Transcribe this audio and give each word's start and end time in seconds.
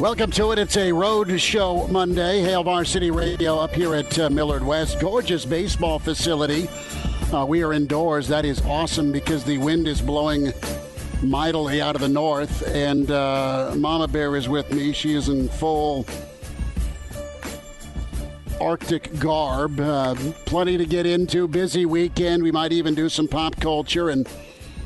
Welcome 0.00 0.32
to 0.32 0.50
it. 0.50 0.58
It's 0.58 0.76
a 0.76 0.90
road 0.90 1.40
show 1.40 1.86
Monday. 1.86 2.40
Hail 2.40 2.64
Varsity 2.64 3.12
Radio 3.12 3.58
up 3.58 3.72
here 3.72 3.94
at 3.94 4.18
uh, 4.18 4.28
Millard 4.28 4.64
West. 4.64 4.98
Gorgeous 4.98 5.44
baseball 5.44 6.00
facility. 6.00 6.68
Uh, 7.32 7.46
we 7.46 7.62
are 7.62 7.72
indoors. 7.72 8.26
That 8.26 8.44
is 8.44 8.60
awesome 8.62 9.12
because 9.12 9.44
the 9.44 9.56
wind 9.58 9.86
is 9.86 10.02
blowing 10.02 10.52
mightily 11.22 11.80
out 11.80 11.94
of 11.94 12.00
the 12.00 12.08
north. 12.08 12.66
And 12.74 13.08
uh, 13.08 13.72
Mama 13.76 14.08
Bear 14.08 14.34
is 14.34 14.48
with 14.48 14.72
me. 14.72 14.92
She 14.92 15.14
is 15.14 15.28
in 15.28 15.48
full 15.48 16.04
Arctic 18.60 19.16
garb. 19.20 19.78
Uh, 19.78 20.16
plenty 20.44 20.76
to 20.76 20.86
get 20.86 21.06
into. 21.06 21.46
Busy 21.46 21.86
weekend. 21.86 22.42
We 22.42 22.50
might 22.50 22.72
even 22.72 22.96
do 22.96 23.08
some 23.08 23.28
pop 23.28 23.60
culture 23.60 24.10
and 24.10 24.28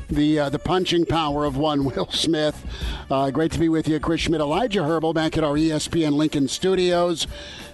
the 0.09 0.39
uh, 0.39 0.49
the 0.49 0.59
punching 0.59 1.05
power 1.05 1.45
of 1.45 1.55
one 1.57 1.83
Will 1.85 2.09
Smith. 2.11 2.65
Uh, 3.09 3.31
great 3.31 3.51
to 3.51 3.59
be 3.59 3.69
with 3.69 3.87
you, 3.87 3.99
Chris 3.99 4.21
Schmidt, 4.21 4.41
Elijah 4.41 4.83
Herbal, 4.83 5.13
back 5.13 5.37
at 5.37 5.43
our 5.43 5.53
ESPN 5.55 6.13
Lincoln 6.13 6.47
studios, 6.47 7.27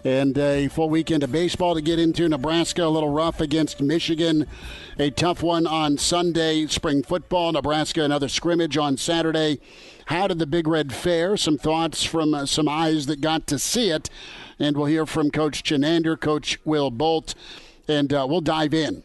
and 0.04 0.38
a 0.38 0.68
full 0.68 0.90
weekend 0.90 1.24
of 1.24 1.32
baseball 1.32 1.76
to 1.76 1.82
get 1.82 2.00
into. 2.00 2.28
Nebraska 2.28 2.84
a 2.84 2.90
little 2.90 3.10
rough 3.10 3.42
against 3.42 3.82
Michigan, 3.82 4.48
a 5.00 5.10
tough 5.10 5.42
one 5.42 5.66
on 5.66 5.98
Sunday. 5.98 6.68
Spring 6.68 7.04
football, 7.04 7.52
Nebraska 7.52 8.04
another 8.04 8.28
scrimmage 8.28 8.78
on 8.78 8.98
Saturday. 8.98 9.60
How 10.08 10.28
did 10.28 10.40
the 10.40 10.48
Big 10.48 10.68
Red 10.68 10.94
fare? 10.94 11.38
Some 11.38 11.58
thoughts 11.58 12.04
from 12.04 12.34
uh, 12.34 12.46
some 12.46 12.68
eyes 12.68 13.06
that 13.08 13.22
got 13.22 13.48
to 13.48 13.58
see 13.58 13.90
it, 13.90 14.10
and 14.60 14.76
we'll 14.78 14.86
hear 14.86 15.06
from 15.06 15.32
Coach 15.32 15.64
Chinander, 15.64 16.20
Coach 16.20 16.60
Will 16.66 16.92
Bolt, 16.92 17.34
and 17.88 18.14
uh, 18.14 18.26
we'll 18.30 18.42
dive 18.42 18.74
in. 18.74 19.04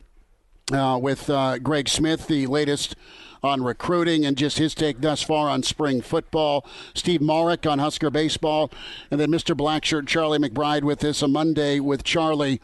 Uh, 0.72 0.96
with 0.96 1.28
uh, 1.28 1.58
Greg 1.58 1.88
Smith, 1.88 2.28
the 2.28 2.46
latest 2.46 2.94
on 3.42 3.62
recruiting 3.62 4.24
and 4.24 4.36
just 4.36 4.58
his 4.58 4.74
take 4.74 5.00
thus 5.00 5.22
far 5.22 5.48
on 5.48 5.62
spring 5.62 6.00
football. 6.00 6.64
Steve 6.94 7.20
Marik 7.20 7.66
on 7.66 7.78
Husker 7.78 8.10
baseball, 8.10 8.70
and 9.10 9.20
then 9.20 9.30
Mr. 9.30 9.56
Blackshirt 9.56 10.06
Charlie 10.06 10.38
McBride 10.38 10.82
with 10.82 11.02
us 11.04 11.22
a 11.22 11.28
Monday 11.28 11.80
with 11.80 12.04
Charlie 12.04 12.60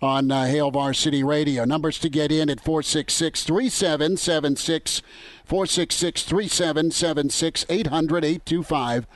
on 0.00 0.30
uh, 0.30 0.46
Hail 0.46 0.70
Varsity 0.70 1.22
Radio. 1.22 1.64
Numbers 1.64 1.98
to 2.00 2.08
get 2.08 2.32
in 2.32 2.50
at 2.50 2.60
466 2.60 3.44
3776, 3.44 5.02
466 5.44 6.22
3776, 6.22 7.66
800 7.68 8.24
825 8.24 9.06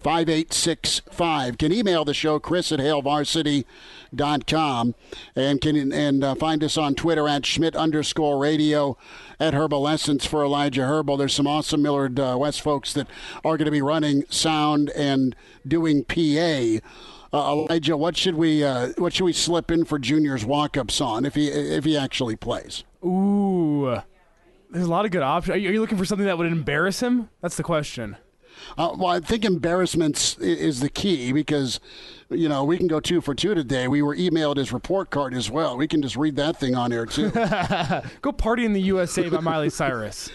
5865. 0.00 1.58
Can 1.58 1.72
email 1.72 2.04
the 2.04 2.14
show, 2.14 2.38
Chris 2.38 2.70
at 2.70 2.78
hailvarsity.com, 2.78 4.94
and 5.34 5.60
can 5.60 5.92
and 5.92 6.22
uh, 6.22 6.34
find 6.34 6.62
us 6.62 6.76
on 6.76 6.94
Twitter 6.94 7.28
at 7.28 7.44
Schmidt 7.44 7.74
underscore 7.74 8.38
radio 8.38 8.96
at 9.40 9.54
Herbal 9.54 9.88
Essence 9.88 10.26
for 10.26 10.44
Elijah 10.44 10.86
Herbal. 10.86 11.16
There's 11.16 11.34
some 11.34 11.46
awesome 11.46 11.82
Millard 11.82 12.20
uh, 12.20 12.36
West 12.38 12.62
folks 12.62 12.92
that 12.92 13.08
are 13.44 13.56
going 13.56 13.66
to 13.66 13.72
be 13.72 13.82
running 13.82 14.24
sound 14.28 14.90
and 14.90 15.34
doing 15.66 16.04
PA. 16.04 16.78
Uh, 17.32 17.52
Elijah, 17.52 17.96
what 17.96 18.16
should 18.16 18.36
we 18.36 18.62
uh, 18.62 18.92
what 18.98 19.12
should 19.12 19.24
we 19.24 19.32
slip 19.32 19.70
in 19.70 19.84
for 19.84 19.98
Junior's 19.98 20.44
walk-ups 20.44 21.00
on 21.00 21.24
if 21.24 21.34
he 21.34 21.48
if 21.48 21.84
he 21.84 21.96
actually 21.96 22.36
plays? 22.36 22.84
Ooh, 23.04 24.00
there's 24.70 24.86
a 24.86 24.90
lot 24.90 25.04
of 25.04 25.10
good 25.10 25.22
options. 25.22 25.54
Are 25.54 25.58
you, 25.58 25.68
are 25.68 25.72
you 25.72 25.80
looking 25.80 25.98
for 25.98 26.04
something 26.04 26.26
that 26.26 26.38
would 26.38 26.46
embarrass 26.46 27.00
him? 27.00 27.28
That's 27.40 27.56
the 27.56 27.62
question. 27.62 28.16
Uh, 28.76 28.94
well, 28.96 29.08
I 29.08 29.20
think 29.20 29.44
embarrassments 29.44 30.36
is 30.38 30.80
the 30.80 30.88
key 30.88 31.32
because, 31.32 31.80
you 32.30 32.48
know, 32.48 32.64
we 32.64 32.76
can 32.76 32.86
go 32.86 33.00
two 33.00 33.20
for 33.20 33.34
two 33.34 33.54
today. 33.54 33.88
We 33.88 34.02
were 34.02 34.16
emailed 34.16 34.56
his 34.56 34.72
report 34.72 35.10
card 35.10 35.34
as 35.34 35.50
well. 35.50 35.76
We 35.76 35.88
can 35.88 36.02
just 36.02 36.16
read 36.16 36.36
that 36.36 36.58
thing 36.58 36.74
on 36.74 36.92
air 36.92 37.06
too. 37.06 37.30
go 38.22 38.32
party 38.32 38.64
in 38.64 38.72
the 38.72 38.82
USA 38.82 39.28
by 39.28 39.40
Miley 39.40 39.70
Cyrus. 39.70 40.30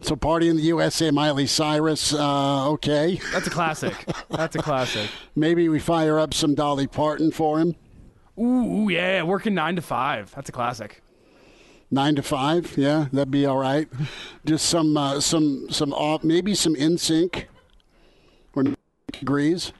So 0.00 0.16
party 0.16 0.48
in 0.48 0.56
the 0.56 0.62
USA, 0.62 1.10
Miley 1.10 1.46
Cyrus. 1.46 2.12
Uh, 2.12 2.68
okay, 2.72 3.20
that's 3.32 3.46
a 3.46 3.50
classic. 3.50 3.94
That's 4.28 4.54
a 4.54 4.58
classic. 4.58 5.08
Maybe 5.34 5.68
we 5.70 5.78
fire 5.78 6.18
up 6.18 6.34
some 6.34 6.54
Dolly 6.54 6.86
Parton 6.86 7.30
for 7.30 7.58
him. 7.58 7.74
Ooh, 8.38 8.88
yeah, 8.90 9.22
working 9.22 9.54
nine 9.54 9.76
to 9.76 9.82
five. 9.82 10.30
That's 10.34 10.50
a 10.50 10.52
classic 10.52 11.00
nine 11.90 12.14
to 12.16 12.22
five. 12.22 12.76
Yeah, 12.76 13.06
that'd 13.12 13.30
be 13.30 13.46
all 13.46 13.58
right. 13.58 13.88
Just 14.44 14.66
some 14.66 14.96
uh, 14.96 15.20
some 15.20 15.70
some 15.70 15.92
off, 15.92 16.24
maybe 16.24 16.54
some 16.54 16.74
NSYNC 16.74 17.44
or 18.54 18.64
degrees. 19.12 19.72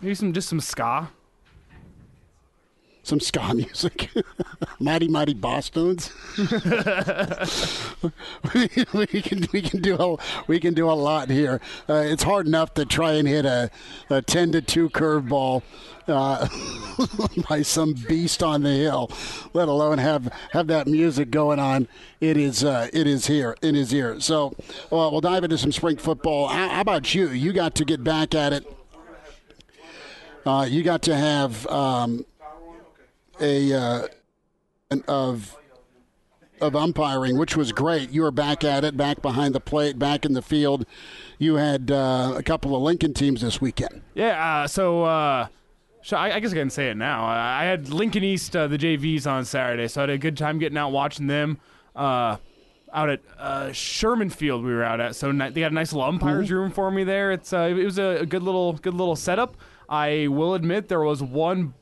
Maybe 0.00 0.14
some 0.14 0.32
just 0.32 0.48
some 0.48 0.60
ska. 0.60 1.10
Some 3.04 3.18
ska 3.18 3.52
music, 3.54 4.10
mighty 4.78 5.08
mighty 5.08 5.34
Bosstones. 5.34 6.10
we, 8.54 8.98
we, 8.98 9.22
can 9.22 9.46
we 9.52 9.60
can 9.60 9.82
do 9.82 9.96
a 9.96 10.16
we 10.46 10.60
can 10.60 10.72
do 10.72 10.88
a 10.88 10.92
lot 10.92 11.28
here. 11.28 11.60
Uh, 11.88 11.94
it's 11.94 12.22
hard 12.22 12.46
enough 12.46 12.74
to 12.74 12.84
try 12.84 13.12
and 13.14 13.26
hit 13.26 13.44
a, 13.44 13.70
a 14.08 14.22
ten 14.22 14.52
to 14.52 14.62
two 14.62 14.88
curveball 14.90 15.62
uh, 16.06 16.46
by 17.48 17.62
some 17.62 17.94
beast 18.08 18.42
on 18.42 18.62
the 18.62 18.70
hill, 18.70 19.10
let 19.52 19.68
alone 19.68 19.98
have 19.98 20.32
have 20.52 20.68
that 20.68 20.86
music 20.86 21.30
going 21.30 21.58
on. 21.58 21.88
It 22.20 22.36
is 22.36 22.62
uh, 22.62 22.88
it 22.92 23.08
is 23.08 23.26
here 23.26 23.56
in 23.62 23.74
his 23.74 23.92
ear. 23.92 24.20
So 24.20 24.54
well, 24.90 25.10
we'll 25.10 25.20
dive 25.20 25.42
into 25.42 25.58
some 25.58 25.72
spring 25.72 25.96
football. 25.96 26.48
How, 26.48 26.68
how 26.68 26.80
about 26.80 27.14
you? 27.14 27.30
You 27.30 27.52
got 27.52 27.74
to 27.76 27.84
get 27.84 28.04
back 28.04 28.34
at 28.34 28.52
it. 28.52 28.64
Uh, 30.44 30.66
you 30.68 30.82
got 30.82 31.02
to 31.02 31.14
have 31.16 31.66
um, 31.68 32.24
a 33.42 33.72
uh, 33.72 34.06
an, 34.90 35.04
of 35.08 35.56
of 36.60 36.76
umpiring, 36.76 37.36
which 37.36 37.56
was 37.56 37.72
great. 37.72 38.10
You 38.10 38.22
were 38.22 38.30
back 38.30 38.62
at 38.64 38.84
it, 38.84 38.96
back 38.96 39.20
behind 39.20 39.54
the 39.54 39.60
plate, 39.60 39.98
back 39.98 40.24
in 40.24 40.32
the 40.32 40.42
field. 40.42 40.86
You 41.38 41.56
had 41.56 41.90
uh, 41.90 42.34
a 42.36 42.42
couple 42.42 42.76
of 42.76 42.82
Lincoln 42.82 43.14
teams 43.14 43.40
this 43.40 43.60
weekend. 43.60 44.02
Yeah, 44.14 44.62
uh, 44.62 44.68
so 44.68 45.02
uh, 45.02 45.48
so 46.02 46.16
I, 46.16 46.36
I, 46.36 46.40
guess 46.40 46.52
I 46.52 46.54
can 46.54 46.70
say 46.70 46.90
it 46.90 46.96
now. 46.96 47.24
I 47.24 47.64
had 47.64 47.88
Lincoln 47.88 48.24
East, 48.24 48.56
uh, 48.56 48.68
the 48.68 48.78
JVs, 48.78 49.26
on 49.26 49.44
Saturday, 49.44 49.88
so 49.88 50.00
I 50.00 50.02
had 50.02 50.10
a 50.10 50.18
good 50.18 50.36
time 50.36 50.58
getting 50.58 50.78
out 50.78 50.90
watching 50.90 51.26
them. 51.26 51.58
Uh, 51.94 52.36
out 52.94 53.08
at 53.08 53.20
uh, 53.38 53.72
Sherman 53.72 54.30
Field, 54.30 54.64
we 54.64 54.72
were 54.72 54.84
out 54.84 55.00
at. 55.00 55.16
So 55.16 55.32
they 55.32 55.60
got 55.60 55.72
a 55.72 55.74
nice 55.74 55.92
little 55.92 56.08
umpires 56.08 56.46
mm-hmm. 56.46 56.54
room 56.54 56.70
for 56.70 56.90
me 56.90 57.04
there. 57.04 57.32
It's 57.32 57.52
uh, 57.52 57.74
it 57.76 57.84
was 57.84 57.98
a, 57.98 58.18
a, 58.20 58.26
good 58.26 58.42
little 58.42 58.74
good 58.74 58.94
little 58.94 59.16
setup. 59.16 59.56
I 59.88 60.28
will 60.28 60.54
admit 60.54 60.88
there 60.88 61.00
was 61.00 61.22
one. 61.22 61.74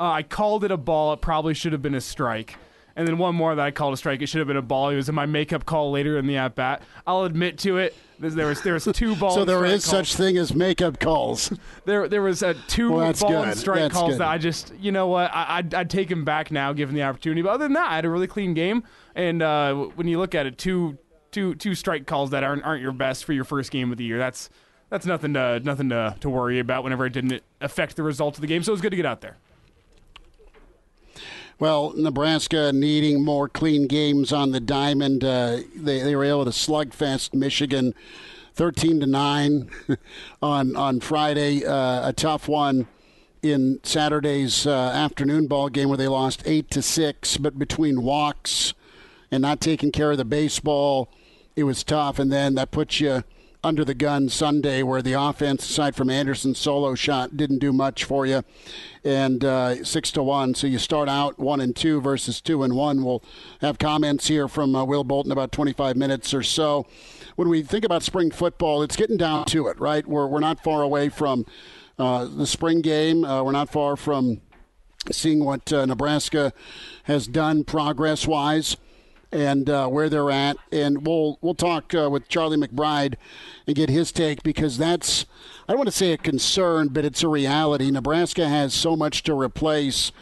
Uh, 0.00 0.12
I 0.12 0.22
called 0.22 0.64
it 0.64 0.70
a 0.70 0.78
ball. 0.78 1.12
It 1.12 1.20
probably 1.20 1.52
should 1.52 1.72
have 1.72 1.82
been 1.82 1.94
a 1.94 2.00
strike. 2.00 2.56
And 2.96 3.06
then 3.06 3.18
one 3.18 3.34
more 3.34 3.54
that 3.54 3.64
I 3.64 3.70
called 3.70 3.94
a 3.94 3.96
strike. 3.98 4.22
It 4.22 4.26
should 4.28 4.38
have 4.38 4.48
been 4.48 4.56
a 4.56 4.62
ball. 4.62 4.88
It 4.88 4.96
was 4.96 5.08
in 5.08 5.14
my 5.14 5.26
makeup 5.26 5.66
call 5.66 5.90
later 5.90 6.18
in 6.18 6.26
the 6.26 6.38
at 6.38 6.54
bat. 6.54 6.82
I'll 7.06 7.24
admit 7.24 7.58
to 7.58 7.76
it. 7.76 7.94
There 8.18 8.46
was 8.46 8.60
there 8.62 8.74
was 8.74 8.86
two 8.92 9.16
balls. 9.16 9.34
so 9.34 9.44
there 9.44 9.64
is 9.64 9.84
calls. 9.84 10.08
such 10.08 10.16
thing 10.16 10.36
as 10.36 10.54
makeup 10.54 11.00
calls. 11.00 11.52
there 11.86 12.08
there 12.08 12.20
was 12.20 12.42
a 12.42 12.54
two 12.68 12.92
well, 12.92 13.12
ball 13.14 13.30
good. 13.30 13.48
and 13.48 13.58
strike 13.58 13.80
that's 13.80 13.94
calls 13.94 14.12
good. 14.12 14.20
that 14.20 14.28
I 14.28 14.36
just 14.36 14.74
you 14.78 14.92
know 14.92 15.06
what 15.06 15.30
I, 15.32 15.58
I'd, 15.58 15.72
I'd 15.72 15.90
take 15.90 16.10
him 16.10 16.24
back 16.24 16.50
now 16.50 16.74
given 16.74 16.94
the 16.94 17.02
opportunity. 17.02 17.40
But 17.40 17.50
other 17.50 17.64
than 17.64 17.72
that, 17.74 17.90
I 17.90 17.94
had 17.94 18.04
a 18.04 18.10
really 18.10 18.26
clean 18.26 18.52
game. 18.52 18.82
And 19.14 19.40
uh, 19.40 19.74
when 19.74 20.06
you 20.06 20.18
look 20.18 20.34
at 20.34 20.44
it, 20.44 20.58
two 20.58 20.98
two 21.30 21.54
two 21.54 21.74
strike 21.74 22.06
calls 22.06 22.30
that 22.30 22.42
aren't 22.42 22.64
aren't 22.64 22.82
your 22.82 22.92
best 22.92 23.24
for 23.24 23.32
your 23.32 23.44
first 23.44 23.70
game 23.70 23.90
of 23.90 23.96
the 23.96 24.04
year. 24.04 24.18
That's 24.18 24.50
that's 24.90 25.06
nothing 25.06 25.32
to 25.34 25.60
nothing 25.60 25.88
to, 25.88 26.16
to 26.20 26.28
worry 26.28 26.58
about. 26.58 26.84
Whenever 26.84 27.06
it 27.06 27.14
didn't 27.14 27.42
affect 27.62 27.96
the 27.96 28.02
result 28.02 28.34
of 28.34 28.42
the 28.42 28.46
game, 28.46 28.62
so 28.62 28.72
it 28.72 28.74
was 28.74 28.82
good 28.82 28.90
to 28.90 28.96
get 28.96 29.06
out 29.06 29.22
there. 29.22 29.38
Well, 31.60 31.92
Nebraska 31.94 32.72
needing 32.72 33.22
more 33.22 33.46
clean 33.46 33.86
games 33.86 34.32
on 34.32 34.52
the 34.52 34.60
diamond. 34.60 35.22
Uh, 35.22 35.58
they, 35.76 36.00
they 36.00 36.16
were 36.16 36.24
able 36.24 36.46
to 36.46 36.52
slugfest 36.52 37.34
Michigan 37.34 37.92
13 38.54 39.00
to 39.00 39.06
9 39.06 39.70
on, 40.42 40.74
on 40.74 41.00
Friday. 41.00 41.62
Uh, 41.62 42.08
a 42.08 42.14
tough 42.14 42.48
one 42.48 42.88
in 43.42 43.78
Saturday's 43.82 44.66
uh, 44.66 44.70
afternoon 44.70 45.48
ball 45.48 45.68
game 45.68 45.90
where 45.90 45.98
they 45.98 46.08
lost 46.08 46.42
eight 46.46 46.70
to 46.70 46.80
six, 46.80 47.36
but 47.36 47.58
between 47.58 48.00
walks 48.00 48.72
and 49.30 49.42
not 49.42 49.60
taking 49.60 49.92
care 49.92 50.12
of 50.12 50.16
the 50.16 50.24
baseball, 50.24 51.10
it 51.56 51.64
was 51.64 51.84
tough. 51.84 52.18
And 52.18 52.32
then 52.32 52.54
that 52.54 52.70
puts 52.70 53.02
you 53.02 53.22
under 53.62 53.84
the 53.84 53.94
gun 53.94 54.28
Sunday, 54.28 54.82
where 54.82 55.02
the 55.02 55.12
offense, 55.12 55.68
aside 55.68 55.94
from 55.94 56.08
Anderson's 56.08 56.58
solo 56.58 56.94
shot, 56.94 57.36
didn't 57.36 57.58
do 57.58 57.72
much 57.72 58.04
for 58.04 58.24
you, 58.24 58.42
and 59.04 59.44
uh, 59.44 59.84
six 59.84 60.10
to 60.12 60.22
one. 60.22 60.54
So 60.54 60.66
you 60.66 60.78
start 60.78 61.08
out 61.08 61.38
one 61.38 61.60
and 61.60 61.76
two 61.76 62.00
versus 62.00 62.40
two 62.40 62.62
and 62.62 62.74
one. 62.74 63.04
We'll 63.04 63.22
have 63.60 63.78
comments 63.78 64.28
here 64.28 64.48
from 64.48 64.74
uh, 64.74 64.84
Will 64.84 65.04
Bolton 65.04 65.32
about 65.32 65.52
25 65.52 65.96
minutes 65.96 66.32
or 66.32 66.42
so. 66.42 66.86
When 67.36 67.48
we 67.48 67.62
think 67.62 67.84
about 67.84 68.02
spring 68.02 68.30
football, 68.30 68.82
it's 68.82 68.96
getting 68.96 69.16
down 69.16 69.44
to 69.46 69.68
it, 69.68 69.78
right? 69.78 70.06
We're 70.06 70.26
we're 70.26 70.40
not 70.40 70.62
far 70.62 70.82
away 70.82 71.08
from 71.08 71.44
uh, 71.98 72.24
the 72.24 72.46
spring 72.46 72.80
game. 72.80 73.24
Uh, 73.24 73.42
we're 73.42 73.52
not 73.52 73.70
far 73.70 73.96
from 73.96 74.40
seeing 75.10 75.44
what 75.44 75.72
uh, 75.72 75.86
Nebraska 75.86 76.52
has 77.04 77.26
done 77.26 77.64
progress 77.64 78.26
wise 78.26 78.76
and 79.32 79.68
uh, 79.70 79.88
where 79.88 80.08
they're 80.08 80.30
at. 80.30 80.56
And 80.72 81.06
we'll 81.06 81.38
we'll 81.40 81.54
talk 81.54 81.94
uh, 81.94 82.08
with 82.10 82.28
Charlie 82.28 82.56
McBride 82.56 83.14
and 83.66 83.76
get 83.76 83.88
his 83.88 84.12
take 84.12 84.42
because 84.42 84.78
that's 84.78 85.26
I 85.68 85.72
don't 85.72 85.78
want 85.78 85.88
to 85.88 85.96
say 85.96 86.12
a 86.12 86.18
concern, 86.18 86.88
but 86.88 87.04
it's 87.04 87.22
a 87.22 87.28
reality. 87.28 87.90
Nebraska 87.90 88.48
has 88.48 88.74
so 88.74 88.96
much 88.96 89.22
to 89.24 89.34
replace 89.34 90.12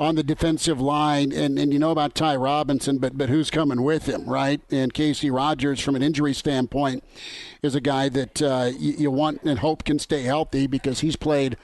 on 0.00 0.14
the 0.14 0.22
defensive 0.22 0.80
line, 0.80 1.32
and, 1.32 1.58
and 1.58 1.72
you 1.72 1.78
know 1.78 1.90
about 1.90 2.14
Ty 2.14 2.36
Robinson, 2.36 2.98
but 2.98 3.18
but 3.18 3.28
who's 3.28 3.50
coming 3.50 3.82
with 3.82 4.06
him, 4.06 4.24
right? 4.26 4.60
And 4.70 4.94
Casey 4.94 5.30
Rogers, 5.30 5.80
from 5.80 5.96
an 5.96 6.02
injury 6.02 6.34
standpoint, 6.34 7.02
is 7.62 7.74
a 7.74 7.80
guy 7.80 8.08
that 8.10 8.40
uh, 8.40 8.70
you, 8.78 8.92
you 8.92 9.10
want 9.10 9.42
and 9.42 9.58
hope 9.58 9.84
can 9.84 9.98
stay 9.98 10.22
healthy 10.22 10.66
because 10.66 11.00
he's 11.00 11.16
played 11.16 11.56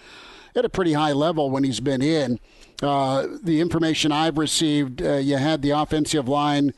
at 0.56 0.64
a 0.64 0.68
pretty 0.68 0.92
high 0.94 1.12
level 1.12 1.50
when 1.50 1.64
he's 1.64 1.80
been 1.80 2.02
in. 2.02 2.40
Uh, 2.82 3.26
the 3.42 3.60
information 3.60 4.12
I've 4.12 4.36
received, 4.36 5.02
uh, 5.02 5.14
you 5.14 5.36
had 5.36 5.62
the 5.62 5.70
offensive 5.70 6.28
line 6.28 6.72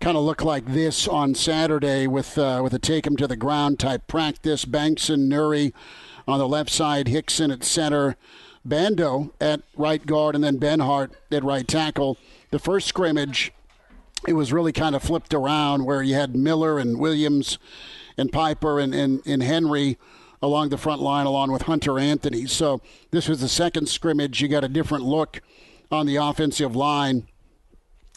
kind 0.00 0.16
of 0.16 0.24
look 0.24 0.42
like 0.42 0.66
this 0.66 1.06
on 1.06 1.34
Saturday 1.34 2.06
with 2.06 2.38
uh, 2.38 2.60
with 2.62 2.72
a 2.72 2.78
take 2.78 3.06
him 3.06 3.16
to 3.16 3.26
the 3.26 3.36
ground 3.36 3.78
type 3.78 4.06
practice. 4.06 4.64
Banks 4.64 5.10
and 5.10 5.30
Nuri 5.30 5.72
on 6.26 6.38
the 6.38 6.48
left 6.48 6.70
side, 6.70 7.06
Hixson 7.06 7.52
at 7.52 7.64
center, 7.64 8.16
Bando 8.64 9.32
at 9.40 9.62
right 9.76 10.04
guard, 10.04 10.34
and 10.34 10.44
then 10.44 10.58
Benhart 10.58 11.12
at 11.30 11.44
right 11.44 11.66
tackle. 11.66 12.16
The 12.50 12.58
first 12.58 12.86
scrimmage, 12.86 13.52
it 14.26 14.34
was 14.34 14.52
really 14.52 14.72
kind 14.72 14.94
of 14.94 15.02
flipped 15.02 15.34
around 15.34 15.84
where 15.84 16.02
you 16.02 16.14
had 16.14 16.36
Miller 16.36 16.78
and 16.78 16.98
Williams 16.98 17.58
and 18.16 18.32
Piper 18.32 18.78
and, 18.78 18.94
and, 18.94 19.22
and 19.26 19.42
Henry 19.42 19.98
along 20.42 20.70
the 20.70 20.78
front 20.78 21.02
line 21.02 21.26
along 21.26 21.52
with 21.52 21.62
Hunter 21.62 21.98
Anthony. 21.98 22.46
So 22.46 22.80
this 23.10 23.28
was 23.28 23.40
the 23.40 23.48
second 23.48 23.88
scrimmage. 23.88 24.40
You 24.40 24.48
got 24.48 24.64
a 24.64 24.68
different 24.68 25.04
look 25.04 25.40
on 25.90 26.06
the 26.06 26.16
offensive 26.16 26.74
line, 26.74 27.26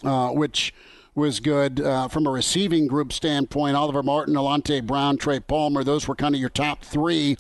uh, 0.04 0.30
which 0.30 0.74
was 1.16 1.40
good 1.40 1.80
uh, 1.80 2.08
from 2.08 2.26
a 2.26 2.32
receiving 2.32 2.88
group 2.88 3.14
standpoint. 3.14 3.76
Oliver 3.76 4.04
Martin, 4.04 4.36
Alante 4.36 4.86
Brown, 4.86 5.18
Trey 5.18 5.40
Palmer, 5.40 5.84
those 5.84 6.08
were 6.08 6.16
kind 6.16 6.34
of 6.34 6.42
your 6.42 6.50
top 6.50 6.84
three. 6.84 7.38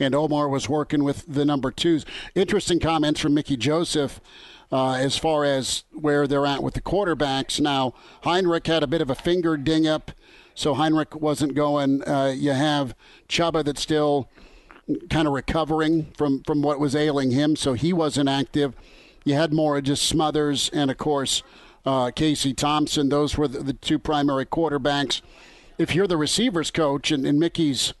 And 0.00 0.14
Omar 0.14 0.48
was 0.48 0.68
working 0.68 1.02
with 1.02 1.24
the 1.26 1.44
number 1.44 1.72
twos. 1.72 2.06
Interesting 2.36 2.78
comments 2.78 3.18
from 3.18 3.34
Mickey 3.34 3.56
Joseph. 3.56 4.20
Uh, 4.70 4.92
as 4.92 5.16
far 5.16 5.46
as 5.46 5.84
where 5.92 6.26
they're 6.26 6.44
at 6.44 6.62
with 6.62 6.74
the 6.74 6.82
quarterbacks. 6.82 7.58
Now, 7.58 7.94
Heinrich 8.24 8.66
had 8.66 8.82
a 8.82 8.86
bit 8.86 9.00
of 9.00 9.08
a 9.08 9.14
finger 9.14 9.56
ding 9.56 9.86
up 9.86 10.12
so 10.58 10.74
Heinrich 10.74 11.14
wasn't 11.14 11.54
going. 11.54 12.02
Uh, 12.02 12.34
you 12.36 12.50
have 12.50 12.96
Chubba 13.28 13.64
that's 13.64 13.80
still 13.80 14.28
kind 15.08 15.28
of 15.28 15.32
recovering 15.32 16.06
from, 16.16 16.42
from 16.42 16.62
what 16.62 16.80
was 16.80 16.96
ailing 16.96 17.30
him, 17.30 17.54
so 17.54 17.74
he 17.74 17.92
wasn't 17.92 18.28
active. 18.28 18.74
You 19.24 19.34
had 19.34 19.52
more 19.52 19.80
just 19.80 20.02
Smothers 20.02 20.68
and, 20.70 20.90
of 20.90 20.98
course, 20.98 21.44
uh, 21.86 22.10
Casey 22.10 22.54
Thompson. 22.54 23.08
Those 23.08 23.38
were 23.38 23.46
the, 23.46 23.60
the, 23.60 23.72
two 23.72 24.00
primary 24.00 24.46
quarterbacks. 24.46 25.20
If 25.78 25.94
you're 25.94 26.08
the 26.08 26.16
receivers 26.16 26.72
coach, 26.72 27.12
and, 27.12 27.24
and 27.24 27.38
Mickey's 27.38 27.94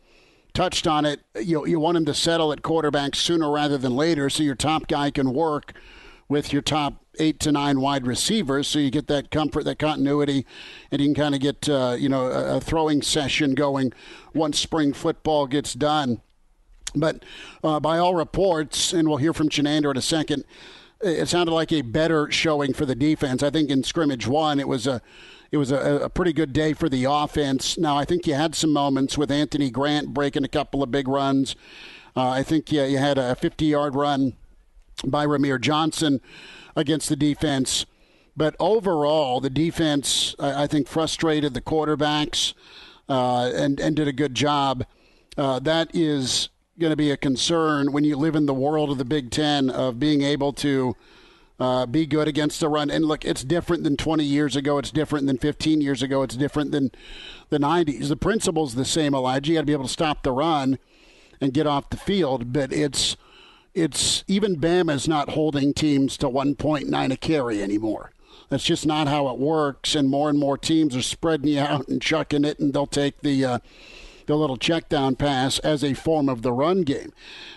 touched 0.52 0.88
on 0.88 1.04
it, 1.04 1.20
you, 1.40 1.64
you 1.64 1.78
want 1.78 1.96
him 1.96 2.06
to 2.06 2.14
settle 2.14 2.50
at 2.50 2.62
quarterback 2.62 3.14
sooner 3.14 3.52
rather 3.52 3.78
than 3.78 3.94
later 3.94 4.28
so 4.28 4.42
your 4.42 4.56
top 4.56 4.88
guy 4.88 5.12
can 5.12 5.32
work 5.32 5.74
with 6.28 6.52
your 6.52 6.62
top 6.62 7.04
eight 7.18 7.40
to 7.40 7.52
nine 7.52 7.80
wide 7.80 8.06
receivers, 8.06 8.68
so 8.68 8.78
you 8.78 8.90
get 8.90 9.06
that 9.08 9.30
comfort, 9.30 9.64
that 9.64 9.78
continuity, 9.78 10.46
and 10.90 11.00
you 11.00 11.08
can 11.08 11.14
kind 11.14 11.34
of 11.34 11.40
get 11.40 11.68
uh, 11.68 11.96
you 11.98 12.08
know 12.08 12.26
a, 12.26 12.56
a, 12.56 12.60
throwing 12.60 13.02
session 13.02 13.54
going 13.54 13.92
once 14.34 14.58
spring 14.58 14.92
football 14.92 15.46
gets 15.46 15.74
done. 15.74 16.20
But 16.94 17.24
uh, 17.62 17.80
by 17.80 17.98
all 17.98 18.14
reports, 18.14 18.92
and 18.92 19.08
we'll 19.08 19.18
hear 19.18 19.32
from 19.32 19.48
Chinander 19.48 19.90
in 19.90 19.96
a 19.96 20.02
second, 20.02 20.44
it 21.00 21.28
sounded 21.28 21.52
like 21.52 21.72
a 21.72 21.82
better 21.82 22.30
showing 22.30 22.72
for 22.72 22.86
the 22.86 22.94
defense. 22.94 23.42
I 23.42 23.50
think 23.50 23.70
in 23.70 23.84
scrimmage 23.84 24.26
one, 24.26 24.58
it 24.58 24.68
was 24.68 24.86
a 24.86 25.00
it 25.50 25.56
was 25.56 25.70
a, 25.70 26.00
a, 26.00 26.10
pretty 26.10 26.34
good 26.34 26.52
day 26.52 26.74
for 26.74 26.90
the 26.90 27.04
offense. 27.04 27.78
Now, 27.78 27.96
I 27.96 28.04
think 28.04 28.26
you 28.26 28.34
had 28.34 28.54
some 28.54 28.70
moments 28.70 29.16
with 29.16 29.30
Anthony 29.30 29.70
Grant 29.70 30.12
breaking 30.12 30.44
a 30.44 30.48
couple 30.48 30.82
of 30.82 30.90
big 30.90 31.08
runs. 31.08 31.56
Uh, 32.14 32.28
I 32.28 32.42
think 32.42 32.70
yeah, 32.70 32.84
you 32.84 32.98
had 32.98 33.16
a 33.16 33.34
50 33.34 33.64
yard 33.64 33.94
run 33.94 34.34
by 35.04 35.24
Rahmir 35.24 35.60
Johnson 35.60 36.20
against 36.78 37.08
the 37.08 37.16
defense. 37.16 37.84
But 38.36 38.54
overall, 38.60 39.40
the 39.40 39.50
defense, 39.50 40.36
I, 40.38 40.62
I 40.62 40.66
think, 40.68 40.86
frustrated 40.86 41.52
the 41.52 41.60
quarterbacks 41.60 42.54
uh, 43.08 43.50
and, 43.52 43.80
and 43.80 43.96
did 43.96 44.06
a 44.06 44.12
good 44.12 44.34
job. 44.34 44.86
Uh, 45.36 45.58
that 45.58 45.90
is 45.92 46.48
going 46.78 46.90
to 46.90 46.96
be 46.96 47.10
a 47.10 47.16
concern 47.16 47.92
when 47.92 48.04
you 48.04 48.16
live 48.16 48.36
in 48.36 48.46
the 48.46 48.54
world 48.54 48.90
of 48.90 48.98
the 48.98 49.04
Big 49.04 49.32
Ten 49.32 49.68
of 49.68 49.98
being 49.98 50.22
able 50.22 50.52
to 50.54 50.94
uh, 51.58 51.86
be 51.86 52.06
good 52.06 52.28
against 52.28 52.60
the 52.60 52.68
run. 52.68 52.90
And 52.90 53.04
look, 53.04 53.24
it's 53.24 53.42
different 53.42 53.82
than 53.82 53.96
20 53.96 54.22
years 54.22 54.54
ago. 54.54 54.78
It's 54.78 54.92
different 54.92 55.26
than 55.26 55.38
15 55.38 55.80
years 55.80 56.00
ago. 56.00 56.22
It's 56.22 56.36
different 56.36 56.70
than 56.70 56.92
the 57.50 57.58
90s. 57.58 58.08
The 58.08 58.16
principle's 58.16 58.76
the 58.76 58.84
same, 58.84 59.14
Elijah. 59.14 59.50
You 59.50 59.56
got 59.56 59.62
to 59.62 59.66
be 59.66 59.72
able 59.72 59.86
to 59.86 59.92
stop 59.92 60.22
the 60.22 60.30
run 60.30 60.78
and 61.40 61.52
get 61.52 61.66
off 61.66 61.90
the 61.90 61.96
field. 61.96 62.52
But 62.52 62.72
it's 62.72 63.16
it's 63.78 64.24
even 64.26 64.60
Bama's 64.60 65.06
not 65.06 65.30
holding 65.30 65.72
teams 65.72 66.16
to 66.18 66.28
1.9 66.28 67.12
a 67.12 67.16
carry 67.16 67.62
anymore. 67.62 68.10
That's 68.48 68.64
just 68.64 68.86
not 68.86 69.08
how 69.08 69.28
it 69.28 69.38
works, 69.38 69.94
and 69.94 70.08
more 70.08 70.30
and 70.30 70.38
more 70.38 70.56
teams 70.56 70.96
are 70.96 71.02
spreading 71.02 71.48
you 71.48 71.60
out 71.60 71.88
and 71.88 72.00
chucking 72.00 72.44
it, 72.44 72.58
and 72.58 72.72
they'll 72.72 72.86
take 72.86 73.20
the 73.20 73.44
uh, 73.44 73.58
the 74.26 74.36
little 74.36 74.56
check 74.56 74.88
down 74.88 75.16
pass 75.16 75.58
as 75.60 75.82
a 75.82 75.94
form 75.94 76.28
of 76.28 76.42
the 76.42 76.52
run 76.52 76.82
game. 76.82 77.12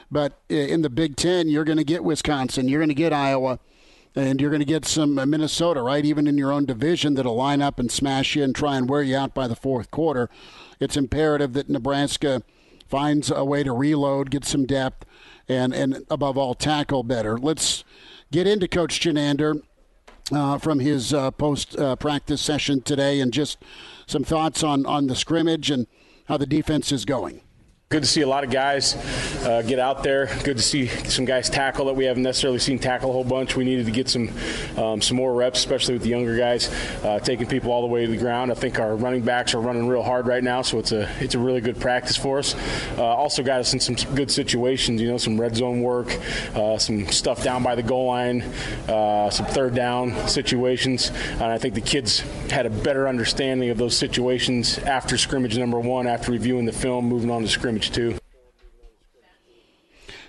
But 0.09 0.39
in 0.49 0.81
the 0.81 0.89
Big 0.89 1.15
Ten, 1.15 1.49
you're 1.49 1.63
going 1.63 1.77
to 1.77 1.83
get 1.83 2.03
Wisconsin, 2.03 2.67
you're 2.67 2.79
going 2.79 2.89
to 2.89 2.95
get 2.95 3.13
Iowa, 3.13 3.59
and 4.15 4.39
you're 4.39 4.49
going 4.49 4.61
to 4.61 4.65
get 4.65 4.85
some 4.85 5.17
uh, 5.17 5.25
Minnesota, 5.25 5.81
right? 5.81 6.05
Even 6.05 6.27
in 6.27 6.37
your 6.37 6.51
own 6.51 6.65
division, 6.65 7.13
that'll 7.13 7.35
line 7.35 7.61
up 7.61 7.79
and 7.79 7.91
smash 7.91 8.35
you 8.35 8.43
and 8.43 8.55
try 8.55 8.77
and 8.77 8.89
wear 8.89 9.03
you 9.03 9.15
out 9.15 9.33
by 9.33 9.47
the 9.47 9.55
fourth 9.55 9.91
quarter. 9.91 10.29
It's 10.79 10.97
imperative 10.97 11.53
that 11.53 11.69
Nebraska 11.69 12.41
finds 12.87 13.31
a 13.31 13.45
way 13.45 13.63
to 13.63 13.71
reload, 13.71 14.31
get 14.31 14.43
some 14.43 14.65
depth, 14.65 15.05
and, 15.51 15.73
and 15.73 16.05
above 16.09 16.37
all, 16.37 16.55
tackle 16.55 17.03
better. 17.03 17.37
Let's 17.37 17.83
get 18.31 18.47
into 18.47 18.67
Coach 18.67 18.99
Chinander 18.99 19.61
uh, 20.31 20.57
from 20.57 20.79
his 20.79 21.13
uh, 21.13 21.31
post 21.31 21.77
uh, 21.77 21.95
practice 21.97 22.41
session 22.41 22.81
today 22.81 23.19
and 23.19 23.33
just 23.33 23.57
some 24.07 24.23
thoughts 24.23 24.63
on, 24.63 24.85
on 24.85 25.07
the 25.07 25.15
scrimmage 25.15 25.69
and 25.69 25.87
how 26.25 26.37
the 26.37 26.45
defense 26.45 26.91
is 26.91 27.05
going. 27.05 27.41
Good 27.91 28.03
to 28.03 28.07
see 28.07 28.21
a 28.21 28.27
lot 28.27 28.45
of 28.45 28.49
guys 28.49 28.95
uh, 29.43 29.63
get 29.63 29.77
out 29.77 30.01
there. 30.01 30.27
Good 30.45 30.55
to 30.55 30.63
see 30.63 30.87
some 30.87 31.25
guys 31.25 31.49
tackle 31.49 31.87
that 31.87 31.93
we 31.93 32.05
haven't 32.05 32.23
necessarily 32.23 32.59
seen 32.59 32.79
tackle 32.79 33.09
a 33.09 33.11
whole 33.11 33.25
bunch. 33.25 33.57
We 33.57 33.65
needed 33.65 33.85
to 33.85 33.91
get 33.91 34.07
some 34.07 34.29
um, 34.77 35.01
some 35.01 35.17
more 35.17 35.33
reps, 35.33 35.59
especially 35.59 35.95
with 35.95 36.03
the 36.03 36.09
younger 36.09 36.37
guys, 36.37 36.69
uh, 37.03 37.19
taking 37.19 37.47
people 37.47 37.69
all 37.69 37.81
the 37.81 37.87
way 37.87 38.05
to 38.05 38.07
the 38.09 38.15
ground. 38.15 38.49
I 38.49 38.53
think 38.53 38.79
our 38.79 38.95
running 38.95 39.23
backs 39.23 39.53
are 39.53 39.59
running 39.59 39.89
real 39.89 40.03
hard 40.03 40.25
right 40.25 40.41
now, 40.41 40.61
so 40.61 40.79
it's 40.79 40.93
a 40.93 41.11
it's 41.19 41.35
a 41.35 41.39
really 41.39 41.59
good 41.59 41.81
practice 41.81 42.15
for 42.15 42.39
us. 42.39 42.55
Uh, 42.97 43.03
also 43.03 43.43
got 43.43 43.59
us 43.59 43.73
in 43.73 43.81
some 43.81 43.95
good 44.15 44.31
situations, 44.31 45.01
you 45.01 45.09
know, 45.09 45.17
some 45.17 45.37
red 45.37 45.57
zone 45.57 45.81
work, 45.81 46.17
uh, 46.55 46.77
some 46.77 47.07
stuff 47.07 47.43
down 47.43 47.61
by 47.61 47.75
the 47.75 47.83
goal 47.83 48.05
line, 48.05 48.41
uh, 48.87 49.29
some 49.29 49.47
third 49.47 49.75
down 49.75 50.15
situations, 50.29 51.09
and 51.09 51.43
I 51.43 51.57
think 51.57 51.73
the 51.73 51.81
kids 51.81 52.21
had 52.51 52.65
a 52.65 52.69
better 52.69 53.09
understanding 53.09 53.69
of 53.69 53.77
those 53.77 53.97
situations 53.97 54.79
after 54.79 55.17
scrimmage 55.17 55.57
number 55.57 55.77
one, 55.77 56.07
after 56.07 56.31
reviewing 56.31 56.63
the 56.63 56.71
film, 56.71 57.03
moving 57.03 57.29
on 57.29 57.41
to 57.41 57.49
scrimmage 57.49 57.80
scrimmage 57.81 57.91
too. 57.91 58.19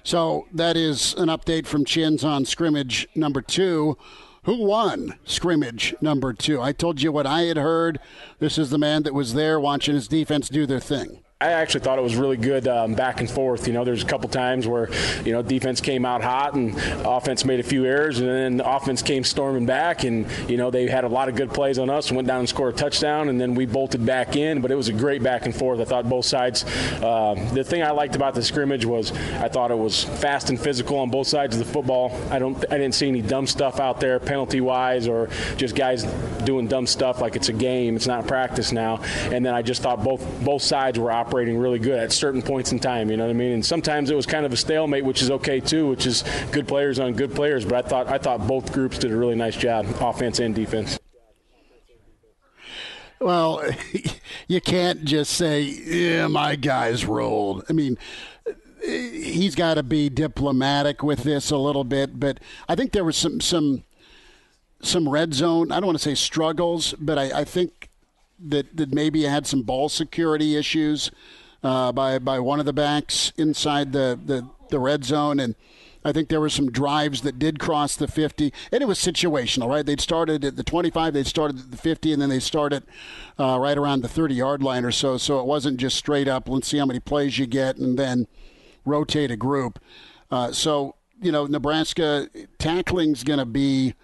So 0.05 0.47
that 0.53 0.77
is 0.77 1.15
an 1.15 1.29
update 1.29 1.67
from 1.67 1.85
Chins 1.85 2.25
on 2.25 2.45
scrimmage 2.45 3.07
number 3.15 3.41
two. 3.41 3.97
Who 4.45 4.65
won 4.65 5.19
scrimmage 5.25 5.95
number 6.01 6.33
two? 6.33 6.61
I 6.61 6.73
told 6.73 7.01
you 7.01 7.13
what 7.13 7.27
I 7.27 7.43
had 7.43 7.57
heard. 7.57 8.01
This 8.41 8.59
is 8.59 8.71
the 8.71 8.79
man 8.79 9.05
that 9.05 9.15
was 9.15 9.35
there 9.35 9.61
watching 9.61 9.95
his 9.95 10.09
defense 10.09 10.49
do 10.49 10.67
their 10.67 10.81
thing. 10.81 11.23
I 11.43 11.51
actually 11.51 11.81
thought 11.81 11.99
it 11.99 12.03
was 12.03 12.15
really 12.15 12.37
good 12.37 12.69
um, 12.69 12.95
back 12.95 13.19
and 13.19 13.29
forth. 13.29 13.67
You 13.67 13.73
know, 13.73 13.83
there's 13.83 14.05
a 14.05 14.07
couple 14.07 14.29
times 14.29 14.69
where, 14.69 14.89
you 15.25 15.33
know, 15.33 15.43
defense 15.43 15.81
came 15.81 16.05
out 16.05 16.23
hot 16.23 16.55
and 16.55 16.77
offense 17.05 17.45
made 17.45 17.59
a 17.59 17.65
few 17.65 17.85
errors, 17.85 18.21
and 18.21 18.29
then 18.29 18.61
offense 18.61 19.03
came 19.03 19.25
storming 19.25 19.67
back, 19.67 20.05
and 20.05 20.27
you 20.49 20.57
know 20.57 20.71
they 20.71 20.87
had 20.87 21.03
a 21.03 21.09
lot 21.09 21.29
of 21.29 21.35
good 21.35 21.53
plays 21.53 21.81
on 21.81 21.91
us 21.91 22.09
and 22.09 22.17
went 22.17 22.29
down 22.29 22.39
and 22.39 22.49
scored 22.49 22.75
a 22.75 22.77
touchdown, 22.77 23.29
and 23.29 23.41
then 23.41 23.57
we 23.57 23.67
bolted 23.67 24.07
back 24.07 24.37
in. 24.37 24.61
But 24.61 24.71
it 24.71 24.77
was 24.77 24.89
a 24.89 24.93
great 24.93 25.21
back 25.21 25.45
and 25.45 25.55
forth. 25.55 25.81
I 25.81 25.85
thought 25.85 26.09
both 26.09 26.27
sides. 26.27 26.65
Uh, 27.03 27.35
the 27.53 27.65
thing 27.65 27.83
I 27.83 27.91
liked 27.91 28.15
about 28.15 28.35
the 28.35 28.43
scrimmage 28.43 28.85
was 28.85 29.11
I 29.41 29.49
thought 29.49 29.73
it 29.73 29.79
was 29.79 30.05
fast 30.05 30.49
and 30.49 30.61
physical 30.61 30.99
on 30.99 31.11
both 31.11 31.27
sides 31.27 31.57
of 31.57 31.67
the 31.67 31.73
football. 31.73 32.17
I 32.31 32.39
don't, 32.39 32.57
I 32.71 32.79
didn't 32.79 32.95
see 32.95 33.09
any 33.09 33.21
dumb 33.21 33.49
stuff 33.49 33.81
out 33.81 33.99
there, 33.99 34.21
penalty 34.21 34.61
wise, 34.61 35.09
or 35.09 35.29
just 35.57 35.75
guys 35.75 36.05
doing 36.45 36.69
dumb 36.69 36.87
stuff 36.87 37.21
like 37.21 37.35
it's 37.35 37.49
a 37.49 37.53
game. 37.53 37.97
It's 37.97 38.07
not 38.07 38.29
practice 38.29 38.71
now. 38.71 39.01
And 39.33 39.45
then 39.45 39.55
I 39.55 39.63
just 39.63 39.83
thought 39.83 40.05
both 40.05 40.23
both 40.45 40.63
sides 40.63 41.01
were 41.01 41.11
operating 41.11 41.32
operating 41.33 41.57
really 41.57 41.79
good 41.79 41.99
at 41.99 42.13
certain 42.13 42.43
points 42.43 42.73
in 42.73 42.79
time. 42.79 43.11
You 43.11 43.17
know 43.17 43.25
what 43.25 43.31
I 43.31 43.33
mean? 43.33 43.53
And 43.53 43.65
sometimes 43.65 44.11
it 44.11 44.15
was 44.15 44.27
kind 44.27 44.45
of 44.45 44.53
a 44.53 44.57
stalemate, 44.57 45.03
which 45.03 45.23
is 45.23 45.31
okay 45.31 45.61
too, 45.61 45.89
which 45.89 46.05
is 46.05 46.25
good 46.51 46.69
players 46.69 46.99
on 46.99 47.15
good 47.15 47.35
players. 47.35 47.65
But 47.65 47.87
I 47.87 47.89
thought 47.89 48.09
I 48.09 48.19
thought 48.19 48.47
both 48.47 48.71
groups 48.71 48.99
did 48.99 49.13
a 49.13 49.17
really 49.17 49.35
nice 49.35 49.57
job, 49.57 49.87
offense 49.99 50.41
and 50.41 50.55
defense. 50.55 50.99
Well, 53.19 53.65
you 54.47 54.61
can't 54.61 55.05
just 55.05 55.33
say, 55.33 55.63
"Yeah, 55.63 56.27
my 56.27 56.55
guys 56.55 57.07
rolled." 57.07 57.65
I 57.71 57.73
mean, 57.73 57.97
he's 58.85 59.55
got 59.55 59.75
to 59.75 59.83
be 59.83 60.11
diplomatic 60.11 61.03
with 61.03 61.23
this 61.23 61.51
a 61.51 61.57
little 61.57 61.85
bit, 61.85 62.21
but 62.21 62.41
I 62.69 62.75
think 62.75 62.93
there 62.93 63.05
was 63.05 63.17
some 63.17 63.41
some 63.41 63.85
some 64.83 65.09
red 65.09 65.33
zone. 65.33 65.73
I 65.73 65.77
don't 65.77 65.87
want 65.87 65.99
to 65.99 66.05
say 66.05 66.15
struggles, 66.15 66.95
but 67.01 67.17
I, 67.17 67.41
I 67.41 67.45
think 67.45 67.89
that, 68.49 68.77
that 68.77 68.93
maybe 68.93 69.23
had 69.23 69.47
some 69.47 69.63
ball 69.63 69.89
security 69.89 70.57
issues 70.57 71.11
uh, 71.63 71.93
by 71.93 72.19
by 72.19 72.41
one 72.41 72.59
of 72.59 72.67
the 72.67 72.73
backs 72.73 73.33
inside 73.37 73.93
the, 73.93 74.19
the, 74.25 74.49
the 74.71 74.79
red 74.81 75.05
zone 75.05 75.39
and 75.39 75.55
I 76.05 76.13
think 76.13 76.29
there 76.29 76.41
were 76.41 76.49
some 76.49 76.71
drives 76.71 77.23
that 77.23 77.39
did 77.39 77.61
cross 77.61 77.95
the 77.95 78.09
50, 78.09 78.53
and 78.73 78.83
it 78.83 78.87
was 78.87 78.99
situational, 78.99 79.69
right? 79.69 79.87
They'd 79.87 80.01
started 80.01 80.45
at 80.45 80.57
the 80.57 80.65
25, 80.65 81.15
they'd 81.15 81.27
started 81.27 81.61
at 81.61 81.71
the 81.71 81.77
50, 81.77 82.13
and 82.13 82.21
then 82.21 82.29
they 82.29 82.41
started 82.41 82.83
uh, 83.39 83.59
right 83.61 83.79
around 83.79 84.03
the 84.03 84.09
30 84.09 84.35
yard 84.35 84.63
line 84.63 84.85
or 84.85 84.91
so. 84.91 85.17
So 85.17 85.39
it 85.39 85.47
wasn't 85.47 85.79
just 85.79 85.97
straight 85.97 86.27
up, 86.27 86.49
let's 86.49 86.67
see 86.67 86.79
how 86.79 86.87
many 86.87 86.99
plays 86.99 87.39
you 87.39 87.47
get, 87.47 87.77
and 87.77 87.97
then 87.99 88.27
rotate 88.85 89.31
a 89.31 89.37
group. 89.37 89.79
Uh, 90.31 90.51
so, 90.51 90.97
you 91.21 91.31
know, 91.31 91.47
Nebraska 91.47 92.29
tackling's 92.59 93.23
going 93.23 93.39
to 93.39 93.45
be 93.45 93.95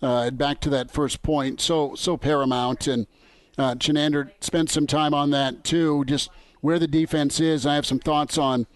uh, 0.00 0.30
back 0.30 0.60
to 0.60 0.70
that 0.70 0.90
first 0.90 1.22
point, 1.22 1.60
so 1.60 1.94
so 1.94 2.16
paramount. 2.16 2.86
And 2.86 3.06
uh, 3.58 3.74
Chinander 3.74 4.30
spent 4.40 4.70
some 4.70 4.86
time 4.86 5.14
on 5.14 5.30
that 5.30 5.64
too, 5.64 6.04
just 6.04 6.30
where 6.60 6.78
the 6.78 6.86
defense 6.88 7.40
is. 7.40 7.66
I 7.66 7.74
have 7.74 7.86
some 7.86 7.98
thoughts 7.98 8.38
on 8.38 8.66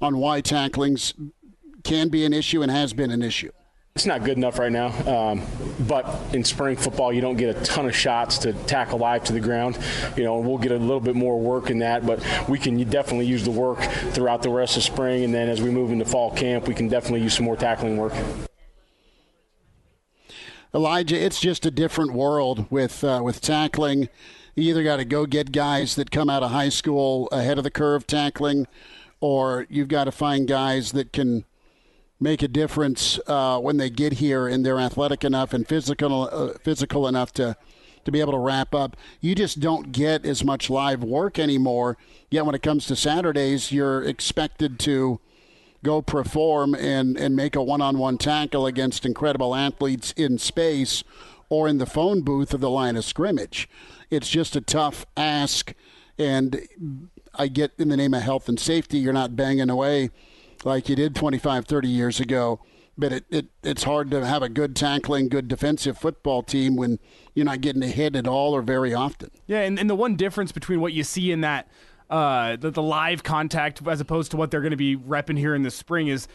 on 0.00 0.16
why 0.16 0.40
tacklings 0.40 1.14
can 1.84 2.08
be 2.08 2.24
an 2.24 2.32
issue 2.32 2.62
and 2.62 2.70
has 2.70 2.92
been 2.92 3.10
an 3.10 3.22
issue. 3.22 3.50
It's 3.96 4.06
not 4.06 4.24
good 4.24 4.38
enough 4.38 4.58
right 4.58 4.70
now, 4.70 4.86
um, 5.06 5.42
but 5.80 6.06
in 6.32 6.44
spring 6.44 6.76
football, 6.76 7.12
you 7.12 7.20
don't 7.20 7.36
get 7.36 7.54
a 7.54 7.60
ton 7.64 7.86
of 7.86 7.94
shots 7.94 8.38
to 8.38 8.52
tackle 8.52 8.98
live 9.00 9.24
to 9.24 9.32
the 9.32 9.40
ground. 9.40 9.78
You 10.16 10.22
know, 10.22 10.38
we'll 10.38 10.58
get 10.58 10.70
a 10.70 10.76
little 10.76 11.00
bit 11.00 11.16
more 11.16 11.38
work 11.38 11.70
in 11.70 11.80
that, 11.80 12.06
but 12.06 12.24
we 12.48 12.58
can 12.58 12.78
definitely 12.88 13.26
use 13.26 13.44
the 13.44 13.50
work 13.50 13.80
throughout 14.12 14.42
the 14.42 14.48
rest 14.48 14.76
of 14.76 14.84
spring, 14.84 15.24
and 15.24 15.34
then 15.34 15.48
as 15.48 15.60
we 15.60 15.70
move 15.70 15.90
into 15.90 16.04
fall 16.04 16.30
camp, 16.30 16.68
we 16.68 16.74
can 16.74 16.88
definitely 16.88 17.20
use 17.20 17.34
some 17.34 17.44
more 17.44 17.56
tackling 17.56 17.96
work. 17.96 18.14
Elijah, 20.72 21.20
it's 21.20 21.40
just 21.40 21.66
a 21.66 21.70
different 21.70 22.12
world 22.12 22.66
with 22.70 23.02
uh, 23.02 23.20
with 23.24 23.40
tackling. 23.40 24.08
You 24.54 24.70
either 24.70 24.84
got 24.84 24.96
to 24.96 25.04
go 25.04 25.26
get 25.26 25.50
guys 25.50 25.96
that 25.96 26.10
come 26.12 26.30
out 26.30 26.44
of 26.44 26.52
high 26.52 26.68
school 26.68 27.28
ahead 27.32 27.58
of 27.58 27.64
the 27.64 27.70
curve 27.70 28.06
tackling, 28.06 28.68
or 29.20 29.66
you've 29.68 29.88
got 29.88 30.04
to 30.04 30.12
find 30.12 30.46
guys 30.46 30.92
that 30.92 31.12
can 31.12 31.44
make 32.20 32.42
a 32.42 32.48
difference 32.48 33.18
uh, 33.26 33.58
when 33.58 33.78
they 33.78 33.90
get 33.90 34.14
here 34.14 34.46
and 34.46 34.64
they're 34.64 34.78
athletic 34.78 35.24
enough 35.24 35.52
and 35.52 35.66
physical 35.66 36.28
uh, 36.30 36.58
physical 36.62 37.08
enough 37.08 37.32
to 37.32 37.56
to 38.04 38.12
be 38.12 38.20
able 38.20 38.32
to 38.32 38.38
wrap 38.38 38.72
up. 38.72 38.96
You 39.20 39.34
just 39.34 39.58
don't 39.58 39.90
get 39.90 40.24
as 40.24 40.44
much 40.44 40.70
live 40.70 41.02
work 41.02 41.38
anymore. 41.38 41.98
Yet 42.30 42.46
when 42.46 42.54
it 42.54 42.62
comes 42.62 42.86
to 42.86 42.96
Saturdays, 42.96 43.72
you're 43.72 44.04
expected 44.04 44.78
to 44.80 45.20
go 45.82 46.02
perform 46.02 46.74
and, 46.74 47.16
and 47.16 47.34
make 47.34 47.56
a 47.56 47.62
one 47.62 47.80
on 47.80 47.98
one 47.98 48.18
tackle 48.18 48.66
against 48.66 49.06
incredible 49.06 49.54
athletes 49.54 50.12
in 50.16 50.38
space 50.38 51.02
or 51.48 51.68
in 51.68 51.78
the 51.78 51.86
phone 51.86 52.22
booth 52.22 52.54
of 52.54 52.60
the 52.60 52.70
line 52.70 52.96
of 52.96 53.04
scrimmage. 53.04 53.68
It's 54.10 54.28
just 54.28 54.56
a 54.56 54.60
tough 54.60 55.06
ask. 55.16 55.74
And 56.18 56.68
I 57.34 57.48
get 57.48 57.72
in 57.78 57.88
the 57.88 57.96
name 57.96 58.14
of 58.14 58.22
health 58.22 58.48
and 58.48 58.58
safety, 58.58 58.98
you're 58.98 59.12
not 59.12 59.36
banging 59.36 59.70
away 59.70 60.10
like 60.64 60.88
you 60.88 60.96
did 60.96 61.14
25, 61.14 61.66
30 61.66 61.88
years 61.88 62.20
ago. 62.20 62.60
But 62.98 63.12
it, 63.12 63.24
it, 63.30 63.46
it's 63.62 63.84
hard 63.84 64.10
to 64.10 64.26
have 64.26 64.42
a 64.42 64.48
good 64.50 64.76
tackling, 64.76 65.28
good 65.28 65.48
defensive 65.48 65.96
football 65.96 66.42
team 66.42 66.76
when 66.76 66.98
you're 67.34 67.46
not 67.46 67.62
getting 67.62 67.82
a 67.82 67.88
hit 67.88 68.14
at 68.14 68.26
all 68.26 68.52
or 68.52 68.60
very 68.60 68.92
often. 68.92 69.30
Yeah, 69.46 69.60
and, 69.60 69.78
and 69.78 69.88
the 69.88 69.94
one 69.94 70.16
difference 70.16 70.52
between 70.52 70.80
what 70.82 70.92
you 70.92 71.02
see 71.02 71.32
in 71.32 71.40
that 71.40 71.70
uh, 72.10 72.56
the, 72.56 72.70
the 72.70 72.82
live 72.82 73.22
contact 73.22 73.86
as 73.86 74.00
opposed 74.00 74.32
to 74.32 74.36
what 74.36 74.50
they're 74.50 74.60
going 74.60 74.72
to 74.72 74.76
be 74.76 74.96
repping 74.96 75.38
here 75.38 75.54
in 75.54 75.62
the 75.62 75.70
spring 75.70 76.08
is 76.08 76.28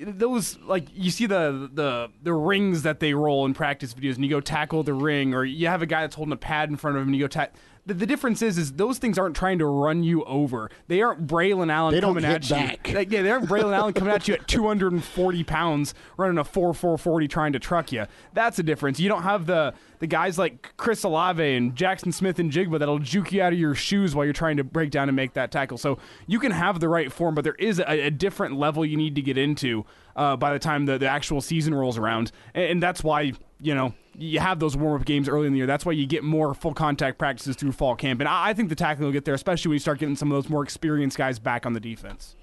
those 0.00 0.58
like 0.60 0.86
you 0.94 1.10
see 1.10 1.26
the 1.26 1.68
the 1.72 2.08
the 2.22 2.32
rings 2.32 2.82
that 2.82 3.00
they 3.00 3.14
roll 3.14 3.44
in 3.44 3.52
practice 3.52 3.94
videos 3.94 4.14
and 4.14 4.24
you 4.24 4.30
go 4.30 4.40
tackle 4.40 4.82
the 4.82 4.94
ring 4.94 5.34
or 5.34 5.44
you 5.44 5.66
have 5.66 5.82
a 5.82 5.86
guy 5.86 6.02
that's 6.02 6.14
holding 6.14 6.32
a 6.32 6.36
pad 6.36 6.70
in 6.70 6.76
front 6.76 6.96
of 6.96 7.02
him 7.02 7.08
and 7.08 7.16
you 7.16 7.28
go 7.28 7.46
the, 7.88 7.94
the, 7.94 8.06
difference 8.06 8.42
is, 8.42 8.58
is 8.58 8.72
those 8.72 8.98
things 8.98 9.18
aren't 9.18 9.34
trying 9.34 9.58
to 9.60 9.66
run 9.66 10.02
you 10.02 10.22
over. 10.24 10.70
They 10.88 11.00
aren't 11.00 11.26
Braylon 11.26 11.72
Allen 11.72 11.94
they 11.94 12.00
coming 12.02 12.22
at 12.22 12.46
back. 12.46 12.86
you. 12.86 12.98
yeah, 12.98 13.22
they 13.22 13.30
aren't 13.30 13.48
Braylon 13.48 13.74
Allen 13.74 13.94
coming 13.94 14.12
at 14.12 14.28
you 14.28 14.34
at 14.34 14.46
240 14.48 15.44
pounds, 15.44 15.94
running 16.18 16.36
a 16.36 16.44
4 16.44 16.74
440 16.74 17.28
trying 17.28 17.54
to 17.54 17.58
truck 17.58 17.90
you. 17.90 18.04
That's 18.34 18.58
a 18.58 18.62
difference. 18.62 19.00
You 19.00 19.08
don't 19.08 19.22
have 19.22 19.46
the 19.46 19.72
the 20.00 20.06
guys 20.06 20.38
like 20.38 20.74
Chris 20.76 21.02
Olave 21.02 21.42
and 21.42 21.74
Jackson 21.74 22.12
Smith-Njigba 22.12 22.78
that'll 22.78 23.00
juke 23.00 23.32
you 23.32 23.42
out 23.42 23.52
of 23.52 23.58
your 23.58 23.74
shoes 23.74 24.14
while 24.14 24.24
you're 24.24 24.32
trying 24.32 24.58
to 24.58 24.64
break 24.64 24.90
down 24.90 25.08
and 25.08 25.16
make 25.16 25.32
that 25.32 25.50
tackle. 25.50 25.76
So 25.76 25.98
you 26.26 26.38
can 26.38 26.52
have 26.52 26.78
the 26.78 26.88
right 26.88 27.10
form, 27.10 27.34
but 27.34 27.42
there 27.42 27.56
is 27.56 27.80
a, 27.80 28.06
a 28.06 28.10
different 28.10 28.56
level 28.56 28.84
you 28.84 28.96
need 28.96 29.16
to 29.16 29.22
get 29.22 29.36
into 29.36 29.84
uh, 30.14 30.36
by 30.36 30.52
the 30.52 30.58
time 30.58 30.86
the, 30.86 30.98
the 30.98 31.08
actual 31.08 31.40
season 31.40 31.74
rolls 31.74 31.98
around, 31.98 32.32
and, 32.54 32.64
and 32.64 32.82
that's 32.82 33.02
why 33.02 33.32
you 33.60 33.74
know 33.74 33.94
you 34.18 34.40
have 34.40 34.58
those 34.58 34.76
warm 34.76 35.00
up 35.00 35.06
games 35.06 35.28
early 35.28 35.46
in 35.46 35.52
the 35.52 35.58
year. 35.58 35.66
That's 35.66 35.86
why 35.86 35.92
you 35.92 36.06
get 36.06 36.24
more 36.24 36.52
full 36.52 36.74
contact 36.74 37.18
practices 37.18 37.56
through 37.56 37.72
fall 37.72 37.94
camp. 37.94 38.20
And 38.20 38.28
I, 38.28 38.48
I 38.48 38.54
think 38.54 38.68
the 38.68 38.74
tackling 38.74 39.06
will 39.06 39.12
get 39.12 39.24
there, 39.24 39.34
especially 39.34 39.70
when 39.70 39.74
you 39.74 39.80
start 39.80 39.98
getting 39.98 40.16
some 40.16 40.30
of 40.32 40.42
those 40.42 40.50
more 40.50 40.62
experienced 40.62 41.16
guys 41.16 41.38
back 41.38 41.64
on 41.64 41.72
the 41.72 41.80
defense. 41.80 42.34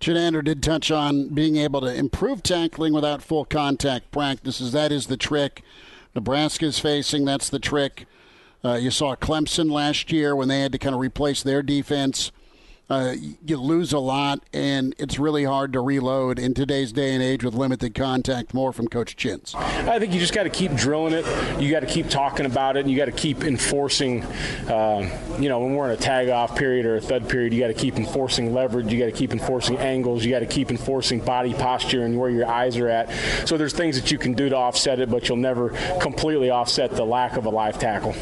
Chinander 0.00 0.44
did 0.44 0.62
touch 0.62 0.90
on 0.90 1.28
being 1.28 1.56
able 1.56 1.80
to 1.80 1.92
improve 1.92 2.42
tackling 2.42 2.92
without 2.92 3.22
full 3.22 3.44
contact 3.44 4.10
practices. 4.10 4.72
That 4.72 4.92
is 4.92 5.06
the 5.06 5.16
trick. 5.16 5.62
Nebraska's 6.14 6.78
facing. 6.78 7.24
That's 7.24 7.48
the 7.48 7.58
trick. 7.58 8.06
Uh, 8.64 8.74
you 8.74 8.90
saw 8.90 9.14
Clemson 9.14 9.70
last 9.70 10.10
year 10.12 10.34
when 10.34 10.48
they 10.48 10.60
had 10.60 10.72
to 10.72 10.78
kind 10.78 10.94
of 10.94 11.00
replace 11.00 11.42
their 11.42 11.62
defense 11.62 12.32
uh, 12.90 13.14
you 13.44 13.58
lose 13.58 13.92
a 13.92 13.98
lot, 13.98 14.40
and 14.54 14.94
it's 14.98 15.18
really 15.18 15.44
hard 15.44 15.74
to 15.74 15.80
reload 15.80 16.38
in 16.38 16.54
today's 16.54 16.90
day 16.90 17.12
and 17.12 17.22
age 17.22 17.44
with 17.44 17.52
limited 17.52 17.94
contact. 17.94 18.54
More 18.54 18.72
from 18.72 18.88
Coach 18.88 19.14
Chins. 19.14 19.54
I 19.54 19.98
think 19.98 20.14
you 20.14 20.20
just 20.20 20.32
got 20.32 20.44
to 20.44 20.50
keep 20.50 20.74
drilling 20.74 21.12
it. 21.12 21.26
You 21.60 21.70
got 21.70 21.80
to 21.80 21.86
keep 21.86 22.08
talking 22.08 22.46
about 22.46 22.78
it, 22.78 22.80
and 22.80 22.90
you 22.90 22.96
got 22.96 23.04
to 23.04 23.12
keep 23.12 23.44
enforcing. 23.44 24.24
Uh, 24.68 25.06
you 25.38 25.50
know, 25.50 25.60
when 25.60 25.74
we're 25.74 25.86
in 25.86 25.90
a 25.90 26.00
tag 26.00 26.30
off 26.30 26.56
period 26.56 26.86
or 26.86 26.96
a 26.96 27.00
thud 27.00 27.28
period, 27.28 27.52
you 27.52 27.60
got 27.60 27.66
to 27.66 27.74
keep 27.74 27.96
enforcing 27.96 28.54
leverage. 28.54 28.90
You 28.90 28.98
got 28.98 29.06
to 29.06 29.12
keep 29.12 29.32
enforcing 29.32 29.76
angles. 29.76 30.24
You 30.24 30.30
got 30.30 30.40
to 30.40 30.46
keep 30.46 30.70
enforcing 30.70 31.20
body 31.20 31.52
posture 31.52 32.06
and 32.06 32.18
where 32.18 32.30
your 32.30 32.46
eyes 32.46 32.78
are 32.78 32.88
at. 32.88 33.10
So 33.46 33.58
there's 33.58 33.74
things 33.74 34.00
that 34.00 34.10
you 34.10 34.16
can 34.16 34.32
do 34.32 34.48
to 34.48 34.56
offset 34.56 34.98
it, 34.98 35.10
but 35.10 35.28
you'll 35.28 35.36
never 35.36 35.70
completely 36.00 36.48
offset 36.48 36.92
the 36.92 37.04
lack 37.04 37.36
of 37.36 37.44
a 37.44 37.50
live 37.50 37.78
tackle. 37.78 38.14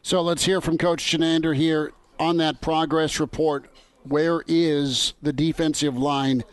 So 0.00 0.22
let's 0.22 0.44
hear 0.44 0.60
from 0.60 0.78
Coach 0.78 1.04
Chinander 1.04 1.54
here 1.54 1.92
on 2.18 2.36
that 2.38 2.60
progress 2.60 3.20
report, 3.20 3.70
where 4.04 4.42
is 4.46 5.14
the 5.22 5.32
defensive 5.32 5.96
line 5.96 6.44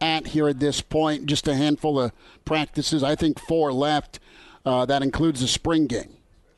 at 0.00 0.28
here 0.28 0.48
at 0.48 0.60
this 0.60 0.80
point? 0.80 1.26
Just 1.26 1.48
a 1.48 1.54
handful 1.54 1.98
of 2.00 2.12
practices. 2.44 3.02
I 3.02 3.14
think 3.14 3.38
four 3.38 3.72
left. 3.72 4.20
Uh, 4.64 4.84
that 4.84 5.02
includes 5.02 5.40
the 5.40 5.48
spring 5.48 5.86
game. 5.86 6.16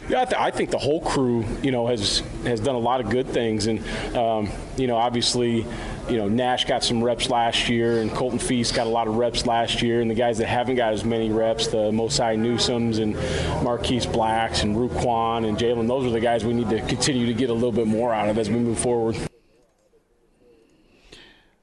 Yeah, 0.08 0.22
I, 0.22 0.24
th- 0.24 0.40
I, 0.40 0.50
think 0.50 0.70
the 0.70 0.78
whole 0.78 1.00
crew, 1.00 1.44
you 1.62 1.70
know, 1.70 1.86
has 1.86 2.22
has 2.44 2.58
done 2.58 2.74
a 2.74 2.78
lot 2.78 3.00
of 3.00 3.08
good 3.08 3.28
things, 3.28 3.66
and 3.66 3.78
um, 4.16 4.50
you 4.76 4.88
know, 4.88 4.96
obviously, 4.96 5.64
you 6.08 6.16
know, 6.16 6.28
Nash 6.28 6.64
got 6.64 6.82
some 6.82 7.04
reps 7.04 7.30
last 7.30 7.68
year, 7.68 8.00
and 8.00 8.10
Colton 8.10 8.40
Feist 8.40 8.74
got 8.74 8.88
a 8.88 8.90
lot 8.90 9.06
of 9.06 9.16
reps 9.16 9.46
last 9.46 9.80
year, 9.80 10.00
and 10.00 10.10
the 10.10 10.14
guys 10.14 10.38
that 10.38 10.48
haven't 10.48 10.74
got 10.74 10.92
as 10.92 11.04
many 11.04 11.30
reps, 11.30 11.68
the 11.68 11.92
Mosai 11.92 12.36
Newsoms 12.36 13.00
and 13.00 13.14
Marquise 13.62 14.04
Blacks 14.04 14.64
and 14.64 14.76
Ruquan 14.76 15.48
and 15.48 15.56
Jalen, 15.56 15.86
those 15.86 16.04
are 16.04 16.10
the 16.10 16.20
guys 16.20 16.44
we 16.44 16.52
need 16.52 16.70
to 16.70 16.80
continue 16.86 17.26
to 17.26 17.34
get 17.34 17.48
a 17.48 17.54
little 17.54 17.72
bit 17.72 17.86
more 17.86 18.12
out 18.12 18.28
of 18.28 18.38
as 18.38 18.50
we 18.50 18.56
move 18.56 18.80
forward. 18.80 19.16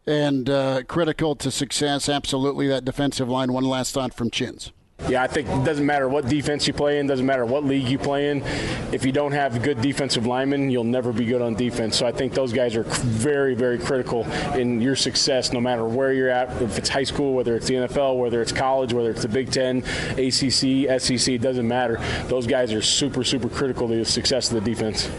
And 0.07 0.49
uh, 0.49 0.83
critical 0.87 1.35
to 1.35 1.51
success, 1.51 2.07
absolutely, 2.07 2.67
that 2.69 2.85
defensive 2.85 3.29
line. 3.29 3.51
One 3.51 3.65
last 3.65 3.93
thought 3.93 4.13
from 4.13 4.31
Chins. 4.31 4.71
Yeah, 5.07 5.23
I 5.23 5.27
think 5.27 5.47
it 5.47 5.63
doesn't 5.63 5.85
matter 5.85 6.09
what 6.09 6.27
defense 6.27 6.67
you 6.67 6.73
play 6.73 6.99
in, 6.99 7.07
doesn't 7.07 7.25
matter 7.25 7.45
what 7.45 7.63
league 7.63 7.87
you 7.87 7.97
play 7.97 8.29
in. 8.29 8.43
If 8.91 9.05
you 9.05 9.11
don't 9.11 9.31
have 9.31 9.63
good 9.63 9.81
defensive 9.81 10.25
linemen, 10.25 10.69
you'll 10.69 10.83
never 10.83 11.13
be 11.13 11.25
good 11.25 11.41
on 11.41 11.55
defense. 11.55 11.97
So 11.97 12.05
I 12.05 12.11
think 12.11 12.33
those 12.33 12.51
guys 12.51 12.75
are 12.75 12.83
very, 12.83 13.55
very 13.55 13.79
critical 13.79 14.25
in 14.53 14.81
your 14.81 14.95
success, 14.95 15.53
no 15.53 15.61
matter 15.61 15.85
where 15.85 16.11
you're 16.11 16.29
at. 16.29 16.61
If 16.61 16.77
it's 16.77 16.89
high 16.89 17.05
school, 17.05 17.33
whether 17.33 17.55
it's 17.55 17.67
the 17.67 17.75
NFL, 17.75 18.19
whether 18.19 18.41
it's 18.41 18.51
college, 18.51 18.93
whether 18.93 19.09
it's 19.09 19.21
the 19.21 19.29
Big 19.29 19.51
Ten, 19.51 19.77
ACC, 20.17 21.01
SEC, 21.01 21.35
it 21.35 21.41
doesn't 21.41 21.67
matter. 21.67 21.99
Those 22.27 22.45
guys 22.45 22.73
are 22.73 22.81
super, 22.81 23.23
super 23.23 23.49
critical 23.49 23.87
to 23.87 23.95
the 23.95 24.05
success 24.05 24.51
of 24.51 24.61
the 24.63 24.69
defense. 24.69 25.09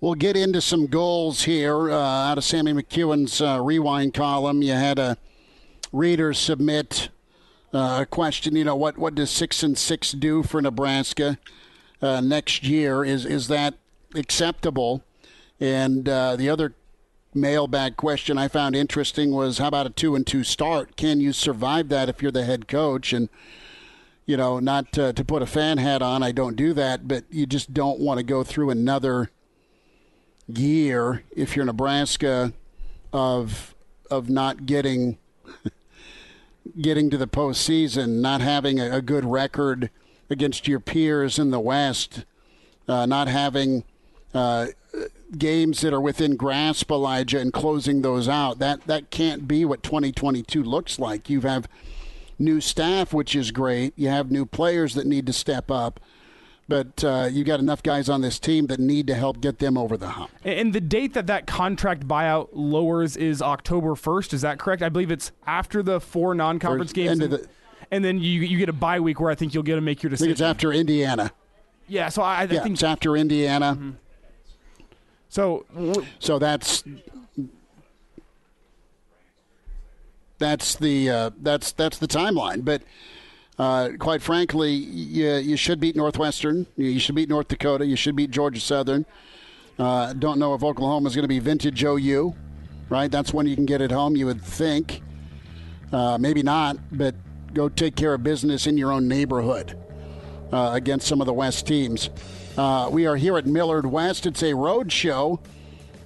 We'll 0.00 0.14
get 0.14 0.36
into 0.36 0.60
some 0.60 0.86
goals 0.86 1.44
here 1.44 1.90
uh, 1.90 2.30
out 2.30 2.36
of 2.36 2.44
Sammy 2.44 2.74
McKewon's 2.74 3.40
uh, 3.40 3.60
rewind 3.62 4.12
column. 4.12 4.60
You 4.60 4.74
had 4.74 4.98
a 4.98 5.16
reader 5.90 6.34
submit 6.34 7.08
uh, 7.72 8.04
question. 8.06 8.56
You 8.56 8.64
know, 8.64 8.76
what 8.76 8.98
what 8.98 9.14
does 9.14 9.30
six 9.30 9.62
and 9.62 9.76
six 9.76 10.12
do 10.12 10.42
for 10.42 10.60
Nebraska 10.62 11.38
uh, 12.00 12.20
next 12.20 12.64
year? 12.64 13.04
Is 13.04 13.24
is 13.24 13.48
that 13.48 13.74
acceptable? 14.14 15.02
And 15.58 16.08
uh, 16.08 16.36
the 16.36 16.50
other 16.50 16.74
mailbag 17.34 17.96
question 17.96 18.38
I 18.38 18.48
found 18.48 18.74
interesting 18.76 19.32
was, 19.32 19.58
how 19.58 19.68
about 19.68 19.86
a 19.86 19.90
two 19.90 20.14
and 20.14 20.26
two 20.26 20.44
start? 20.44 20.96
Can 20.96 21.20
you 21.20 21.32
survive 21.32 21.88
that 21.90 22.08
if 22.08 22.22
you're 22.22 22.32
the 22.32 22.44
head 22.44 22.68
coach? 22.68 23.12
And 23.12 23.28
you 24.26 24.36
know, 24.36 24.58
not 24.58 24.92
to 24.92 25.12
put 25.12 25.42
a 25.42 25.46
fan 25.46 25.78
hat 25.78 26.02
on, 26.02 26.22
I 26.22 26.32
don't 26.32 26.56
do 26.56 26.72
that, 26.74 27.06
but 27.06 27.24
you 27.30 27.46
just 27.46 27.72
don't 27.72 28.00
want 28.00 28.18
to 28.18 28.24
go 28.24 28.42
through 28.42 28.70
another 28.70 29.30
year 30.48 31.22
if 31.34 31.56
you're 31.56 31.64
Nebraska 31.64 32.52
of 33.12 33.74
of 34.10 34.28
not 34.28 34.66
getting 34.66 35.18
getting 36.80 37.10
to 37.10 37.16
the 37.16 37.26
postseason, 37.26 38.20
not 38.20 38.40
having 38.40 38.78
a, 38.80 39.00
good 39.00 39.24
record 39.24 39.90
against 40.28 40.66
your 40.66 40.80
peers 40.80 41.38
in 41.38 41.50
the 41.50 41.60
West, 41.60 42.24
uh, 42.88 43.06
not 43.06 43.28
having 43.28 43.84
uh, 44.34 44.66
games 45.36 45.80
that 45.80 45.92
are 45.92 46.00
within 46.00 46.36
grasp, 46.36 46.90
Elijah, 46.90 47.38
and 47.38 47.52
closing 47.52 48.02
those 48.02 48.28
out. 48.28 48.58
That 48.58 48.86
that 48.86 49.10
can't 49.10 49.46
be 49.46 49.64
what 49.64 49.82
2022 49.82 50.62
looks 50.62 50.98
like. 50.98 51.30
You 51.30 51.42
have 51.42 51.68
new 52.38 52.60
staff, 52.60 53.12
which 53.12 53.34
is 53.34 53.50
great. 53.50 53.92
You 53.96 54.08
have 54.08 54.30
new 54.30 54.46
players 54.46 54.94
that 54.94 55.06
need 55.06 55.26
to 55.26 55.32
step 55.32 55.70
up 55.70 56.00
but 56.68 57.04
uh, 57.04 57.28
you 57.30 57.44
got 57.44 57.60
enough 57.60 57.82
guys 57.82 58.08
on 58.08 58.20
this 58.20 58.38
team 58.38 58.66
that 58.66 58.80
need 58.80 59.06
to 59.06 59.14
help 59.14 59.40
get 59.40 59.58
them 59.58 59.78
over 59.78 59.96
the 59.96 60.08
hump. 60.08 60.30
And 60.44 60.72
the 60.72 60.80
date 60.80 61.14
that 61.14 61.26
that 61.28 61.46
contract 61.46 62.08
buyout 62.08 62.48
lowers 62.52 63.16
is 63.16 63.40
October 63.40 63.90
1st. 63.90 64.34
Is 64.34 64.40
that 64.42 64.58
correct? 64.58 64.82
I 64.82 64.88
believe 64.88 65.10
it's 65.10 65.32
after 65.46 65.82
the 65.82 66.00
four 66.00 66.34
non-conference 66.34 66.92
games. 66.92 67.20
And, 67.20 67.32
the, 67.32 67.48
and, 67.90 68.04
then 68.04 68.18
you 68.18 68.40
you 68.40 68.58
get 68.58 68.68
a 68.68 68.72
bye 68.72 69.00
week 69.00 69.20
where 69.20 69.30
I 69.30 69.36
think 69.36 69.54
you'll 69.54 69.62
get 69.62 69.76
to 69.76 69.80
make 69.80 70.02
your 70.02 70.10
decision. 70.10 70.32
I 70.32 70.34
think 70.34 70.40
it's 70.40 70.42
after 70.42 70.72
Indiana. 70.72 71.32
Yeah, 71.88 72.08
so 72.08 72.22
I, 72.22 72.38
I 72.38 72.42
yeah, 72.42 72.62
think 72.62 72.74
it's 72.74 72.82
after 72.82 73.16
Indiana. 73.16 73.76
Mm-hmm. 73.76 73.90
So, 75.28 75.66
so 76.18 76.38
that's 76.38 76.82
that's 80.38 80.76
the 80.76 81.10
uh, 81.10 81.30
that's 81.40 81.72
that's 81.72 81.98
the 81.98 82.08
timeline. 82.08 82.64
But 82.64 82.82
uh, 83.58 83.90
quite 83.98 84.22
frankly, 84.22 84.72
you, 84.72 85.34
you 85.36 85.56
should 85.56 85.80
beat 85.80 85.96
Northwestern. 85.96 86.66
You 86.76 86.98
should 86.98 87.14
beat 87.14 87.28
North 87.28 87.48
Dakota. 87.48 87.86
You 87.86 87.96
should 87.96 88.16
beat 88.16 88.30
Georgia 88.30 88.60
Southern. 88.60 89.06
Uh, 89.78 90.12
don't 90.12 90.38
know 90.38 90.54
if 90.54 90.62
Oklahoma 90.62 91.08
is 91.08 91.14
going 91.14 91.24
to 91.24 91.28
be 91.28 91.38
vintage 91.38 91.82
OU, 91.82 92.34
right? 92.88 93.10
That's 93.10 93.32
when 93.32 93.46
you 93.46 93.54
can 93.54 93.66
get 93.66 93.80
it 93.80 93.90
home, 93.90 94.16
you 94.16 94.26
would 94.26 94.42
think. 94.42 95.02
Uh, 95.92 96.18
maybe 96.18 96.42
not, 96.42 96.76
but 96.92 97.14
go 97.54 97.68
take 97.68 97.96
care 97.96 98.14
of 98.14 98.22
business 98.22 98.66
in 98.66 98.76
your 98.76 98.92
own 98.92 99.08
neighborhood 99.08 99.78
uh, 100.52 100.70
against 100.72 101.06
some 101.06 101.20
of 101.20 101.26
the 101.26 101.32
West 101.32 101.66
teams. 101.66 102.10
Uh, 102.56 102.88
we 102.90 103.06
are 103.06 103.16
here 103.16 103.36
at 103.36 103.46
Millard 103.46 103.86
West. 103.86 104.26
It's 104.26 104.42
a 104.42 104.54
road 104.54 104.90
show 104.90 105.40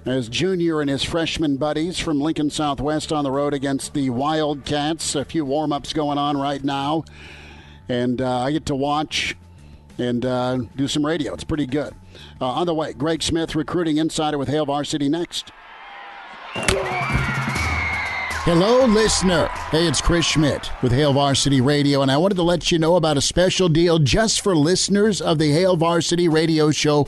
as 0.05 0.29
Junior 0.29 0.81
and 0.81 0.89
his 0.89 1.03
freshman 1.03 1.57
buddies 1.57 1.99
from 1.99 2.19
Lincoln 2.19 2.49
Southwest 2.49 3.11
on 3.11 3.23
the 3.23 3.31
road 3.31 3.53
against 3.53 3.93
the 3.93 4.09
Wildcats. 4.09 5.15
A 5.15 5.25
few 5.25 5.45
warm 5.45 5.71
ups 5.71 5.93
going 5.93 6.17
on 6.17 6.37
right 6.37 6.63
now 6.63 7.03
and 7.91 8.21
uh, 8.21 8.39
I 8.39 8.51
get 8.51 8.65
to 8.67 8.75
watch 8.75 9.35
and 9.97 10.25
uh, 10.25 10.59
do 10.75 10.87
some 10.87 11.05
radio. 11.05 11.33
It's 11.33 11.43
pretty 11.43 11.65
good. 11.65 11.93
Uh, 12.39 12.45
on 12.45 12.65
the 12.65 12.73
way, 12.73 12.93
Greg 12.93 13.21
Smith, 13.21 13.53
recruiting 13.53 13.97
insider 13.97 14.37
with 14.37 14.47
Hail 14.47 14.65
Varsity 14.65 15.09
next. 15.09 15.51
Hello, 18.43 18.85
listener. 18.85 19.47
Hey, 19.69 19.87
it's 19.87 20.01
Chris 20.01 20.25
Schmidt 20.25 20.71
with 20.81 20.91
Hail 20.91 21.13
Varsity 21.13 21.61
Radio, 21.61 22.01
and 22.01 22.09
I 22.09 22.17
wanted 22.17 22.35
to 22.35 22.43
let 22.43 22.71
you 22.71 22.79
know 22.79 22.95
about 22.95 23.17
a 23.17 23.21
special 23.21 23.69
deal 23.69 23.99
just 23.99 24.41
for 24.41 24.55
listeners 24.55 25.21
of 25.21 25.37
the 25.37 25.51
Hail 25.51 25.75
Varsity 25.75 26.27
Radio 26.27 26.71
Show 26.71 27.07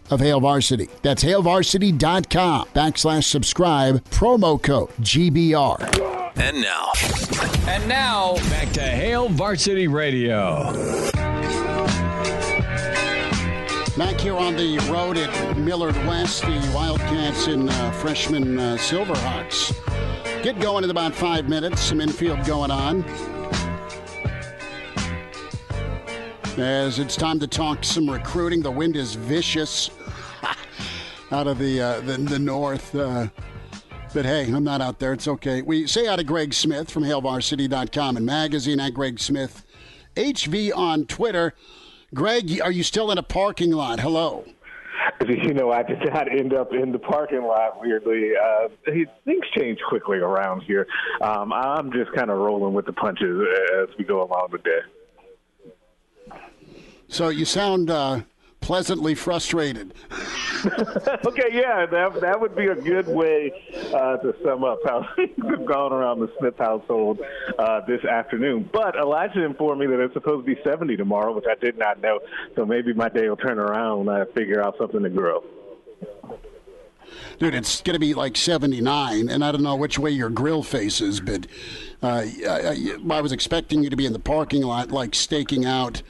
of 0.11 0.19
Hail 0.19 0.39
Varsity. 0.39 0.89
That's 1.01 1.23
hailvarsity.com 1.23 2.67
backslash 2.75 3.23
subscribe, 3.23 4.03
promo 4.09 4.61
code 4.61 4.89
GBR. 5.01 6.31
And 6.35 6.61
now. 6.61 6.91
And 7.67 7.87
now, 7.87 8.35
back 8.49 8.71
to 8.73 8.81
Hail 8.81 9.29
Varsity 9.29 9.87
Radio. 9.87 10.73
Back 13.97 14.19
here 14.19 14.37
on 14.37 14.55
the 14.55 14.79
road 14.91 15.17
at 15.17 15.57
Millard 15.57 15.95
West, 16.07 16.43
the 16.43 16.71
Wildcats 16.73 17.47
and 17.47 17.69
uh, 17.69 17.91
freshman 17.91 18.57
uh, 18.57 18.77
Silverhawks 18.77 19.73
get 20.43 20.59
going 20.59 20.83
in 20.83 20.89
about 20.89 21.13
five 21.13 21.47
minutes. 21.47 21.81
Some 21.81 22.01
infield 22.01 22.43
going 22.45 22.71
on. 22.71 23.03
As 26.57 26.99
it's 26.99 27.15
time 27.15 27.39
to 27.39 27.47
talk 27.47 27.83
some 27.83 28.09
recruiting, 28.09 28.61
the 28.61 28.71
wind 28.71 28.95
is 28.95 29.15
vicious 29.15 29.89
out 31.31 31.47
of 31.47 31.57
the 31.57 31.81
uh, 31.81 31.99
the, 32.01 32.17
the 32.17 32.39
north. 32.39 32.93
Uh, 32.93 33.27
but 34.13 34.25
hey, 34.25 34.51
I'm 34.51 34.63
not 34.63 34.81
out 34.81 34.99
there. 34.99 35.13
It's 35.13 35.27
okay. 35.27 35.61
We 35.61 35.87
say 35.87 36.07
out 36.07 36.19
of 36.19 36.25
Greg 36.25 36.53
Smith 36.53 36.91
from 36.91 37.03
HailVarsity.com 37.03 38.17
and 38.17 38.25
magazine 38.25 38.79
at 38.79 38.93
Greg 38.93 39.19
Smith, 39.19 39.65
HV 40.15 40.75
on 40.75 41.05
Twitter. 41.05 41.53
Greg, 42.13 42.59
are 42.61 42.71
you 42.71 42.83
still 42.83 43.09
in 43.11 43.17
a 43.17 43.23
parking 43.23 43.71
lot? 43.71 43.99
Hello. 43.99 44.45
You 45.27 45.53
know, 45.53 45.71
I 45.71 45.83
did 45.83 45.99
not 46.11 46.31
end 46.31 46.53
up 46.53 46.73
in 46.73 46.91
the 46.91 46.97
parking 46.97 47.43
lot. 47.43 47.79
Weirdly, 47.79 48.31
uh, 48.35 48.69
things 48.85 49.43
change 49.55 49.79
quickly 49.87 50.17
around 50.17 50.61
here. 50.61 50.87
Um, 51.21 51.53
I'm 51.53 51.91
just 51.91 52.11
kind 52.13 52.31
of 52.31 52.39
rolling 52.39 52.73
with 52.73 52.85
the 52.85 52.93
punches 52.93 53.39
as 53.79 53.89
we 53.99 54.03
go 54.03 54.23
along 54.23 54.49
the 54.51 54.57
day. 54.57 56.39
So 57.07 57.29
you 57.29 57.45
sound 57.45 57.91
uh, 57.91 58.21
pleasantly 58.61 59.15
frustrated. 59.15 59.93
okay, 61.25 61.49
yeah, 61.51 61.85
that 61.87 62.21
that 62.21 62.39
would 62.39 62.55
be 62.55 62.67
a 62.67 62.75
good 62.75 63.07
way 63.07 63.51
uh, 63.93 64.17
to 64.17 64.33
sum 64.43 64.63
up 64.63 64.79
how 64.85 65.07
things 65.15 65.33
have 65.49 65.65
gone 65.65 65.91
around 65.91 66.19
the 66.19 66.31
Smith 66.39 66.57
household 66.57 67.19
uh, 67.59 67.81
this 67.85 68.05
afternoon. 68.05 68.69
But 68.71 68.95
Elijah 68.95 69.43
informed 69.43 69.81
me 69.81 69.87
that 69.87 69.99
it's 69.99 70.13
supposed 70.13 70.45
to 70.45 70.55
be 70.55 70.61
70 70.63 70.95
tomorrow, 70.95 71.35
which 71.35 71.45
I 71.49 71.55
did 71.55 71.77
not 71.77 71.99
know. 72.01 72.19
So 72.55 72.65
maybe 72.65 72.93
my 72.93 73.09
day 73.09 73.27
will 73.27 73.35
turn 73.35 73.59
around 73.59 74.05
when 74.05 74.15
I 74.15 74.25
figure 74.25 74.63
out 74.63 74.77
something 74.77 75.01
to 75.03 75.09
grow. 75.09 75.43
Dude, 77.39 77.55
it's 77.55 77.81
going 77.81 77.95
to 77.95 77.99
be 77.99 78.13
like 78.13 78.37
79, 78.37 79.29
and 79.29 79.43
I 79.43 79.51
don't 79.51 79.63
know 79.63 79.75
which 79.75 79.97
way 79.97 80.11
your 80.11 80.29
grill 80.29 80.63
faces, 80.63 81.19
but 81.19 81.47
uh, 82.03 82.23
I, 82.47 82.95
I 83.09 83.21
was 83.21 83.31
expecting 83.31 83.83
you 83.83 83.89
to 83.89 83.95
be 83.95 84.05
in 84.05 84.13
the 84.13 84.19
parking 84.19 84.61
lot, 84.61 84.91
like 84.91 85.15
staking 85.15 85.65
out 85.65 86.03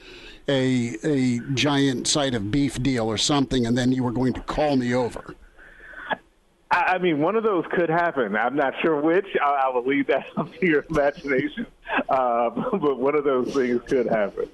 a 0.48 0.96
a 1.04 1.40
giant 1.54 2.06
side 2.06 2.34
of 2.34 2.50
beef 2.50 2.82
deal 2.82 3.06
or 3.06 3.18
something, 3.18 3.66
and 3.66 3.76
then 3.76 3.92
you 3.92 4.02
were 4.02 4.12
going 4.12 4.32
to 4.34 4.40
call 4.40 4.76
me 4.76 4.94
over. 4.94 5.34
I 6.72 6.96
mean, 6.96 7.20
one 7.20 7.36
of 7.36 7.42
those 7.42 7.66
could 7.70 7.90
happen. 7.90 8.34
I'm 8.34 8.56
not 8.56 8.72
sure 8.80 8.98
which. 8.98 9.26
I, 9.44 9.64
I 9.66 9.68
will 9.68 9.84
leave 9.84 10.06
that 10.06 10.24
up 10.36 10.52
to 10.54 10.66
your 10.66 10.84
imagination. 10.88 11.66
Uh, 12.08 12.50
but 12.72 12.98
one 12.98 13.14
of 13.14 13.24
those 13.24 13.52
things 13.52 13.82
could 13.86 14.06
happen. 14.06 14.48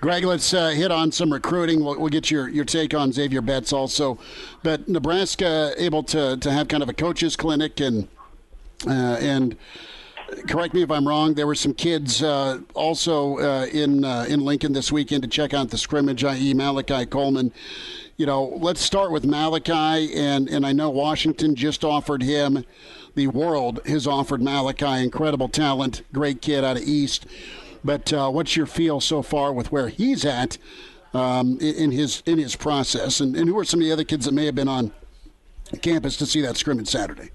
Greg, 0.00 0.24
let's 0.24 0.54
uh, 0.54 0.68
hit 0.68 0.90
on 0.90 1.12
some 1.12 1.30
recruiting. 1.30 1.84
We'll, 1.84 1.98
we'll, 1.98 2.08
get 2.08 2.30
your, 2.30 2.48
your 2.48 2.64
take 2.64 2.94
on 2.94 3.12
Xavier 3.12 3.42
Betts 3.42 3.72
also. 3.72 4.18
But 4.62 4.88
Nebraska 4.88 5.74
able 5.76 6.02
to, 6.04 6.38
to 6.38 6.50
have 6.50 6.68
kind 6.68 6.82
of 6.82 6.88
a 6.88 6.94
coaches 6.94 7.36
clinic 7.36 7.80
and 7.80 8.08
uh, 8.86 9.18
and 9.20 9.56
correct 10.48 10.74
me 10.74 10.82
if 10.82 10.90
I'm 10.90 11.06
wrong. 11.06 11.34
There 11.34 11.46
were 11.46 11.54
some 11.54 11.74
kids 11.74 12.22
uh, 12.22 12.60
also 12.74 13.38
uh, 13.38 13.66
in 13.66 14.04
uh, 14.04 14.26
in 14.28 14.40
Lincoln 14.40 14.72
this 14.72 14.90
weekend 14.92 15.22
to 15.22 15.28
check 15.28 15.54
out 15.54 15.70
the 15.70 15.78
scrimmage. 15.78 16.24
I.e., 16.24 16.54
Malachi 16.54 17.06
Coleman. 17.06 17.52
You 18.16 18.26
know, 18.26 18.44
let's 18.60 18.80
start 18.80 19.10
with 19.12 19.24
Malachi, 19.24 20.14
and 20.14 20.48
and 20.48 20.66
I 20.66 20.72
know 20.72 20.90
Washington 20.90 21.54
just 21.54 21.84
offered 21.84 22.22
him. 22.22 22.64
The 23.14 23.26
world 23.28 23.80
has 23.86 24.06
offered 24.06 24.42
Malachi 24.42 25.02
incredible 25.02 25.48
talent, 25.48 26.02
great 26.12 26.42
kid 26.42 26.64
out 26.64 26.76
of 26.76 26.82
East. 26.82 27.26
But 27.82 28.12
uh, 28.12 28.30
what's 28.30 28.56
your 28.56 28.66
feel 28.66 29.00
so 29.00 29.22
far 29.22 29.52
with 29.52 29.72
where 29.72 29.88
he's 29.88 30.24
at 30.24 30.58
um, 31.14 31.58
in 31.60 31.92
his 31.92 32.22
in 32.26 32.38
his 32.38 32.56
process, 32.56 33.20
and, 33.20 33.34
and 33.36 33.48
who 33.48 33.58
are 33.58 33.64
some 33.64 33.80
of 33.80 33.86
the 33.86 33.92
other 33.92 34.04
kids 34.04 34.26
that 34.26 34.32
may 34.32 34.46
have 34.46 34.54
been 34.54 34.68
on 34.68 34.92
campus 35.82 36.16
to 36.18 36.26
see 36.26 36.40
that 36.42 36.56
scrimmage 36.56 36.88
Saturday? 36.88 37.30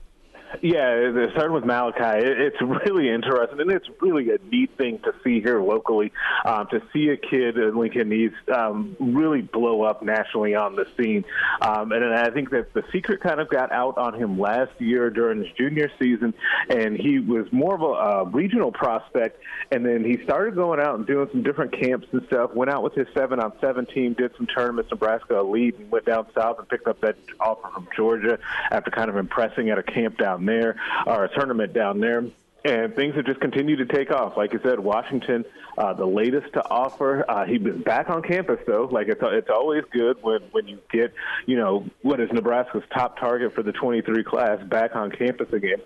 Yeah, 0.62 1.28
starting 1.32 1.54
with 1.54 1.66
Malachi, 1.66 2.26
it's 2.26 2.62
really 2.62 3.10
interesting, 3.10 3.60
and 3.60 3.72
it's 3.72 3.88
really 4.02 4.30
a 4.30 4.38
neat 4.52 4.72
thing 4.78 5.00
to 5.00 5.14
see 5.24 5.42
here 5.42 5.62
locally. 5.62 6.12
Um, 6.46 6.68
to 6.72 6.82
see 6.94 7.10
a 7.10 7.18
kid 7.18 7.58
in 7.58 7.78
Lincoln 7.78 8.12
East 8.14 8.36
um, 8.54 8.96
really 9.00 9.42
blow 9.42 9.84
up 9.84 10.04
nationally 10.04 10.56
on 10.56 10.76
the 10.76 10.86
scene, 10.98 11.26
um, 11.62 11.92
and 11.92 12.06
I 12.14 12.30
think 12.30 12.52
that 12.52 12.74
the 12.74 12.84
secret 12.92 13.22
kind 13.22 13.40
of 13.40 13.50
got 13.50 13.72
out 13.72 13.98
on 13.98 14.14
him 14.14 14.40
last 14.40 14.72
year 14.80 15.10
during 15.10 15.44
his 15.44 15.52
junior 15.58 15.92
season, 16.00 16.34
and 16.70 16.98
he 16.98 17.20
was 17.20 17.48
more 17.52 17.76
of 17.76 17.82
a, 17.82 18.16
regional 18.30 18.72
prospect, 18.72 19.40
and 19.72 19.86
then 19.86 20.04
he 20.04 20.22
started 20.24 20.56
going 20.56 20.80
out 20.80 20.96
and 20.96 21.06
doing 21.06 21.28
some 21.32 21.44
different 21.44 21.72
camps 21.72 22.08
and 22.12 22.26
stuff. 22.28 22.54
Went 22.54 22.72
out 22.72 22.84
with 22.84 22.94
his 22.94 23.08
seven 23.14 23.40
on 23.40 23.54
seven 23.62 23.86
team, 23.86 24.14
did 24.14 24.32
some 24.36 24.48
tournaments, 24.48 24.92
Nebraska 24.92 25.38
elite, 25.38 25.78
and 25.78 25.92
went 25.92 26.06
down 26.06 26.28
south 26.36 26.60
and 26.60 26.68
picked 26.68 26.88
up 26.88 27.00
that 27.02 27.16
offer 27.40 27.70
from 27.74 27.88
Georgia 27.96 28.40
after 28.72 28.92
kind 28.92 29.10
of 29.10 29.18
impressing 29.18 29.70
at 29.70 29.78
a 29.78 29.84
camp 29.84 30.18
down 30.18 30.45
there 30.46 30.76
or 31.06 31.26
a 31.26 31.30
tournament 31.34 31.74
down 31.74 32.00
there 32.00 32.26
and 32.66 32.96
things 32.96 33.16
have 33.16 33.26
just 33.26 33.40
continued 33.40 33.78
to 33.78 33.86
take 33.86 34.12
off. 34.12 34.36
Like 34.36 34.54
I 34.56 34.62
said, 34.64 34.80
Washington, 34.80 35.46
uh, 35.78 35.94
the 35.94 36.06
latest 36.06 36.52
to 36.54 36.68
offer. 36.68 37.24
Uh, 37.30 37.46
he's 37.46 37.62
been 37.62 37.84
back 37.84 38.10
on 38.10 38.24
campus 38.24 38.60
though. 38.66 38.90
Like 38.92 39.08
it's 39.08 39.22
it's 39.24 39.50
always 39.50 39.84
good 39.92 40.18
when 40.24 40.42
when 40.52 40.68
you 40.68 40.80
get 40.92 41.14
you 41.46 41.58
know 41.58 41.86
what 42.02 42.20
is 42.20 42.30
Nebraska's 42.32 42.84
top 42.92 43.20
target 43.20 43.54
for 43.54 43.62
the 43.62 43.72
23 43.72 44.24
class 44.24 44.62
back 44.64 44.96
on 44.96 45.12
campus 45.12 45.54
again. 45.54 45.82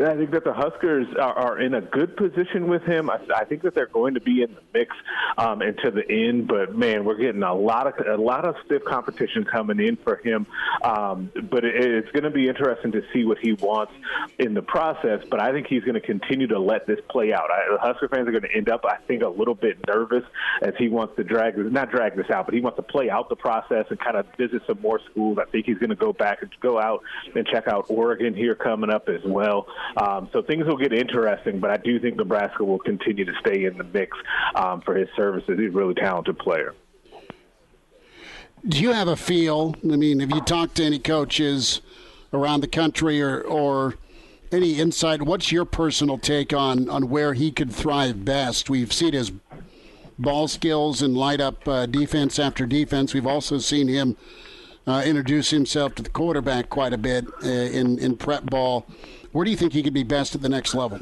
I 0.00 0.16
think 0.16 0.30
that 0.30 0.44
the 0.44 0.52
Huskers 0.52 1.06
are, 1.16 1.32
are 1.32 1.60
in 1.60 1.74
a 1.74 1.80
good 1.80 2.16
position 2.16 2.68
with 2.68 2.82
him. 2.82 3.10
I, 3.10 3.20
I 3.34 3.44
think 3.44 3.62
that 3.62 3.74
they're 3.74 3.86
going 3.86 4.14
to 4.14 4.20
be 4.20 4.42
in 4.42 4.54
the 4.54 4.62
mix 4.72 4.96
um, 5.36 5.58
the 5.58 6.04
end. 6.08 6.48
But 6.48 6.74
man, 6.76 7.04
we're 7.04 7.16
getting 7.16 7.42
a 7.42 7.54
lot 7.54 7.86
of 7.86 8.06
a 8.06 8.20
lot 8.20 8.44
of 8.44 8.56
stiff 8.64 8.84
competition 8.84 9.44
coming 9.44 9.80
in 9.80 9.96
for 9.96 10.16
him. 10.16 10.46
Um, 10.82 11.30
but 11.50 11.64
it, 11.64 11.74
it's 11.74 12.10
going 12.12 12.24
to 12.24 12.30
be 12.30 12.48
interesting 12.48 12.92
to 12.92 13.02
see 13.12 13.24
what 13.24 13.38
he 13.38 13.52
wants 13.52 13.92
in 14.38 14.54
the 14.54 14.62
process. 14.62 15.22
But 15.30 15.40
I 15.40 15.52
think 15.52 15.66
he's 15.66 15.82
going 15.82 15.94
to 15.94 16.00
continue 16.00 16.46
to 16.48 16.58
let 16.58 16.86
this 16.86 17.00
play 17.08 17.32
out. 17.32 17.50
I, 17.50 17.72
the 17.72 17.78
Husker 17.78 18.08
fans 18.08 18.28
are 18.28 18.32
going 18.32 18.42
to 18.42 18.54
end 18.54 18.68
up, 18.68 18.84
I 18.84 18.96
think, 19.06 19.22
a 19.22 19.28
little 19.28 19.54
bit 19.54 19.78
nervous 19.86 20.24
as 20.62 20.74
he 20.78 20.88
wants 20.88 21.16
to 21.16 21.24
drag 21.24 21.56
not 21.56 21.90
drag 21.90 22.16
this 22.16 22.30
out, 22.30 22.46
but 22.46 22.54
he 22.54 22.60
wants 22.60 22.76
to 22.76 22.82
play 22.82 23.10
out 23.10 23.28
the 23.28 23.36
process 23.36 23.86
and 23.90 23.98
kind 23.98 24.16
of 24.16 24.26
visit 24.36 24.62
some 24.66 24.80
more 24.80 25.00
schools. 25.10 25.38
I 25.38 25.50
think 25.50 25.66
he's 25.66 25.78
going 25.78 25.90
to 25.90 25.96
go 25.96 26.12
back 26.12 26.42
and 26.42 26.50
go 26.60 26.80
out 26.80 27.02
and 27.34 27.46
check 27.46 27.68
out 27.68 27.86
Oregon 27.88 28.34
here 28.34 28.54
coming 28.54 28.90
up 28.90 29.08
as 29.08 29.22
well. 29.24 29.66
Um, 29.96 30.28
so 30.32 30.42
things 30.42 30.66
will 30.66 30.76
get 30.76 30.92
interesting, 30.92 31.60
but 31.60 31.70
I 31.70 31.76
do 31.76 31.98
think 31.98 32.16
Nebraska 32.16 32.64
will 32.64 32.78
continue 32.78 33.24
to 33.24 33.32
stay 33.40 33.64
in 33.64 33.76
the 33.76 33.84
mix 33.84 34.16
um, 34.54 34.80
for 34.82 34.94
his 34.94 35.08
services. 35.16 35.58
He's 35.58 35.68
a 35.68 35.76
really 35.76 35.94
talented 35.94 36.38
player. 36.38 36.74
Do 38.66 38.78
you 38.78 38.92
have 38.92 39.08
a 39.08 39.16
feel? 39.16 39.74
I 39.82 39.96
mean, 39.96 40.20
have 40.20 40.30
you 40.30 40.40
talked 40.42 40.76
to 40.76 40.84
any 40.84 40.98
coaches 40.98 41.80
around 42.32 42.60
the 42.60 42.68
country 42.68 43.22
or, 43.22 43.40
or 43.40 43.94
any 44.52 44.78
insight? 44.78 45.22
What's 45.22 45.50
your 45.50 45.64
personal 45.64 46.18
take 46.18 46.52
on, 46.52 46.88
on 46.88 47.08
where 47.08 47.32
he 47.32 47.50
could 47.50 47.72
thrive 47.72 48.24
best? 48.24 48.68
We've 48.68 48.92
seen 48.92 49.14
his 49.14 49.32
ball 50.18 50.46
skills 50.46 51.00
and 51.00 51.16
light 51.16 51.40
up 51.40 51.66
uh, 51.66 51.86
defense 51.86 52.38
after 52.38 52.66
defense. 52.66 53.14
We've 53.14 53.26
also 53.26 53.58
seen 53.58 53.88
him 53.88 54.16
uh, 54.86 55.02
introduce 55.06 55.50
himself 55.50 55.94
to 55.94 56.02
the 56.02 56.10
quarterback 56.10 56.68
quite 56.68 56.92
a 56.92 56.98
bit 56.98 57.24
uh, 57.42 57.48
in, 57.48 57.98
in 57.98 58.16
prep 58.16 58.44
ball. 58.44 58.86
Where 59.32 59.44
do 59.44 59.50
you 59.50 59.56
think 59.56 59.72
he 59.72 59.82
could 59.82 59.94
be 59.94 60.02
best 60.02 60.34
at 60.34 60.42
the 60.42 60.48
next 60.48 60.74
level? 60.74 61.00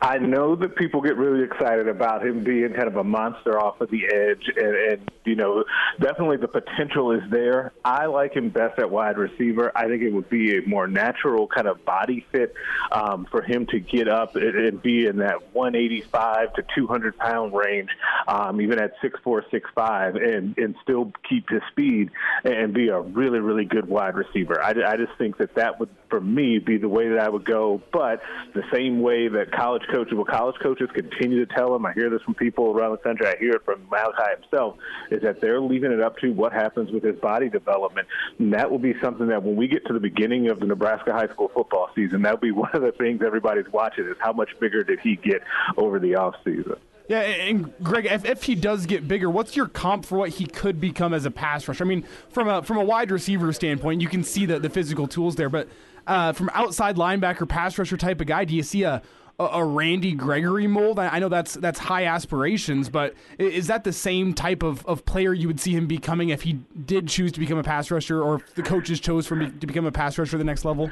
I 0.00 0.18
know 0.18 0.56
that 0.56 0.76
people 0.76 1.00
get 1.00 1.16
really 1.16 1.44
excited 1.44 1.88
about 1.88 2.24
him 2.24 2.42
being 2.44 2.72
kind 2.72 2.88
of 2.88 2.96
a 2.96 3.04
monster 3.04 3.58
off 3.58 3.80
of 3.80 3.90
the 3.90 4.06
edge, 4.06 4.50
and, 4.56 4.74
and 4.74 5.10
you 5.24 5.36
know, 5.36 5.64
definitely 6.00 6.38
the 6.38 6.48
potential 6.48 7.12
is 7.12 7.22
there. 7.30 7.72
I 7.84 8.06
like 8.06 8.34
him 8.34 8.48
best 8.48 8.78
at 8.78 8.90
wide 8.90 9.18
receiver. 9.18 9.72
I 9.74 9.86
think 9.88 10.02
it 10.02 10.10
would 10.10 10.28
be 10.28 10.58
a 10.58 10.62
more 10.66 10.86
natural 10.86 11.46
kind 11.46 11.66
of 11.66 11.84
body 11.84 12.24
fit 12.32 12.54
um, 12.90 13.26
for 13.30 13.42
him 13.42 13.66
to 13.66 13.80
get 13.80 14.08
up 14.08 14.36
and, 14.36 14.54
and 14.54 14.82
be 14.82 15.06
in 15.06 15.18
that 15.18 15.54
185 15.54 16.54
to 16.54 16.64
200 16.74 17.16
pound 17.16 17.52
range, 17.54 17.90
um, 18.26 18.60
even 18.60 18.80
at 18.80 18.94
six 19.02 19.18
four, 19.22 19.44
six 19.50 19.68
five, 19.74 20.16
and 20.16 20.56
and 20.58 20.74
still 20.82 21.12
keep 21.28 21.48
his 21.48 21.62
speed 21.70 22.10
and 22.44 22.72
be 22.72 22.88
a 22.88 23.00
really, 23.00 23.40
really 23.40 23.64
good 23.64 23.88
wide 23.88 24.14
receiver. 24.14 24.62
I, 24.62 24.70
I 24.70 24.96
just 24.96 25.16
think 25.18 25.38
that 25.38 25.54
that 25.54 25.78
would, 25.78 25.90
for 26.08 26.20
me, 26.20 26.58
be 26.58 26.76
the 26.78 26.88
way 26.88 27.08
that 27.08 27.18
I 27.18 27.28
would 27.28 27.44
go. 27.44 27.80
But 27.92 28.22
the 28.54 28.62
same 28.72 29.00
way 29.00 29.28
that 29.28 29.52
college 29.52 29.81
coaches, 29.90 30.14
well, 30.14 30.24
college 30.24 30.56
coaches 30.62 30.88
continue 30.94 31.44
to 31.44 31.54
tell 31.54 31.74
him. 31.74 31.84
I 31.86 31.92
hear 31.92 32.10
this 32.10 32.22
from 32.22 32.34
people 32.34 32.70
around 32.70 32.92
the 32.92 32.98
country. 32.98 33.26
I 33.26 33.36
hear 33.38 33.52
it 33.52 33.64
from 33.64 33.86
Malachi 33.90 34.40
himself. 34.40 34.76
Is 35.10 35.22
that 35.22 35.40
they're 35.40 35.60
leaving 35.60 35.92
it 35.92 36.00
up 36.00 36.18
to 36.18 36.30
what 36.32 36.52
happens 36.52 36.90
with 36.90 37.02
his 37.02 37.16
body 37.16 37.48
development, 37.48 38.08
and 38.38 38.52
that 38.54 38.70
will 38.70 38.78
be 38.78 38.94
something 39.00 39.28
that 39.28 39.42
when 39.42 39.56
we 39.56 39.68
get 39.68 39.86
to 39.86 39.92
the 39.92 40.00
beginning 40.00 40.50
of 40.50 40.60
the 40.60 40.66
Nebraska 40.66 41.12
high 41.12 41.28
school 41.28 41.50
football 41.54 41.90
season, 41.94 42.22
that'll 42.22 42.38
be 42.38 42.50
one 42.52 42.70
of 42.74 42.82
the 42.82 42.92
things 42.92 43.22
everybody's 43.24 43.70
watching 43.72 44.06
is 44.06 44.16
how 44.20 44.32
much 44.32 44.50
bigger 44.60 44.82
did 44.82 45.00
he 45.00 45.16
get 45.16 45.42
over 45.76 45.98
the 45.98 46.16
off 46.16 46.34
season. 46.44 46.76
Yeah, 47.08 47.20
and 47.20 47.72
Greg, 47.82 48.06
if, 48.06 48.24
if, 48.24 48.44
he 48.44 48.54
does 48.54 48.86
get 48.86 49.06
bigger, 49.06 49.28
what's 49.28 49.56
your 49.56 49.66
comp 49.66 50.06
for 50.06 50.16
what 50.16 50.30
he 50.30 50.46
could 50.46 50.80
become 50.80 51.12
as 51.12 51.26
a 51.26 51.30
pass 51.30 51.66
rusher? 51.66 51.84
I 51.84 51.86
mean, 51.86 52.04
from 52.30 52.48
a 52.48 52.62
from 52.62 52.78
a 52.78 52.84
wide 52.84 53.10
receiver 53.10 53.52
standpoint, 53.52 54.00
you 54.00 54.08
can 54.08 54.22
see 54.22 54.46
the, 54.46 54.58
the 54.58 54.70
physical 54.70 55.08
tools 55.08 55.34
there, 55.34 55.48
but 55.48 55.68
uh, 56.06 56.32
from 56.32 56.50
outside 56.54 56.96
linebacker, 56.96 57.48
pass 57.48 57.76
rusher 57.78 57.96
type 57.96 58.20
of 58.20 58.26
guy, 58.26 58.44
do 58.44 58.54
you 58.54 58.62
see 58.62 58.84
a 58.84 59.02
a, 59.46 59.58
a 59.58 59.64
Randy 59.64 60.12
Gregory 60.12 60.66
mold? 60.66 60.98
I, 60.98 61.08
I, 61.08 61.18
know 61.18 61.28
that's 61.28 61.54
that's 61.54 61.78
high 61.78 62.04
aspirations, 62.04 62.88
but 62.88 63.14
is 63.38 63.66
that 63.68 63.84
the 63.84 63.92
same 63.92 64.34
type 64.34 64.62
of, 64.62 64.84
of 64.86 65.04
player 65.04 65.32
you 65.32 65.46
would 65.48 65.60
see 65.60 65.72
him 65.72 65.86
becoming 65.86 66.30
if 66.30 66.42
he 66.42 66.60
did 66.84 67.08
choose 67.08 67.32
to 67.32 67.40
become 67.40 67.58
a 67.58 67.62
pass 67.62 67.90
rusher, 67.90 68.22
or 68.22 68.36
if 68.36 68.54
the 68.54 68.62
coaches 68.62 69.00
chose 69.00 69.26
for 69.26 69.36
him 69.36 69.58
to 69.58 69.66
become 69.66 69.86
a 69.86 69.92
pass 69.92 70.18
rusher 70.18 70.38
the 70.38 70.44
next 70.44 70.64
level? 70.64 70.90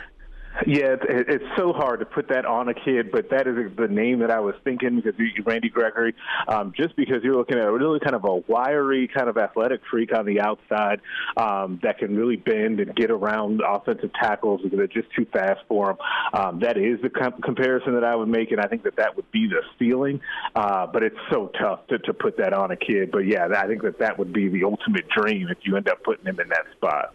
Yeah, 0.71 0.95
it's, 1.03 1.43
so 1.59 1.73
hard 1.73 1.99
to 1.99 2.07
put 2.07 2.29
that 2.29 2.47
on 2.47 2.69
a 2.69 2.75
kid, 2.75 3.11
but 3.11 3.29
that 3.31 3.49
is 3.49 3.57
the 3.77 3.89
name 3.89 4.21
that 4.21 4.31
I 4.31 4.39
was 4.39 4.55
thinking 4.63 5.01
because 5.01 5.19
Randy 5.45 5.69
Gregory, 5.69 6.15
um, 6.47 6.73
just 6.77 6.95
because 6.95 7.25
you're 7.25 7.35
looking 7.35 7.59
at 7.59 7.65
a 7.65 7.73
really 7.73 7.99
kind 7.99 8.15
of 8.15 8.25
a 8.25 8.37
wiry, 8.37 9.09
kind 9.13 9.29
of 9.29 9.37
athletic 9.37 9.81
freak 9.91 10.17
on 10.17 10.27
the 10.27 10.41
outside 10.41 11.01
um, 11.37 11.81
that 11.83 11.99
can 11.99 12.17
really 12.17 12.37
bend 12.37 12.79
and 12.79 12.95
get 12.95 13.11
around 13.11 13.63
offensive 13.67 14.13
tackles 14.13 14.61
that 14.63 14.79
are 14.79 14.87
just 14.87 15.09
too 15.11 15.27
fast 15.33 15.59
for 15.67 15.91
him. 15.91 15.97
Um, 16.35 16.61
that 16.61 16.77
is 16.77 17.03
the 17.03 17.11
com- 17.11 17.43
comparison 17.43 17.95
that 17.95 18.05
I 18.05 18.15
would 18.15 18.29
make, 18.29 18.53
and 18.53 18.61
I 18.61 18.69
think 18.69 18.85
that 18.85 18.95
that 18.95 19.17
would 19.17 19.29
be 19.33 19.49
the 19.49 19.63
ceiling. 19.77 20.21
Uh, 20.55 20.87
but 20.87 21.03
it's 21.03 21.19
so 21.33 21.51
tough 21.61 21.85
to, 21.89 21.99
to 21.99 22.15
put 22.15 22.37
that 22.37 22.53
on 22.53 22.71
a 22.71 22.77
kid. 22.77 23.11
But 23.11 23.27
yeah, 23.27 23.49
I 23.57 23.67
think 23.67 23.83
that 23.83 23.99
that 23.99 24.21
would 24.21 24.33
be 24.33 24.47
the 24.49 24.63
ultimate 24.63 25.09
dream 25.09 25.49
if 25.49 25.59
you 25.63 25.77
end 25.77 25.89
up 25.89 26.05
putting 26.05 26.27
him 26.27 26.39
in 26.39 26.49
that 26.51 26.67
spot. 26.77 27.13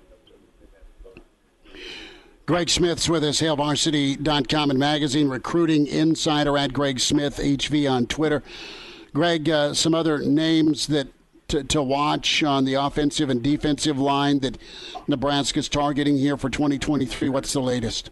Greg 2.45 2.69
Smith's 2.69 3.09
with 3.09 3.23
us, 3.23 3.41
HailVarsity.com 3.41 4.69
and 4.69 4.77
magazine, 4.77 5.29
recruiting 5.29 5.87
insider 5.87 6.55
at 6.59 6.73
Greg 6.73 6.99
Smith 6.99 7.37
HV 7.37 7.89
on 7.89 8.05
Twitter. 8.05 8.43
Greg, 9.15 9.49
uh, 9.49 9.73
some 9.73 9.95
other 9.95 10.19
names 10.19 10.85
that 10.87 11.07
to, 11.47 11.63
to, 11.63 11.81
watch 11.81 12.43
on 12.43 12.65
the 12.65 12.75
offensive 12.75 13.31
and 13.31 13.41
defensive 13.41 13.97
line 13.97 14.39
that 14.39 14.59
Nebraska's 15.07 15.69
targeting 15.69 16.17
here 16.17 16.37
for 16.37 16.49
2023. 16.49 17.29
What's 17.29 17.53
the 17.53 17.61
latest? 17.61 18.11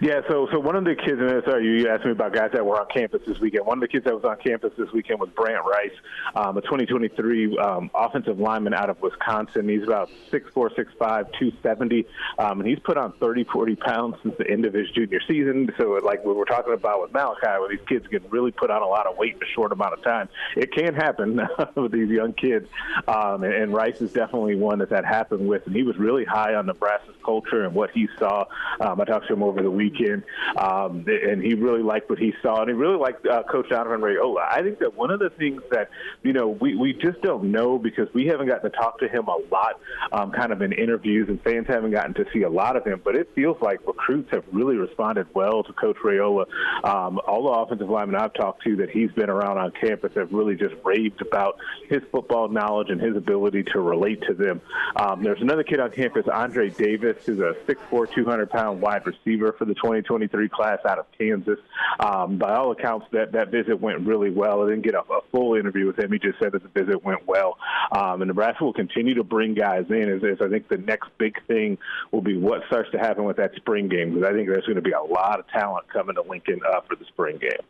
Yeah, 0.00 0.20
so 0.28 0.48
so 0.50 0.58
one 0.58 0.76
of 0.76 0.84
the 0.84 0.94
kids, 0.94 1.20
and 1.20 1.42
sorry, 1.44 1.64
you 1.64 1.88
asked 1.88 2.04
me 2.04 2.12
about 2.12 2.32
guys 2.32 2.50
that 2.52 2.64
were 2.64 2.80
on 2.80 2.86
campus 2.88 3.22
this 3.26 3.38
weekend. 3.38 3.66
One 3.66 3.78
of 3.78 3.82
the 3.82 3.88
kids 3.88 4.04
that 4.04 4.14
was 4.14 4.24
on 4.24 4.36
campus 4.38 4.72
this 4.76 4.90
weekend 4.92 5.20
was 5.20 5.28
Brant 5.30 5.64
Rice, 5.64 5.92
um, 6.34 6.56
a 6.56 6.60
2023 6.62 7.58
um, 7.58 7.90
offensive 7.94 8.38
lineman 8.38 8.74
out 8.74 8.90
of 8.90 9.00
Wisconsin. 9.00 9.68
He's 9.68 9.82
about 9.82 10.08
6'4", 10.30 10.52
6'5", 10.54 10.96
270, 10.98 12.06
um, 12.38 12.60
and 12.60 12.68
he's 12.68 12.78
put 12.78 12.96
on 12.96 13.12
30, 13.12 13.44
40 13.44 13.76
pounds 13.76 14.16
since 14.22 14.36
the 14.38 14.48
end 14.48 14.64
of 14.64 14.72
his 14.72 14.90
junior 14.90 15.20
season. 15.28 15.70
So 15.76 16.00
like 16.04 16.24
we 16.24 16.32
were 16.32 16.44
talking 16.44 16.72
about 16.72 17.02
with 17.02 17.12
Malachi, 17.12 17.46
where 17.60 17.68
these 17.68 17.86
kids 17.86 18.06
can 18.06 18.24
really 18.30 18.50
put 18.50 18.70
on 18.70 18.82
a 18.82 18.86
lot 18.86 19.06
of 19.06 19.16
weight 19.16 19.34
in 19.34 19.42
a 19.42 19.52
short 19.52 19.72
amount 19.72 19.94
of 19.94 20.02
time. 20.02 20.28
It 20.56 20.72
can 20.72 20.94
happen 20.94 21.40
with 21.74 21.92
these 21.92 22.08
young 22.08 22.32
kids, 22.32 22.68
um, 23.08 23.44
and, 23.44 23.52
and 23.52 23.72
Rice 23.74 24.00
is 24.00 24.12
definitely 24.12 24.54
one 24.54 24.78
that 24.78 24.90
that 24.90 25.04
happened 25.04 25.46
with, 25.46 25.66
and 25.66 25.74
he 25.74 25.82
was 25.82 25.96
really 25.96 26.24
high 26.24 26.54
on 26.54 26.66
Nebraska's 26.66 27.16
culture 27.24 27.64
and 27.64 27.74
what 27.74 27.90
he 27.90 28.08
saw. 28.18 28.44
Um, 28.80 29.00
I 29.00 29.04
talked 29.04 29.26
to 29.28 29.32
him 29.32 29.42
over 29.42 29.62
the 29.62 29.71
weekend, 29.74 30.24
um, 30.56 31.04
and 31.06 31.42
he 31.42 31.54
really 31.54 31.82
liked 31.82 32.08
what 32.10 32.18
he 32.18 32.32
saw, 32.42 32.60
and 32.60 32.68
he 32.68 32.74
really 32.74 32.98
liked 32.98 33.26
uh, 33.26 33.42
Coach 33.44 33.68
Donovan 33.68 34.00
Raiola. 34.00 34.46
I 34.50 34.62
think 34.62 34.78
that 34.80 34.96
one 34.96 35.10
of 35.10 35.20
the 35.20 35.30
things 35.30 35.62
that 35.70 35.90
you 36.22 36.32
know 36.32 36.48
we 36.48 36.74
we 36.76 36.92
just 36.92 37.20
don't 37.22 37.50
know 37.50 37.78
because 37.78 38.08
we 38.14 38.26
haven't 38.26 38.48
gotten 38.48 38.70
to 38.70 38.76
talk 38.76 38.98
to 39.00 39.08
him 39.08 39.26
a 39.26 39.36
lot, 39.50 39.80
um, 40.12 40.32
kind 40.32 40.52
of 40.52 40.62
in 40.62 40.72
interviews, 40.72 41.28
and 41.28 41.42
fans 41.42 41.66
haven't 41.66 41.90
gotten 41.90 42.14
to 42.14 42.26
see 42.32 42.42
a 42.42 42.50
lot 42.50 42.76
of 42.76 42.86
him. 42.86 43.00
But 43.02 43.16
it 43.16 43.30
feels 43.34 43.60
like 43.60 43.86
recruits 43.86 44.30
have 44.32 44.44
really 44.52 44.76
responded 44.76 45.26
well 45.34 45.62
to 45.62 45.72
Coach 45.72 45.96
Raiola. 46.04 46.46
Um, 46.84 47.20
all 47.26 47.44
the 47.44 47.50
offensive 47.50 47.88
linemen 47.88 48.20
I've 48.20 48.34
talked 48.34 48.62
to 48.64 48.76
that 48.76 48.90
he's 48.90 49.10
been 49.12 49.30
around 49.30 49.58
on 49.58 49.72
campus 49.72 50.12
have 50.14 50.32
really 50.32 50.56
just 50.56 50.74
raved 50.84 51.20
about 51.20 51.58
his 51.88 52.02
football 52.10 52.48
knowledge 52.48 52.90
and 52.90 53.00
his 53.00 53.16
ability 53.16 53.64
to 53.72 53.80
relate 53.80 54.22
to 54.22 54.34
them. 54.34 54.60
Um, 54.96 55.22
there's 55.22 55.40
another 55.40 55.62
kid 55.62 55.80
on 55.80 55.90
campus, 55.90 56.26
Andre 56.32 56.70
Davis, 56.70 57.24
who's 57.24 57.40
a 57.40 57.54
6'4", 57.66 58.12
200 58.12 58.50
pound 58.50 58.80
wide 58.80 59.06
receiver 59.06 59.52
for 59.62 59.66
the 59.66 59.74
2023 59.74 60.48
class 60.48 60.78
out 60.88 60.98
of 60.98 61.06
Kansas. 61.16 61.58
Um, 62.00 62.36
by 62.36 62.54
all 62.56 62.72
accounts, 62.72 63.06
that 63.12 63.30
that 63.32 63.50
visit 63.52 63.80
went 63.80 64.00
really 64.00 64.30
well. 64.30 64.62
I 64.62 64.70
didn't 64.70 64.82
get 64.82 64.94
a, 64.94 65.00
a 65.00 65.20
full 65.30 65.54
interview 65.54 65.86
with 65.86 65.98
him. 65.98 66.10
He 66.10 66.18
just 66.18 66.38
said 66.40 66.52
that 66.52 66.62
the 66.62 66.84
visit 66.84 67.04
went 67.04 67.26
well. 67.28 67.58
Um, 67.92 68.22
and 68.22 68.28
Nebraska 68.28 68.64
will 68.64 68.72
continue 68.72 69.14
to 69.14 69.22
bring 69.22 69.54
guys 69.54 69.84
in. 69.88 70.08
As, 70.08 70.24
as 70.24 70.44
I 70.44 70.48
think 70.48 70.66
the 70.68 70.78
next 70.78 71.10
big 71.16 71.36
thing 71.46 71.78
will 72.10 72.22
be 72.22 72.36
what 72.36 72.62
starts 72.66 72.90
to 72.90 72.98
happen 72.98 73.24
with 73.24 73.36
that 73.36 73.54
spring 73.54 73.88
game 73.88 74.14
because 74.14 74.28
I 74.28 74.32
think 74.32 74.48
there's 74.48 74.66
going 74.66 74.76
to 74.76 74.82
be 74.82 74.92
a 74.92 75.00
lot 75.00 75.38
of 75.38 75.46
talent 75.48 75.88
coming 75.88 76.16
to 76.16 76.22
Lincoln 76.22 76.60
uh, 76.66 76.80
for 76.80 76.96
the 76.96 77.04
spring 77.04 77.38
game. 77.38 77.62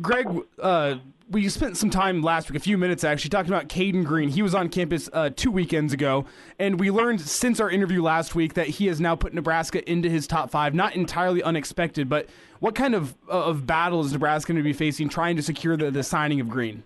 Greg, 0.00 0.26
uh, 0.58 0.96
we 1.30 1.48
spent 1.48 1.76
some 1.76 1.90
time 1.90 2.22
last 2.22 2.50
week, 2.50 2.56
a 2.56 2.62
few 2.62 2.76
minutes 2.76 3.04
actually, 3.04 3.30
talking 3.30 3.52
about 3.52 3.68
Caden 3.68 4.04
Green. 4.04 4.28
He 4.28 4.42
was 4.42 4.54
on 4.54 4.68
campus 4.68 5.08
uh, 5.12 5.30
two 5.34 5.50
weekends 5.50 5.92
ago, 5.92 6.26
and 6.58 6.80
we 6.80 6.90
learned 6.90 7.20
since 7.20 7.60
our 7.60 7.70
interview 7.70 8.02
last 8.02 8.34
week 8.34 8.54
that 8.54 8.66
he 8.66 8.86
has 8.86 9.00
now 9.00 9.14
put 9.14 9.32
Nebraska 9.32 9.88
into 9.88 10.10
his 10.10 10.26
top 10.26 10.50
five. 10.50 10.74
Not 10.74 10.96
entirely 10.96 11.42
unexpected, 11.42 12.08
but 12.08 12.28
what 12.58 12.74
kind 12.74 12.94
of 12.94 13.16
of 13.28 13.66
battle 13.66 14.04
is 14.04 14.12
Nebraska 14.12 14.52
going 14.52 14.58
to 14.58 14.64
be 14.64 14.72
facing 14.72 15.08
trying 15.08 15.36
to 15.36 15.42
secure 15.42 15.76
the, 15.76 15.90
the 15.90 16.02
signing 16.02 16.40
of 16.40 16.48
Green? 16.48 16.82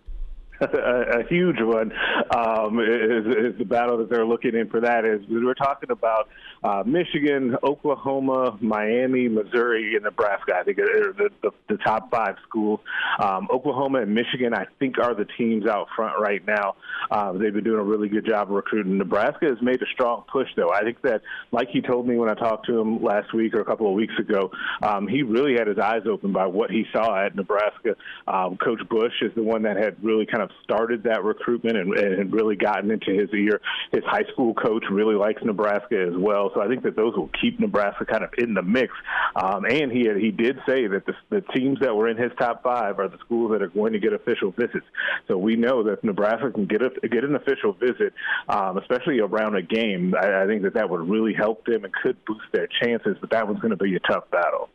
a, 0.60 1.20
a 1.20 1.24
huge 1.28 1.56
one 1.60 1.92
um, 2.34 2.78
is, 2.78 3.26
is, 3.26 3.58
the 3.58 3.64
battle 3.64 3.98
that 3.98 4.08
they're 4.08 4.26
looking 4.26 4.54
in 4.54 4.68
for 4.68 4.80
that 4.80 5.04
is 5.04 5.20
we're 5.28 5.54
talking 5.54 5.90
about 5.90 6.28
uh, 6.62 6.82
Michigan, 6.86 7.56
Oklahoma, 7.62 8.56
Miami, 8.60 9.28
Missouri, 9.28 9.94
and 9.94 10.04
Nebraska. 10.04 10.54
I 10.54 10.62
think 10.62 10.78
are 10.78 11.12
the, 11.12 11.30
the, 11.42 11.50
the 11.68 11.76
top 11.78 12.10
five 12.10 12.36
schools. 12.48 12.80
Um, 13.20 13.48
Oklahoma 13.52 14.02
and 14.02 14.14
Michigan, 14.14 14.54
I 14.54 14.66
think, 14.78 14.98
are 14.98 15.14
the 15.14 15.26
teams 15.36 15.66
out 15.66 15.88
front 15.96 16.20
right 16.20 16.44
now. 16.46 16.76
Uh, 17.10 17.32
they've 17.32 17.52
been 17.52 17.64
doing 17.64 17.80
a 17.80 17.84
really 17.84 18.08
good 18.08 18.26
job 18.26 18.48
of 18.48 18.54
recruiting. 18.54 18.96
Nebraska 18.96 19.46
has 19.46 19.60
made 19.60 19.82
a 19.82 19.86
strong 19.92 20.24
push, 20.30 20.48
though. 20.56 20.70
I 20.72 20.82
think 20.82 21.02
that, 21.02 21.22
like 21.50 21.68
he 21.70 21.80
told 21.80 22.06
me 22.06 22.16
when 22.16 22.28
I 22.28 22.34
talked 22.34 22.66
to 22.66 22.78
him 22.78 23.02
last 23.02 23.34
week 23.34 23.54
or 23.54 23.60
a 23.60 23.64
couple 23.64 23.88
of 23.88 23.94
weeks 23.94 24.14
ago, 24.18 24.50
um, 24.82 25.08
he 25.08 25.22
really 25.22 25.54
had 25.58 25.66
his 25.66 25.78
eyes 25.78 26.02
open 26.08 26.32
by 26.32 26.46
what 26.46 26.70
he 26.70 26.84
saw 26.92 27.24
at 27.24 27.34
Nebraska. 27.34 27.96
Um, 28.26 28.56
Coach 28.56 28.80
Busch 28.88 29.20
is 29.20 29.32
the 29.34 29.42
one 29.42 29.62
that 29.62 29.76
had 29.76 30.02
really 30.02 30.26
kind 30.26 30.42
of 30.42 30.43
started 30.62 31.02
that 31.04 31.24
recruitment 31.24 31.76
and, 31.76 31.92
and 31.94 32.32
really 32.32 32.56
gotten 32.56 32.90
into 32.90 33.12
his 33.12 33.28
ear. 33.32 33.60
His 33.92 34.02
high 34.04 34.24
school 34.32 34.54
coach 34.54 34.84
really 34.90 35.14
likes 35.14 35.42
Nebraska 35.42 36.00
as 36.00 36.16
well. 36.16 36.50
So 36.54 36.60
I 36.60 36.68
think 36.68 36.82
that 36.82 36.96
those 36.96 37.14
will 37.16 37.30
keep 37.40 37.60
Nebraska 37.60 38.04
kind 38.04 38.24
of 38.24 38.30
in 38.38 38.54
the 38.54 38.62
mix. 38.62 38.92
Um, 39.36 39.64
and 39.64 39.90
he 39.90 40.04
he 40.18 40.30
did 40.30 40.58
say 40.66 40.86
that 40.86 41.06
the, 41.06 41.14
the 41.30 41.40
teams 41.54 41.80
that 41.80 41.94
were 41.94 42.08
in 42.08 42.16
his 42.16 42.32
top 42.38 42.62
five 42.62 42.98
are 42.98 43.08
the 43.08 43.18
schools 43.18 43.52
that 43.52 43.62
are 43.62 43.68
going 43.68 43.92
to 43.92 43.98
get 43.98 44.12
official 44.12 44.52
visits. 44.52 44.86
So 45.28 45.38
we 45.38 45.56
know 45.56 45.82
that 45.84 46.04
Nebraska 46.04 46.50
can 46.50 46.66
get 46.66 46.82
a, 46.82 46.90
get 47.08 47.24
an 47.24 47.34
official 47.34 47.72
visit, 47.72 48.12
um, 48.48 48.78
especially 48.78 49.20
around 49.20 49.56
a 49.56 49.62
game. 49.62 50.14
I, 50.14 50.42
I 50.42 50.46
think 50.46 50.62
that 50.62 50.74
that 50.74 50.88
would 50.88 51.08
really 51.08 51.34
help 51.34 51.64
them 51.66 51.84
and 51.84 51.92
could 51.92 52.22
boost 52.24 52.46
their 52.52 52.68
chances. 52.82 53.16
But 53.20 53.30
that 53.30 53.48
was 53.48 53.58
going 53.58 53.70
to 53.70 53.76
be 53.76 53.94
a 53.96 54.00
tough 54.00 54.30
battle. 54.30 54.68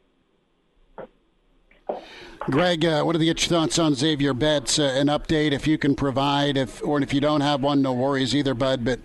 Greg, 2.50 2.84
uh, 2.86 3.04
what 3.04 3.16
are 3.16 3.20
the 3.20 3.32
thoughts 3.34 3.78
on 3.78 3.94
Xavier 3.94 4.34
Betts? 4.34 4.80
Uh, 4.80 4.84
an 4.84 5.08
update, 5.08 5.52
if 5.52 5.68
you 5.68 5.78
can 5.78 5.94
provide, 5.94 6.58
if 6.58 6.82
or 6.84 7.00
if 7.02 7.14
you 7.14 7.22
don't 7.22 7.42
have 7.42 7.62
one, 7.62 7.82
no 7.82 7.94
worries 7.94 8.36
either, 8.36 8.54
bud. 8.54 8.84
But 8.84 9.00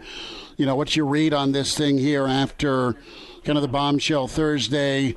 you 0.56 0.64
know, 0.64 0.76
what's 0.76 0.96
your 0.96 1.06
read 1.06 1.34
on 1.34 1.52
this 1.52 1.76
thing 1.76 1.98
here 1.98 2.26
after 2.26 2.94
kind 3.44 3.58
of 3.58 3.62
the 3.62 3.68
bombshell 3.68 4.28
Thursday, 4.28 5.14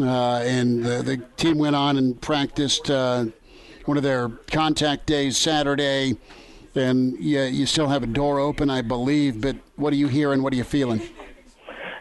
uh, 0.00 0.38
and 0.38 0.82
the, 0.84 1.02
the, 1.02 1.16
team 1.36 1.58
went 1.58 1.76
on 1.76 1.96
and 1.96 2.20
practiced 2.20 2.90
uh, 2.90 3.26
one 3.84 3.96
of 3.96 4.02
their 4.02 4.30
contact 4.50 5.06
days 5.06 5.36
Saturday, 5.36 6.16
and 6.74 7.18
yeah, 7.20 7.46
you 7.46 7.66
still 7.66 7.88
have 7.88 8.02
a 8.02 8.06
door 8.06 8.40
open, 8.40 8.70
I 8.70 8.82
believe. 8.82 9.40
But 9.40 9.56
what 9.76 9.92
are 9.92 9.96
you 9.96 10.08
hearing? 10.08 10.42
What 10.42 10.52
are 10.52 10.56
you 10.56 10.64
feeling? 10.64 11.02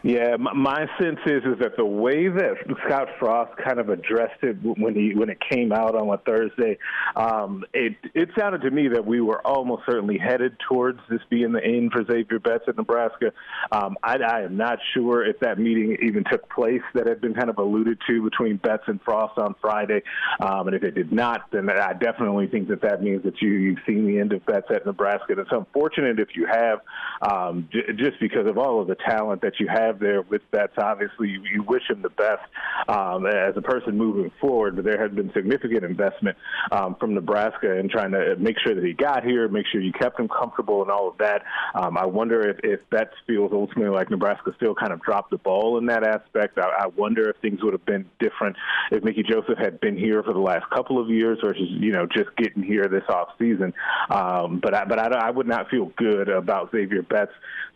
Yeah, 0.03 0.37
my 0.37 0.87
sense 0.99 1.19
is 1.25 1.43
is 1.43 1.59
that 1.59 1.75
the 1.75 1.85
way 1.85 2.29
that 2.29 2.55
Scott 2.85 3.09
Frost 3.19 3.57
kind 3.57 3.79
of 3.79 3.89
addressed 3.89 4.41
it 4.43 4.55
when 4.63 4.95
he 4.95 5.13
when 5.13 5.29
it 5.29 5.39
came 5.51 5.73
out 5.73 5.93
on 5.93 6.07
a 6.09 6.17
Thursday, 6.19 6.77
um, 7.17 7.65
it 7.73 7.95
it 8.13 8.29
sounded 8.37 8.61
to 8.61 8.71
me 8.71 8.87
that 8.87 9.05
we 9.05 9.19
were 9.19 9.45
almost 9.45 9.83
certainly 9.85 10.17
headed 10.17 10.55
towards 10.69 10.99
this 11.09 11.19
being 11.29 11.51
the 11.51 11.61
end 11.61 11.91
for 11.91 12.05
Xavier 12.05 12.39
Betts 12.39 12.63
at 12.67 12.77
Nebraska. 12.77 13.33
Um, 13.73 13.97
I, 14.01 14.17
I 14.17 14.41
am 14.43 14.55
not 14.55 14.79
sure 14.93 15.25
if 15.25 15.37
that 15.41 15.59
meeting 15.59 15.97
even 16.01 16.23
took 16.31 16.49
place 16.49 16.81
that 16.93 17.05
had 17.05 17.19
been 17.19 17.33
kind 17.33 17.49
of 17.49 17.57
alluded 17.57 17.97
to 18.07 18.23
between 18.23 18.55
Betts 18.55 18.83
and 18.87 19.01
Frost 19.01 19.37
on 19.37 19.53
Friday, 19.59 20.01
um, 20.39 20.67
and 20.67 20.75
if 20.77 20.83
it 20.83 20.95
did 20.95 21.11
not, 21.11 21.51
then 21.51 21.69
I 21.69 21.91
definitely 21.91 22.47
think 22.47 22.69
that 22.69 22.81
that 22.83 23.03
means 23.03 23.23
that 23.23 23.41
you 23.41 23.49
you've 23.49 23.79
seen 23.85 24.07
the 24.07 24.19
end 24.19 24.31
of 24.31 24.45
Betts 24.45 24.67
at 24.73 24.85
Nebraska. 24.85 25.25
And 25.29 25.39
it's 25.39 25.51
unfortunate 25.51 26.19
if 26.19 26.29
you 26.35 26.45
have, 26.45 26.79
um, 27.21 27.67
j- 27.71 27.93
just 27.97 28.17
because 28.21 28.47
of 28.47 28.57
all 28.57 28.81
of 28.81 28.87
the 28.87 28.95
talent 28.95 29.41
that 29.41 29.59
you 29.59 29.67
have 29.67 29.88
have 29.89 29.99
there 29.99 30.21
with 30.21 30.41
Betts. 30.51 30.73
Obviously, 30.77 31.29
you, 31.29 31.43
you 31.43 31.63
wish 31.63 31.83
him 31.89 32.01
the 32.01 32.09
best 32.09 32.43
um, 32.87 33.25
as 33.25 33.55
a 33.57 33.61
person 33.61 33.97
moving 33.97 34.31
forward, 34.39 34.75
but 34.75 34.85
there 34.85 35.01
has 35.01 35.11
been 35.11 35.31
significant 35.33 35.83
investment 35.83 36.37
um, 36.71 36.95
from 36.99 37.13
Nebraska 37.13 37.77
in 37.77 37.89
trying 37.89 38.11
to 38.11 38.35
make 38.37 38.57
sure 38.63 38.75
that 38.75 38.83
he 38.83 38.93
got 38.93 39.23
here, 39.23 39.47
make 39.47 39.65
sure 39.71 39.81
you 39.81 39.91
kept 39.91 40.19
him 40.19 40.27
comfortable, 40.27 40.81
and 40.81 40.91
all 40.91 41.09
of 41.09 41.17
that. 41.17 41.43
Um, 41.75 41.97
I 41.97 42.05
wonder 42.05 42.49
if, 42.49 42.57
if 42.63 42.79
Betts 42.89 43.13
feels 43.27 43.51
ultimately 43.53 43.89
like 43.89 44.09
Nebraska 44.09 44.51
still 44.55 44.75
kind 44.75 44.93
of 44.93 45.01
dropped 45.01 45.31
the 45.31 45.37
ball 45.37 45.77
in 45.77 45.85
that 45.87 46.03
aspect. 46.03 46.57
I, 46.57 46.83
I 46.83 46.87
wonder 46.87 47.29
if 47.29 47.37
things 47.37 47.61
would 47.63 47.73
have 47.73 47.85
been 47.85 48.05
different 48.19 48.55
if 48.91 49.03
Mickey 49.03 49.23
Joseph 49.23 49.57
had 49.57 49.79
been 49.79 49.97
here 49.97 50.23
for 50.23 50.33
the 50.33 50.39
last 50.39 50.69
couple 50.69 51.01
of 51.01 51.09
years 51.09 51.39
versus 51.43 51.67
you 51.69 51.91
know 51.91 52.05
just 52.05 52.35
getting 52.37 52.63
here 52.63 52.87
this 52.87 53.03
off 53.09 53.29
season. 53.37 53.73
Um, 54.09 54.59
but 54.61 54.73
I, 54.73 54.85
but 54.85 54.99
I, 54.99 55.27
I 55.27 55.31
would 55.31 55.47
not 55.47 55.69
feel 55.69 55.91
good 55.97 56.29
about 56.29 56.71
Xavier 56.71 57.01
Betts' 57.01 57.31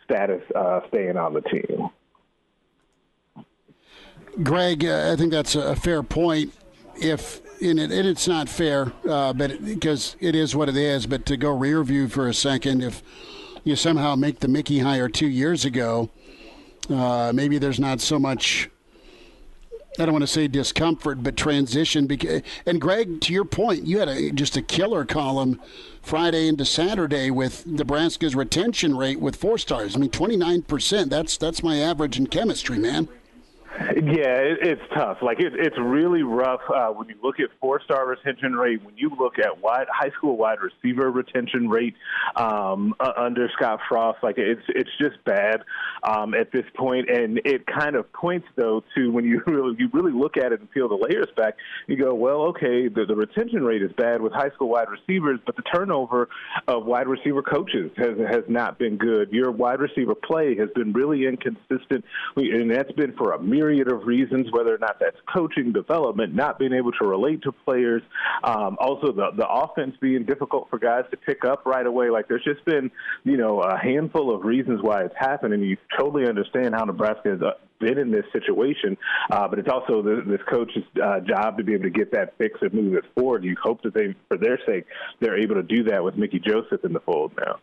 status 0.06 0.42
uh, 0.56 0.82
staying 0.90 1.18
on 1.18 1.34
the 1.34 1.42
team. 1.42 1.90
Greg, 4.42 4.86
uh, 4.86 5.12
I 5.14 5.16
think 5.16 5.32
that's 5.32 5.56
a 5.56 5.76
fair 5.76 6.02
point. 6.02 6.54
If 6.96 7.42
and, 7.62 7.80
it, 7.80 7.92
and 7.92 8.08
it's 8.08 8.28
not 8.28 8.50
fair, 8.50 8.92
uh, 9.08 9.34
but 9.34 9.64
because 9.64 10.16
it, 10.20 10.30
it 10.30 10.36
is 10.36 10.56
what 10.56 10.70
it 10.70 10.78
is. 10.78 11.06
But 11.06 11.26
to 11.28 11.38
go 11.38 11.52
rear 11.52 11.84
view 11.84 12.08
for 12.08 12.28
a 12.28 12.34
second, 12.34 12.82
if 12.82 13.02
you 13.64 13.76
somehow 13.76 14.16
make 14.16 14.40
the 14.40 14.48
Mickey 14.48 14.80
hire 14.80 15.08
two 15.10 15.28
years 15.28 15.66
ago, 15.66 16.10
uh, 16.90 17.32
maybe 17.34 17.58
there's 17.58 17.80
not 17.80 18.02
so 18.02 18.20
much. 18.20 18.70
I 20.00 20.06
don't 20.06 20.14
want 20.14 20.24
to 20.24 20.28
say 20.28 20.48
discomfort, 20.48 21.22
but 21.22 21.38
transition. 21.38 22.08
Because, 22.08 22.42
and 22.66 22.82
Greg, 22.82 23.22
to 23.22 23.34
your 23.34 23.46
point, 23.46 23.86
you 23.86 24.00
had 24.00 24.08
a, 24.08 24.32
just 24.32 24.58
a 24.58 24.62
killer 24.64 25.06
column 25.06 25.62
Friday 26.02 26.48
into 26.48 26.66
Saturday 26.66 27.30
with 27.30 27.68
Nebraska's 27.68 28.36
retention 28.36 28.98
rate 28.98 29.20
with 29.20 29.36
four 29.36 29.60
stars. 29.60 29.96
I 29.96 30.00
mean, 30.00 30.10
29%. 30.10 31.10
That's 31.10 31.38
that's 31.38 31.62
my 31.62 31.78
average 31.78 32.18
in 32.18 32.26
chemistry, 32.26 32.80
man. 32.80 33.08
Yeah, 33.80 34.38
it, 34.38 34.58
it's 34.62 34.82
tough. 34.96 35.18
Like 35.22 35.40
it, 35.40 35.54
it's 35.56 35.78
really 35.80 36.22
rough 36.22 36.62
uh, 36.70 36.90
when 36.90 37.10
you 37.10 37.16
look 37.24 37.40
at 37.40 37.50
four-star 37.60 38.08
retention 38.08 38.54
rate. 38.54 38.84
When 38.84 38.96
you 38.98 39.12
look 39.18 39.40
at 39.40 39.62
wide 39.62 39.88
high 39.92 40.12
school 40.12 40.38
wide 40.38 40.60
receiver 40.62 41.10
retention 41.10 41.70
rate 41.70 41.96
um, 42.36 42.94
uh, 43.00 43.14
under 43.18 43.50
Scott 43.56 43.80
Frost, 43.90 44.20
like 44.22 44.38
it's 44.38 44.62
it's 44.70 44.90
just 45.00 45.24
bad 45.26 45.64
um, 46.04 46.34
at 46.36 46.52
this 46.52 46.66
point. 46.76 47.10
And 47.10 47.42
it 47.46 47.66
kind 47.66 47.96
of 47.96 48.12
points 48.14 48.48
though 48.56 48.84
to 48.96 49.12
when 49.12 49.26
you 49.26 49.42
really 49.48 49.76
you 49.80 49.90
really 49.92 50.12
look 50.12 50.38
at 50.38 50.52
it 50.52 50.60
and 50.60 50.70
peel 50.70 50.88
the 50.88 50.96
layers 50.96 51.30
back. 51.36 51.56
You 51.88 51.98
go, 51.98 52.14
well, 52.14 52.42
okay, 52.50 52.88
the, 52.90 53.06
the 53.06 53.16
retention 53.16 53.64
rate 53.64 53.82
is 53.82 53.92
bad 53.94 54.22
with 54.22 54.34
high 54.34 54.50
school 54.52 54.70
wide 54.70 54.88
receivers, 54.90 55.40
but 55.46 55.56
the 55.56 55.64
turnover 55.64 56.30
of 56.68 56.86
wide 56.86 57.08
receiver 57.08 57.42
coaches 57.42 57.92
has 57.98 58.18
has 58.30 58.44
not 58.48 58.78
been 58.78 58.98
good. 58.98 59.32
Your 59.32 59.52
wide 59.52 59.80
receiver 59.80 60.14
play 60.14 60.56
has 60.58 60.70
been 60.76 60.94
really 60.94 61.26
inconsistent, 61.26 62.06
and 62.36 62.70
that's 62.70 62.92
been 62.92 63.14
for 63.14 63.32
a 63.32 63.42
myriad 63.64 63.92
of 63.92 64.06
reasons, 64.06 64.48
whether 64.52 64.74
or 64.74 64.78
not 64.78 65.00
that's 65.00 65.18
coaching, 65.34 65.72
development, 65.72 66.36
not 66.36 66.60
being 66.60 66.74
able 66.74 66.92
to 66.92 67.06
relate 67.06 67.42
to 67.44 67.52
players, 67.52 68.02
um, 68.44 68.78
also 68.80 69.12
the 69.12 69.32
the 69.38 69.48
offense 69.48 69.96
being 70.02 70.26
difficult 70.26 70.70
for 70.70 70.80
guys 70.80 71.04
to 71.12 71.18
pick 71.18 71.46
up 71.46 71.66
right 71.66 71.86
away. 71.86 72.10
Like 72.10 72.28
there's 72.28 72.44
just 72.44 72.64
been, 72.66 72.92
you 73.24 73.38
know, 73.38 73.62
a 73.62 73.78
handful 73.78 74.36
of 74.36 74.44
reasons 74.44 74.82
why 74.82 75.04
it's 75.04 75.16
happened, 75.18 75.54
and 75.54 75.64
you 75.64 75.78
totally 75.98 76.28
understand 76.28 76.76
how 76.76 76.84
Nebraska 76.84 77.30
has 77.30 77.42
uh, 77.42 77.52
been 77.80 77.98
in 77.98 78.12
this 78.12 78.26
situation. 78.34 78.98
Uh, 79.32 79.48
but 79.48 79.60
it's 79.60 79.70
also 79.70 80.02
the, 80.02 80.24
this 80.28 80.42
coach's 80.50 80.84
uh, 81.02 81.20
job 81.22 81.58
to 81.58 81.64
be 81.64 81.74
able 81.74 81.84
to 81.84 81.90
get 81.90 82.12
that 82.12 82.38
fix 82.38 82.60
and 82.62 82.74
move 82.74 82.96
it 82.96 83.06
forward. 83.16 83.44
You 83.44 83.56
hope 83.62 83.82
that 83.84 83.94
they, 83.94 84.16
for 84.28 84.38
their 84.38 84.60
sake, 84.66 84.86
they're 85.20 85.40
able 85.40 85.56
to 85.56 85.64
do 85.64 85.84
that 85.86 86.04
with 86.04 86.16
Mickey 86.16 86.40
Joseph 86.40 86.84
in 86.84 86.94
the 86.94 87.00
fold 87.00 87.32
now. 87.38 87.60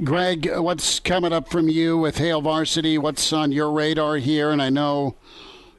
Greg, 0.00 0.50
what's 0.56 0.98
coming 1.00 1.34
up 1.34 1.50
from 1.50 1.68
you 1.68 1.98
with 1.98 2.16
Hail 2.16 2.40
Varsity? 2.40 2.96
What's 2.96 3.30
on 3.32 3.52
your 3.52 3.70
radar 3.70 4.16
here? 4.16 4.50
And 4.50 4.60
I 4.60 4.70
know 4.70 5.16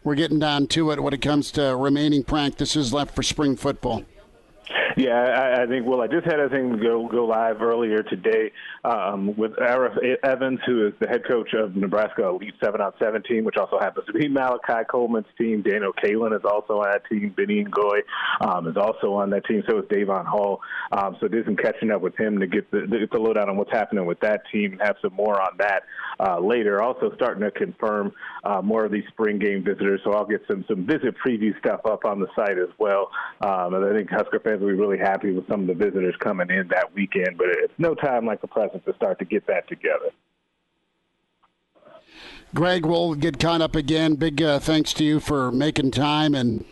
we're 0.04 0.16
getting 0.16 0.38
down 0.38 0.68
to 0.68 0.92
it 0.92 1.02
when 1.02 1.14
it 1.14 1.22
comes 1.22 1.52
to 1.54 1.76
remaining 1.76 2.24
practices 2.24 2.94
left 2.94 3.16
for 3.16 3.24
spring 3.24 3.56
football. 3.56 4.04
Yeah, 4.96 5.16
I, 5.16 5.64
I 5.64 5.66
think. 5.66 5.88
Well, 5.88 6.02
I 6.02 6.08
just 6.08 6.26
had 6.26 6.40
a 6.40 6.50
thing 6.50 6.78
go 6.78 7.08
go 7.08 7.26
live 7.26 7.62
earlier 7.62 8.04
today 8.04 8.52
um, 8.84 9.36
with 9.36 9.54
Arif 9.54 9.98
Evans, 10.24 10.60
who 10.68 10.88
is 10.88 10.94
the 11.00 11.08
head 11.08 11.24
coach 11.28 11.54
of 11.54 11.76
Nebraska 11.76 12.28
Elite 12.28 12.54
Seven 12.64 12.80
on 12.80 12.92
Seven 13.00 13.24
team, 13.24 13.44
which 13.44 13.58
also 13.58 13.80
happens 13.80 14.06
to 14.06 14.14
be 14.14 14.28
Malachi 14.28 14.84
Coleman's 14.90 15.26
team. 15.38 15.64
Daniel 15.64 15.94
Kaelin 15.94 16.36
is 16.38 16.46
also 16.46 16.82
on 16.82 16.92
that 16.92 17.06
team. 17.10 17.34
Benny 17.36 17.66
Ngoy 17.66 18.02
um, 18.42 18.68
is 18.68 18.78
also 18.78 19.14
on 19.14 19.32
that 19.32 19.46
team. 19.46 19.64
So 19.68 19.80
is 19.80 19.86
Davon 19.90 20.26
Hall. 20.26 20.62
Um, 20.92 21.18
so 21.20 21.28
did 21.28 21.46
some 21.46 21.56
catching 21.56 21.90
up 21.90 22.02
with 22.02 22.20
him 22.20 22.40
to 22.40 22.46
get 22.46 22.70
the, 22.70 22.82
the, 22.82 23.08
the 23.12 23.18
lowdown 23.18 23.50
on 23.50 23.58
what's 23.58 23.72
happening 23.72 24.06
with 24.06 24.20
that 24.20 24.44
team 24.52 24.74
and 24.74 24.82
have 24.82 24.98
some 25.02 25.14
more 25.14 25.42
on 25.42 25.58
that 25.58 25.84
uh, 26.20 26.40
later. 26.40 26.84
Also 26.84 27.12
starting 27.16 27.42
to 27.44 27.52
confirm 27.52 28.14
uh, 28.44 28.62
more 28.62 28.86
of 28.86 28.92
these 28.92 29.06
spring 29.08 29.40
game 29.40 29.64
visitors. 29.64 30.02
So 30.04 30.14
I'll 30.14 30.26
get 30.26 30.42
some 30.48 30.64
some 30.68 30.86
visit 30.86 31.16
preview 31.26 31.58
stuff 31.60 31.82
up 31.86 32.06
on 32.06 32.20
the 32.20 32.28
site 32.36 32.60
as 32.60 32.70
well. 32.78 33.10
Um, 33.42 33.74
and 33.74 33.86
I 33.86 33.98
think 33.98 34.10
Husker 34.12 34.40
fans 34.40 34.62
will 34.62 34.68
be 34.68 34.83
really 34.84 34.98
happy 34.98 35.32
with 35.32 35.48
some 35.48 35.62
of 35.62 35.68
the 35.68 35.74
visitors 35.74 36.16
coming 36.20 36.50
in 36.50 36.68
that 36.70 36.94
weekend. 36.94 37.38
But 37.38 37.48
it's 37.50 37.74
no 37.78 37.96
time 37.96 38.26
like 38.26 38.42
the 38.42 38.48
present 38.48 38.86
to 38.86 38.94
start 38.96 39.20
to 39.20 39.26
get 39.26 39.48
that 39.48 39.68
together. 39.68 40.12
Greg, 42.54 42.86
we'll 42.86 43.16
get 43.16 43.40
caught 43.40 43.62
up 43.62 43.76
again. 43.76 44.16
Big 44.16 44.42
uh, 44.42 44.60
thanks 44.60 44.94
to 44.94 45.04
you 45.04 45.20
for 45.20 45.52
making 45.52 45.92
time. 45.92 46.36
And 46.36 46.66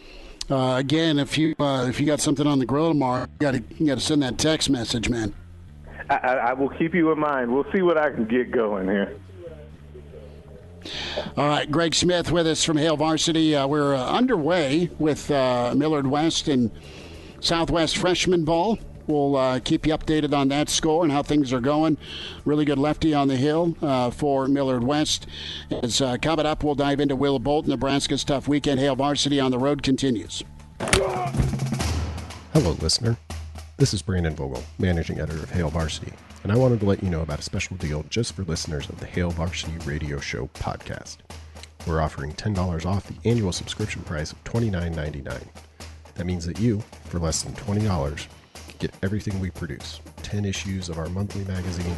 uh, 0.50 0.76
again, 0.78 1.18
if 1.18 1.38
you 1.38 1.56
uh, 1.60 1.88
if 1.88 2.00
you 2.00 2.06
got 2.06 2.20
something 2.20 2.46
on 2.46 2.60
the 2.60 2.66
grill 2.66 2.90
tomorrow, 2.90 3.22
you 3.22 3.38
got 3.40 3.52
to 3.52 3.64
you 3.78 3.88
got 3.88 3.96
to 3.96 4.02
send 4.02 4.22
that 4.22 4.38
text 4.38 4.70
message, 4.70 5.10
man. 5.10 5.34
I, 6.10 6.16
I 6.16 6.54
will 6.54 6.70
keep 6.70 6.94
you 6.94 7.12
in 7.12 7.20
mind. 7.20 7.54
We'll 7.54 7.72
see 7.74 7.82
what 7.82 7.98
I 7.98 8.12
can 8.12 8.26
get 8.26 8.52
going 8.52 8.88
here. 8.88 9.18
All 11.38 11.48
right, 11.48 11.70
Greg 11.70 11.94
Smith 11.94 12.32
with 12.32 12.48
us 12.48 12.64
from 12.64 12.76
Hail 12.76 12.98
Varsity. 12.98 13.56
Uh, 13.56 13.68
we're 13.68 13.94
uh, 13.94 14.04
underway 14.04 14.90
with 15.00 15.30
uh, 15.30 15.74
Millard 15.76 16.08
West 16.08 16.48
and 16.48 16.72
Southwest 17.42 17.98
Freshman 17.98 18.46
Ball. 18.46 18.80
We'll 19.08 19.36
uh, 19.36 19.60
keep 19.60 19.86
you 19.88 19.94
updated 19.94 20.34
on 20.34 20.48
that 20.50 20.70
score 20.70 21.04
and 21.04 21.12
how 21.12 21.24
things 21.24 21.52
are 21.52 21.60
going. 21.60 21.98
Really 22.46 22.66
good 22.66 22.78
lefty 22.78 23.14
on 23.14 23.28
the 23.28 23.36
hill 23.36 23.76
uh, 23.82 24.12
for 24.12 24.48
Millard 24.48 24.84
West. 24.84 25.28
As 25.84 26.00
uh, 26.02 26.18
coming 26.22 26.46
up, 26.46 26.64
we'll 26.64 26.76
dive 26.76 27.00
into 27.00 27.16
Will 27.16 27.40
Bolt. 27.40 27.68
Nebraska's 27.68 28.24
tough 28.24 28.48
weekend. 28.48 28.80
Hail 28.80 28.96
Varsity 28.96 29.40
on 29.40 29.52
the 29.52 29.58
road 29.58 29.82
continues. 29.84 30.44
Hello, 32.54 32.72
listener. 32.80 33.18
This 33.78 33.94
is 33.96 34.04
Brandon 34.04 34.36
Vogel, 34.36 34.64
managing 34.78 35.20
editor 35.20 35.42
of 35.42 35.50
Hail 35.50 35.70
Varsity, 35.70 36.14
and 36.44 36.52
I 36.52 36.56
wanted 36.56 36.80
to 36.82 36.86
let 36.86 37.02
you 37.02 37.10
know 37.10 37.22
about 37.22 37.40
a 37.40 37.44
special 37.44 37.76
deal 37.78 38.06
just 38.10 38.36
for 38.36 38.44
listeners 38.44 38.88
of 38.88 39.00
the 39.00 39.08
Hail 39.08 39.32
Varsity 39.32 39.74
Radio 39.86 40.20
Show 40.20 40.48
podcast. 40.54 41.18
We're 41.88 42.00
offering 42.00 42.34
$10 42.34 42.86
off 42.86 43.08
the 43.08 43.28
annual 43.28 43.52
subscription 43.52 44.04
price 44.04 44.32
of 44.32 44.44
$29.99. 44.44 45.48
That 46.16 46.26
means 46.26 46.46
that 46.46 46.60
you, 46.60 46.84
for 47.06 47.20
less 47.20 47.44
than 47.44 47.54
$20, 47.54 48.28
get 48.80 48.94
everything 49.04 49.40
we 49.40 49.52
produce 49.52 50.02
10 50.24 50.46
issues 50.46 50.90
of 50.90 50.98
our 50.98 51.10
monthly 51.10 51.46
magazine, 51.46 51.96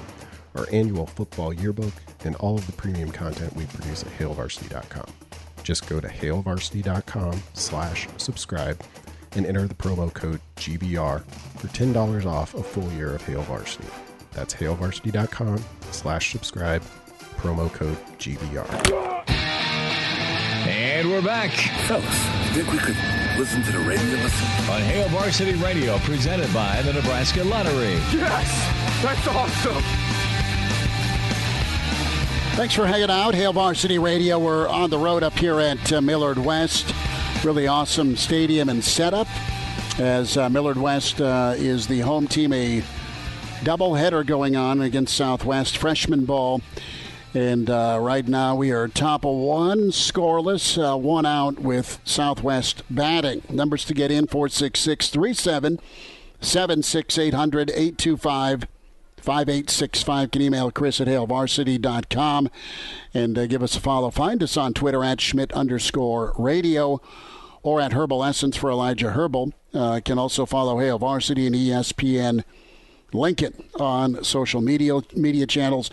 our 0.55 0.67
annual 0.71 1.07
football 1.07 1.53
yearbook, 1.53 1.93
and 2.25 2.35
all 2.37 2.55
of 2.55 2.65
the 2.65 2.73
premium 2.73 3.11
content 3.11 3.55
we 3.55 3.65
produce 3.65 4.03
at 4.03 4.09
hailvarsity.com. 4.09 5.05
Just 5.63 5.87
go 5.87 5.99
to 5.99 6.07
hailvarsity.com 6.07 7.41
slash 7.53 8.07
subscribe 8.17 8.81
and 9.35 9.45
enter 9.45 9.67
the 9.67 9.73
promo 9.73 10.13
code 10.13 10.41
GBR 10.57 11.23
for 11.57 11.67
$10 11.67 12.25
off 12.25 12.53
a 12.53 12.61
full 12.61 12.91
year 12.91 13.15
of 13.15 13.25
Hail 13.25 13.41
Varsity. 13.43 13.87
That's 14.33 14.53
hailvarsity.com 14.53 15.63
slash 15.91 16.31
subscribe, 16.31 16.83
promo 17.37 17.71
code 17.71 17.97
GBR. 18.17 19.29
And 20.67 21.09
we're 21.09 21.21
back. 21.21 21.51
Fellas, 21.87 22.05
think 22.53 22.71
we 22.71 22.77
could 22.77 22.95
listen 23.37 23.63
to 23.63 23.71
the 23.71 23.79
radio 23.79 24.17
listen? 24.17 24.47
On 24.69 24.81
Hail 24.81 25.07
Varsity 25.09 25.53
Radio, 25.55 25.97
presented 25.99 26.53
by 26.53 26.81
the 26.83 26.93
Nebraska 26.93 27.43
Lottery. 27.43 27.93
Yes! 28.13 29.01
That's 29.01 29.27
awesome! 29.27 29.83
Thanks 32.55 32.75
for 32.75 32.85
hanging 32.85 33.09
out. 33.09 33.33
Hail 33.33 33.51
Varsity 33.51 33.97
Radio. 33.97 34.37
We're 34.37 34.67
on 34.67 34.89
the 34.91 34.97
road 34.99 35.23
up 35.23 35.33
here 35.33 35.59
at 35.59 35.91
uh, 35.91 36.01
Millard 36.01 36.37
West. 36.37 36.93
Really 37.43 37.67
awesome 37.67 38.15
stadium 38.15 38.69
and 38.69 38.83
setup. 38.83 39.27
As 39.99 40.37
uh, 40.37 40.49
Millard 40.49 40.77
West 40.77 41.19
uh, 41.19 41.55
is 41.57 41.87
the 41.87 42.01
home 42.01 42.27
team, 42.27 42.53
a 42.53 42.83
doubleheader 43.61 44.25
going 44.25 44.55
on 44.55 44.81
against 44.81 45.15
Southwest 45.15 45.77
freshman 45.77 46.25
ball. 46.25 46.61
And 47.33 47.67
uh, 47.67 47.97
right 47.99 48.27
now 48.27 48.55
we 48.55 48.71
are 48.71 48.87
top 48.87 49.25
of 49.25 49.35
one, 49.35 49.89
scoreless, 49.89 50.77
uh, 50.77 50.95
one 50.97 51.25
out 51.25 51.59
with 51.59 51.99
Southwest 52.05 52.83
batting. 52.91 53.41
Numbers 53.49 53.85
to 53.85 53.95
get 53.95 54.11
in 54.11 54.27
466 54.27 55.09
37 55.09 55.79
76 56.39 57.17
800 57.17 57.69
825 57.71 58.67
5865. 59.17 60.31
Can 60.31 60.41
email 60.43 60.69
Chris 60.69 61.01
at 61.01 61.07
hailvarsity.com 61.07 62.49
and 63.15 63.37
uh, 63.37 63.47
give 63.47 63.63
us 63.63 63.75
a 63.75 63.79
follow. 63.79 64.11
Find 64.11 64.43
us 64.43 64.55
on 64.55 64.73
Twitter 64.75 65.03
at 65.03 65.19
Schmidt 65.19 65.51
underscore 65.53 66.33
radio 66.37 67.01
or 67.63 67.81
at 67.81 67.93
Herbal 67.93 68.23
Essence 68.23 68.57
for 68.57 68.69
Elijah 68.69 69.11
Herbal. 69.11 69.53
Uh, 69.73 70.01
can 70.05 70.19
also 70.19 70.45
follow 70.45 70.77
Hail 70.77 70.99
Varsity 70.99 71.47
and 71.47 71.55
ESPN 71.55 72.43
Lincoln 73.13 73.63
on 73.79 74.23
social 74.23 74.61
media 74.61 74.99
media 75.15 75.47
channels. 75.47 75.89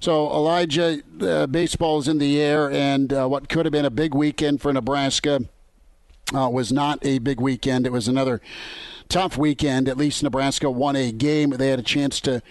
So 0.00 0.30
Elijah, 0.30 1.02
uh, 1.20 1.46
baseball 1.46 1.98
is 1.98 2.08
in 2.08 2.18
the 2.18 2.40
air, 2.40 2.70
and 2.70 3.12
uh, 3.12 3.26
what 3.28 3.48
could 3.48 3.66
have 3.66 3.72
been 3.72 3.84
a 3.84 3.90
big 3.90 4.14
weekend 4.14 4.60
for 4.60 4.72
Nebraska 4.72 5.40
uh, 6.34 6.48
was 6.48 6.72
not 6.72 6.98
a 7.02 7.18
big 7.18 7.40
weekend. 7.40 7.86
It 7.86 7.92
was 7.92 8.08
another 8.08 8.40
tough 9.08 9.36
weekend. 9.36 9.88
At 9.88 9.96
least 9.96 10.22
Nebraska 10.22 10.70
won 10.70 10.96
a 10.96 11.12
game. 11.12 11.50
They 11.50 11.68
had 11.68 11.78
a 11.78 11.84
chance 11.84 12.20
to, 12.22 12.42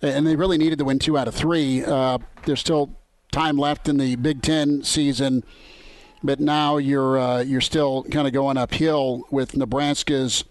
and 0.00 0.26
they 0.26 0.36
really 0.36 0.58
needed 0.58 0.78
to 0.78 0.84
win 0.84 0.98
two 0.98 1.18
out 1.18 1.28
of 1.28 1.34
three. 1.34 1.84
Uh, 1.84 2.18
there's 2.44 2.60
still 2.60 2.96
time 3.32 3.58
left 3.58 3.88
in 3.88 3.98
the 3.98 4.16
Big 4.16 4.42
Ten 4.42 4.82
season. 4.82 5.44
But 6.22 6.40
now 6.40 6.78
you're 6.78 7.18
uh, 7.18 7.42
you're 7.42 7.60
still 7.60 8.02
kind 8.04 8.26
of 8.26 8.32
going 8.32 8.56
uphill 8.56 9.24
with 9.30 9.56
Nebraska's 9.56 10.44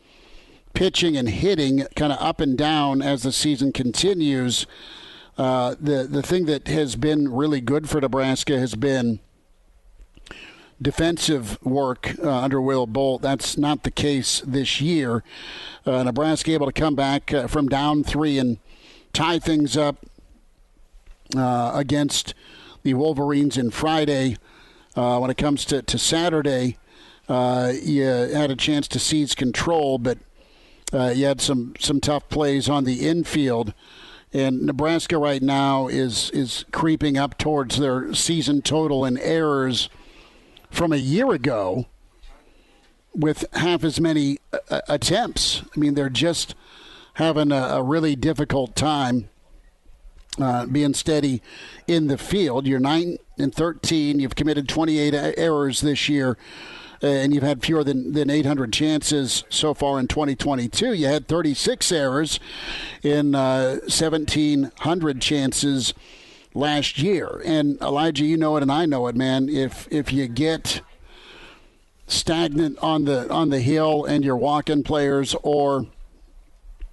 pitching 0.77 1.17
and 1.17 1.27
hitting 1.27 1.87
kind 1.95 2.13
of 2.13 2.21
up 2.21 2.39
and 2.39 2.55
down 2.55 3.01
as 3.01 3.23
the 3.23 3.31
season 3.31 3.73
continues. 3.73 4.67
Uh, 5.35 5.75
the 5.81 6.03
the 6.03 6.21
thing 6.21 6.45
that 6.45 6.67
has 6.67 6.95
been 6.95 7.33
really 7.33 7.59
good 7.59 7.89
for 7.89 7.99
Nebraska 7.99 8.59
has 8.59 8.75
been 8.75 9.19
defensive 10.79 11.59
work 11.63 12.13
uh, 12.19 12.29
under 12.29 12.61
Will 12.61 12.85
Bolt. 12.85 13.23
That's 13.23 13.57
not 13.57 13.81
the 13.81 13.89
case 13.89 14.43
this 14.45 14.79
year. 14.79 15.23
Uh, 15.83 16.03
Nebraska 16.03 16.53
able 16.53 16.67
to 16.67 16.71
come 16.71 16.93
back 16.93 17.33
uh, 17.33 17.47
from 17.47 17.67
down 17.67 18.03
three 18.03 18.37
and 18.37 18.59
tie 19.13 19.39
things 19.39 19.75
up 19.75 20.05
uh, 21.35 21.71
against 21.73 22.35
the 22.83 22.93
Wolverines 22.93 23.57
in 23.57 23.71
Friday. 23.71 24.37
Uh, 24.95 25.17
when 25.17 25.31
it 25.31 25.37
comes 25.37 25.65
to, 25.65 25.81
to 25.81 25.97
Saturday, 25.97 26.77
you 27.27 28.03
had 28.03 28.51
a 28.51 28.55
chance 28.55 28.87
to 28.89 28.99
seize 28.99 29.33
control, 29.33 29.97
but 29.97 30.19
uh, 30.93 31.13
you 31.15 31.26
had 31.26 31.41
some 31.41 31.73
some 31.80 32.00
tough 32.00 32.30
plays 32.30 32.69
on 32.69 32.86
the 32.86 33.08
infield, 33.08 33.73
and 34.32 34.62
Nebraska 34.62 35.17
right 35.17 35.41
now 35.41 35.88
is 35.88 36.30
is 36.32 36.65
creeping 36.71 37.17
up 37.17 37.38
towards 37.38 37.78
their 37.78 38.13
season 38.13 38.62
total 38.62 39.04
in 39.04 39.17
errors 39.17 39.89
from 40.71 40.93
a 40.93 40.97
year 40.97 41.32
ago, 41.32 41.86
with 43.13 43.45
half 43.54 43.84
as 43.84 44.00
many 44.00 44.39
uh, 44.69 44.82
attempts. 44.88 45.63
I 45.76 45.80
mean, 45.80 45.95
they're 45.95 46.10
just 46.10 46.56
having 47.15 47.52
a, 47.52 47.56
a 47.56 47.84
really 47.84 48.15
difficult 48.15 48.76
time 48.76 49.30
uh, 50.39 50.67
being 50.67 50.93
steady 50.93 51.41
in 51.86 52.08
the 52.08 52.17
field. 52.17 52.65
You're 52.65 52.80
nine 52.80 53.17
and 53.38 53.54
thirteen. 53.54 54.21
You've 54.21 54.36
committed 54.36 54.69
28 54.69 55.13
errors 55.38 55.82
this 55.82 56.08
year 56.08 56.38
and 57.01 57.33
you've 57.33 57.43
had 57.43 57.63
fewer 57.63 57.83
than, 57.83 58.13
than 58.13 58.29
800 58.29 58.73
chances 58.73 59.43
so 59.49 59.73
far 59.73 59.99
in 59.99 60.07
2022. 60.07 60.93
You 60.93 61.07
had 61.07 61.27
36 61.27 61.91
errors 61.91 62.39
in 63.03 63.36
uh, 63.36 63.77
1,700 63.88 65.21
chances 65.21 65.93
last 66.53 66.97
year. 66.97 67.41
And 67.45 67.79
Elijah, 67.81 68.25
you 68.25 68.38
know 68.38 68.57
it, 68.57 68.63
and 68.63 68.71
I 68.71 68.86
know 68.86 69.07
it, 69.07 69.15
man. 69.15 69.47
If 69.49 69.88
if 69.91 70.12
you 70.12 70.27
get 70.27 70.81
stagnant 72.07 72.79
on 72.79 73.05
the 73.05 73.29
on 73.31 73.49
the 73.49 73.60
hill 73.60 74.05
and 74.05 74.23
you're 74.23 74.36
walking 74.36 74.83
players, 74.83 75.36
or 75.43 75.86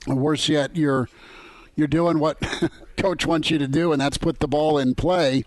worse 0.07 0.49
yet, 0.49 0.77
you're 0.77 1.09
you're 1.77 1.89
doing 1.89 2.19
what 2.19 2.39
coach 2.99 3.27
wants 3.27 3.51
you 3.51 3.59
to 3.59 3.69
do, 3.69 3.93
and 3.93 4.01
that's 4.01 4.19
put 4.19 4.41
the 4.41 4.49
ball 4.49 4.79
in 4.79 4.95
play 4.95 5.45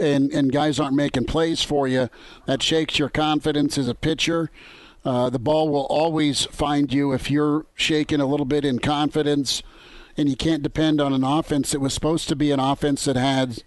and, 0.00 0.32
and 0.32 0.52
guys 0.52 0.78
aren't 0.80 0.96
making 0.96 1.24
plays 1.24 1.62
for 1.62 1.86
you, 1.88 2.08
that 2.46 2.62
shakes 2.62 2.98
your 2.98 3.08
confidence 3.08 3.78
as 3.78 3.88
a 3.88 3.94
pitcher. 3.94 4.50
Uh, 5.04 5.30
the 5.30 5.38
ball 5.38 5.68
will 5.68 5.86
always 5.86 6.44
find 6.46 6.92
you 6.92 7.12
if 7.12 7.30
you're 7.30 7.66
shaking 7.74 8.20
a 8.20 8.26
little 8.26 8.46
bit 8.46 8.64
in 8.64 8.78
confidence 8.78 9.62
and 10.16 10.28
you 10.28 10.36
can't 10.36 10.62
depend 10.62 11.00
on 11.00 11.12
an 11.12 11.22
offense 11.22 11.70
that 11.70 11.80
was 11.80 11.94
supposed 11.94 12.28
to 12.28 12.36
be 12.36 12.50
an 12.50 12.58
offense 12.58 13.04
that 13.04 13.16
had 13.16 13.62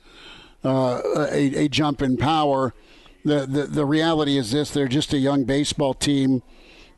uh, 0.66 1.02
a, 1.32 1.66
a 1.66 1.68
jump 1.70 2.02
in 2.02 2.18
power. 2.18 2.74
The, 3.24 3.46
the 3.46 3.64
the 3.64 3.86
reality 3.86 4.38
is 4.38 4.52
this: 4.52 4.72
they're 4.72 4.88
just 4.88 5.14
a 5.14 5.18
young 5.18 5.44
baseball 5.44 5.94
team 5.94 6.42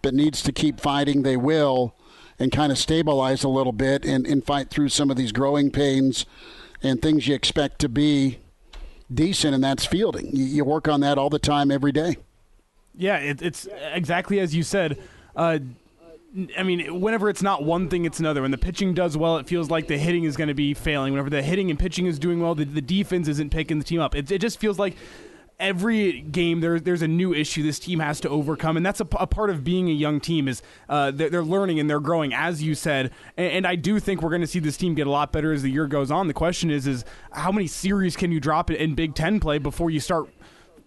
that 0.03 0.13
needs 0.13 0.41
to 0.43 0.51
keep 0.51 0.79
fighting. 0.79 1.23
They 1.23 1.35
will, 1.35 1.95
and 2.39 2.51
kind 2.51 2.71
of 2.71 2.77
stabilize 2.77 3.43
a 3.43 3.49
little 3.49 3.71
bit 3.71 4.03
and, 4.03 4.25
and 4.25 4.43
fight 4.43 4.69
through 4.69 4.89
some 4.89 5.11
of 5.11 5.17
these 5.17 5.31
growing 5.31 5.69
pains 5.69 6.25
and 6.81 7.01
things 7.01 7.27
you 7.27 7.35
expect 7.35 7.79
to 7.79 7.89
be 7.89 8.39
decent, 9.13 9.53
and 9.53 9.63
that's 9.63 9.85
fielding. 9.85 10.35
You, 10.35 10.45
you 10.45 10.65
work 10.65 10.87
on 10.87 11.01
that 11.01 11.17
all 11.17 11.29
the 11.29 11.39
time, 11.39 11.71
every 11.71 11.91
day. 11.91 12.17
Yeah, 12.95 13.17
it, 13.17 13.41
it's 13.41 13.67
exactly 13.93 14.39
as 14.39 14.55
you 14.55 14.63
said. 14.63 15.01
Uh, 15.35 15.59
I 16.57 16.63
mean, 16.63 17.01
whenever 17.01 17.29
it's 17.29 17.41
not 17.41 17.63
one 17.63 17.89
thing, 17.89 18.05
it's 18.05 18.19
another. 18.19 18.41
When 18.41 18.51
the 18.51 18.57
pitching 18.57 18.93
does 18.93 19.17
well, 19.17 19.37
it 19.37 19.47
feels 19.47 19.69
like 19.69 19.87
the 19.87 19.97
hitting 19.97 20.23
is 20.23 20.37
going 20.37 20.47
to 20.47 20.53
be 20.53 20.73
failing. 20.73 21.11
Whenever 21.11 21.29
the 21.29 21.41
hitting 21.41 21.69
and 21.69 21.77
pitching 21.77 22.05
is 22.05 22.19
doing 22.19 22.41
well, 22.41 22.55
the, 22.55 22.63
the 22.63 22.81
defense 22.81 23.27
isn't 23.27 23.49
picking 23.49 23.79
the 23.79 23.83
team 23.83 23.99
up. 23.99 24.15
It, 24.15 24.31
it 24.31 24.39
just 24.39 24.59
feels 24.59 24.79
like 24.79 24.95
every 25.61 26.21
game 26.21 26.59
there, 26.59 26.79
there's 26.79 27.01
a 27.01 27.07
new 27.07 27.33
issue 27.33 27.63
this 27.63 27.79
team 27.79 27.99
has 27.99 28.19
to 28.21 28.29
overcome, 28.29 28.75
and 28.75 28.85
that's 28.85 28.99
a, 28.99 29.07
a 29.19 29.27
part 29.27 29.49
of 29.49 29.63
being 29.63 29.89
a 29.89 29.93
young 29.93 30.19
team 30.19 30.47
is 30.47 30.61
uh, 30.89 31.11
they're, 31.11 31.29
they're, 31.29 31.43
learning 31.43 31.79
and 31.79 31.89
they're 31.89 31.99
growing, 31.99 32.33
as 32.33 32.63
you 32.63 32.75
said. 32.75 33.11
And, 33.37 33.51
and 33.51 33.67
I 33.67 33.75
do 33.75 33.99
think 33.99 34.21
we're 34.21 34.29
going 34.29 34.41
to 34.41 34.47
see 34.47 34.59
this 34.59 34.77
team 34.77 34.95
get 34.95 35.07
a 35.07 35.11
lot 35.11 35.31
better 35.31 35.53
as 35.53 35.61
the 35.61 35.69
year 35.69 35.87
goes 35.87 36.11
on. 36.11 36.27
The 36.27 36.33
question 36.33 36.71
is, 36.71 36.87
is 36.87 37.05
how 37.31 37.51
many 37.51 37.67
series 37.67 38.15
can 38.15 38.31
you 38.31 38.39
drop 38.39 38.71
in 38.71 38.95
Big 38.95 39.15
Ten 39.15 39.39
play 39.39 39.57
before 39.57 39.89
you 39.89 39.99
start 39.99 40.29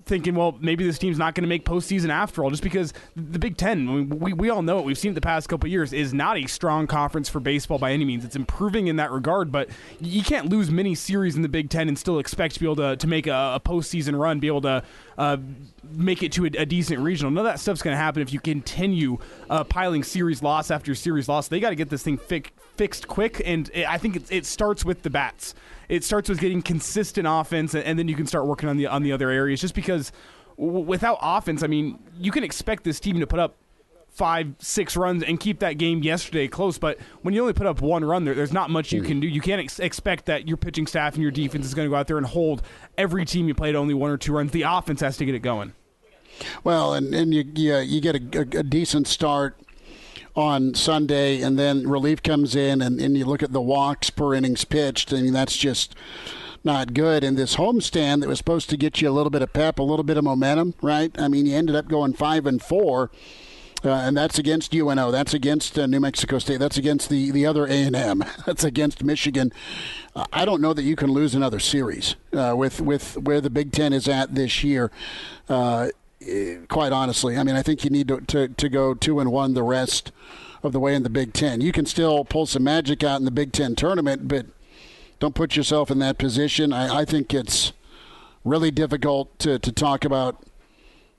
thinking, 0.07 0.35
well, 0.35 0.57
maybe 0.61 0.85
this 0.85 0.99
team's 0.99 1.19
not 1.19 1.35
going 1.35 1.43
to 1.43 1.49
make 1.49 1.65
postseason 1.65 2.11
after 2.11 2.45
all, 2.45 2.51
just 2.51 2.63
because 2.63 2.93
the 3.17 3.39
Big 3.39 3.57
Ten, 3.57 3.87
mean, 3.87 4.09
we, 4.19 4.33
we 4.33 4.51
all 4.51 4.63
know 4.63 4.79
it, 4.79 4.85
we've 4.85 4.99
seen 4.99 5.13
it 5.13 5.15
the 5.15 5.21
past 5.21 5.49
couple 5.49 5.69
years, 5.69 5.93
is 5.93 6.13
not 6.13 6.37
a 6.37 6.47
strong 6.47 6.87
conference 6.87 7.29
for 7.29 7.41
baseball 7.41 7.79
by 7.79 7.93
any 7.93 8.05
means. 8.05 8.25
It's 8.25 8.37
improving 8.37 8.89
in 8.89 8.97
that 8.97 9.11
regard, 9.11 9.51
but 9.51 9.69
you 10.01 10.23
can't 10.23 10.49
lose 10.49 10.71
many 10.71 10.95
series 10.95 11.37
in 11.37 11.43
the 11.43 11.49
Big 11.49 11.71
Ten 11.71 11.89
and 11.89 11.99
still 11.99 12.19
expect 12.19 12.55
to 12.55 12.61
be 12.61 12.67
able 12.67 12.77
to, 12.77 12.97
to 12.97 13.07
make 13.07 13.27
a, 13.27 13.55
a 13.55 13.61
postseason 13.65 14.19
run, 14.19 14.41
be 14.41 14.47
able 14.47 14.63
to 14.63 14.83
uh, 15.17 15.37
make 15.93 16.23
it 16.23 16.33
to 16.33 16.45
a, 16.45 16.51
a, 16.59 16.67
decent 16.67 17.01
regional. 17.01 17.31
None 17.31 17.47
of 17.47 17.53
that 17.53 17.61
stuff's 17.61 17.83
going 17.83 17.95
to 17.95 17.99
happen 17.99 18.21
if 18.21 18.33
you 18.33 18.41
continue 18.41 19.19
uh, 19.49 19.65
piling 19.65 20.03
series 20.03 20.43
loss 20.43 20.71
after 20.71 20.95
series 20.95 21.29
loss. 21.29 21.49
They 21.49 21.61
got 21.61 21.71
to 21.71 21.77
get 21.77 21.89
this 21.89 22.03
thing 22.03 22.19
fi- 22.19 22.45
fixed 22.77 23.07
quick, 23.07 23.41
and 23.45 23.71
it, 23.73 23.87
I 23.89 23.99
think 23.99 24.17
it, 24.17 24.33
it 24.33 24.47
starts 24.47 24.85
with 24.85 25.03
the 25.03 25.11
bats 25.11 25.55
it 25.95 26.03
starts 26.03 26.29
with 26.29 26.41
getting 26.41 26.61
consistent 26.61 27.27
offense, 27.29 27.75
and 27.75 27.99
then 27.99 28.09
you 28.09 28.17
can 28.17 28.27
start 28.27 28.47
working 28.47 28.69
on 28.69 28.77
the 28.77 28.87
on 28.87 29.03
the 29.03 29.13
other 29.13 29.31
areas. 29.31 29.61
Just 29.61 29.75
because 29.75 30.11
w- 30.59 30.85
without 30.85 31.19
offense, 31.23 31.63
I 31.63 31.69
mean, 31.69 32.01
you 32.19 32.33
can 32.33 32.43
expect 32.43 32.83
this 32.83 32.99
team 32.99 33.21
to 33.21 33.27
put 33.27 33.39
up 33.39 33.55
five, 34.11 34.55
six 34.59 34.97
runs 34.97 35.23
and 35.23 35.39
keep 35.39 35.61
that 35.61 35.79
game 35.79 36.03
yesterday 36.03 36.49
close. 36.49 36.79
But 36.79 36.99
when 37.23 37.33
you 37.33 37.41
only 37.41 37.53
put 37.53 37.67
up 37.67 37.81
one 37.81 38.05
run, 38.05 38.25
there, 38.25 38.35
there's 38.35 38.53
not 38.53 38.71
much 38.71 38.93
you 38.93 39.01
hmm. 39.01 39.07
can 39.07 39.21
do. 39.21 39.29
You 39.29 39.41
can't 39.41 39.61
ex- 39.61 39.79
expect 39.79 40.27
that 40.27 40.49
your 40.49 40.57
pitching 40.57 40.87
staff 40.87 41.15
and 41.15 41.23
your 41.23 41.33
defense 41.33 41.65
is 41.65 41.75
going 41.75 41.87
to 41.87 41.91
go 41.91 41.97
out 41.97 42.09
there 42.09 42.19
and 42.19 42.27
hold 42.27 42.63
every 42.99 43.25
team 43.25 43.47
you 43.47 43.55
played 43.55 43.77
only 43.77 43.95
one 43.95 44.11
or 44.11 44.17
two 44.17 44.33
runs. 44.33 44.51
The 44.51 44.63
offense 44.63 45.01
has 45.01 45.17
to 45.19 45.25
get 45.25 45.35
it 45.35 45.41
going. 45.41 45.75
Well, 46.65 46.95
and, 46.95 47.15
and 47.15 47.33
you, 47.33 47.45
you, 47.55 47.77
you 47.79 48.01
get 48.01 48.17
a, 48.17 48.39
a, 48.39 48.61
a 48.61 48.63
decent 48.65 49.07
start 49.07 49.57
on 50.37 50.75
Sunday, 50.75 51.41
and 51.41 51.59
then 51.59 51.89
relief 51.89 52.23
comes 52.23 52.57
in, 52.57 52.83
and, 52.83 53.01
and 53.01 53.17
you 53.17 53.25
look 53.25 53.43
at 53.43 53.53
the 53.53 53.61
walks 53.61 54.11
per 54.11 54.35
innings 54.35 54.65
pitched, 54.65 55.13
and 55.13 55.35
that's 55.35 55.57
just 55.57 55.95
not 56.65 56.95
good. 56.95 57.23
And 57.23 57.37
this 57.37 57.57
homestand 57.57 58.21
that 58.21 58.29
was 58.29 58.39
supposed 58.39 58.71
to 58.71 58.77
get 58.77 59.01
you 59.01 59.09
a 59.09 59.13
little 59.13 59.31
bit 59.31 59.43
of 59.43 59.53
pep, 59.53 59.79
a 59.79 59.83
little 59.83 60.03
bit 60.03 60.17
of 60.17 60.25
momentum, 60.25 60.75
right? 60.83 61.13
I 61.19 61.29
mean, 61.29 61.47
you 61.47 61.55
ended 61.55 61.77
up 61.77 61.89
going 61.89 62.15
five 62.15 62.47
and 62.47 62.61
four. 62.61 63.11
Uh, 63.85 63.91
and 63.91 64.17
that's 64.17 64.39
against 64.39 64.75
UNO. 64.75 65.11
That's 65.11 65.35
against 65.35 65.79
uh, 65.79 65.85
New 65.85 66.01
Mexico 66.01 66.39
State. 66.39 66.59
That's 66.59 66.79
against 66.79 67.11
the, 67.11 67.31
the 67.31 67.45
other 67.45 67.67
A 67.67 67.83
and 67.83 67.95
M. 67.95 68.25
That's 68.47 68.65
against 68.65 69.05
Michigan. 69.05 69.53
Uh, 70.17 70.25
I 70.33 70.47
don't 70.47 70.63
know 70.63 70.73
that 70.73 70.85
you 70.85 70.97
can 70.97 71.13
lose 71.13 71.35
another 71.35 71.59
series 71.59 72.17
uh, 72.33 72.55
with 72.57 72.81
with 72.81 73.19
where 73.19 73.43
the 73.43 73.51
Big 73.51 73.73
Ten 73.73 73.93
is 73.93 74.09
at 74.09 74.35
this 74.35 74.65
year. 74.65 74.91
Uh, 76.25 76.65
quite 76.69 76.93
honestly. 76.93 77.37
I 77.37 77.43
mean, 77.43 77.55
I 77.55 77.63
think 77.63 77.85
you 77.85 77.91
need 77.91 78.09
to, 78.09 78.21
to, 78.21 78.49
to 78.49 78.69
go 78.69 78.95
two 78.95 79.21
and 79.21 79.31
one 79.31 79.55
the 79.55 79.63
rest 79.63 80.11
of 80.63 80.73
the 80.73 80.81
way 80.81 80.95
in 80.95 81.03
the 81.03 81.11
Big 81.11 81.35
Ten. 81.35 81.61
You 81.61 81.71
can 81.71 81.85
still 81.85 82.25
pull 82.25 82.47
some 82.47 82.65
magic 82.65 83.05
out 83.05 83.19
in 83.19 83.27
the 83.27 83.31
Big 83.31 83.53
Ten 83.53 83.75
tournament, 83.75 84.27
but 84.27 84.47
don't 85.19 85.35
put 85.35 85.57
yourself 85.57 85.91
in 85.91 85.99
that 85.99 86.17
position. 86.17 86.73
I, 86.73 87.01
I 87.01 87.05
think 87.05 87.35
it's 87.35 87.73
really 88.45 88.71
difficult 88.71 89.39
to, 89.41 89.59
to 89.59 89.73
talk 89.73 90.05
about 90.05 90.43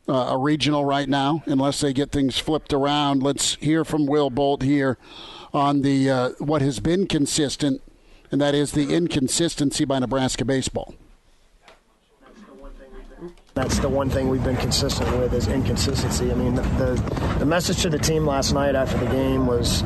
uh, 0.07 0.29
a 0.31 0.37
regional 0.37 0.85
right 0.85 1.09
now 1.09 1.43
unless 1.45 1.81
they 1.81 1.93
get 1.93 2.11
things 2.11 2.39
flipped 2.39 2.73
around. 2.73 3.21
Let's 3.21 3.55
hear 3.55 3.85
from 3.85 4.07
Will 4.07 4.29
Bolt 4.29 4.63
here 4.63 4.97
on 5.53 5.81
the 5.81 6.09
uh, 6.09 6.29
what 6.39 6.61
has 6.61 6.79
been 6.79 7.07
consistent, 7.07 7.81
and 8.31 8.41
that 8.41 8.55
is 8.55 8.71
the 8.71 8.93
inconsistency 8.93 9.85
by 9.85 9.99
Nebraska 9.99 10.45
baseball. 10.45 10.95
That's 13.55 13.79
the 13.79 13.87
one 13.87 14.09
thing 14.09 14.27
we've 14.27 14.43
been 14.43 14.57
consistent 14.57 15.09
with 15.17 15.33
is 15.33 15.47
inconsistency. 15.47 16.29
I 16.29 16.35
mean, 16.35 16.55
the, 16.55 16.61
the, 16.61 17.35
the 17.39 17.45
message 17.45 17.83
to 17.83 17.89
the 17.89 17.97
team 17.97 18.25
last 18.25 18.51
night 18.51 18.75
after 18.75 18.97
the 18.97 19.05
game 19.05 19.47
was 19.47 19.81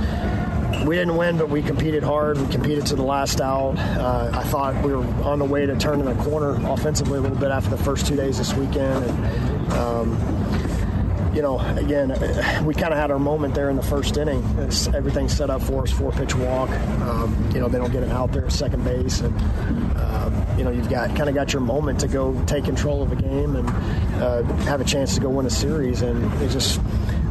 we 0.87 0.95
didn't 0.95 1.15
win, 1.15 1.37
but 1.37 1.49
we 1.49 1.61
competed 1.61 2.01
hard. 2.01 2.39
We 2.39 2.47
competed 2.47 2.87
to 2.87 2.95
the 2.95 3.03
last 3.03 3.39
out. 3.39 3.77
Uh, 3.77 4.31
I 4.33 4.41
thought 4.45 4.83
we 4.83 4.91
were 4.91 5.05
on 5.23 5.37
the 5.37 5.45
way 5.45 5.67
to 5.67 5.75
turning 5.77 6.05
the 6.05 6.15
corner 6.23 6.59
offensively 6.67 7.19
a 7.19 7.21
little 7.21 7.37
bit 7.37 7.51
after 7.51 7.69
the 7.69 7.77
first 7.77 8.07
two 8.07 8.15
days 8.15 8.39
this 8.39 8.55
weekend. 8.55 9.05
And, 9.05 9.73
um, 9.73 10.17
you 11.33 11.41
know, 11.41 11.59
again, 11.77 12.09
we 12.65 12.73
kind 12.73 12.93
of 12.93 12.99
had 12.99 13.11
our 13.11 13.19
moment 13.19 13.53
there 13.53 13.69
in 13.69 13.75
the 13.75 13.83
first 13.83 14.17
inning. 14.17 14.43
It's, 14.59 14.89
set 15.29 15.49
up 15.49 15.61
for 15.61 15.83
us, 15.83 15.91
four 15.91 16.11
pitch 16.11 16.35
walk. 16.35 16.69
Um, 16.69 17.51
you 17.53 17.59
know, 17.59 17.67
they 17.67 17.77
don't 17.77 17.91
get 17.91 18.03
it 18.03 18.09
out 18.09 18.31
there 18.31 18.45
at 18.45 18.51
second 18.51 18.83
base, 18.83 19.21
and 19.21 19.35
um, 19.97 20.45
you 20.57 20.63
know, 20.63 20.71
you've 20.71 20.89
got 20.89 21.15
kind 21.15 21.29
of 21.29 21.35
got 21.35 21.53
your 21.53 21.61
moment 21.61 21.99
to 22.01 22.07
go 22.07 22.41
take 22.45 22.65
control 22.65 23.01
of 23.01 23.11
a 23.11 23.15
game 23.15 23.55
and 23.55 23.69
uh, 24.21 24.43
have 24.63 24.81
a 24.81 24.83
chance 24.85 25.15
to 25.15 25.21
go 25.21 25.29
win 25.29 25.45
a 25.45 25.49
series. 25.49 26.01
And 26.01 26.31
it 26.41 26.49
just 26.49 26.81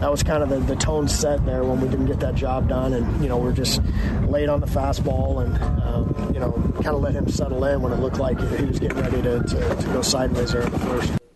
that 0.01 0.11
was 0.11 0.23
kind 0.23 0.43
of 0.43 0.49
the, 0.49 0.61
the 0.61 0.77
tone 0.77 1.09
set 1.09 1.45
there 1.45 1.65
when 1.65 1.81
we 1.81 1.89
didn't 1.89 2.07
get 2.07 2.21
that 2.21 2.35
job 2.35 2.69
done, 2.69 2.93
and 2.93 3.23
you 3.23 3.29
know, 3.29 3.37
we're 3.37 3.53
just 3.53 3.83
late 4.29 4.49
on 4.49 4.61
the 4.61 4.67
fastball, 4.67 5.45
and 5.45 5.57
um, 5.83 6.33
you 6.33 6.41
know, 6.41 6.53
kind 6.75 6.89
of 6.89 7.01
let 7.01 7.15
him 7.15 7.29
settle 7.29 7.65
in 7.65 7.83
when 7.83 7.93
it 7.93 8.01
looked 8.01 8.19
like 8.19 8.39
he 8.59 8.65
was 8.65 8.79
getting 8.79 8.99
ready 8.99 9.23
to, 9.23 9.43
to, 9.43 9.77
to 9.77 9.87
go 9.93 10.03
sideways 10.03 10.53
there 10.53 10.63
in 10.63 10.73
the 10.73 10.79
first. 10.79 11.28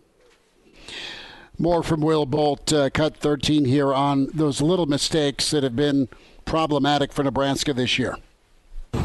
More 1.63 1.81
from 1.81 2.01
Will 2.01 2.25
Bolt, 2.25 2.73
uh, 2.73 2.89
cut 2.89 3.15
13 3.15 3.63
here 3.63 3.93
on 3.93 4.27
those 4.33 4.61
little 4.61 4.85
mistakes 4.85 5.49
that 5.51 5.63
have 5.63 5.77
been 5.77 6.09
problematic 6.43 7.13
for 7.13 7.23
Nebraska 7.23 7.73
this 7.73 7.97
year. 7.97 8.17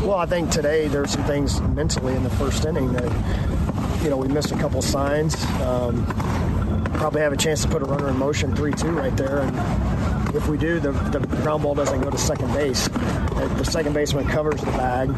Well, 0.02 0.14
I 0.14 0.26
think 0.26 0.50
today 0.50 0.88
there's 0.88 1.12
some 1.12 1.22
things 1.22 1.60
mentally 1.60 2.16
in 2.16 2.24
the 2.24 2.30
first 2.30 2.64
inning 2.64 2.92
that, 2.94 4.02
you 4.02 4.10
know, 4.10 4.16
we 4.16 4.26
missed 4.26 4.50
a 4.50 4.58
couple 4.58 4.82
signs. 4.82 5.36
Um, 5.60 6.04
probably 6.94 7.20
have 7.20 7.32
a 7.32 7.36
chance 7.36 7.62
to 7.62 7.68
put 7.68 7.80
a 7.80 7.84
runner 7.84 8.08
in 8.08 8.18
motion 8.18 8.56
3 8.56 8.72
2 8.72 8.88
right 8.88 9.16
there. 9.16 9.38
And 9.38 9.56
if 10.34 10.48
we 10.48 10.58
do, 10.58 10.80
the, 10.80 10.92
the 10.92 11.20
ground 11.42 11.62
ball 11.62 11.74
doesn't 11.74 12.00
go 12.00 12.10
to 12.10 12.18
second 12.18 12.52
base. 12.52 12.88
The 12.88 13.64
second 13.64 13.92
baseman 13.92 14.26
covers 14.26 14.60
the 14.60 14.70
bag, 14.72 15.10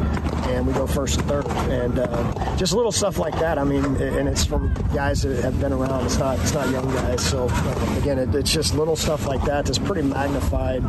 and 0.49 0.65
we 0.65 0.73
go 0.73 0.87
first 0.87 1.19
and 1.19 1.27
third. 1.27 1.47
And 1.69 1.99
uh, 1.99 2.55
just 2.55 2.73
little 2.73 2.91
stuff 2.91 3.17
like 3.17 3.37
that. 3.39 3.57
I 3.57 3.63
mean, 3.63 3.83
and 3.83 4.27
it's 4.27 4.45
from 4.45 4.73
guys 4.93 5.23
that 5.23 5.43
have 5.43 5.59
been 5.59 5.73
around. 5.73 6.05
It's 6.05 6.17
not 6.17 6.39
it's 6.39 6.53
not 6.53 6.69
young 6.69 6.89
guys. 6.93 7.23
So 7.23 7.47
uh, 7.49 7.97
again, 8.01 8.19
it, 8.19 8.33
it's 8.35 8.51
just 8.51 8.75
little 8.75 8.95
stuff 8.95 9.27
like 9.27 9.43
that 9.45 9.65
that's 9.65 9.79
pretty 9.79 10.03
magnified 10.03 10.83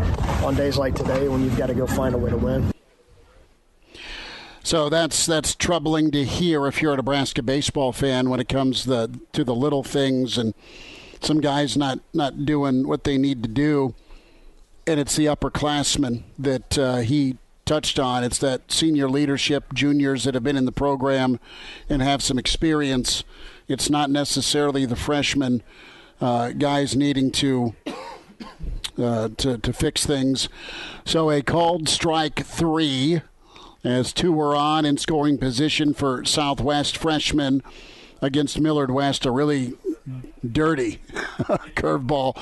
on 0.44 0.54
days 0.54 0.76
like 0.76 0.94
today 0.94 1.28
when 1.28 1.42
you've 1.42 1.56
got 1.56 1.66
to 1.66 1.74
go 1.74 1.86
find 1.86 2.14
a 2.14 2.18
way 2.18 2.30
to 2.30 2.36
win. 2.36 2.72
So 4.64 4.88
that's 4.88 5.26
that's 5.26 5.54
troubling 5.54 6.10
to 6.12 6.24
hear 6.24 6.66
if 6.66 6.80
you're 6.80 6.94
a 6.94 6.96
Nebraska 6.96 7.42
baseball 7.42 7.92
fan 7.92 8.30
when 8.30 8.40
it 8.40 8.48
comes 8.48 8.84
the, 8.84 9.20
to 9.32 9.42
the 9.42 9.54
little 9.54 9.82
things 9.82 10.38
and 10.38 10.54
some 11.20 11.40
guys 11.40 11.76
not 11.76 11.98
not 12.14 12.44
doing 12.44 12.86
what 12.86 13.04
they 13.04 13.18
need 13.18 13.42
to 13.42 13.48
do 13.48 13.94
and 14.86 14.98
it's 15.00 15.16
the 15.16 15.26
upperclassmen 15.26 16.22
that 16.38 16.78
uh, 16.78 16.96
he 16.96 17.36
touched 17.64 17.98
on. 17.98 18.24
It's 18.24 18.38
that 18.38 18.72
senior 18.72 19.08
leadership, 19.08 19.72
juniors 19.72 20.24
that 20.24 20.34
have 20.34 20.42
been 20.42 20.56
in 20.56 20.64
the 20.64 20.72
program 20.72 21.38
and 21.88 22.02
have 22.02 22.22
some 22.22 22.38
experience. 22.38 23.24
It's 23.68 23.88
not 23.88 24.10
necessarily 24.10 24.84
the 24.84 24.96
freshmen, 24.96 25.62
uh, 26.20 26.50
guys 26.50 26.96
needing 26.96 27.30
to, 27.32 27.74
uh, 28.98 29.28
to 29.36 29.58
to 29.58 29.72
fix 29.72 30.04
things. 30.04 30.48
So 31.04 31.30
a 31.30 31.42
called 31.42 31.88
strike 31.88 32.44
three, 32.44 33.22
as 33.84 34.12
two 34.12 34.32
were 34.32 34.54
on 34.54 34.84
in 34.84 34.96
scoring 34.98 35.38
position 35.38 35.94
for 35.94 36.24
Southwest 36.24 36.96
freshmen 36.96 37.62
against 38.20 38.60
Millard 38.60 38.90
West. 38.90 39.26
A 39.26 39.30
really 39.30 39.74
dirty 40.50 40.98
curveball 41.76 42.36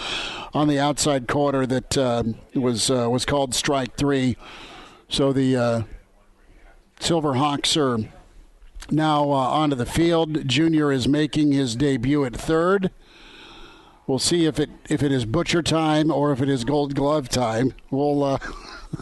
on 0.55 0.69
the 0.69 0.79
outside 0.79 1.29
corner 1.29 1.67
that 1.67 1.97
uh, 1.97 2.23
was 2.55 2.91
uh, 2.91 3.09
was 3.11 3.25
called 3.25 3.55
strike 3.55 3.97
three. 3.97 4.37
So 5.09 5.33
the 5.33 5.57
uh, 5.57 5.83
Silverhawks 7.01 7.77
are 7.77 8.09
now 8.91 9.25
uh, 9.31 9.35
onto 9.35 9.77
the 9.77 9.87
field. 9.87 10.47
Junior 10.47 10.93
is 10.93 11.09
making 11.09 11.53
his 11.53 11.77
debut 11.77 12.25
at 12.25 12.37
third. 12.37 12.91
We'll 14.07 14.19
see 14.19 14.47
if 14.47 14.59
it 14.59 14.71
if 14.89 15.03
it 15.03 15.13
is 15.13 15.25
butcher 15.25 15.63
time 15.63 16.11
or 16.11 16.33
if 16.33 16.41
it 16.41 16.49
is 16.49 16.65
Gold 16.65 16.95
Glove 16.95 17.29
time. 17.29 17.75
We'll 17.91 18.25
uh, 18.25 18.39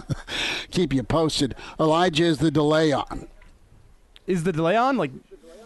keep 0.70 0.92
you 0.92 1.02
posted. 1.02 1.54
Elijah, 1.80 2.24
is 2.24 2.38
the 2.38 2.50
delay 2.50 2.92
on? 2.92 3.28
Is 4.26 4.44
the 4.44 4.52
delay 4.52 4.76
on 4.76 4.96
like 4.96 5.12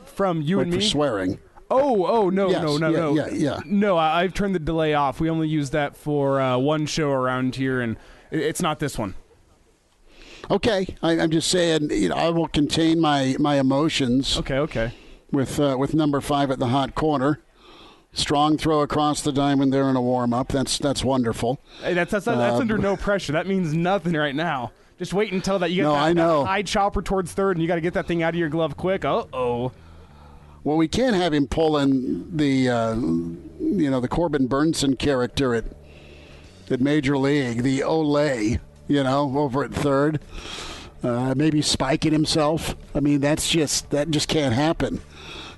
from 0.07 0.43
you 0.43 0.59
like 0.59 0.65
and 0.65 0.73
me? 0.73 0.79
for 0.79 0.85
swearing. 0.85 1.39
Oh, 1.73 2.07
oh 2.07 2.31
no, 2.31 2.51
Yes, 2.51 2.63
no, 2.63 2.77
no, 2.77 2.89
yeah, 2.91 2.99
no, 2.99 3.15
yeah, 3.15 3.29
yeah. 3.33 3.61
No, 3.65 3.97
I, 3.97 4.23
I've 4.23 4.35
turned 4.35 4.55
the 4.55 4.59
delay 4.61 4.95
off. 4.95 5.21
We 5.21 5.31
only 5.31 5.49
use 5.49 5.71
that 5.71 5.97
for 5.97 6.41
uh, 6.41 6.59
one 6.59 6.87
show 6.87 7.11
around 7.11 7.57
here, 7.57 7.81
and 7.81 7.97
it, 8.31 8.41
it's 8.41 8.61
not 8.61 8.79
this 8.79 8.99
one. 8.99 9.15
Okay, 10.51 10.97
I, 11.03 11.19
I'm 11.19 11.31
just 11.31 11.49
saying. 11.49 11.91
You 11.91 12.09
know, 12.11 12.17
I 12.17 12.29
will 12.31 12.49
contain 12.49 13.01
my 13.01 13.37
my 13.39 13.59
emotions. 13.59 14.37
Okay, 14.39 14.59
okay. 14.59 14.93
With 15.31 15.59
uh, 15.59 15.77
with 15.79 15.95
number 15.95 16.21
five 16.21 16.51
at 16.51 16.59
the 16.59 16.69
hot 16.69 16.95
corner. 16.95 17.41
Strong 18.15 18.59
throw 18.59 18.83
across 18.83 19.23
the 19.23 19.33
diamond 19.33 19.73
there 19.73 19.89
in 19.89 19.97
a 19.97 20.03
warm 20.03 20.35
up. 20.35 20.49
That's 20.49 20.77
that's 20.79 21.03
wonderful. 21.03 21.59
Hey, 21.81 21.95
that's 21.95 22.11
that's, 22.11 22.27
that's 22.27 22.57
Uh, 22.57 22.59
under 22.59 22.77
no 22.77 22.95
pressure. 22.97 23.33
That 23.33 23.47
means 23.47 23.73
nothing 23.73 24.13
right 24.13 24.35
now. 24.35 24.73
Just 24.99 25.15
wait 25.15 25.33
until 25.33 25.59
that 25.61 25.71
you 25.71 25.77
get 25.77 25.83
No, 25.85 25.93
that, 25.95 26.03
I 26.03 26.13
know. 26.13 26.41
that 26.41 26.49
high 26.49 26.63
chopper 26.63 27.01
towards 27.01 27.33
third, 27.33 27.57
and 27.57 27.63
you 27.63 27.67
got 27.69 27.77
to 27.77 27.81
get 27.81 27.95
that 27.95 28.07
thing 28.07 28.23
out 28.23 28.35
of 28.35 28.39
your 28.39 28.51
glove 28.51 28.77
quick. 28.77 29.07
Uh 29.07 29.25
oh. 29.33 29.73
Well, 30.65 30.77
we 30.77 30.89
can't 30.89 31.17
have 31.17 31.33
him 31.33 31.47
pulling 31.49 32.37
the 32.37 32.69
uh, 32.69 32.95
you 32.95 33.91
know 33.91 34.01
the 34.01 34.09
Corbin 34.09 34.49
Bernsen 34.49 34.99
character 34.99 35.55
at 35.55 35.65
at 36.71 36.81
Major 36.81 37.19
League, 37.19 37.63
the 37.63 37.81
Olay, 37.81 38.61
you 38.89 39.03
know, 39.03 39.39
over 39.39 39.65
at 39.65 39.75
third. 39.75 40.21
Uh, 41.03 41.35
maybe 41.37 41.61
spiking 41.61 42.13
himself. 42.13 42.77
I 42.95 43.01
mean, 43.01 43.21
that's 43.21 43.49
just 43.49 43.91
that 43.91 44.11
just 44.11 44.29
can't 44.29 44.55
happen. 44.55 45.01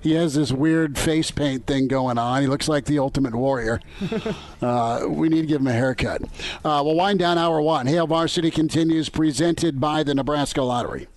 He 0.00 0.12
has 0.14 0.34
this 0.34 0.52
weird 0.52 0.98
face 0.98 1.30
paint 1.30 1.66
thing 1.66 1.88
going 1.88 2.18
on. 2.18 2.42
He 2.42 2.46
looks 2.46 2.68
like 2.68 2.84
the 2.84 2.98
Ultimate 2.98 3.34
Warrior. 3.34 3.80
uh, 4.62 5.06
we 5.08 5.30
need 5.30 5.42
to 5.42 5.46
give 5.46 5.60
him 5.60 5.66
a 5.66 5.72
haircut. 5.72 6.22
Uh, 6.62 6.82
we'll 6.84 6.94
wind 6.94 7.18
down 7.18 7.38
hour 7.38 7.60
one. 7.60 7.86
Hail 7.86 8.06
Varsity 8.06 8.50
continues, 8.50 9.08
presented 9.08 9.80
by 9.80 10.02
the 10.02 10.14
Nebraska 10.14 10.62
Lottery. 10.62 11.08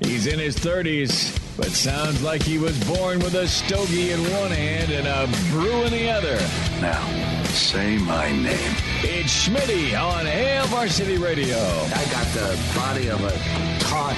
He's 0.00 0.26
in 0.26 0.38
his 0.38 0.56
30s, 0.56 1.36
but 1.56 1.68
sounds 1.68 2.22
like 2.22 2.42
he 2.42 2.58
was 2.58 2.78
born 2.84 3.18
with 3.18 3.34
a 3.34 3.48
stogie 3.48 4.12
in 4.12 4.20
one 4.20 4.50
hand 4.50 4.92
and 4.92 5.06
a 5.06 5.26
brew 5.50 5.82
in 5.84 5.92
the 5.92 6.08
other. 6.10 6.36
Now, 6.80 7.02
say 7.46 7.98
my 7.98 8.30
name. 8.30 8.74
It's 9.02 9.48
Schmitty 9.48 10.00
on 10.00 10.24
Hail 10.24 10.66
Varsity 10.66 11.18
Radio. 11.18 11.56
I 11.56 12.04
got 12.12 12.26
the 12.32 12.58
body 12.76 13.08
of 13.08 13.22
a 13.24 13.32
taut, 13.80 14.14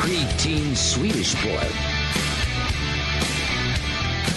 preteen 0.00 0.76
Swedish 0.76 1.34
boy. 1.44 2.03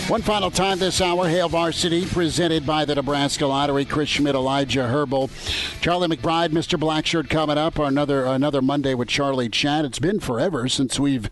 One 0.07 0.21
final 0.21 0.49
time 0.49 0.79
this 0.79 1.01
hour, 1.01 1.27
Hail 1.27 1.49
Varsity, 1.49 2.05
presented 2.05 2.65
by 2.65 2.85
the 2.85 2.95
Nebraska 2.95 3.45
Lottery. 3.45 3.83
Chris 3.83 4.07
Schmidt, 4.07 4.35
Elijah 4.35 4.87
Herbal, 4.87 5.29
Charlie 5.81 6.07
McBride, 6.07 6.51
Mr. 6.51 6.79
Blackshirt 6.79 7.29
coming 7.29 7.57
up. 7.57 7.77
Another 7.77 8.23
another 8.23 8.61
Monday 8.61 8.93
with 8.93 9.09
Charlie 9.09 9.49
Chad. 9.49 9.83
It's 9.83 9.99
been 9.99 10.21
forever 10.21 10.69
since 10.69 10.97
we've, 10.97 11.29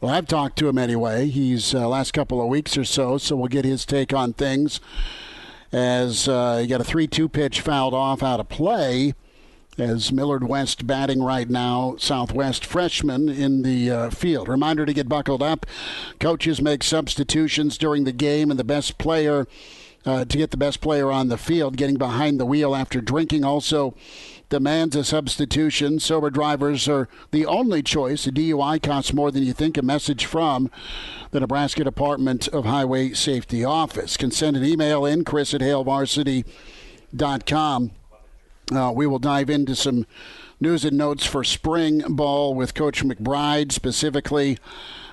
well, 0.00 0.12
I've 0.12 0.26
talked 0.26 0.58
to 0.58 0.68
him 0.68 0.78
anyway. 0.78 1.28
He's 1.28 1.72
uh, 1.72 1.88
last 1.88 2.10
couple 2.10 2.42
of 2.42 2.48
weeks 2.48 2.76
or 2.76 2.84
so, 2.84 3.18
so 3.18 3.36
we'll 3.36 3.46
get 3.46 3.64
his 3.64 3.86
take 3.86 4.12
on 4.12 4.32
things. 4.32 4.80
As 5.70 6.26
uh, 6.26 6.58
he 6.58 6.66
got 6.66 6.80
a 6.80 6.84
three-two 6.84 7.28
pitch 7.28 7.60
fouled 7.60 7.94
off 7.94 8.24
out 8.24 8.40
of 8.40 8.48
play 8.48 9.14
as 9.78 10.12
Millard 10.12 10.46
West 10.46 10.86
batting 10.86 11.22
right 11.22 11.48
now, 11.48 11.94
Southwest 11.98 12.62
freshman 12.64 13.28
in 13.28 13.62
the 13.62 13.90
uh, 13.90 14.10
field. 14.10 14.48
Reminder 14.48 14.84
to 14.84 14.92
get 14.92 15.08
buckled 15.08 15.42
up. 15.42 15.64
Coaches 16.18 16.60
make 16.60 16.82
substitutions 16.82 17.78
during 17.78 18.02
the 18.04 18.12
game, 18.12 18.50
and 18.50 18.58
the 18.58 18.64
best 18.64 18.98
player 18.98 19.46
uh, 20.04 20.24
to 20.24 20.38
get 20.38 20.50
the 20.50 20.56
best 20.56 20.80
player 20.80 21.12
on 21.12 21.28
the 21.28 21.36
field, 21.36 21.76
getting 21.76 21.96
behind 21.96 22.40
the 22.40 22.46
wheel 22.46 22.74
after 22.74 23.00
drinking 23.00 23.44
also 23.44 23.94
demands 24.48 24.96
a 24.96 25.04
substitution. 25.04 26.00
Sober 26.00 26.30
drivers 26.30 26.88
are 26.88 27.08
the 27.30 27.44
only 27.44 27.82
choice. 27.82 28.26
A 28.26 28.32
DUI 28.32 28.82
costs 28.82 29.12
more 29.12 29.30
than 29.30 29.42
you 29.42 29.52
think. 29.52 29.76
A 29.76 29.82
message 29.82 30.24
from 30.24 30.70
the 31.30 31.40
Nebraska 31.40 31.84
Department 31.84 32.48
of 32.48 32.64
Highway 32.64 33.12
Safety 33.12 33.62
Office. 33.64 34.16
Can 34.16 34.30
send 34.30 34.56
an 34.56 34.64
email 34.64 35.04
in, 35.04 35.24
chris 35.24 35.52
at 35.52 35.60
hailvarsity.com. 35.60 37.90
Uh, 38.72 38.92
we 38.94 39.06
will 39.06 39.18
dive 39.18 39.48
into 39.48 39.74
some 39.74 40.06
news 40.60 40.84
and 40.84 40.96
notes 40.96 41.24
for 41.24 41.42
spring 41.42 42.02
ball 42.08 42.54
with 42.54 42.74
Coach 42.74 43.02
McBride, 43.02 43.72
specifically 43.72 44.58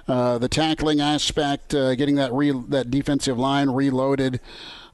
uh, 0.08 0.38
the 0.38 0.50
tackling 0.50 1.00
aspect, 1.00 1.74
uh, 1.74 1.96
getting 1.96 2.16
that 2.16 2.34
re- 2.34 2.64
that 2.70 2.92
defensive 2.92 3.40
line 3.40 3.70
reloaded, 3.70 4.42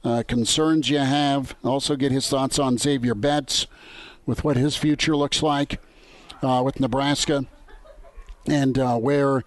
uh, 0.04 0.22
concerns 0.28 0.88
you 0.88 0.98
have. 0.98 1.56
Also, 1.64 1.96
get 1.96 2.12
his 2.12 2.28
thoughts 2.28 2.58
on 2.58 2.78
Xavier 2.78 3.14
Betts 3.14 3.66
with 4.26 4.44
what 4.44 4.56
his 4.56 4.76
future 4.76 5.16
looks 5.16 5.42
like 5.42 5.80
uh, 6.42 6.62
with 6.64 6.78
Nebraska 6.78 7.44
and 8.46 8.78
uh, 8.78 8.96
where 8.96 9.42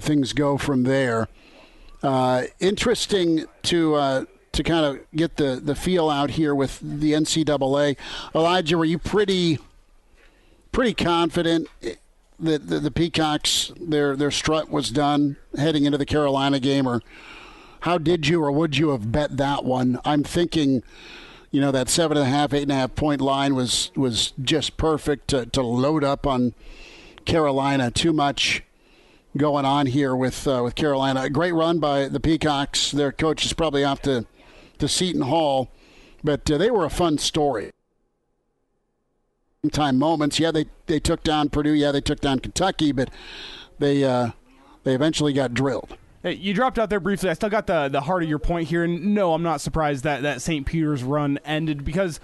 things 0.00 0.32
go 0.34 0.58
from 0.58 0.82
there. 0.82 1.28
interesting 2.60 3.46
to 3.62 4.26
to 4.56 4.62
kind 4.62 4.84
of 4.84 4.98
get 5.14 5.36
the, 5.36 5.60
the 5.62 5.74
feel 5.74 6.10
out 6.10 6.30
here 6.30 6.54
with 6.54 6.80
the 6.80 7.12
NCAA. 7.12 7.96
Elijah, 8.34 8.76
were 8.76 8.84
you 8.84 8.98
pretty 8.98 9.58
pretty 10.72 10.92
confident 10.92 11.68
that 12.38 12.68
the, 12.68 12.80
the, 12.80 12.90
Peacocks 12.90 13.72
their 13.80 14.14
their 14.14 14.30
strut 14.30 14.70
was 14.70 14.90
done 14.90 15.36
heading 15.56 15.84
into 15.84 15.96
the 15.96 16.04
Carolina 16.04 16.60
game, 16.60 16.86
or 16.86 17.02
how 17.80 17.98
did 17.98 18.26
you 18.26 18.42
or 18.42 18.50
would 18.50 18.76
you 18.76 18.90
have 18.90 19.12
bet 19.12 19.36
that 19.36 19.64
one? 19.64 20.00
I'm 20.04 20.24
thinking. 20.24 20.82
You 21.52 21.62
know 21.62 21.70
that 21.70 21.88
seven 21.88 22.18
and 22.18 22.26
a 22.26 22.28
half, 22.28 22.52
eight 22.52 22.64
and 22.64 22.72
a 22.72 22.74
half 22.74 22.94
point 22.96 23.22
line 23.22 23.54
was 23.54 23.90
was 23.96 24.32
just 24.42 24.76
perfect 24.76 25.28
to, 25.28 25.46
to 25.46 25.62
load 25.62 26.04
up 26.04 26.26
on 26.26 26.52
Carolina. 27.24 27.90
Too 27.90 28.12
much 28.12 28.62
going 29.36 29.64
on 29.64 29.86
here 29.86 30.14
with 30.14 30.46
uh, 30.46 30.60
with 30.62 30.74
Carolina. 30.74 31.22
A 31.22 31.30
great 31.30 31.52
run 31.52 31.78
by 31.78 32.08
the 32.08 32.20
Peacocks. 32.20 32.90
Their 32.90 33.12
coach 33.12 33.46
is 33.46 33.54
probably 33.54 33.84
off 33.84 34.02
to 34.02 34.26
to 34.78 34.88
Seton 34.88 35.22
Hall, 35.22 35.70
but 36.22 36.50
uh, 36.50 36.58
they 36.58 36.70
were 36.70 36.84
a 36.84 36.90
fun 36.90 37.18
story. 37.18 37.72
Time 39.72 39.98
moments, 39.98 40.38
yeah, 40.38 40.52
they 40.52 40.66
they 40.86 41.00
took 41.00 41.24
down 41.24 41.48
Purdue, 41.48 41.72
yeah, 41.72 41.90
they 41.90 42.00
took 42.00 42.20
down 42.20 42.38
Kentucky, 42.38 42.92
but 42.92 43.10
they 43.80 44.04
uh, 44.04 44.30
they 44.84 44.94
eventually 44.94 45.32
got 45.32 45.54
drilled. 45.54 45.96
Hey, 46.22 46.34
you 46.34 46.54
dropped 46.54 46.78
out 46.78 46.88
there 46.88 47.00
briefly. 47.00 47.30
I 47.30 47.32
still 47.32 47.48
got 47.48 47.66
the 47.66 47.88
the 47.88 48.02
heart 48.02 48.22
of 48.22 48.28
your 48.28 48.38
point 48.38 48.68
here, 48.68 48.84
and 48.84 49.14
no, 49.14 49.34
I'm 49.34 49.42
not 49.42 49.60
surprised 49.60 50.04
that 50.04 50.22
that 50.22 50.40
St. 50.40 50.64
Peter's 50.66 51.02
run 51.02 51.40
ended 51.44 51.84
because 51.84 52.20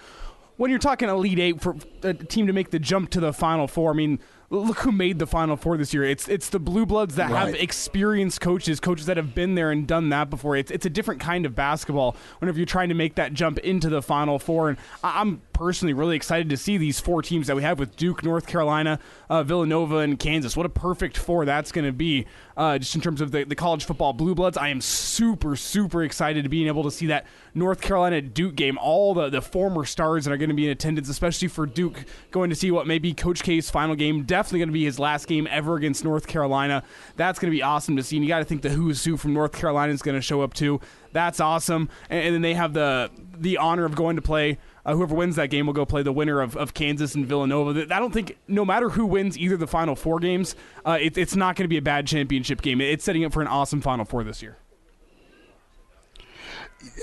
when 0.57 0.70
you're 0.70 0.78
talking 0.78 1.09
Elite 1.09 1.40
Eight 1.40 1.61
for 1.61 1.74
a 2.05 2.14
team 2.14 2.46
to 2.46 2.53
make 2.53 2.70
the 2.70 2.78
jump 2.78 3.11
to 3.11 3.20
the 3.20 3.32
Final 3.32 3.66
Four, 3.66 3.90
I 3.90 3.94
mean 3.94 4.20
look 4.53 4.80
who 4.80 4.92
made 4.92 5.18
the 5.18 5.26
Final 5.26 5.57
Four 5.57 5.76
this 5.76 5.94
year. 5.94 6.05
It's 6.05 6.28
it's 6.28 6.48
the 6.50 6.59
Blue 6.59 6.84
Bloods 6.84 7.14
that 7.16 7.30
right. 7.30 7.46
have 7.46 7.55
experienced 7.55 8.40
coaches, 8.40 8.80
coaches 8.80 9.07
that 9.07 9.16
have 9.16 9.34
been 9.34 9.55
there 9.55 9.70
and 9.70 9.86
done 9.86 10.11
that 10.11 10.30
before. 10.30 10.57
It's 10.57 10.70
it's 10.70 10.86
a 10.86 10.90
different 10.90 11.20
kind 11.20 11.46
of 11.46 11.55
basketball 11.55 12.16
whenever 12.38 12.59
you're 12.59 12.66
trying 12.66 12.90
to 12.90 12.94
make 12.94 13.14
that 13.14 13.32
jump 13.32 13.59
into 13.59 13.88
the 13.88 14.03
Final 14.03 14.38
Four. 14.38 14.68
And 14.68 14.78
I'm 15.03 15.42
personally 15.53 15.94
really 15.94 16.16
excited 16.16 16.50
to 16.50 16.57
see 16.57 16.76
these 16.76 17.00
four 17.00 17.22
teams 17.22 17.46
that 17.46 17.57
we 17.57 17.62
have 17.62 17.78
with 17.78 17.96
Duke, 17.96 18.24
North 18.24 18.46
Carolina, 18.46 18.98
uh, 19.30 19.42
Villanova, 19.42 19.98
and 19.98 20.18
Kansas. 20.18 20.57
What 20.57 20.66
a 20.66 20.70
perfect 20.70 21.16
four 21.16 21.44
that's 21.44 21.72
going 21.72 21.86
to 21.86 21.92
be. 21.92 22.26
Uh, 22.55 22.76
just 22.76 22.94
in 22.94 23.00
terms 23.00 23.22
of 23.22 23.30
the, 23.30 23.44
the 23.44 23.55
college 23.55 23.84
football 23.84 24.12
Blue 24.12 24.34
Bloods, 24.34 24.59
I 24.59 24.68
am 24.68 24.82
super 24.82 25.57
super 25.57 26.03
excited 26.03 26.42
to 26.42 26.50
being 26.50 26.66
able 26.66 26.82
to 26.84 26.90
see 26.90 27.07
that 27.07 27.26
North 27.55 27.80
Carolina 27.80 28.20
Duke 28.20 28.55
game. 28.55 28.76
All 28.78 29.14
the 29.14 29.30
the 29.30 29.40
former 29.40 29.86
stars 29.86 30.26
that 30.26 30.32
are 30.32 30.36
going 30.36 30.50
to 30.50 30.55
be 30.55 30.66
in 30.66 30.70
attendance, 30.70 31.09
especially 31.09 31.48
for 31.48 31.64
Duke, 31.64 32.05
going 32.30 32.50
to 32.50 32.57
see 32.57 32.70
what 32.70 32.86
may 32.86 32.98
be 32.98 33.14
Coach 33.14 33.42
K's 33.42 33.70
final 33.70 33.94
game. 33.94 34.24
Definitely 34.43 34.59
going 34.59 34.68
to 34.70 34.72
be 34.72 34.84
his 34.84 34.99
last 34.99 35.28
game 35.28 35.47
ever 35.53 35.76
against 35.76 36.03
North 36.03 36.26
Carolina. 36.26 36.82
That's 37.14 37.38
going 37.38 37.49
to 37.49 37.57
be 37.57 37.62
awesome 37.62 37.95
to 37.97 38.03
see. 38.03 38.16
And 38.16 38.24
you 38.24 38.28
got 38.28 38.40
to 38.40 38.45
think 38.45 38.62
the 38.62 38.70
who's 38.70 39.05
who 39.05 39.16
from 39.16 39.32
North 39.32 39.53
Carolina 39.53 39.93
is 39.93 40.03
going 40.03 40.16
to 40.16 40.20
show 40.20 40.40
up 40.40 40.53
too. 40.53 40.80
That's 41.12 41.38
awesome. 41.38 41.88
And, 42.11 42.24
and, 42.24 42.34
then 42.34 42.43
they 42.43 42.55
have 42.55 42.72
the 42.72 43.09
the 43.38 43.59
honor 43.59 43.84
of 43.84 43.95
going 43.95 44.16
to 44.16 44.22
play. 44.22 44.59
Uh, 44.84 44.97
whoever 44.97 45.14
wins 45.14 45.36
that 45.36 45.49
game 45.51 45.66
will 45.66 45.74
go 45.74 45.86
play 45.86 46.03
the 46.03 46.12
winner 46.12 46.40
of, 46.40 46.57
of 46.57 46.74
Kansas 46.74 47.14
and 47.14 47.24
Villanova. 47.24 47.82
I 47.82 48.01
don't 48.01 48.12
think, 48.12 48.36
no 48.49 48.64
matter 48.64 48.88
who 48.88 49.07
wins 49.07 49.38
either 49.38 49.57
the 49.57 49.68
Final 49.68 49.95
Four 49.95 50.18
games, 50.18 50.57
uh, 50.84 50.99
it, 51.01 51.16
it's 51.16 51.36
not 51.36 51.55
going 51.55 51.62
to 51.62 51.68
be 51.68 51.76
a 51.76 51.82
bad 51.82 52.09
championship 52.09 52.62
game. 52.62 52.80
It's 52.80 53.05
setting 53.05 53.24
up 53.24 53.32
for 53.32 53.43
an 53.43 53.47
awesome 53.47 53.80
Final 53.80 54.05
Four 54.05 54.24
this 54.24 54.43
year. 54.43 54.57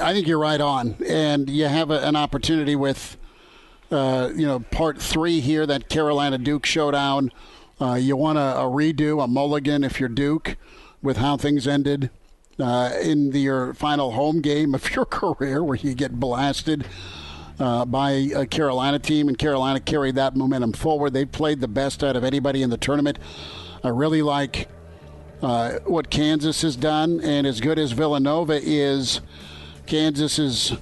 I 0.02 0.12
think 0.12 0.28
you're 0.28 0.40
right 0.40 0.60
on, 0.60 0.98
and 1.08 1.50
you 1.50 1.68
have 1.68 1.90
a, 1.90 2.06
an 2.06 2.18
opportunity 2.18 2.76
with, 2.76 3.16
uh, 3.92 4.32
you 4.36 4.46
know, 4.46 4.60
part 4.60 5.02
three 5.02 5.40
here 5.40 5.66
that 5.66 5.90
Carolina 5.90 6.38
Duke 6.38 6.66
showdown. 6.66 7.32
Uh, 7.82 7.94
you 7.94 8.16
want 8.16 8.38
a, 8.38 8.58
a, 8.58 8.64
redo, 8.64 9.24
a 9.24 9.28
mulligan 9.28 9.84
if 9.84 10.00
you're 10.00 10.10
Duke, 10.10 10.58
with 11.02 11.18
how 11.18 11.38
things 11.38 11.68
ended 11.68 12.10
uh, 12.60 12.92
in 13.02 13.32
the, 13.32 13.40
your 13.40 13.74
final 13.74 14.12
home 14.12 14.42
game 14.42 14.76
of 14.76 14.90
your 14.96 15.06
career, 15.06 15.64
where 15.64 15.78
you 15.78 15.94
get 15.94 16.20
blasted 16.20 16.86
uh, 17.60 17.86
by 17.86 18.12
a 18.12 18.46
Carolina 18.46 19.00
team, 19.00 19.28
and 19.28 19.38
Carolina 19.38 19.80
carried 19.80 20.16
that 20.16 20.36
momentum 20.36 20.74
forward. 20.74 21.14
They 21.14 21.26
played 21.26 21.60
the 21.60 21.68
best 21.68 22.04
out 22.04 22.16
of 22.16 22.24
anybody 22.24 22.62
in 22.62 22.70
the 22.70 22.78
tournament. 22.78 23.20
I 23.84 23.90
really 23.90 24.22
like 24.22 24.68
uh, 25.42 25.80
what 25.86 26.10
Kansas 26.10 26.62
has 26.62 26.76
done, 26.76 27.22
and 27.22 27.48
as 27.48 27.62
good 27.62 27.80
as 27.80 27.92
Villanova 27.92 28.60
is. 28.62 29.22
Kansas 29.86 30.38
is, 30.38 30.74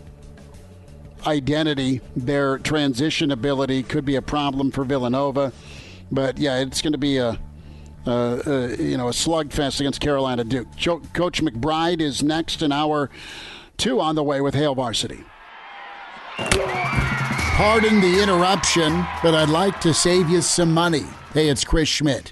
identity, 1.27 2.01
their 2.15 2.57
transition 2.57 3.31
ability 3.31 3.83
could 3.83 4.05
be 4.05 4.15
a 4.15 4.21
problem 4.21 4.71
for 4.71 4.83
Villanova. 4.83 5.51
But 6.11 6.37
yeah, 6.37 6.59
it's 6.59 6.81
going 6.81 6.93
to 6.93 6.97
be 6.97 7.17
a, 7.17 7.37
a, 8.05 8.11
a, 8.11 8.75
you 8.77 8.97
know 8.97 9.09
a 9.09 9.11
slugfest 9.11 9.79
against 9.79 9.99
Carolina 9.99 10.43
Duke. 10.43 10.67
Coach 11.13 11.41
McBride 11.43 12.01
is 12.01 12.23
next 12.23 12.61
in 12.61 12.71
hour 12.71 13.09
two 13.75 13.99
on 13.99 14.15
the 14.15 14.23
way 14.23 14.41
with 14.41 14.55
Hail 14.55 14.73
Varsity. 14.73 15.23
Pardon 16.37 17.99
the 17.99 18.21
interruption, 18.21 19.05
but 19.21 19.33
I'd 19.33 19.49
like 19.49 19.81
to 19.81 19.93
save 19.93 20.29
you 20.29 20.41
some 20.41 20.71
money. 20.71 21.05
Hey, 21.33 21.49
it's 21.49 21.63
Chris 21.63 21.89
Schmidt 21.89 22.31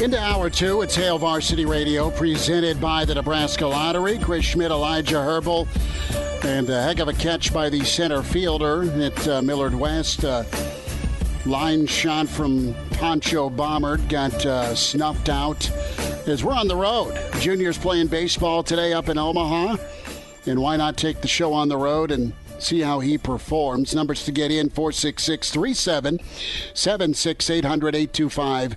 Into 0.00 0.18
hour 0.18 0.50
two, 0.50 0.82
it's 0.82 0.96
Hail 0.96 1.18
Varsity 1.18 1.64
Radio, 1.64 2.10
presented 2.10 2.80
by 2.80 3.04
the 3.04 3.14
Nebraska 3.14 3.64
Lottery. 3.66 4.18
Chris 4.18 4.44
Schmidt, 4.44 4.72
Elijah 4.72 5.22
Herbal, 5.22 5.68
and 6.42 6.68
a 6.68 6.82
heck 6.82 6.98
of 6.98 7.06
a 7.06 7.12
catch 7.12 7.52
by 7.52 7.68
the 7.68 7.84
center 7.84 8.22
fielder 8.22 8.82
at 9.00 9.28
uh, 9.28 9.42
Millard 9.42 9.74
West. 9.74 10.24
Uh, 10.24 10.42
line 11.46 11.86
shot 11.86 12.28
from 12.28 12.74
Poncho 12.92 13.48
Bommert 13.48 14.08
got 14.08 14.44
uh, 14.44 14.74
snuffed 14.74 15.28
out 15.28 15.70
as 16.26 16.42
we're 16.42 16.54
on 16.54 16.66
the 16.66 16.76
road. 16.76 17.16
Juniors 17.38 17.78
playing 17.78 18.08
baseball 18.08 18.62
today 18.62 18.92
up 18.92 19.08
in 19.08 19.18
Omaha. 19.18 19.76
And 20.46 20.60
why 20.60 20.76
not 20.76 20.96
take 20.96 21.20
the 21.20 21.28
show 21.28 21.52
on 21.52 21.68
the 21.68 21.76
road 21.76 22.10
and 22.10 22.32
see 22.58 22.80
how 22.80 22.98
he 22.98 23.18
performs? 23.18 23.94
Numbers 23.94 24.24
to 24.24 24.32
get 24.32 24.50
in 24.50 24.68
466 24.68 25.50
37 25.52 26.18
76 26.74 27.50
800 27.50 27.94
825 27.94 28.76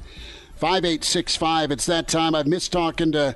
5865. 0.55 1.71
It's 1.71 1.85
that 1.85 2.07
time. 2.07 2.33
I've 2.33 2.47
missed 2.47 2.71
talking 2.71 3.11
to 3.11 3.35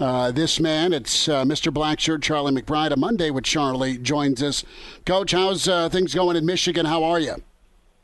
uh, 0.00 0.32
this 0.32 0.58
man. 0.58 0.92
It's 0.92 1.28
uh, 1.28 1.44
Mr. 1.44 1.72
Blackshirt, 1.72 2.22
Charlie 2.22 2.52
McBride. 2.52 2.90
A 2.90 2.96
Monday 2.96 3.30
with 3.30 3.44
Charlie 3.44 3.98
joins 3.98 4.42
us. 4.42 4.64
Coach, 5.06 5.32
how's 5.32 5.68
uh, 5.68 5.88
things 5.88 6.14
going 6.14 6.36
in 6.36 6.44
Michigan? 6.44 6.86
How 6.86 7.04
are 7.04 7.20
you? 7.20 7.36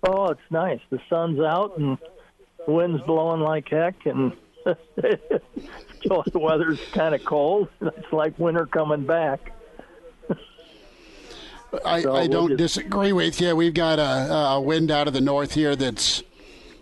Oh, 0.03 0.29
it's 0.29 0.41
nice. 0.51 0.81
The 0.91 1.01
sun's 1.09 1.41
out 1.41 1.77
and 1.79 1.99
the 2.65 2.73
wind's 2.73 3.03
blowing 3.03 3.41
like 3.41 3.69
heck, 3.69 4.07
and 4.07 4.33
the 4.65 5.41
weather's 6.35 6.81
kind 6.93 7.15
of 7.15 7.25
cold. 7.25 7.69
It's 7.81 8.13
like 8.13 8.39
winter 8.39 8.67
coming 8.67 9.05
back. 9.05 9.53
I, 11.85 12.03
so 12.03 12.15
I 12.15 12.27
don't 12.27 12.51
just... 12.51 12.59
disagree 12.59 13.13
with 13.13 13.41
you. 13.41 13.57
We've 13.57 13.75
got 13.75 13.99
a, 13.99 14.33
a 14.33 14.61
wind 14.61 14.91
out 14.91 15.09
of 15.09 15.15
the 15.15 15.21
north 15.21 15.55
here 15.55 15.75
that's 15.75 16.23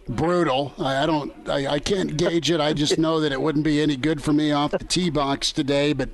brutal. 0.08 0.74
I, 0.78 1.02
I 1.02 1.06
don't, 1.06 1.48
I, 1.48 1.66
I, 1.74 1.78
can't 1.78 2.16
gauge 2.16 2.50
it. 2.50 2.60
I 2.60 2.72
just 2.72 2.98
know 2.98 3.20
that 3.20 3.32
it 3.32 3.40
wouldn't 3.40 3.64
be 3.64 3.80
any 3.80 3.96
good 3.96 4.22
for 4.22 4.32
me 4.32 4.52
off 4.52 4.70
the 4.72 4.78
tee 4.78 5.10
box 5.10 5.52
today. 5.52 5.92
But 5.92 6.10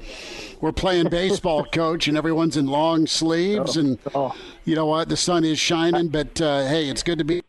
we're 0.61 0.72
playing 0.72 1.09
baseball, 1.09 1.64
coach, 1.72 2.09
and 2.09 2.16
everyone's 2.16 2.57
in 2.57 2.66
long 2.66 3.07
sleeves, 3.07 3.76
oh, 3.76 3.80
and 3.80 3.99
oh. 4.14 4.36
you 4.64 4.74
know 4.74 4.86
what? 4.86 5.09
The 5.09 5.16
sun 5.16 5.45
is 5.45 5.59
shining, 5.59 6.09
but 6.09 6.41
uh, 6.41 6.66
hey, 6.66 6.88
it's 6.88 7.03
good 7.03 7.18
to 7.18 7.24
be. 7.24 7.43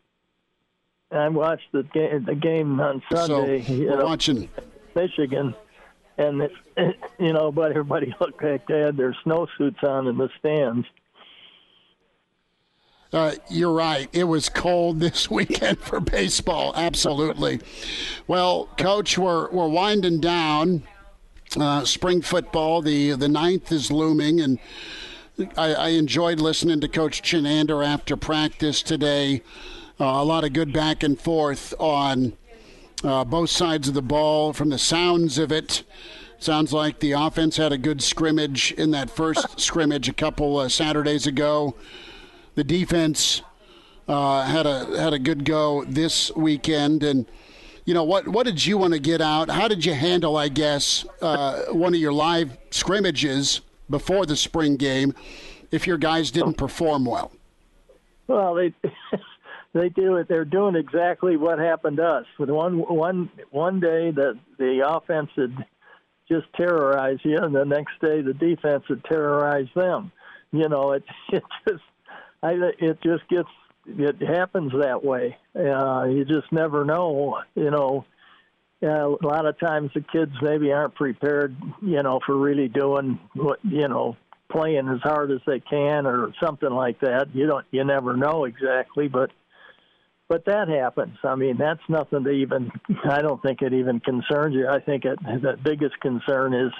I 1.11 1.27
watched 1.27 1.71
the 1.73 1.83
game, 1.83 2.23
the 2.25 2.35
game 2.35 2.79
on 2.79 3.01
Sunday. 3.11 3.63
So 3.63 3.73
we're 3.73 3.97
know, 3.97 4.05
watching 4.05 4.49
Michigan, 4.95 5.53
and 6.17 6.41
it, 6.41 6.51
it, 6.77 6.95
you 7.19 7.33
know, 7.33 7.51
but 7.51 7.71
everybody 7.71 8.13
looked 8.21 8.41
like 8.41 8.67
they 8.67 8.79
had 8.79 8.97
their 8.97 9.15
snowsuits 9.25 9.83
on 9.83 10.07
in 10.07 10.17
the 10.17 10.29
stands. 10.39 10.87
Uh, 13.14 13.34
you're 13.49 13.74
right. 13.74 14.07
It 14.14 14.24
was 14.24 14.47
cold 14.47 14.99
this 15.01 15.30
weekend 15.30 15.80
for 15.80 15.99
baseball. 15.99 16.74
Absolutely. 16.76 17.59
Well, 18.28 18.70
Coach, 18.78 19.18
we're 19.18 19.49
we're 19.51 19.68
winding 19.68 20.20
down. 20.20 20.84
Uh, 21.59 21.84
spring 21.84 22.22
football. 22.22 22.82
The 22.82 23.12
the 23.12 23.28
ninth 23.28 23.72
is 23.72 23.91
looming, 23.91 24.39
and 24.39 24.59
I, 25.57 25.74
I 25.74 25.88
enjoyed 25.89 26.39
listening 26.39 26.80
to 26.80 26.88
Coach 26.88 27.22
Chinander 27.22 27.86
after 27.86 28.16
practice 28.16 28.82
today. 28.82 29.41
Uh, 29.99 30.05
a 30.05 30.24
lot 30.24 30.45
of 30.45 30.53
good 30.53 30.72
back 30.72 31.03
and 31.03 31.20
forth 31.20 31.74
on 31.78 32.34
uh, 33.03 33.26
both 33.26 33.49
sides 33.49 33.89
of 33.89 33.93
the 33.93 34.01
ball. 34.01 34.53
From 34.53 34.70
the 34.70 34.80
sounds 34.80 35.38
of 35.38 35.51
it, 35.51 35.84
sounds 36.39 36.72
like 36.72 36.99
the 36.99 37.12
offense 37.12 37.57
had 37.57 37.74
a 37.74 37.78
good 37.78 38.01
scrimmage 38.01 38.72
in 38.72 38.91
that 38.91 39.09
first 39.09 39.59
scrimmage 39.59 40.07
a 40.07 40.14
couple 40.14 40.68
Saturdays 40.70 41.28
ago 41.28 41.76
the 42.55 42.63
defense 42.63 43.41
uh, 44.07 44.43
had 44.43 44.65
a 44.65 44.99
had 44.99 45.13
a 45.13 45.19
good 45.19 45.45
go 45.45 45.83
this 45.85 46.31
weekend, 46.35 47.03
and 47.03 47.25
you 47.85 47.93
know 47.93 48.03
what 48.03 48.27
what 48.27 48.45
did 48.45 48.65
you 48.65 48.77
want 48.77 48.93
to 48.93 48.99
get 48.99 49.21
out? 49.21 49.49
How 49.49 49.67
did 49.67 49.85
you 49.85 49.93
handle, 49.93 50.37
I 50.37 50.49
guess, 50.49 51.05
uh, 51.21 51.65
one 51.71 51.93
of 51.93 51.99
your 51.99 52.13
live 52.13 52.57
scrimmages 52.71 53.61
before 53.89 54.25
the 54.25 54.35
spring 54.35 54.77
game 54.77 55.13
if 55.71 55.87
your 55.87 55.97
guys 55.97 56.31
didn't 56.31 56.55
perform 56.55 57.05
well? 57.05 57.31
Well, 58.27 58.55
they 58.55 58.73
they 59.73 59.89
do 59.89 60.17
it. 60.17 60.27
They're 60.27 60.45
doing 60.45 60.75
exactly 60.75 61.37
what 61.37 61.59
happened 61.59 61.97
to 61.97 62.05
us. 62.05 62.25
With 62.37 62.49
one 62.49 62.79
one 62.79 63.29
one 63.51 63.79
day 63.79 64.11
that 64.11 64.39
the 64.57 64.87
offense 64.87 65.29
had 65.35 65.55
just 66.27 66.47
terrorized 66.55 67.21
you, 67.23 67.37
and 67.37 67.53
the 67.53 67.65
next 67.65 67.99
day 68.01 68.21
the 68.21 68.33
defense 68.33 68.83
had 68.87 69.03
terrorized 69.05 69.75
them. 69.75 70.11
You 70.51 70.67
know, 70.69 70.93
it 70.93 71.03
it 71.31 71.43
just 71.67 71.83
I, 72.43 72.53
it 72.79 72.99
just 73.03 73.27
gets 73.29 73.49
it 73.87 74.21
happens 74.21 74.71
that 74.79 75.03
way. 75.03 75.37
Uh, 75.55 76.05
you 76.05 76.25
just 76.25 76.51
never 76.51 76.85
know, 76.85 77.39
you 77.55 77.71
know. 77.71 78.05
Uh, 78.83 79.09
a 79.09 79.25
lot 79.25 79.45
of 79.45 79.59
times 79.59 79.91
the 79.93 80.01
kids 80.01 80.31
maybe 80.41 80.71
aren't 80.71 80.95
prepared, 80.95 81.55
you 81.83 82.01
know, 82.01 82.19
for 82.25 82.35
really 82.35 82.67
doing 82.67 83.19
what 83.35 83.59
you 83.63 83.87
know, 83.87 84.17
playing 84.51 84.87
as 84.87 85.01
hard 85.03 85.31
as 85.31 85.39
they 85.45 85.59
can 85.59 86.07
or 86.07 86.33
something 86.43 86.69
like 86.69 86.99
that. 87.01 87.27
You 87.33 87.45
don't, 87.45 87.65
you 87.69 87.83
never 87.83 88.17
know 88.17 88.45
exactly, 88.45 89.07
but 89.07 89.29
but 90.27 90.45
that 90.45 90.69
happens. 90.69 91.17
I 91.23 91.35
mean, 91.35 91.57
that's 91.57 91.81
nothing 91.89 92.23
to 92.23 92.31
even. 92.31 92.71
I 93.03 93.21
don't 93.21 93.41
think 93.41 93.61
it 93.61 93.73
even 93.73 93.99
concerns 93.99 94.55
you. 94.55 94.67
I 94.67 94.79
think 94.79 95.05
it, 95.05 95.19
the 95.21 95.57
biggest 95.61 95.99
concern 95.99 96.53
is 96.53 96.71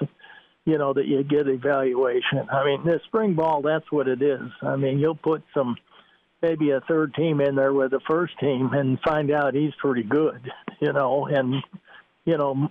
you 0.66 0.78
know, 0.78 0.94
that 0.94 1.08
you 1.08 1.24
get 1.24 1.48
evaluation. 1.48 2.48
I 2.52 2.64
mean, 2.66 2.84
the 2.86 3.00
spring 3.08 3.34
ball, 3.34 3.62
that's 3.62 3.92
what 3.92 4.08
it 4.08 4.22
is. 4.22 4.42
I 4.62 4.76
mean, 4.76 5.00
you'll 5.00 5.16
put 5.16 5.44
some, 5.54 5.76
maybe 6.42 6.72
a 6.72 6.82
third 6.82 7.14
team 7.16 7.42
in 7.42 7.56
there 7.56 7.74
with 7.74 7.92
the 7.92 8.00
first 8.10 8.38
team 8.40 8.72
and 8.74 9.00
find 9.02 9.32
out 9.32 9.54
he's 9.54 9.74
pretty 9.80 10.04
good, 10.04 10.52
you 10.80 10.94
know, 10.94 11.28
and, 11.28 11.56
you 12.26 12.38
know, 12.38 12.70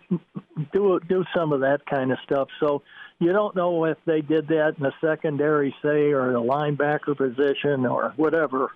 do 0.73 1.01
do 1.09 1.25
some 1.35 1.53
of 1.53 1.61
that 1.61 1.85
kind 1.87 2.13
of 2.13 2.19
stuff. 2.25 2.49
So 2.61 2.83
you 3.19 3.33
don't 3.33 3.57
know 3.57 3.85
if 3.85 3.99
they 4.07 4.21
did 4.21 4.49
that 4.49 4.75
in 4.79 4.85
the 4.85 4.93
secondary, 5.01 5.75
say, 5.83 6.13
or 6.13 6.33
the 6.33 6.41
linebacker 6.41 7.17
position 7.17 7.85
or 7.85 8.13
whatever, 8.17 8.71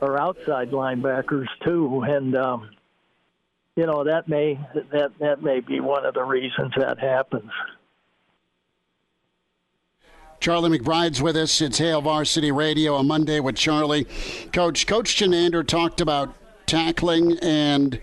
or 0.00 0.20
outside 0.20 0.70
linebackers 0.70 1.48
too. 1.64 2.04
And, 2.06 2.36
um, 2.36 2.70
you 3.74 3.86
know, 3.86 4.04
that 4.04 4.28
may 4.28 4.58
that 4.92 5.10
that 5.18 5.42
may 5.42 5.60
be 5.60 5.80
one 5.80 6.06
of 6.06 6.14
the 6.14 6.22
reasons 6.22 6.72
that 6.76 6.98
happens. 6.98 7.50
Charlie 10.46 10.78
McBride's 10.78 11.20
with 11.20 11.36
us. 11.36 11.60
It's 11.60 11.78
Hail 11.78 12.00
Varsity 12.00 12.52
Radio 12.52 12.94
on 12.94 13.08
Monday 13.08 13.40
with 13.40 13.56
Charlie. 13.56 14.06
Coach 14.52 14.86
Coach 14.86 15.16
Chinander 15.16 15.66
talked 15.66 16.00
about 16.00 16.36
tackling 16.66 17.36
and 17.42 18.00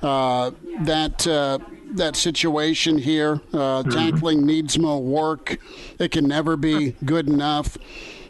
uh, 0.00 0.52
that 0.84 1.26
uh, 1.26 1.58
that 1.90 2.16
situation 2.16 2.96
here. 2.96 3.42
Uh, 3.52 3.82
mm-hmm. 3.82 3.90
Tackling 3.90 4.46
needs 4.46 4.78
more 4.78 5.02
work. 5.02 5.58
It 5.98 6.12
can 6.12 6.26
never 6.26 6.56
be 6.56 6.96
good 7.04 7.28
enough. 7.28 7.76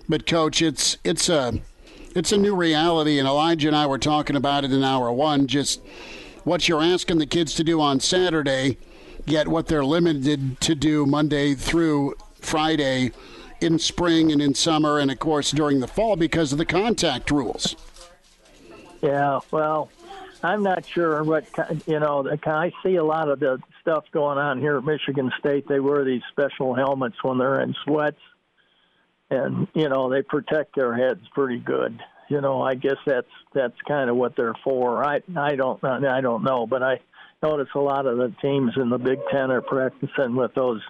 But 0.09 0.27
coach, 0.27 0.61
it's 0.61 0.99
it's 1.05 1.29
a 1.29 1.61
it's 2.17 2.33
a 2.33 2.37
new 2.37 2.57
reality, 2.57 3.21
and 3.21 3.29
Elijah 3.29 3.69
and 3.69 3.77
I 3.77 3.87
were 3.87 3.99
talking 3.99 4.35
about 4.35 4.65
it 4.65 4.73
in 4.73 4.83
hour 4.83 5.13
one. 5.13 5.47
Just 5.47 5.81
what 6.43 6.69
you're 6.69 6.83
asking 6.83 7.19
the 7.19 7.27
kids 7.27 7.55
to 7.55 7.63
do 7.63 7.81
on 7.81 8.01
Saturday, 8.01 8.79
yet 9.25 9.47
what 9.47 9.69
they're 9.69 9.85
limited 9.85 10.61
to 10.63 10.75
do 10.75 11.07
Monday 11.07 11.55
through 11.55 12.17
Friday 12.41 13.13
in 13.61 13.79
spring 13.79 14.33
and 14.33 14.41
in 14.41 14.55
summer, 14.55 14.99
and 14.99 15.11
of 15.11 15.19
course 15.19 15.51
during 15.51 15.81
the 15.81 15.87
fall 15.87 16.17
because 16.17 16.53
of 16.53 16.59
the 16.59 16.67
contact 16.67 17.31
rules. 17.31 17.77
Yeah, 19.03 19.41
well, 19.51 19.91
I'm 20.43 20.63
not 20.63 20.87
sure 20.87 21.23
what 21.25 21.45
you 21.87 22.01
know. 22.01 22.29
I 22.45 22.73
see 22.83 22.97
a 22.97 23.05
lot 23.05 23.29
of 23.29 23.41
the 23.41 23.59
stuff 23.81 24.05
going 24.13 24.39
on 24.39 24.61
here 24.61 24.77
at 24.77 24.85
Michigan 24.85 25.31
State. 25.39 25.67
They 25.69 25.81
wear 25.81 26.05
these 26.05 26.23
special 26.31 26.75
helmets 26.75 27.17
when 27.23 27.39
they're 27.39 27.61
in 27.61 27.75
sweats, 27.85 28.21
and 29.31 29.69
you 29.75 29.89
know 29.89 30.11
they 30.11 30.23
protect 30.23 30.77
their 30.77 30.95
heads 30.95 31.23
pretty 31.35 31.59
good. 31.59 32.01
You 32.29 32.41
know, 32.41 32.63
I 32.63 32.75
guess 32.75 32.97
that's 33.07 33.31
that's 33.55 33.81
kind 33.87 34.11
of 34.11 34.17
what 34.17 34.37
they're 34.37 34.55
for. 34.65 35.05
I 35.05 35.23
I 35.37 35.57
don't 35.57 35.83
I 35.85 36.21
don't 36.21 36.43
know, 36.43 36.67
but 36.67 36.83
I 36.83 37.01
notice 37.43 37.69
a 37.75 37.81
lot 37.81 38.07
of 38.07 38.19
the 38.19 38.35
teams 38.43 38.73
in 38.77 38.91
the 38.91 38.99
Big 38.99 39.19
Ten 39.31 39.51
are 39.51 39.63
practicing 39.63 40.37
with 40.37 40.55
those 40.55 40.81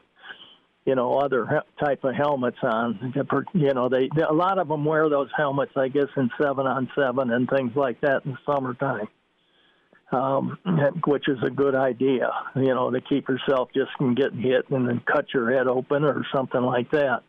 you 0.86 0.94
know 0.94 1.14
other 1.14 1.62
type 1.78 2.04
of 2.04 2.14
helmets 2.14 2.58
on 2.62 3.12
you 3.52 3.74
know 3.74 3.88
they 3.88 4.08
a 4.28 4.32
lot 4.32 4.58
of 4.58 4.68
them 4.68 4.84
wear 4.84 5.08
those 5.10 5.28
helmets 5.36 5.72
i 5.76 5.88
guess 5.88 6.08
in 6.16 6.30
seven 6.40 6.66
on 6.66 6.88
seven 6.96 7.30
and 7.30 7.48
things 7.50 7.72
like 7.74 8.00
that 8.00 8.24
in 8.24 8.32
the 8.32 8.38
summertime 8.46 9.08
um, 10.12 10.58
which 11.06 11.28
is 11.28 11.38
a 11.44 11.50
good 11.50 11.74
idea, 11.74 12.30
you 12.54 12.74
know, 12.74 12.90
to 12.90 13.00
keep 13.00 13.28
yourself 13.28 13.70
just 13.74 13.90
from 13.98 14.14
getting 14.14 14.40
hit 14.40 14.68
and 14.70 14.88
then 14.88 15.00
cut 15.00 15.26
your 15.34 15.52
head 15.52 15.66
open 15.66 16.04
or 16.04 16.24
something 16.34 16.62
like 16.62 16.90
that. 16.92 17.22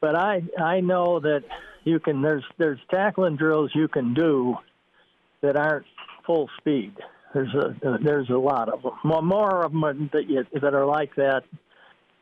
But 0.00 0.16
I 0.16 0.42
I 0.62 0.80
know 0.80 1.20
that 1.20 1.44
you 1.84 1.98
can 1.98 2.22
there's 2.22 2.44
there's 2.58 2.78
tackling 2.92 3.36
drills 3.36 3.70
you 3.74 3.88
can 3.88 4.14
do 4.14 4.56
that 5.40 5.56
aren't 5.56 5.86
full 6.26 6.48
speed. 6.58 6.94
There's 7.34 7.52
a 7.54 7.98
there's 8.02 8.30
a 8.30 8.38
lot 8.38 8.68
of 8.68 8.82
them. 8.82 8.92
More 9.04 9.64
of 9.64 9.72
them 9.72 10.10
that 10.12 10.28
you, 10.28 10.44
that 10.60 10.74
are 10.74 10.86
like 10.86 11.14
that. 11.16 11.42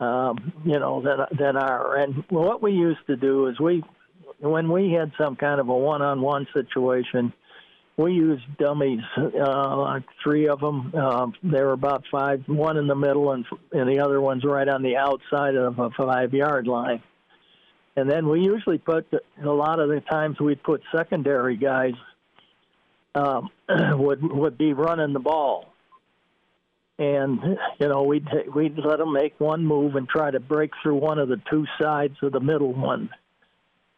Um, 0.01 0.53
you 0.65 0.79
know 0.79 1.03
that 1.03 1.29
that 1.39 1.57
are 1.57 1.97
and 1.97 2.25
what 2.29 2.61
we 2.61 2.73
used 2.73 3.07
to 3.07 3.17
do 3.17 3.47
is 3.47 3.61
we 3.61 3.83
when 4.41 4.71
we 4.71 4.91
had 4.93 5.13
some 5.17 5.37
kind 5.37 5.61
of 5.61 5.69
a 5.69 5.75
one-on-one 5.75 6.49
situation 6.53 7.33
we 7.97 8.13
used 8.13 8.43
dummies, 8.59 9.03
uh, 9.17 10.01
three 10.23 10.49
of 10.49 10.61
them. 10.61 10.93
Uh, 10.97 11.29
they 11.43 11.63
were 11.63 11.73
about 11.73 12.05
five, 12.11 12.43
one 12.47 12.77
in 12.77 12.87
the 12.87 12.97
middle, 12.97 13.33
and 13.33 13.45
and 13.73 13.89
the 13.89 14.01
other 14.01 14.21
one's 14.21 14.45
right 14.45 14.69
on 14.69 14.83
the 14.83 14.97
outside 14.97 15.55
of 15.55 15.79
a 15.79 15.91
five-yard 15.91 16.67
line. 16.67 17.03
And 17.97 18.11
then 18.11 18.29
we 18.29 18.41
usually 18.41 18.79
put 18.79 19.07
a 19.13 19.49
lot 19.49 19.79
of 19.79 19.89
the 19.89 20.01
times 20.01 20.41
we'd 20.41 20.63
put 20.63 20.83
secondary 20.95 21.57
guys 21.57 21.95
um, 23.15 23.51
would 23.69 24.23
would 24.23 24.59
be 24.59 24.73
running 24.73 25.13
the 25.13 25.21
ball, 25.21 25.73
and 26.99 27.41
you 27.81 27.89
know 27.89 28.03
we'd 28.03 28.29
we'd 28.55 28.79
let 28.79 28.99
them 28.99 29.13
make 29.13 29.39
one 29.41 29.67
move 29.67 29.97
and 29.97 30.09
try 30.09 30.31
to 30.31 30.41
break 30.41 30.71
through 30.83 30.97
one 30.97 31.19
of 31.19 31.29
the 31.29 31.41
two 31.51 31.67
sides 31.81 32.17
of 32.23 32.33
the 32.33 32.41
middle 32.41 32.73
one 32.73 33.11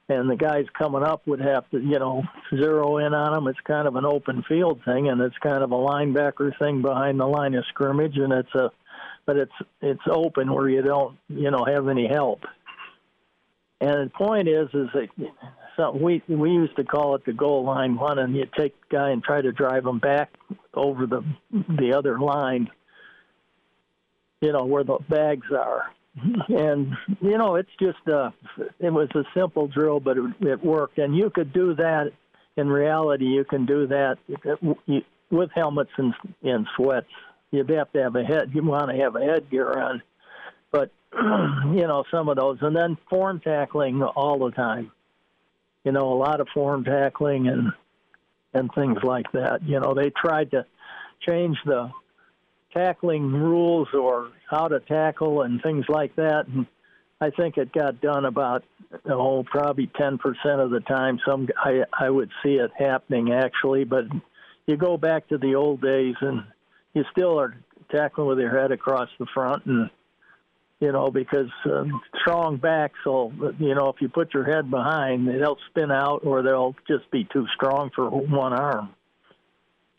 and 0.09 0.31
the 0.31 0.37
guys 0.37 0.65
coming 0.79 1.03
up 1.03 1.27
would 1.27 1.41
have 1.41 1.69
to, 1.71 1.79
you 1.79 1.99
know, 1.99 2.23
zero 2.55 2.99
in 2.99 3.13
on 3.13 3.33
them. 3.33 3.49
It's 3.49 3.59
kind 3.67 3.89
of 3.89 3.97
an 3.97 4.05
open 4.05 4.45
field 4.49 4.81
thing, 4.85 5.09
and 5.09 5.21
it's 5.21 5.37
kind 5.39 5.63
of 5.63 5.73
a 5.73 5.77
linebacker 5.77 6.57
thing 6.59 6.83
behind 6.83 7.19
the 7.19 7.27
line 7.27 7.55
of 7.55 7.65
scrimmage, 7.69 8.17
and 8.17 8.33
it's 8.33 8.55
a, 8.55 8.71
but 9.25 9.37
it's 9.37 9.53
it's 9.81 10.03
open 10.09 10.53
where 10.53 10.69
you 10.69 10.83
don't, 10.83 11.19
you 11.29 11.51
know, 11.51 11.65
have 11.67 11.89
any 11.89 12.09
help. 12.09 12.41
And 13.81 14.09
the 14.09 14.13
point 14.17 14.49
is, 14.49 14.69
is 14.73 14.89
that 14.95 15.09
so 15.77 15.91
we 15.91 16.23
we 16.29 16.51
used 16.51 16.77
to 16.77 16.85
call 16.85 17.17
it 17.17 17.25
the 17.25 17.33
goal 17.33 17.65
line 17.65 17.97
one, 17.97 18.21
and 18.21 18.35
you 18.37 18.47
take 18.57 18.75
the 18.83 18.97
guy 18.97 19.11
and 19.11 19.25
try 19.25 19.41
to 19.41 19.51
drive 19.51 19.85
him 19.85 19.99
back 19.99 20.31
over 20.73 21.07
the 21.07 21.23
the 21.53 21.95
other 21.99 22.21
line, 22.21 22.71
you 24.41 24.53
know, 24.53 24.65
where 24.65 24.85
the 24.85 24.99
bags 25.09 25.47
are. 25.53 25.91
And 26.49 26.95
you 27.21 27.37
know 27.37 27.57
it's 27.57 27.71
just 27.79 27.99
uh 28.09 28.31
it 28.81 28.91
was 28.91 29.09
a 29.15 29.25
simple 29.39 29.69
drill 29.69 30.01
but 30.01 30.17
it, 30.17 30.25
it 30.41 30.65
worked. 30.65 30.99
And 30.99 31.15
you 31.15 31.31
could 31.31 31.53
do 31.53 31.75
that 31.75 32.13
in 32.57 32.69
reality. 32.69 33.27
You 33.27 33.45
can 33.45 33.67
do 33.67 33.87
that 33.89 34.17
with 35.31 35.51
helmets 35.55 35.91
and, 35.99 36.15
and 36.43 36.67
sweats. 36.75 37.07
You'd 37.51 37.69
have 37.71 37.93
to 37.93 38.03
have 38.03 38.17
a 38.17 38.25
head 38.25 38.51
you 38.55 38.63
want 38.63 38.91
to 38.91 38.97
have 38.97 39.15
a 39.15 39.21
headgear 39.21 39.71
on. 39.71 40.03
But 40.71 40.91
you 41.13 41.87
know 41.87 42.05
some 42.11 42.31
of 42.31 42.37
those. 42.37 42.59
And 42.63 42.75
then 42.75 42.97
form 43.11 43.41
tackling 43.41 44.03
all 44.03 44.39
the 44.39 44.53
time. 44.53 44.93
You 45.85 45.93
know 45.93 46.13
a 46.15 46.19
lot 46.19 46.41
of 46.41 46.49
form 46.55 46.85
tackling 46.85 47.49
and 47.49 47.73
and 48.55 48.71
things 48.75 48.99
like 49.03 49.31
that. 49.33 49.63
You 49.65 49.81
know 49.81 49.93
they 49.93 50.11
tried 50.11 50.53
to 50.53 50.65
change 51.29 51.59
the 51.67 51.91
tackling 52.77 53.33
rules 53.33 53.89
or 53.95 54.31
how 54.51 54.69
to 54.69 54.81
tackle 54.81 55.43
and 55.43 55.63
things 55.63 55.87
like 55.89 56.15
that. 56.17 56.47
And 56.47 56.67
I 57.21 57.31
think 57.31 57.57
it 57.57 57.73
got 57.73 58.01
done 58.01 58.25
about 58.25 58.65
oh 59.09 59.45
probably 59.45 59.91
ten 59.97 60.19
percent 60.19 60.61
of 60.61 60.71
the 60.71 60.81
time. 60.81 61.19
Some 61.27 61.49
I 61.57 61.85
I 61.99 62.11
would 62.11 62.31
see 62.43 62.57
it 62.57 62.71
happening 62.79 63.33
actually, 63.33 63.85
but 63.85 64.05
you 64.67 64.77
go 64.77 64.97
back 64.97 65.29
to 65.29 65.39
the 65.39 65.55
old 65.55 65.81
days 65.81 66.17
and 66.21 66.45
you 66.95 67.05
still 67.13 67.41
are 67.41 67.55
tackling 67.91 68.29
with 68.29 68.39
your 68.39 68.59
head 68.59 68.73
across 68.73 69.09
the 69.19 69.27
front 69.33 69.65
and 69.67 69.91
you 70.81 70.93
know 70.93 71.11
because 71.11 71.49
um, 71.67 72.01
strong 72.21 72.57
backs 72.57 72.99
will 73.07 73.33
you 73.59 73.75
know 73.75 73.89
if 73.89 73.97
you 74.01 74.09
put 74.09 74.35
your 74.35 74.45
head 74.45 74.69
behind 74.71 75.29
they'll 75.29 75.59
spin 75.71 75.93
out 75.93 76.23
or 76.25 76.43
they'll 76.43 76.75
just 76.89 77.09
be 77.13 77.27
too 77.33 77.47
strong 77.55 77.91
for 77.95 78.11
one 78.11 78.53
arm 78.53 78.91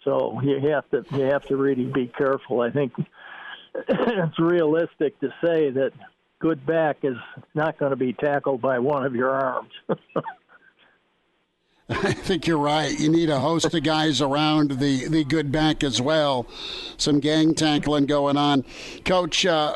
so 0.07 0.39
you 0.41 0.59
have 0.69 0.89
to 0.91 1.03
you 1.17 1.25
have 1.25 1.43
to 1.47 1.57
really 1.57 1.83
be 1.83 2.07
careful. 2.07 2.61
I 2.61 2.71
think 2.71 2.93
it's 3.75 4.39
realistic 4.39 5.19
to 5.19 5.27
say 5.43 5.69
that 5.71 5.91
good 6.39 6.65
back 6.65 6.99
is 7.03 7.17
not 7.53 7.77
going 7.77 7.89
to 7.89 7.97
be 7.97 8.13
tackled 8.13 8.61
by 8.61 8.79
one 8.79 9.05
of 9.05 9.13
your 9.13 9.31
arms. 9.31 9.73
I 11.89 12.13
think 12.13 12.47
you're 12.47 12.57
right. 12.57 12.97
You 12.97 13.09
need 13.09 13.29
a 13.29 13.39
host 13.39 13.73
of 13.73 13.83
guys 13.83 14.21
around 14.21 14.71
the, 14.71 15.07
the 15.09 15.25
good 15.25 15.51
back 15.51 15.83
as 15.83 16.01
well. 16.01 16.47
Some 16.97 17.19
gang 17.19 17.53
tackling 17.53 18.05
going 18.05 18.37
on. 18.37 18.65
Coach, 19.03 19.45
uh, 19.45 19.75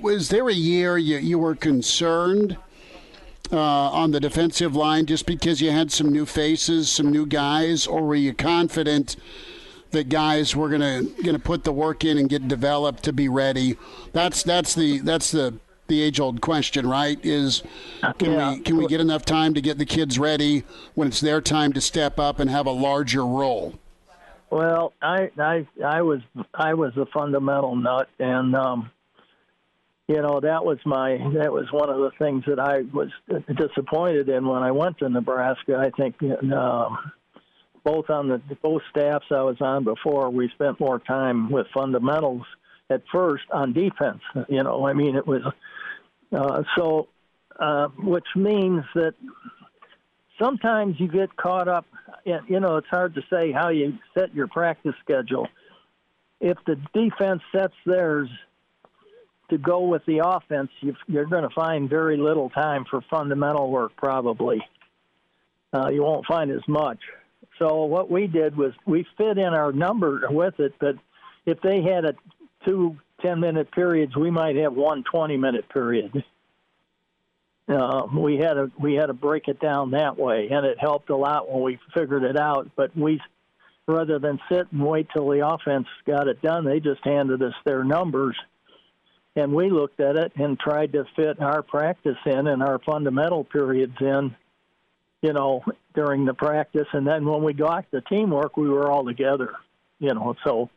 was 0.00 0.28
there 0.28 0.48
a 0.48 0.54
year 0.54 0.98
you, 0.98 1.16
you 1.18 1.38
were 1.38 1.54
concerned 1.54 2.58
uh, 3.52 3.58
on 3.58 4.10
the 4.10 4.20
defensive 4.20 4.74
line 4.74 5.06
just 5.06 5.26
because 5.26 5.60
you 5.60 5.70
had 5.70 5.92
some 5.92 6.10
new 6.12 6.26
faces, 6.26 6.90
some 6.90 7.10
new 7.10 7.26
guys, 7.26 7.86
or 7.86 8.02
were 8.02 8.14
you 8.14 8.34
confident 8.34 9.16
that 9.90 10.08
guys 10.08 10.54
were 10.56 10.68
gonna 10.68 11.04
gonna 11.24 11.38
put 11.38 11.64
the 11.64 11.72
work 11.72 12.04
in 12.04 12.18
and 12.18 12.28
get 12.28 12.48
developed 12.48 13.02
to 13.04 13.12
be 13.12 13.28
ready? 13.28 13.76
That's 14.12 14.42
that's 14.42 14.74
the 14.74 14.98
that's 14.98 15.30
the 15.30 15.54
the 15.88 16.02
age 16.02 16.18
old 16.20 16.40
question, 16.40 16.86
right? 16.86 17.18
Is 17.24 17.62
can 18.18 18.32
yeah. 18.32 18.52
we 18.52 18.60
can 18.60 18.76
we 18.76 18.86
get 18.86 19.00
enough 19.00 19.24
time 19.24 19.54
to 19.54 19.60
get 19.60 19.78
the 19.78 19.86
kids 19.86 20.18
ready 20.18 20.64
when 20.94 21.08
it's 21.08 21.20
their 21.20 21.40
time 21.40 21.72
to 21.74 21.80
step 21.80 22.18
up 22.18 22.40
and 22.40 22.50
have 22.50 22.66
a 22.66 22.72
larger 22.72 23.24
role? 23.24 23.74
Well, 24.50 24.92
I 25.02 25.30
I 25.38 25.66
I 25.84 26.02
was 26.02 26.20
I 26.54 26.74
was 26.74 26.96
a 26.96 27.06
fundamental 27.06 27.76
nut, 27.76 28.08
and 28.18 28.54
um, 28.54 28.90
you 30.08 30.22
know 30.22 30.40
that 30.40 30.64
was 30.64 30.78
my 30.84 31.16
that 31.34 31.52
was 31.52 31.66
one 31.72 31.90
of 31.90 31.98
the 31.98 32.10
things 32.18 32.44
that 32.46 32.60
I 32.60 32.82
was 32.92 33.08
disappointed 33.56 34.28
in 34.28 34.46
when 34.46 34.62
I 34.62 34.70
went 34.70 34.98
to 34.98 35.08
Nebraska. 35.08 35.76
I 35.76 35.90
think 35.90 36.16
uh, 36.22 36.88
both 37.84 38.10
on 38.10 38.28
the 38.28 38.40
both 38.62 38.82
staffs 38.90 39.26
I 39.30 39.42
was 39.42 39.56
on 39.60 39.84
before, 39.84 40.30
we 40.30 40.48
spent 40.50 40.78
more 40.80 40.98
time 40.98 41.50
with 41.50 41.66
fundamentals 41.74 42.42
at 42.88 43.02
first 43.12 43.44
on 43.52 43.72
defense. 43.72 44.22
You 44.48 44.62
know, 44.62 44.86
I 44.86 44.92
mean 44.92 45.16
it 45.16 45.26
was 45.26 45.42
uh, 46.32 46.62
so, 46.76 47.08
uh, 47.58 47.88
which 47.98 48.26
means 48.34 48.84
that 48.94 49.14
sometimes 50.40 50.96
you 50.98 51.08
get 51.08 51.34
caught 51.36 51.68
up. 51.68 51.86
In, 52.24 52.40
you 52.48 52.60
know, 52.60 52.76
it's 52.76 52.88
hard 52.88 53.14
to 53.14 53.22
say 53.30 53.52
how 53.52 53.70
you 53.70 53.98
set 54.16 54.34
your 54.34 54.48
practice 54.48 54.94
schedule. 55.02 55.48
If 56.40 56.58
the 56.66 56.76
defense 56.92 57.42
sets 57.52 57.74
theirs 57.86 58.28
to 59.50 59.58
go 59.58 59.82
with 59.82 60.04
the 60.06 60.18
offense, 60.24 60.70
you're 61.06 61.26
going 61.26 61.42
to 61.48 61.54
find 61.54 61.88
very 61.88 62.16
little 62.16 62.50
time 62.50 62.84
for 62.90 63.00
fundamental 63.10 63.70
work, 63.70 63.92
probably. 63.96 64.60
Uh, 65.72 65.88
you 65.88 66.02
won't 66.02 66.26
find 66.26 66.50
as 66.50 66.66
much. 66.66 66.98
So 67.58 67.84
what 67.84 68.10
we 68.10 68.26
did 68.26 68.56
was 68.56 68.72
we 68.86 69.06
fit 69.16 69.38
in 69.38 69.54
our 69.54 69.72
number 69.72 70.22
with 70.30 70.58
it, 70.60 70.74
but 70.78 70.96
if 71.44 71.60
they 71.60 71.82
had 71.82 72.04
a 72.04 72.14
two 72.64 72.96
10 73.22 73.40
minute 73.40 73.70
periods, 73.72 74.14
we 74.16 74.30
might 74.30 74.56
have 74.56 74.74
one 74.74 75.04
20 75.10 75.36
minute 75.36 75.68
period. 75.68 76.24
Uh, 77.68 78.06
we 78.14 78.36
had 78.36 78.54
to 78.54 78.70
we 78.78 78.94
had 78.94 79.06
to 79.06 79.12
break 79.12 79.48
it 79.48 79.58
down 79.58 79.90
that 79.90 80.16
way, 80.16 80.48
and 80.50 80.64
it 80.64 80.78
helped 80.78 81.10
a 81.10 81.16
lot 81.16 81.50
when 81.50 81.62
we 81.62 81.78
figured 81.94 82.22
it 82.22 82.38
out. 82.38 82.70
But 82.76 82.96
we, 82.96 83.20
rather 83.88 84.20
than 84.20 84.38
sit 84.48 84.70
and 84.70 84.86
wait 84.86 85.08
till 85.12 85.28
the 85.28 85.46
offense 85.46 85.86
got 86.06 86.28
it 86.28 86.40
done, 86.42 86.64
they 86.64 86.78
just 86.78 87.04
handed 87.04 87.42
us 87.42 87.54
their 87.64 87.82
numbers, 87.82 88.36
and 89.36 89.52
we 89.52 89.70
looked 89.70 90.00
at 90.00 90.16
it 90.16 90.32
and 90.36 90.58
tried 90.58 90.92
to 90.94 91.04
fit 91.14 91.40
our 91.40 91.62
practice 91.62 92.16
in 92.24 92.46
and 92.46 92.62
our 92.62 92.78
fundamental 92.80 93.44
periods 93.44 93.94
in, 94.00 94.34
you 95.20 95.34
know, 95.34 95.62
during 95.94 96.24
the 96.24 96.34
practice. 96.34 96.88
And 96.92 97.06
then 97.06 97.26
when 97.26 97.44
we 97.44 97.52
got 97.52 97.84
the 97.90 98.00
teamwork, 98.00 98.56
we 98.56 98.68
were 98.68 98.90
all 98.90 99.04
together, 99.04 99.52
you 99.98 100.12
know. 100.14 100.34
So 100.42 100.70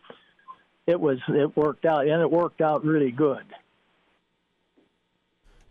it 0.85 0.99
was 0.99 1.19
it 1.29 1.55
worked 1.55 1.85
out, 1.85 2.05
and 2.05 2.21
it 2.21 2.29
worked 2.29 2.61
out 2.61 2.83
really 2.83 3.11
good. 3.11 3.45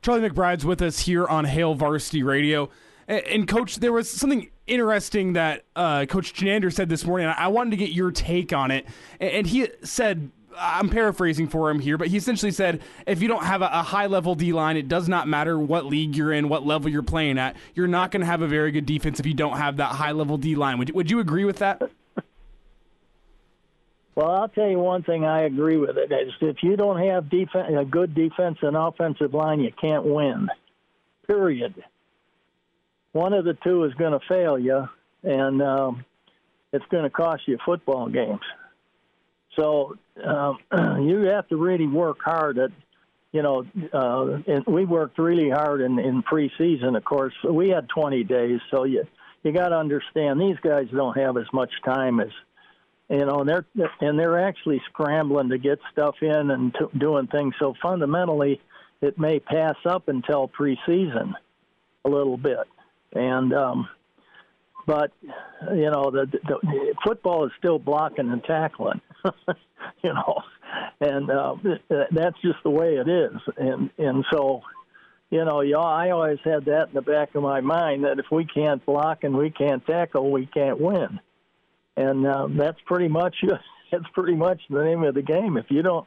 Charlie 0.00 0.28
McBride's 0.28 0.64
with 0.64 0.80
us 0.80 1.00
here 1.00 1.26
on 1.26 1.44
Hail 1.44 1.74
Varsity 1.74 2.22
Radio. 2.22 2.70
And, 3.08 3.48
Coach, 3.48 3.76
there 3.76 3.92
was 3.92 4.10
something 4.10 4.50
interesting 4.66 5.32
that 5.32 5.64
uh, 5.74 6.04
Coach 6.04 6.34
Chinander 6.34 6.70
said 6.70 6.90
this 6.90 7.06
morning. 7.06 7.26
I 7.26 7.48
wanted 7.48 7.70
to 7.70 7.76
get 7.78 7.90
your 7.90 8.10
take 8.10 8.52
on 8.52 8.70
it. 8.70 8.86
And 9.18 9.46
he 9.46 9.66
said 9.82 10.30
I'm 10.58 10.88
paraphrasing 10.88 11.48
for 11.48 11.70
him 11.70 11.78
here, 11.78 11.96
but 11.96 12.08
he 12.08 12.16
essentially 12.16 12.52
said 12.52 12.80
if 13.06 13.22
you 13.22 13.28
don't 13.28 13.44
have 13.44 13.62
a, 13.62 13.66
a 13.72 13.82
high 13.82 14.06
level 14.06 14.34
D 14.34 14.52
line, 14.52 14.76
it 14.76 14.88
does 14.88 15.08
not 15.08 15.28
matter 15.28 15.58
what 15.58 15.86
league 15.86 16.16
you're 16.16 16.32
in, 16.32 16.48
what 16.48 16.66
level 16.66 16.90
you're 16.90 17.02
playing 17.02 17.38
at. 17.38 17.56
You're 17.74 17.86
not 17.88 18.10
going 18.10 18.20
to 18.20 18.26
have 18.26 18.42
a 18.42 18.48
very 18.48 18.70
good 18.70 18.86
defense 18.86 19.20
if 19.20 19.26
you 19.26 19.34
don't 19.34 19.56
have 19.56 19.76
that 19.76 19.92
high 19.92 20.12
level 20.12 20.36
D 20.36 20.54
line. 20.54 20.78
Would, 20.78 20.90
would 20.90 21.10
you 21.10 21.20
agree 21.20 21.44
with 21.44 21.58
that? 21.58 21.82
Well, 24.18 24.32
I'll 24.32 24.48
tell 24.48 24.68
you 24.68 24.80
one 24.80 25.04
thing 25.04 25.24
I 25.24 25.42
agree 25.42 25.76
with 25.76 25.96
it 25.96 26.10
is 26.10 26.32
if 26.40 26.56
you 26.64 26.74
don't 26.74 26.98
have 27.06 27.30
defense, 27.30 27.72
a 27.78 27.84
good 27.84 28.16
defense 28.16 28.58
and 28.62 28.76
offensive 28.76 29.32
line, 29.32 29.60
you 29.60 29.70
can't 29.80 30.04
win. 30.04 30.48
Period. 31.28 31.84
One 33.12 33.32
of 33.32 33.44
the 33.44 33.54
two 33.62 33.84
is 33.84 33.94
going 33.94 34.18
to 34.18 34.26
fail 34.26 34.58
you, 34.58 34.88
and 35.22 35.62
um, 35.62 36.04
it's 36.72 36.84
going 36.86 37.04
to 37.04 37.10
cost 37.10 37.42
you 37.46 37.58
football 37.64 38.08
games. 38.08 38.40
So 39.54 39.96
um, 40.24 40.58
you 41.08 41.20
have 41.32 41.48
to 41.48 41.56
really 41.56 41.86
work 41.86 42.18
hard 42.24 42.58
at, 42.58 42.70
you 43.32 43.42
know, 43.42 43.64
uh, 43.92 44.38
and 44.46 44.64
we 44.66 44.84
worked 44.84 45.18
really 45.18 45.50
hard 45.50 45.80
in, 45.80 45.98
in 45.98 46.22
preseason. 46.22 46.96
Of 46.96 47.04
course, 47.04 47.34
we 47.48 47.68
had 47.68 47.88
20 47.88 48.24
days, 48.24 48.60
so 48.70 48.84
you 48.84 49.04
you 49.44 49.52
got 49.52 49.68
to 49.68 49.76
understand 49.76 50.40
these 50.40 50.56
guys 50.62 50.88
don't 50.92 51.16
have 51.16 51.36
as 51.36 51.46
much 51.52 51.70
time 51.84 52.18
as, 52.18 52.30
you 53.08 53.24
know, 53.24 53.40
and 53.40 53.48
they're 53.48 53.64
and 54.00 54.18
they're 54.18 54.40
actually 54.40 54.82
scrambling 54.86 55.50
to 55.50 55.58
get 55.58 55.78
stuff 55.92 56.16
in 56.20 56.50
and 56.50 56.74
t- 56.74 56.98
doing 56.98 57.28
things. 57.28 57.54
So 57.58 57.74
fundamentally, 57.80 58.60
it 59.00 59.18
may 59.18 59.38
pass 59.38 59.76
up 59.86 60.08
until 60.08 60.48
preseason 60.48 61.34
a 62.04 62.08
little 62.08 62.36
bit, 62.36 62.66
and 63.12 63.54
um, 63.54 63.88
but 64.88 65.12
you 65.70 65.90
know 65.90 66.10
the, 66.10 66.26
the 66.26 66.94
football 67.04 67.44
is 67.44 67.52
still 67.58 67.78
blocking 67.78 68.30
and 68.30 68.42
tackling 68.42 69.00
you 70.02 70.12
know 70.12 70.42
and 71.00 71.30
uh, 71.30 71.54
that's 72.10 72.40
just 72.42 72.58
the 72.64 72.70
way 72.70 72.96
it 72.96 73.08
is. 73.08 73.40
And 73.56 73.90
and 73.98 74.24
so 74.32 74.62
you 75.30 75.44
know 75.44 75.60
yeah 75.60 75.76
i 75.78 76.10
always 76.10 76.38
had 76.42 76.64
that 76.64 76.88
in 76.88 76.94
the 76.94 77.02
back 77.02 77.34
of 77.34 77.42
my 77.42 77.60
mind 77.60 78.04
that 78.04 78.18
if 78.18 78.26
we 78.32 78.46
can't 78.46 78.84
block 78.86 79.24
and 79.24 79.36
we 79.36 79.50
can't 79.50 79.86
tackle 79.86 80.30
we 80.30 80.46
can't 80.46 80.80
win. 80.80 81.20
And 81.96 82.26
uh, 82.26 82.46
that's 82.50 82.78
pretty 82.86 83.08
much 83.08 83.36
that's 83.92 84.08
pretty 84.14 84.36
much 84.36 84.60
the 84.70 84.82
name 84.82 85.04
of 85.04 85.14
the 85.14 85.22
game. 85.22 85.56
If 85.56 85.66
you 85.68 85.82
don't 85.82 86.06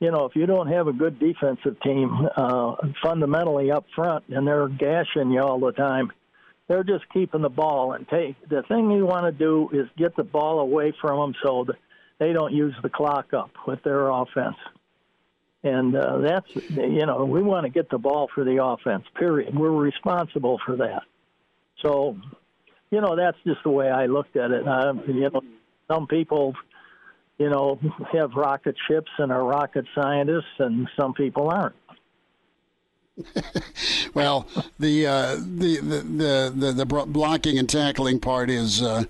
you 0.00 0.10
know, 0.10 0.24
if 0.26 0.34
you 0.34 0.44
don't 0.44 0.66
have 0.66 0.88
a 0.88 0.92
good 0.92 1.18
defensive 1.20 1.80
team 1.80 2.28
uh, 2.36 2.74
fundamentally 3.02 3.70
up 3.70 3.86
front 3.94 4.24
and 4.28 4.46
they're 4.46 4.68
gashing 4.68 5.30
you 5.30 5.40
all 5.40 5.60
the 5.60 5.72
time, 5.72 6.10
they're 6.68 6.84
just 6.84 7.04
keeping 7.12 7.42
the 7.42 7.48
ball 7.48 7.92
and 7.92 8.08
take 8.08 8.36
the 8.48 8.62
thing 8.62 8.90
you 8.90 9.04
want 9.04 9.26
to 9.26 9.32
do 9.32 9.68
is 9.72 9.86
get 9.96 10.16
the 10.16 10.24
ball 10.24 10.60
away 10.60 10.94
from 11.00 11.18
them 11.18 11.34
so 11.42 11.64
that 11.64 11.76
they 12.18 12.32
don't 12.32 12.52
use 12.52 12.74
the 12.82 12.88
clock 12.88 13.34
up 13.34 13.50
with 13.66 13.82
their 13.82 14.08
offense. 14.08 14.56
And 15.62 15.96
uh, 15.96 16.18
that's 16.18 16.46
you 16.70 17.06
know 17.06 17.24
we 17.24 17.42
want 17.42 17.64
to 17.64 17.70
get 17.70 17.88
the 17.90 17.98
ball 17.98 18.28
for 18.34 18.44
the 18.44 18.62
offense. 18.62 19.04
Period. 19.18 19.56
We're 19.56 19.70
responsible 19.70 20.60
for 20.64 20.76
that. 20.76 21.02
So, 21.82 22.16
you 22.90 23.00
know 23.00 23.16
that's 23.16 23.38
just 23.46 23.62
the 23.62 23.70
way 23.70 23.88
I 23.88 24.06
looked 24.06 24.36
at 24.36 24.50
it. 24.50 24.66
Uh, 24.66 24.94
you 25.06 25.30
know, 25.30 25.42
some 25.90 26.06
people, 26.06 26.54
you 27.38 27.48
know, 27.48 27.78
have 28.12 28.32
rocket 28.34 28.76
ships 28.88 29.10
and 29.18 29.32
are 29.32 29.42
rocket 29.42 29.86
scientists, 29.94 30.58
and 30.58 30.88
some 30.98 31.14
people 31.14 31.48
aren't. 31.48 31.74
well, 34.14 34.46
the, 34.78 35.06
uh, 35.06 35.36
the, 35.36 35.78
the 35.78 36.52
the 36.54 36.72
the 36.72 36.84
blocking 36.84 37.58
and 37.58 37.68
tackling 37.68 38.18
part 38.18 38.50
is 38.50 38.82
uh, 38.82 39.04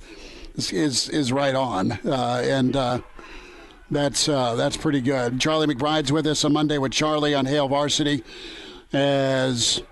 is 0.56 1.08
is 1.08 1.32
right 1.32 1.54
on, 1.54 1.92
uh, 2.04 2.42
and 2.44 2.76
uh, 2.76 3.00
that's 3.90 4.28
uh, 4.28 4.54
that's 4.56 4.76
pretty 4.76 5.00
good. 5.00 5.40
Charlie 5.40 5.66
McBride's 5.66 6.12
with 6.12 6.26
us 6.26 6.44
on 6.44 6.52
Monday 6.52 6.76
with 6.76 6.92
Charlie 6.92 7.34
on 7.34 7.46
Hail 7.46 7.68
Varsity, 7.68 8.22
as 8.92 9.82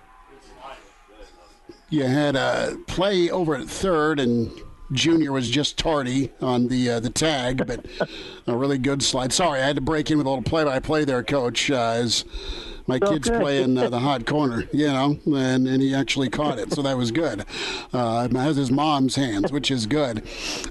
you 1.89 2.03
had 2.03 2.35
a 2.35 2.77
play 2.87 3.29
over 3.29 3.55
at 3.55 3.67
third 3.67 4.19
and. 4.19 4.51
Junior 4.91 5.31
was 5.31 5.49
just 5.49 5.75
tardy 5.79 6.29
on 6.39 6.67
the 6.67 6.87
uh, 6.87 6.99
the 6.99 7.09
tag, 7.09 7.65
but 7.65 7.83
a 8.45 8.55
really 8.55 8.77
good 8.77 9.01
slide. 9.01 9.33
Sorry, 9.33 9.59
I 9.59 9.65
had 9.65 9.77
to 9.77 9.81
break 9.81 10.11
in 10.11 10.19
with 10.19 10.27
a 10.27 10.29
little 10.29 10.43
play-by-play 10.43 11.05
there, 11.05 11.23
Coach. 11.23 11.71
Uh, 11.71 11.93
as 11.95 12.25
my 12.87 12.99
so 12.99 13.11
kids 13.11 13.29
good. 13.29 13.41
playing 13.41 13.77
uh, 13.77 13.89
the 13.89 13.99
hot 14.07 14.25
corner, 14.25 14.67
you 14.71 14.87
know, 14.87 15.17
and, 15.25 15.67
and 15.67 15.81
he 15.81 15.93
actually 15.95 16.29
caught 16.29 16.59
it, 16.59 16.73
so 16.73 16.81
that 16.81 16.97
was 16.97 17.11
good. 17.11 17.45
Uh, 17.93 18.27
it 18.29 18.35
has 18.35 18.55
his 18.57 18.71
mom's 18.71 19.15
hands, 19.15 19.51
which 19.51 19.71
is 19.71 19.85
good. 19.85 20.23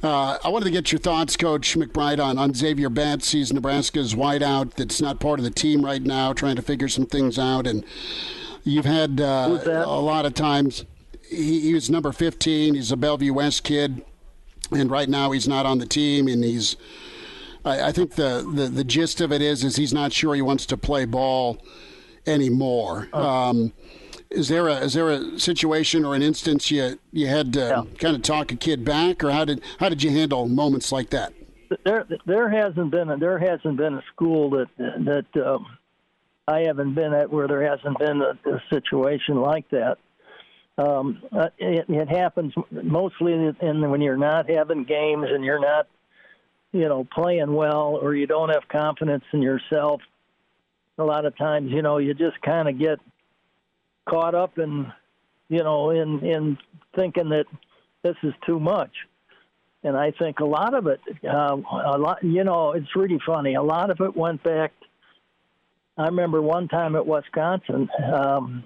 Uh, 0.03 0.39
I 0.43 0.49
wanted 0.49 0.67
to 0.67 0.71
get 0.71 0.93
your 0.93 0.99
thoughts, 0.99 1.37
Coach 1.37 1.77
McBride, 1.77 2.23
on, 2.23 2.39
on 2.39 2.55
Xavier 2.55 2.91
Betts. 2.91 3.33
He's 3.33 3.53
Nebraska's 3.53 4.15
wideout 4.15 4.75
that's 4.75 5.01
not 5.01 5.21
part 5.21 5.39
of 5.39 5.45
the 5.45 5.51
team 5.51 5.85
right 5.85 6.03
now, 6.03 6.33
trying 6.33 6.57
to 6.57 6.63
figure 6.63 6.89
some 6.89 7.07
things 7.07 7.39
out. 7.39 7.67
And 7.67 7.85
you've 8.65 8.85
had 8.85 9.21
uh, 9.21 9.59
a 9.67 10.01
lot 10.01 10.27
of 10.27 10.35
times. 10.35 10.85
He, 11.29 11.61
he 11.61 11.75
was 11.75 11.89
number 11.89 12.13
15. 12.13 12.75
He's 12.75 12.93
a 12.93 12.97
Bellevue 12.97 13.33
West 13.33 13.65
kid, 13.65 14.05
and 14.71 14.91
right 14.91 15.09
now 15.09 15.31
he's 15.31 15.49
not 15.49 15.65
on 15.65 15.79
the 15.79 15.87
team, 15.87 16.29
and 16.29 16.45
he's. 16.45 16.77
I, 17.65 17.89
I 17.89 17.93
think 17.93 18.17
the, 18.17 18.47
the, 18.55 18.69
the 18.69 18.85
gist 18.85 19.21
of 19.21 19.33
it 19.33 19.41
is 19.41 19.63
is 19.63 19.77
he's 19.77 19.95
not 19.95 20.13
sure 20.13 20.35
he 20.35 20.43
wants 20.43 20.67
to 20.67 20.77
play 20.77 21.05
ball 21.05 21.63
anymore. 22.27 23.09
Oh. 23.13 23.23
Um, 23.23 23.73
is 24.31 24.49
there 24.49 24.69
a 24.69 24.77
is 24.77 24.95
there 24.95 25.11
a 25.11 25.39
situation 25.39 26.05
or 26.05 26.15
an 26.15 26.23
instance 26.23 26.71
you 26.71 26.99
you 27.13 27.27
had 27.27 27.53
to 27.53 27.61
yeah. 27.61 27.83
kind 27.99 28.17
of 28.17 28.23
talk 28.23 28.51
a 28.51 28.57
kid 28.57 28.85
back, 28.85 29.23
or 29.23 29.31
how 29.31 29.45
did 29.45 29.61
how 29.79 29.89
did 29.89 30.03
you 30.03 30.11
handle 30.11 30.49
moments 30.49 30.91
like 30.91 31.11
that? 31.11 31.33
There 31.85 32.07
there 32.27 32.49
hasn't 32.49 32.91
been 32.91 33.11
a, 33.11 33.17
there 33.19 33.39
hasn't 33.39 33.77
been 33.77 33.95
a 33.95 34.03
school 34.13 34.51
that 34.51 34.69
that 34.79 35.47
um, 35.47 35.67
I 36.49 36.63
haven't 36.67 36.95
been 36.95 37.15
at 37.15 37.31
where 37.31 37.47
there 37.47 37.63
hasn't 37.63 37.99
been 37.99 38.23
a, 38.23 38.51
a 38.51 38.63
situation 38.73 39.37
like 39.37 39.69
that. 39.71 39.99
Um, 40.79 41.23
uh, 41.31 41.49
it, 41.59 41.85
it 41.89 42.09
happens 42.09 42.55
mostly 42.71 43.33
in 43.33 43.91
when 43.91 44.01
you're 44.01 44.17
not 44.17 44.49
having 44.49 44.85
games 44.85 45.27
and 45.29 45.45
you're 45.45 45.61
not, 45.61 45.87
you 46.73 46.89
know, 46.89 47.07
playing 47.13 47.53
well 47.53 47.99
or 48.01 48.15
you 48.15 48.27
don't 48.27 48.49
have 48.49 48.67
confidence 48.69 49.25
in 49.33 49.43
yourself 49.43 50.01
a 51.03 51.05
lot 51.05 51.27
of 51.27 51.37
times, 51.37 51.71
you 51.73 51.83
know, 51.83 51.99
you 51.99 52.15
just 52.15 52.41
kind 52.43 52.69
of 52.69 52.79
get 52.79 52.99
caught 54.09 54.35
up 54.35 54.59
in, 54.59 54.93
you 55.49 55.63
know, 55.63 55.91
in 55.91 56.21
in 56.21 56.59
thinking 56.97 57.31
that 57.31 57.47
this 58.03 58.17
is 58.23 58.33
too 58.47 58.59
much. 58.59 58.93
And 59.85 59.97
I 59.97 60.13
think 60.13 60.39
a 60.39 60.45
lot 60.45 60.75
of 60.75 60.87
it, 60.87 61.01
uh, 61.29 61.57
a 61.57 61.99
lot, 61.99 62.23
you 62.23 62.45
know, 62.45 62.73
it's 62.73 62.95
really 62.95 63.19
funny. 63.27 63.55
A 63.55 63.63
lot 63.63 63.91
of 63.91 64.01
it 64.01 64.17
went 64.17 64.43
back. 64.43 64.73
I 65.99 66.07
remember 66.07 66.41
one 66.41 66.69
time 66.69 66.95
at 66.95 67.07
Wisconsin, 67.07 67.89
um, 68.13 68.65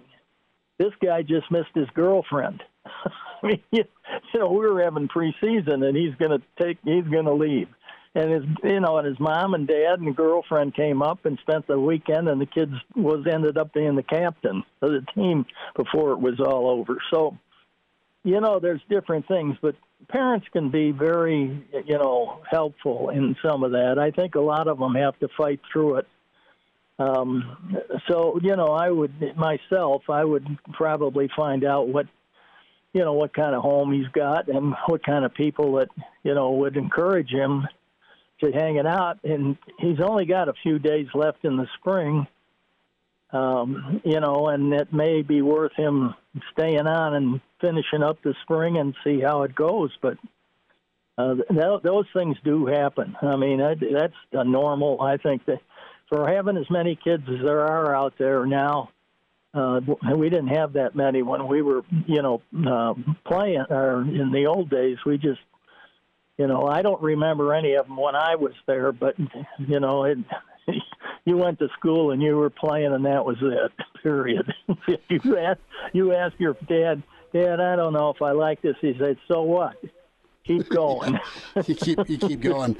this 0.78 0.93
guy 1.03 1.22
just 1.22 1.51
missed 1.51 1.74
his 1.74 1.89
girlfriend. 1.95 2.62
I 3.43 3.47
mean, 3.47 3.62
you, 3.70 3.84
know, 4.34 4.51
we 4.51 4.68
were 4.68 4.82
having 4.82 5.09
preseason, 5.09 5.87
and 5.87 5.97
he's 5.97 6.14
going 6.16 6.39
to 6.39 6.43
take, 6.62 6.78
he's 6.84 7.05
going 7.05 7.24
to 7.24 7.34
leave 7.34 7.68
and 8.17 8.33
his 8.33 8.43
you 8.64 8.81
know 8.81 8.97
and 8.97 9.07
his 9.07 9.21
mom 9.21 9.53
and 9.53 9.69
dad 9.69 10.01
and 10.01 10.17
girlfriend 10.17 10.75
came 10.75 11.03
up 11.03 11.27
and 11.27 11.39
spent 11.43 11.67
the 11.67 11.79
weekend 11.79 12.29
and 12.29 12.41
the 12.41 12.47
kids 12.47 12.73
was 12.97 13.27
ended 13.31 13.59
up 13.59 13.73
being 13.75 13.95
the 13.95 14.03
captain 14.03 14.64
of 14.81 14.91
the 14.91 15.05
team 15.14 15.45
before 15.77 16.12
it 16.12 16.19
was 16.19 16.41
all 16.41 16.71
over. 16.71 16.97
So 17.12 17.37
you 18.25 18.41
know 18.41 18.59
there's 18.59 18.81
different 18.89 19.29
things 19.29 19.57
but 19.61 19.77
parents 20.09 20.47
can 20.53 20.71
be 20.71 20.93
very 20.93 21.62
you 21.85 21.99
know 21.99 22.41
helpful 22.51 23.11
in 23.11 23.37
some 23.45 23.62
of 23.62 23.73
that. 23.73 23.99
I 23.99 24.11
think 24.11 24.35
a 24.35 24.41
lot 24.41 24.67
of 24.67 24.79
them 24.79 24.95
have 24.95 25.19
to 25.19 25.29
fight 25.37 25.61
through 25.71 25.97
it. 25.97 26.07
Um 26.99 27.59
so 28.09 28.41
you 28.43 28.57
know 28.57 28.69
i 28.69 28.91
would 28.91 29.12
myself 29.37 30.09
i 30.09 30.25
would 30.25 30.47
probably 30.73 31.29
find 31.37 31.62
out 31.62 31.89
what 31.89 32.07
you 32.95 33.03
know 33.03 33.12
what 33.12 33.35
kind 33.35 33.55
of 33.55 33.61
home 33.61 33.93
he's 33.93 34.09
got 34.14 34.49
and 34.49 34.75
what 34.87 35.05
kind 35.05 35.27
of 35.27 35.35
people 35.35 35.75
that 35.75 35.89
you 36.23 36.35
know 36.35 36.53
would 36.53 36.79
encourage 36.79 37.29
him 37.29 37.69
to 38.41 38.53
hanging 38.53 38.87
out, 38.87 39.18
and 39.24 39.57
he's 39.78 40.01
only 40.01 40.26
got 40.26 40.49
a 40.49 40.55
few 40.62 40.78
days 40.78 41.07
left 41.14 41.45
in 41.45 41.57
the 41.57 41.66
spring. 41.78 42.26
Um, 43.32 44.01
you 44.05 44.20
know, 44.20 44.49
and 44.49 44.72
it 44.72 44.93
may 44.93 45.22
be 45.22 45.43
worth 45.43 45.72
him 45.74 46.14
staying 46.53 46.87
on 46.87 47.14
and 47.14 47.41
finishing 47.61 48.03
up 48.03 48.22
the 48.22 48.34
spring 48.43 48.78
and 48.78 48.95
see 49.03 49.20
how 49.20 49.43
it 49.43 49.55
goes. 49.55 49.91
But 50.01 50.16
uh, 51.18 51.34
th- 51.34 51.82
those 51.82 52.07
things 52.14 52.37
do 52.45 52.66
happen. 52.66 53.16
I 53.20 53.37
mean, 53.37 53.61
I, 53.61 53.74
that's 53.74 54.14
a 54.32 54.45
normal. 54.45 55.01
I 55.01 55.16
think 55.16 55.45
that 55.47 55.61
for 56.09 56.28
having 56.28 56.57
as 56.57 56.70
many 56.70 56.95
kids 56.95 57.24
as 57.28 57.45
there 57.45 57.61
are 57.61 57.95
out 57.95 58.14
there 58.18 58.47
now. 58.47 58.91
Uh, 59.55 59.80
we 60.14 60.28
didn't 60.28 60.49
have 60.49 60.74
that 60.74 60.95
many 60.95 61.22
when 61.22 61.49
we 61.49 61.62
were, 61.62 61.82
you 62.07 62.20
know, 62.20 62.43
uh, 62.68 62.93
playing. 63.26 63.64
Or 63.70 64.03
in 64.03 64.30
the 64.30 64.45
old 64.47 64.68
days, 64.68 64.99
we 65.07 65.16
just, 65.16 65.41
you 66.39 66.47
know, 66.47 66.66
I 66.66 66.82
don't 66.82 67.01
remember 67.01 67.55
any 67.55 67.74
of 67.74 67.87
them 67.87 67.97
when 67.97 68.14
I 68.14 68.37
was 68.37 68.53
there. 68.66 68.93
But 68.93 69.16
you 69.59 69.80
know, 69.80 70.05
it, 70.05 70.18
you 71.24 71.37
went 71.37 71.59
to 71.61 71.68
school 71.78 72.11
and 72.11 72.22
you 72.22 72.37
were 72.37 72.51
playing, 72.51 72.93
and 72.93 73.05
that 73.07 73.24
was 73.24 73.37
it. 73.41 73.72
Period. 74.03 74.53
you 75.09 75.39
ask, 75.39 75.61
you 75.93 76.14
ask 76.14 76.39
your 76.39 76.57
dad, 76.68 77.03
Dad, 77.32 77.61
I 77.61 77.74
don't 77.76 77.93
know 77.93 78.11
if 78.11 78.22
I 78.22 78.30
like 78.32 78.62
this. 78.62 78.76
He 78.80 78.97
said, 78.99 79.18
So 79.28 79.43
what? 79.43 79.76
keep 80.45 80.68
going. 80.68 81.18
you 81.66 81.74
keep 81.74 82.09
you 82.09 82.18
keep 82.18 82.41
going, 82.41 82.76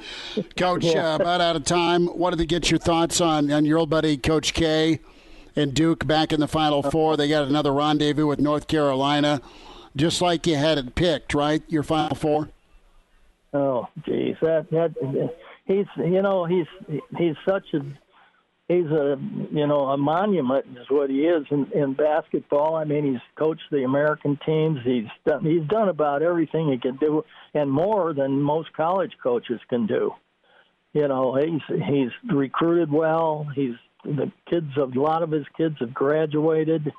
Coach. 0.55 0.85
Yeah. 0.85 1.13
Uh, 1.13 1.15
about 1.15 1.41
out 1.41 1.55
of 1.55 1.65
time. 1.65 2.07
Wanted 2.17 2.37
to 2.37 2.45
get 2.45 2.71
your 2.71 2.79
thoughts 2.79 3.19
on 3.19 3.51
on 3.51 3.65
your 3.65 3.79
old 3.79 3.89
buddy 3.89 4.17
Coach 4.17 4.53
K 4.53 4.99
and 5.55 5.73
Duke 5.73 6.07
back 6.07 6.31
in 6.31 6.39
the 6.39 6.47
Final 6.47 6.81
Four. 6.81 7.17
They 7.17 7.27
got 7.27 7.47
another 7.47 7.73
rendezvous 7.73 8.25
with 8.25 8.39
North 8.39 8.67
Carolina, 8.67 9.41
just 9.95 10.21
like 10.21 10.47
you 10.47 10.55
had 10.55 10.77
it 10.77 10.95
picked, 10.95 11.33
right? 11.33 11.61
Your 11.67 11.83
Final 11.83 12.15
Four. 12.15 12.49
Oh, 13.53 13.87
geez, 14.05 14.35
that 14.41 14.69
that 14.71 15.31
he's 15.65 15.85
you 15.97 16.21
know 16.21 16.45
he's 16.45 16.67
he's 17.17 17.35
such 17.47 17.65
a 17.73 17.79
he's 18.67 18.85
a 18.85 19.17
you 19.51 19.67
know 19.67 19.87
a 19.87 19.97
monument 19.97 20.65
is 20.79 20.85
what 20.89 21.09
he 21.09 21.21
is 21.21 21.45
in, 21.49 21.71
in 21.73 21.93
basketball. 21.93 22.75
I 22.75 22.83
mean, 22.83 23.11
he's 23.11 23.21
coached 23.35 23.63
the 23.71 23.83
American 23.83 24.37
teams. 24.45 24.79
He's 24.83 25.07
done 25.25 25.45
he's 25.45 25.67
done 25.67 25.89
about 25.89 26.21
everything 26.21 26.71
he 26.71 26.77
can 26.77 26.97
do, 26.97 27.23
and 27.53 27.71
more 27.71 28.13
than 28.13 28.41
most 28.41 28.73
college 28.73 29.13
coaches 29.21 29.59
can 29.69 29.87
do. 29.87 30.13
You 30.93 31.07
know, 31.07 31.35
he's 31.35 31.81
he's 31.87 32.11
recruited 32.29 32.91
well. 32.91 33.47
He's 33.55 33.75
the 34.03 34.31
kids. 34.49 34.75
A 34.77 34.99
lot 34.99 35.23
of 35.23 35.31
his 35.31 35.45
kids 35.55 35.75
have 35.79 35.93
graduated. 35.93 36.91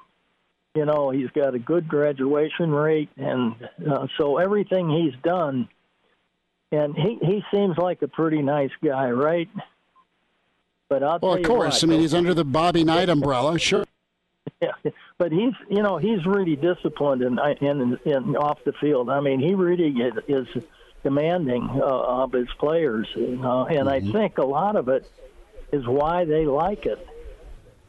You 0.75 0.85
know, 0.85 1.11
he's 1.11 1.31
got 1.31 1.55
a 1.55 1.59
good 1.59 1.89
graduation 1.89 2.71
rate, 2.71 3.11
and 3.17 3.55
uh, 3.91 4.07
so 4.19 4.39
everything 4.39 4.89
he's 4.89 5.21
done. 5.23 5.69
And 6.71 6.95
he 6.95 7.19
he 7.23 7.45
seems 7.51 7.79
like 7.79 8.03
a 8.03 8.09
pretty 8.09 8.43
nice 8.43 8.71
guy, 8.85 9.11
right? 9.11 9.49
But 10.89 11.03
I'll 11.03 11.19
well, 11.21 11.35
of 11.35 11.43
course. 11.43 11.83
What, 11.83 11.89
I 11.89 11.91
mean, 11.91 12.01
he's 12.01 12.15
under 12.15 12.35
the 12.35 12.45
Bobby 12.45 12.85
Knight 12.85 13.09
umbrella, 13.09 13.59
sure. 13.59 13.85
Yeah, 14.61 14.73
but 15.19 15.31
he's 15.31 15.53
you 15.69 15.83
know 15.83 15.99
he's 15.99 16.25
really 16.27 16.57
disciplined 16.57 17.23
and 17.23 17.39
in, 17.61 17.99
in 18.05 18.37
off 18.37 18.59
the 18.65 18.73
field. 18.75 19.09
I 19.09 19.21
mean, 19.21 19.41
he 19.41 19.55
really 19.55 19.95
is 20.27 20.47
demanding 21.03 21.69
uh, 21.75 21.85
of 21.85 22.33
his 22.33 22.49
players, 22.59 23.07
uh, 23.17 23.21
and 23.21 23.39
mm-hmm. 23.39 23.89
I 23.89 24.01
think 24.01 24.39
a 24.39 24.45
lot 24.45 24.77
of 24.77 24.89
it 24.89 25.09
is 25.73 25.87
why 25.87 26.25
they 26.25 26.45
like 26.47 26.87
it. 26.87 27.07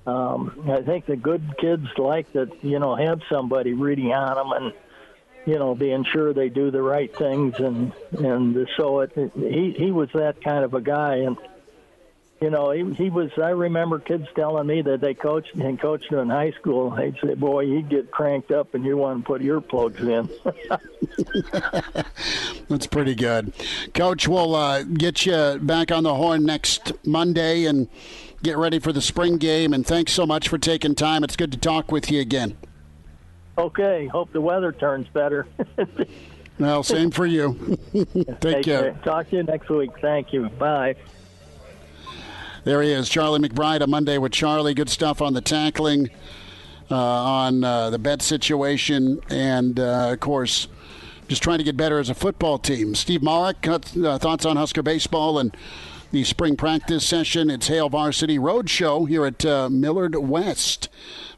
Um, 0.06 0.70
I 0.70 0.82
think 0.82 1.06
the 1.06 1.16
good 1.16 1.56
kids 1.60 1.88
like 1.98 2.32
that 2.34 2.64
you 2.64 2.80
know 2.80 2.96
have 2.96 3.22
somebody 3.32 3.74
reading 3.74 4.12
on 4.12 4.36
them 4.36 4.52
and 4.52 4.74
you 5.46 5.58
know 5.58 5.76
being 5.76 6.04
sure 6.04 6.34
they 6.34 6.50
do 6.50 6.72
the 6.72 6.82
right 6.82 7.16
things 7.16 7.60
and 7.60 7.94
and 8.18 8.68
so 8.78 9.00
it, 9.02 9.12
he 9.36 9.74
he 9.78 9.92
was 9.92 10.10
that 10.14 10.44
kind 10.44 10.64
of 10.64 10.74
a 10.74 10.82
guy 10.82 11.18
and 11.18 11.38
you 12.42 12.50
know, 12.50 12.72
he, 12.72 12.94
he 12.94 13.10
was. 13.10 13.32
I 13.38 13.50
remember 13.50 14.00
kids 14.00 14.26
telling 14.34 14.66
me 14.66 14.82
that 14.84 15.02
they 15.02 15.14
coached 15.14 15.54
and 15.56 15.80
coached 15.80 16.12
in 16.12 16.30
high 16.30 16.52
school. 16.52 16.92
They'd 16.92 17.18
say, 17.22 17.34
"Boy, 17.34 17.62
you 17.62 17.82
get 17.82 18.12
cranked 18.12 18.52
up 18.52 18.76
and 18.76 18.86
you 18.86 18.96
want 18.96 19.20
to 19.20 19.28
put 19.28 19.42
earplugs 19.42 20.00
in." 20.00 20.30
That's 22.70 22.88
pretty 22.88 23.16
good, 23.16 23.52
Coach. 23.94 24.28
We'll 24.28 24.56
uh, 24.56 24.84
get 24.84 25.26
you 25.26 25.60
back 25.62 25.92
on 25.92 26.04
the 26.04 26.16
horn 26.16 26.46
next 26.46 26.94
Monday 27.06 27.66
and 27.66 27.90
get 28.42 28.58
ready 28.58 28.80
for 28.80 28.94
the 28.94 29.02
spring 29.02 29.38
game. 29.38 29.74
And 29.74 29.86
thanks 29.86 30.14
so 30.14 30.26
much 30.26 30.48
for 30.48 30.58
taking 30.58 30.96
time. 30.96 31.26
It's 31.26 31.36
good 31.36 31.52
to 31.52 31.58
talk 31.58 31.92
with 31.92 32.10
you 32.10 32.22
again. 32.22 32.56
Okay. 33.60 34.07
Hope 34.07 34.32
the 34.32 34.41
weather 34.41 34.72
turns 34.72 35.07
better. 35.10 35.45
well, 36.60 36.82
same 36.82 37.12
for 37.12 37.26
you. 37.26 37.78
Take, 37.93 38.39
Take 38.39 38.64
care. 38.64 38.93
care. 38.93 38.99
Talk 39.03 39.30
to 39.30 39.38
you 39.38 39.43
next 39.43 39.70
week. 39.70 39.91
Thank 39.99 40.32
you. 40.32 40.47
Bye. 40.49 40.95
There 42.64 42.82
he 42.82 42.91
is, 42.91 43.10
Charlie 43.10 43.39
McBride, 43.39 43.82
a 43.82 43.88
Monday 43.88 44.18
with 44.18 44.32
Charlie. 44.32 44.74
Good 44.74 44.89
stuff 44.89 45.22
on 45.22 45.34
the 45.34 45.41
tackling, 45.41 46.10
uh, 46.91 46.95
on 46.95 47.64
uh, 47.64 47.89
the 47.89 47.99
bet 47.99 48.22
situation, 48.22 49.22
and 49.30 49.80
uh, 49.80 50.10
of 50.12 50.20
course, 50.20 50.68
just 51.30 51.41
trying 51.41 51.60
to 51.60 51.64
get 51.64 51.78
better 51.78 51.99
as 51.99 52.10
a 52.10 52.14
football 52.14 52.60
team. 52.60 52.95
Steve 52.95 53.24
Marik, 53.24 53.66
uh, 53.68 53.80
thoughts 54.18 54.45
on 54.45 54.57
Husker 54.57 54.84
baseball 54.84 55.39
and 55.39 55.55
the 56.12 56.24
spring 56.24 56.57
practice 56.57 57.05
session. 57.05 57.49
It's 57.49 57.68
Hail 57.68 57.89
Varsity 57.89 58.39
Road 58.39 58.70
Show 58.70 59.05
here 59.05 59.26
at 59.26 59.45
uh, 59.45 59.70
Millard 59.70 60.16
West. 60.16 60.89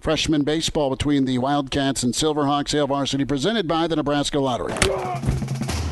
Freshman 0.02 0.44
baseball 0.44 0.90
between 0.90 1.26
the 1.26 1.38
Wildcats 1.38 2.04
and 2.04 2.14
Silverhawks. 2.14 2.74
Hail 2.74 2.88
Varsity 2.88 3.24
presented 3.24 3.68
by 3.68 3.88
the 3.88 3.96
Nebraska 3.96 4.40
Lottery. 4.40 4.74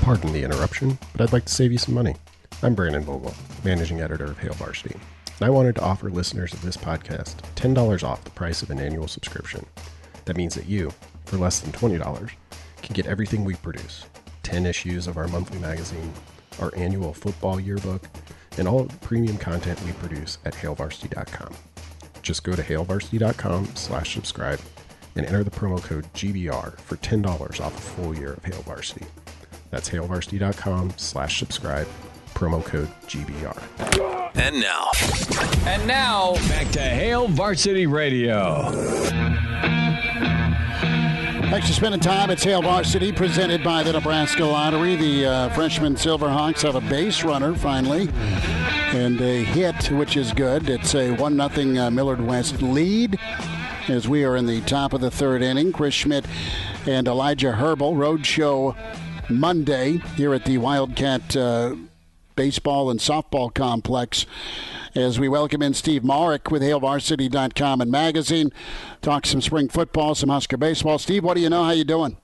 Pardon 0.01 0.34
the 0.34 0.43
interruption, 0.43 0.97
but 1.14 1.22
I'd 1.22 1.34
like 1.34 1.45
to 1.45 1.53
save 1.53 1.72
you 1.72 1.78
some 1.78 1.93
money. 1.93 2.16
I'm 2.62 2.76
Brandon 2.76 3.03
Vogel, 3.03 3.34
managing 3.64 4.01
editor 4.01 4.26
of 4.26 4.38
Hail 4.39 4.53
Varsity 4.53 4.95
and 5.39 5.47
I 5.47 5.51
wanted 5.51 5.76
to 5.76 5.82
offer 5.82 6.10
listeners 6.10 6.53
of 6.53 6.62
this 6.62 6.76
podcast 6.76 7.36
$10 7.55 8.03
off 8.03 8.24
the 8.26 8.30
price 8.32 8.62
of 8.62 8.72
an 8.72 8.80
annual 8.80 9.07
subscription. 9.07 9.66
That 10.26 10.36
means 10.36 10.53
that 10.55 10.68
you, 10.68 10.91
for 11.26 11.38
less 11.38 11.62
than 11.62 11.72
$20, 11.72 12.32
can 12.82 12.93
get 12.93 13.07
everything 13.07 13.45
we 13.45 13.55
produce 13.55 14.05
10 14.43 14.66
issues 14.66 15.07
of 15.07 15.18
our 15.18 15.30
monthly 15.30 15.60
magazine, 15.60 16.12
our 16.60 16.74
annual 16.76 17.14
football 17.14 17.57
yearbook, 17.57 18.10
and 18.57 18.68
all 18.68 18.84
the 18.84 18.97
premium 18.97 19.38
content 19.38 19.82
we 19.86 19.93
produce 19.93 20.39
at 20.43 20.53
hailvarsity.com. 20.53 21.53
Just 22.22 22.43
go 22.43 22.53
to 22.53 22.61
hailvarsity.com 22.61 23.76
slash 23.76 24.13
subscribe 24.13 24.59
and 25.15 25.26
enter 25.26 25.43
the 25.43 25.51
promo 25.51 25.82
code 25.82 26.11
GBR 26.13 26.80
for 26.80 26.95
$10 26.97 27.26
off 27.61 27.78
a 27.78 27.82
full 27.82 28.15
year 28.15 28.34
of 28.34 28.43
Hail 28.45 28.61
Varsity. 28.61 29.05
That's 29.72 29.89
hailvarsity.com 29.89 30.93
slash 30.97 31.39
subscribe 31.39 31.88
promo 32.34 32.63
code 32.63 32.89
GBR. 33.07 34.32
And 34.36 34.59
now. 34.61 34.89
And 35.67 35.86
now, 35.88 36.34
back 36.47 36.70
to 36.72 36.80
Hail 36.80 37.28
Varsity 37.28 37.86
Radio. 37.86 38.72
Thanks 41.49 41.67
for 41.67 41.74
spending 41.74 41.99
time 41.99 42.30
at 42.30 42.41
Hail 42.41 42.61
Varsity, 42.61 43.11
presented 43.11 43.63
by 43.63 43.82
the 43.82 43.91
Nebraska 43.91 44.45
Lottery. 44.45 44.95
The 44.95 45.26
uh, 45.26 45.49
freshman 45.49 45.95
Silverhawks 45.95 46.61
have 46.61 46.76
a 46.76 46.82
base 46.82 47.24
runner 47.24 47.55
finally, 47.55 48.07
and 48.93 49.21
a 49.21 49.43
hit, 49.43 49.91
which 49.91 50.17
is 50.17 50.33
good. 50.33 50.67
It's 50.67 50.95
a 50.95 51.11
1 51.11 51.51
0 51.51 51.85
uh, 51.85 51.91
Millard 51.91 52.21
West 52.21 52.61
lead 52.61 53.19
as 53.87 54.07
we 54.07 54.23
are 54.23 54.35
in 54.35 54.47
the 54.47 54.61
top 54.61 54.93
of 54.93 55.01
the 55.01 55.11
third 55.11 55.43
inning. 55.43 55.71
Chris 55.71 55.93
Schmidt 55.93 56.25
and 56.87 57.07
Elijah 57.07 57.51
Herbal, 57.51 57.93
Roadshow 57.93 58.75
Monday 59.29 59.97
here 60.15 60.33
at 60.33 60.45
the 60.45 60.57
Wildcat 60.57 61.35
uh, 61.35 61.75
baseball 62.35 62.89
and 62.89 62.99
softball 62.99 63.53
complex 63.53 64.25
as 64.95 65.19
we 65.19 65.29
welcome 65.29 65.61
in 65.61 65.75
Steve 65.75 66.03
Marik 66.03 66.49
with 66.49 66.63
HailVarsity.com 66.63 67.81
and 67.81 67.91
magazine. 67.91 68.51
Talk 69.03 69.27
some 69.27 69.41
spring 69.41 69.69
football, 69.69 70.15
some 70.15 70.29
Husker 70.29 70.57
baseball. 70.57 70.97
Steve, 70.97 71.23
what 71.23 71.35
do 71.35 71.41
you 71.41 71.49
know? 71.49 71.63
How 71.63 71.71
you 71.71 71.83
doing? 71.83 72.17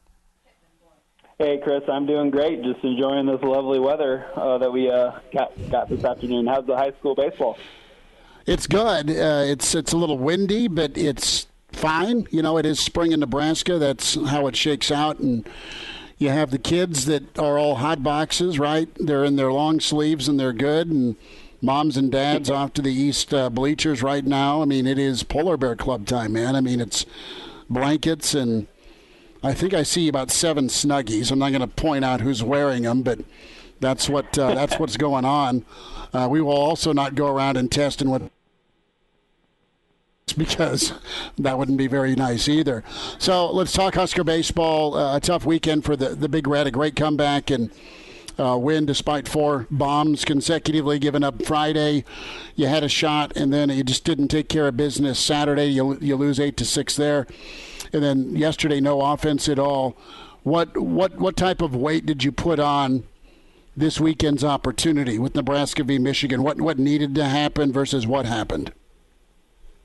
Hey, 1.38 1.60
Chris, 1.62 1.84
I'm 1.90 2.06
doing 2.06 2.30
great. 2.30 2.64
Just 2.64 2.82
enjoying 2.82 3.26
this 3.26 3.42
lovely 3.42 3.78
weather 3.78 4.26
uh, 4.38 4.58
that 4.58 4.72
we 4.72 4.90
uh, 4.90 5.20
got 5.34 5.52
got 5.70 5.90
this 5.90 6.06
afternoon. 6.06 6.48
How's 6.48 6.66
the 6.66 6.78
high 6.78 6.94
school 7.00 7.14
baseball? 7.14 7.58
It's 8.46 8.68
good. 8.68 9.10
Uh, 9.10 9.44
it's 9.46 9.76
it's 9.76 9.92
a 9.92 9.98
little 9.98 10.18
windy, 10.18 10.70
but 10.70 10.98
it's 10.98 11.48
fine. 11.74 12.26
You 12.32 12.42
know, 12.42 12.58
it 12.58 12.66
is 12.66 12.80
spring 12.80 13.12
in 13.12 13.20
Nebraska. 13.20 13.78
That's 13.78 14.16
how 14.16 14.48
it 14.48 14.56
shakes 14.56 14.92
out, 14.92 15.20
and 15.20 15.46
you 16.18 16.30
have 16.30 16.52
the 16.52 16.58
kids 16.58 17.06
that 17.08 17.38
are 17.38 17.60
all 17.60 17.76
hot 17.76 18.02
boxes, 18.02 18.58
right? 18.58 18.88
They're 18.96 19.26
in 19.26 19.36
their 19.36 19.52
long 19.52 19.82
sleeves 19.82 20.30
and 20.30 20.40
they're 20.40 20.54
good, 20.54 20.90
and 20.90 21.18
moms 21.62 21.98
and 21.98 22.10
dads 22.10 22.50
off 22.50 22.72
to 22.74 22.82
the 22.82 22.94
east 22.94 23.34
uh, 23.34 23.50
bleachers 23.50 24.02
right 24.02 24.26
now. 24.26 24.62
I 24.62 24.66
mean, 24.66 24.88
it 24.88 24.98
is 24.98 25.24
polar 25.24 25.58
bear 25.58 25.76
club 25.76 26.06
time, 26.06 26.32
man. 26.32 26.56
I 26.56 26.62
mean, 26.62 26.80
it's 26.80 27.06
blankets 27.70 28.34
and 28.34 28.68
I 29.46 29.54
think 29.54 29.76
I 29.76 29.84
see 29.84 30.08
about 30.08 30.32
seven 30.32 30.70
snuggies. 30.70 31.32
I'm 31.32 31.38
not 31.38 31.50
going 31.50 31.62
to 31.62 31.68
point 31.68 32.04
out 32.04 32.20
who's 32.20 32.42
wearing 32.42 32.82
them, 32.82 33.04
but 33.04 33.20
that's 33.80 34.10
what 34.10 34.36
uh, 34.40 34.56
that's 34.56 34.76
what's 34.80 34.98
going 34.98 35.24
on. 35.24 35.64
Uh, 36.12 36.28
we 36.32 36.42
will 36.42 36.52
also 36.52 36.92
not 36.92 37.14
go 37.14 37.28
around 37.28 37.56
and 37.56 37.72
test 37.72 38.02
in 38.02 38.10
what 38.10 38.24
because 40.36 40.94
that 41.38 41.60
wouldn't 41.60 41.78
be 41.78 41.86
very 41.86 42.16
nice 42.16 42.50
either. 42.50 42.84
So 43.20 43.52
let's 43.52 43.72
talk 43.72 43.94
Husker 43.94 44.24
baseball. 44.24 44.98
Uh, 44.98 45.18
a 45.18 45.20
tough 45.20 45.46
weekend 45.46 45.86
for 45.86 45.96
the, 45.96 46.10
the 46.10 46.28
Big 46.28 46.48
Red, 46.48 46.66
a 46.66 46.72
great 46.72 46.96
comeback 46.96 47.52
and 47.52 47.70
uh, 48.40 48.58
win 48.58 48.88
despite 48.88 49.28
four 49.28 49.68
bombs 49.70 50.26
consecutively 50.26 50.98
given 50.98 51.24
up 51.24 51.46
Friday. 51.46 52.04
You 52.56 52.66
had 52.66 52.84
a 52.84 52.90
shot, 52.90 53.34
and 53.36 53.54
then 53.54 53.70
you 53.70 53.84
just 53.84 54.04
didn't 54.04 54.30
take 54.30 54.50
care 54.50 54.68
of 54.68 54.76
business 54.76 55.20
Saturday. 55.20 55.68
You, 55.68 56.00
you 56.00 56.16
lose 56.16 56.40
eight 56.40 56.58
to 56.58 56.66
six 56.66 56.96
there, 56.96 57.28
and 57.96 58.04
then 58.04 58.36
yesterday 58.36 58.80
no 58.80 59.02
offense 59.02 59.50
at 59.50 59.58
all. 59.58 59.98
What 60.44 60.78
what 60.78 61.16
what 61.18 61.36
type 61.36 61.62
of 61.62 61.76
weight 61.76 62.06
did 62.06 62.24
you 62.24 62.32
put 62.32 62.60
on 62.60 63.04
this 63.76 64.00
weekend's 64.00 64.44
opportunity 64.44 65.18
with 65.18 65.34
Nebraska 65.34 65.84
v. 65.84 65.98
Michigan? 65.98 66.44
What 66.44 66.62
what 66.62 66.78
needed 66.78 67.16
to 67.16 67.26
happen 67.26 67.72
versus 67.72 68.06
what 68.06 68.26
happened? 68.26 68.72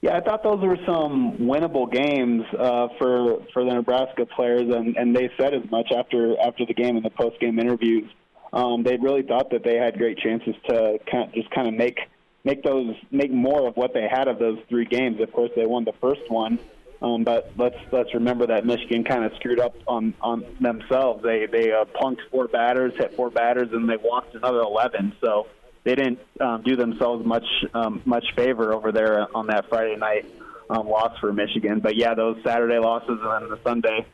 Yeah, 0.02 0.16
I 0.16 0.20
thought 0.20 0.42
those 0.42 0.61
were 0.61 0.78
some 0.86 1.36
winnable 1.38 1.90
games 1.90 2.44
uh, 2.58 2.88
for 2.98 3.42
for 3.52 3.64
the 3.64 3.74
Nebraska 3.74 4.26
players, 4.26 4.74
and, 4.74 4.96
and 4.96 5.14
they 5.14 5.30
said 5.38 5.54
as 5.54 5.70
much 5.70 5.92
after 5.96 6.38
after 6.40 6.66
the 6.66 6.74
game 6.74 6.96
in 6.96 7.02
the 7.02 7.11
post 7.11 7.38
game 7.40 7.58
interviews. 7.58 8.11
Um, 8.52 8.82
they 8.82 8.96
really 8.96 9.22
thought 9.22 9.50
that 9.50 9.62
they 9.62 9.76
had 9.76 9.96
great 9.96 10.18
chances 10.18 10.56
to 10.68 10.98
kind 11.11 11.28
of 11.28 11.34
just 11.34 11.50
kind 11.50 11.68
of 11.68 11.74
make 11.74 12.00
make 12.44 12.62
those 12.62 12.94
make 13.11 13.30
more 13.30 13.68
of 13.68 13.76
what 13.76 13.92
they 13.94 14.08
had 14.11 14.26
of 14.28 14.38
those 14.38 14.58
three 14.68 14.86
games. 14.86 15.20
Of 15.20 15.32
course, 15.32 15.50
they 15.54 15.66
won 15.66 15.84
the 15.84 15.92
first 16.00 16.28
one, 16.28 16.58
um, 17.03 17.24
but 17.24 17.53
let's 17.57 17.78
let's 17.92 18.12
remember 18.14 18.46
that 18.48 18.66
Michigan 18.66 19.05
kind 19.05 19.24
of 19.24 19.32
screwed 19.36 19.61
up 19.61 19.74
on 19.86 20.14
on 20.20 20.44
themselves. 20.61 21.22
They 21.22 21.46
they 21.46 21.72
uh, 21.72 21.84
punked 21.84 22.20
four 22.30 22.48
batters, 22.48 22.92
hit 22.96 23.14
four 23.14 23.30
batters, 23.30 23.68
and 23.72 23.88
they 23.88 23.96
walked 23.96 24.34
another 24.34 24.61
eleven. 24.61 25.14
So 25.20 25.46
they 25.84 25.94
didn't 25.94 26.20
um, 26.40 26.62
do 26.62 26.76
themselves 26.76 27.24
much 27.24 27.46
um, 27.72 28.03
much 28.05 28.24
favor 28.36 28.74
over 28.74 28.92
there 28.92 29.26
on 29.34 29.46
that 29.46 29.68
Friday 29.68 29.96
night 29.96 30.26
um, 30.68 30.88
loss 30.88 31.18
for 31.20 31.32
Michigan. 31.32 31.80
But 31.80 31.96
yeah, 31.96 32.14
those 32.14 32.36
Saturday 32.44 32.78
losses 32.78 33.18
and 33.22 33.42
then 33.42 33.51
the 33.51 33.59
Sunday 33.64 34.07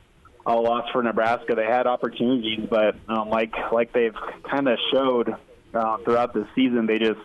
uh, 0.46 0.60
loss 0.60 0.88
for 0.92 1.02
Nebraska, 1.02 1.54
they 1.56 1.66
had 1.66 1.86
opportunities, 1.88 2.66
but 2.70 2.94
um, 3.08 3.28
like 3.28 3.52
like 3.72 3.92
they've 3.92 4.14
kind 4.48 4.68
of 4.68 4.78
showed 4.92 5.34
uh, 5.74 5.96
throughout 6.04 6.34
the 6.34 6.46
season, 6.54 6.86
they 6.86 6.98
just 6.98 7.20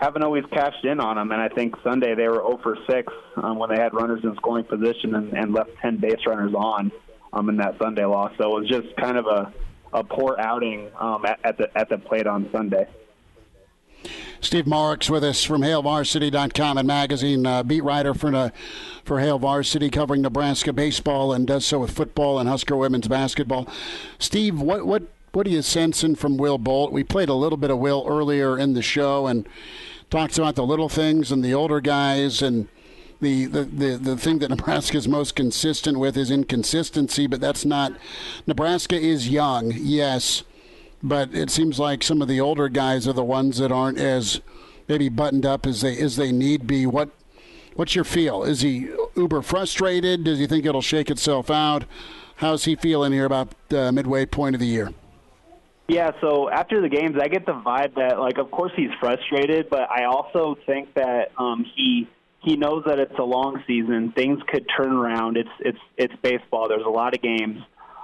haven't 0.00 0.22
always 0.22 0.44
cashed 0.50 0.84
in 0.84 0.98
on 0.98 1.16
them. 1.16 1.30
And 1.30 1.40
I 1.40 1.48
think 1.48 1.74
Sunday 1.84 2.14
they 2.14 2.26
were 2.26 2.36
0 2.36 2.58
for 2.62 2.76
6 2.88 3.12
um, 3.36 3.58
when 3.58 3.70
they 3.70 3.76
had 3.76 3.92
runners 3.92 4.20
in 4.24 4.34
scoring 4.36 4.64
position 4.64 5.14
and, 5.14 5.32
and 5.34 5.52
left 5.52 5.70
10 5.82 5.98
base 5.98 6.20
runners 6.26 6.54
on 6.54 6.90
um, 7.32 7.48
in 7.48 7.56
that 7.58 7.76
Sunday 7.78 8.04
loss. 8.04 8.32
So 8.38 8.56
it 8.56 8.60
was 8.60 8.68
just 8.68 8.96
kind 8.96 9.18
of 9.18 9.26
a, 9.26 9.52
a 9.92 10.02
poor 10.02 10.36
outing 10.38 10.90
um, 10.98 11.26
at, 11.26 11.38
at 11.44 11.58
the 11.58 11.78
at 11.78 11.88
the 11.88 11.98
plate 11.98 12.26
on 12.26 12.48
Sunday. 12.50 12.86
Steve 14.40 14.64
Marik's 14.64 15.10
with 15.10 15.22
us 15.22 15.44
from 15.44 15.60
HailVarsity.com 15.60 16.78
and 16.78 16.86
magazine, 16.86 17.44
uh, 17.44 17.62
beat 17.62 17.84
writer 17.84 18.14
for 18.14 18.34
uh, 18.34 18.50
for 19.04 19.20
Hail 19.20 19.38
Varsity, 19.38 19.90
covering 19.90 20.22
Nebraska 20.22 20.72
baseball 20.72 21.34
and 21.34 21.46
does 21.46 21.66
so 21.66 21.80
with 21.80 21.90
football 21.90 22.38
and 22.38 22.48
Husker 22.48 22.76
women's 22.76 23.06
basketball. 23.06 23.68
Steve, 24.18 24.58
what 24.58 24.86
what 24.86 25.02
what 25.32 25.46
are 25.46 25.50
you 25.50 25.62
sensing 25.62 26.14
from 26.14 26.38
Will 26.38 26.58
Bolt? 26.58 26.90
We 26.90 27.04
played 27.04 27.28
a 27.28 27.34
little 27.34 27.58
bit 27.58 27.70
of 27.70 27.78
Will 27.78 28.04
earlier 28.08 28.58
in 28.58 28.72
the 28.72 28.82
show 28.82 29.26
and 29.26 29.46
talks 30.10 30.36
about 30.36 30.56
the 30.56 30.66
little 30.66 30.88
things 30.88 31.32
and 31.32 31.44
the 31.44 31.54
older 31.54 31.80
guys 31.80 32.42
and. 32.42 32.68
The, 33.22 33.44
the, 33.44 33.64
the, 33.64 33.96
the 33.98 34.16
thing 34.16 34.38
that 34.38 34.48
Nebraska 34.56 34.96
is 34.96 35.06
most 35.06 35.36
consistent 35.36 35.98
with 35.98 36.16
is 36.16 36.30
inconsistency, 36.30 37.26
but 37.26 37.38
that's 37.38 37.66
not. 37.66 37.92
Nebraska 38.46 38.98
is 38.98 39.28
young, 39.28 39.72
yes, 39.76 40.42
but 41.02 41.34
it 41.34 41.50
seems 41.50 41.78
like 41.78 42.02
some 42.02 42.22
of 42.22 42.28
the 42.28 42.40
older 42.40 42.70
guys 42.70 43.06
are 43.06 43.12
the 43.12 43.22
ones 43.22 43.58
that 43.58 43.70
aren't 43.70 43.98
as 43.98 44.40
maybe 44.88 45.10
buttoned 45.10 45.44
up 45.44 45.66
as 45.66 45.82
they 45.82 45.98
as 45.98 46.16
they 46.16 46.32
need 46.32 46.66
be. 46.66 46.86
What 46.86 47.10
what's 47.74 47.94
your 47.94 48.04
feel? 48.04 48.42
Is 48.42 48.62
he 48.62 48.88
uber 49.14 49.42
frustrated? 49.42 50.24
Does 50.24 50.38
he 50.38 50.46
think 50.46 50.66
it'll 50.66 50.82
shake 50.82 51.10
itself 51.10 51.50
out? 51.50 51.84
How's 52.36 52.64
he 52.64 52.74
feeling 52.74 53.12
here 53.12 53.26
about 53.26 53.52
the 53.68 53.92
midway 53.92 54.26
point 54.26 54.54
of 54.54 54.60
the 54.60 54.66
year? 54.66 54.92
Yeah, 55.90 56.12
so 56.20 56.48
after 56.48 56.80
the 56.80 56.88
games, 56.88 57.16
I 57.20 57.26
get 57.26 57.46
the 57.46 57.52
vibe 57.52 57.96
that, 57.96 58.20
like, 58.20 58.38
of 58.38 58.52
course 58.52 58.70
he's 58.76 58.92
frustrated, 59.00 59.68
but 59.68 59.90
I 59.90 60.04
also 60.04 60.56
think 60.64 60.94
that 60.94 61.32
um, 61.36 61.66
he 61.74 62.08
he 62.44 62.56
knows 62.56 62.84
that 62.86 63.00
it's 63.00 63.18
a 63.18 63.24
long 63.24 63.60
season. 63.66 64.12
Things 64.12 64.38
could 64.46 64.66
turn 64.78 64.92
around. 64.92 65.36
It's 65.36 65.50
it's 65.58 65.78
it's 65.96 66.14
baseball. 66.22 66.68
There's 66.68 66.86
a 66.86 66.90
lot 66.90 67.16
of 67.16 67.20
games. 67.20 67.58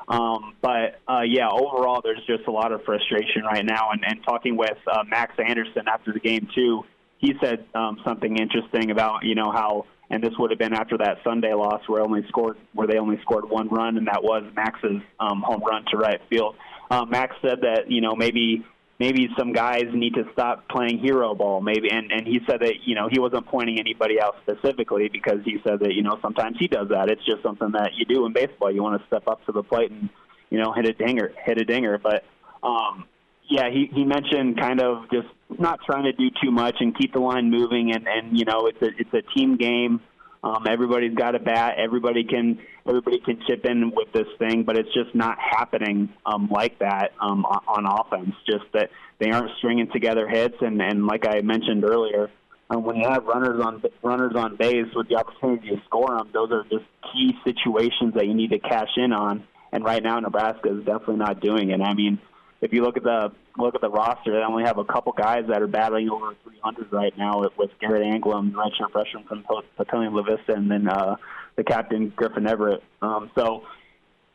Um, 0.08 0.56
but 0.60 0.98
uh, 1.06 1.20
yeah, 1.28 1.48
overall, 1.48 2.00
there's 2.02 2.24
just 2.26 2.48
a 2.48 2.50
lot 2.50 2.72
of 2.72 2.82
frustration 2.82 3.44
right 3.44 3.64
now. 3.64 3.90
And, 3.92 4.02
and 4.04 4.18
talking 4.24 4.56
with 4.56 4.78
uh, 4.90 5.04
Max 5.08 5.34
Anderson 5.38 5.86
after 5.86 6.12
the 6.12 6.20
game 6.20 6.48
too, 6.56 6.82
he 7.18 7.34
said 7.40 7.66
um, 7.72 8.00
something 8.04 8.36
interesting 8.36 8.90
about 8.90 9.22
you 9.22 9.36
know 9.36 9.52
how, 9.52 9.86
and 10.10 10.24
this 10.24 10.32
would 10.40 10.50
have 10.50 10.58
been 10.58 10.74
after 10.74 10.98
that 10.98 11.18
Sunday 11.22 11.54
loss 11.54 11.82
where 11.86 12.02
only 12.02 12.26
scored 12.30 12.56
where 12.72 12.88
they 12.88 12.98
only 12.98 13.20
scored 13.22 13.48
one 13.48 13.68
run, 13.68 13.96
and 13.96 14.08
that 14.08 14.24
was 14.24 14.42
Max's 14.56 15.02
um, 15.20 15.40
home 15.46 15.62
run 15.64 15.84
to 15.92 15.96
right 15.96 16.20
field. 16.28 16.56
Um, 16.90 17.10
Max 17.10 17.34
said 17.42 17.60
that 17.62 17.90
you 17.90 18.00
know 18.00 18.14
maybe 18.14 18.64
maybe 18.98 19.28
some 19.38 19.52
guys 19.52 19.84
need 19.92 20.14
to 20.14 20.24
stop 20.32 20.68
playing 20.68 20.98
hero 20.98 21.34
ball 21.34 21.60
maybe 21.60 21.90
and 21.90 22.10
and 22.10 22.26
he 22.26 22.40
said 22.48 22.60
that 22.60 22.74
you 22.84 22.94
know 22.94 23.08
he 23.10 23.18
wasn't 23.18 23.44
pointing 23.46 23.78
anybody 23.78 24.20
out 24.20 24.36
specifically 24.42 25.08
because 25.08 25.40
he 25.44 25.58
said 25.66 25.80
that 25.80 25.94
you 25.94 26.02
know 26.02 26.18
sometimes 26.22 26.56
he 26.58 26.68
does 26.68 26.88
that. 26.88 27.10
It's 27.10 27.24
just 27.24 27.42
something 27.42 27.72
that 27.72 27.90
you 27.94 28.04
do 28.04 28.26
in 28.26 28.32
baseball. 28.32 28.72
You 28.72 28.82
want 28.82 29.00
to 29.00 29.06
step 29.06 29.26
up 29.28 29.44
to 29.46 29.52
the 29.52 29.62
plate 29.62 29.90
and 29.90 30.08
you 30.50 30.58
know 30.58 30.72
hit 30.72 30.86
a 30.86 30.92
dinger 30.92 31.32
hit 31.44 31.60
a 31.60 31.64
dinger. 31.64 31.98
But 31.98 32.24
um 32.62 33.04
yeah 33.48 33.70
he 33.70 33.90
he 33.92 34.04
mentioned 34.04 34.58
kind 34.58 34.80
of 34.80 35.10
just 35.10 35.28
not 35.58 35.80
trying 35.84 36.04
to 36.04 36.12
do 36.12 36.30
too 36.42 36.50
much 36.50 36.76
and 36.80 36.96
keep 36.96 37.12
the 37.12 37.20
line 37.20 37.50
moving 37.50 37.92
and 37.92 38.06
and 38.08 38.38
you 38.38 38.44
know 38.44 38.66
it's 38.66 38.80
a 38.82 38.88
it's 38.98 39.12
a 39.14 39.22
team 39.36 39.56
game 39.56 40.00
um, 40.42 40.64
everybody's 40.68 41.14
got 41.14 41.34
a 41.34 41.38
bat. 41.38 41.74
Everybody 41.78 42.24
can 42.24 42.58
everybody 42.86 43.20
can 43.20 43.40
chip 43.46 43.64
in 43.64 43.92
with 43.94 44.12
this 44.12 44.28
thing, 44.38 44.64
but 44.64 44.76
it's 44.76 44.92
just 44.94 45.14
not 45.14 45.38
happening 45.38 46.08
um, 46.24 46.48
like 46.50 46.78
that 46.78 47.12
um, 47.20 47.44
on, 47.44 47.86
offense. 47.86 48.34
Just 48.46 48.64
that 48.72 48.90
they 49.18 49.30
aren't 49.30 49.50
stringing 49.58 49.88
together 49.92 50.28
hits, 50.28 50.56
and 50.60 50.80
and 50.80 51.06
like 51.06 51.26
I 51.26 51.40
mentioned 51.40 51.84
earlier, 51.84 52.30
um, 52.70 52.84
when 52.84 52.96
you 52.96 53.08
have 53.08 53.24
runners 53.24 53.60
on 53.64 53.82
runners 54.02 54.32
on 54.36 54.56
base 54.56 54.86
with 54.94 55.08
the 55.08 55.16
opportunity 55.16 55.70
to 55.70 55.82
score 55.86 56.16
them, 56.16 56.30
those 56.32 56.50
are 56.52 56.64
just 56.64 56.84
key 57.12 57.32
situations 57.44 58.14
that 58.14 58.26
you 58.26 58.34
need 58.34 58.50
to 58.50 58.58
cash 58.58 58.90
in 58.96 59.12
on. 59.12 59.44
And 59.72 59.84
right 59.84 60.02
now, 60.02 60.18
Nebraska 60.20 60.70
is 60.78 60.84
definitely 60.84 61.16
not 61.16 61.40
doing 61.40 61.70
it. 61.70 61.80
I 61.80 61.92
mean, 61.94 62.18
if 62.60 62.72
you 62.72 62.82
look 62.82 62.96
at 62.96 63.02
the 63.02 63.32
look 63.58 63.74
at 63.74 63.80
the 63.80 63.90
roster, 63.90 64.32
they 64.32 64.38
only 64.38 64.64
have 64.64 64.78
a 64.78 64.84
couple 64.84 65.12
guys 65.12 65.44
that 65.48 65.62
are 65.62 65.66
battling 65.66 66.08
over 66.08 66.34
300 66.44 66.92
right 66.92 67.16
now 67.16 67.40
with, 67.40 67.52
with 67.56 67.70
Garrett 67.80 68.02
Anglim, 68.02 68.52
redshirt 68.52 68.92
freshman 68.92 69.24
from 69.24 69.44
Papillion 69.78 70.12
La 70.12 70.22
Vista, 70.22 70.54
and 70.54 70.70
then 70.70 70.88
uh, 70.88 71.16
the 71.56 71.64
captain 71.64 72.12
Griffin 72.14 72.44
Everitt. 72.44 72.80
Um, 73.02 73.30
so, 73.36 73.64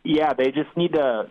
yeah, 0.04 0.34
they 0.34 0.52
just 0.52 0.76
need 0.76 0.94
to. 0.94 1.30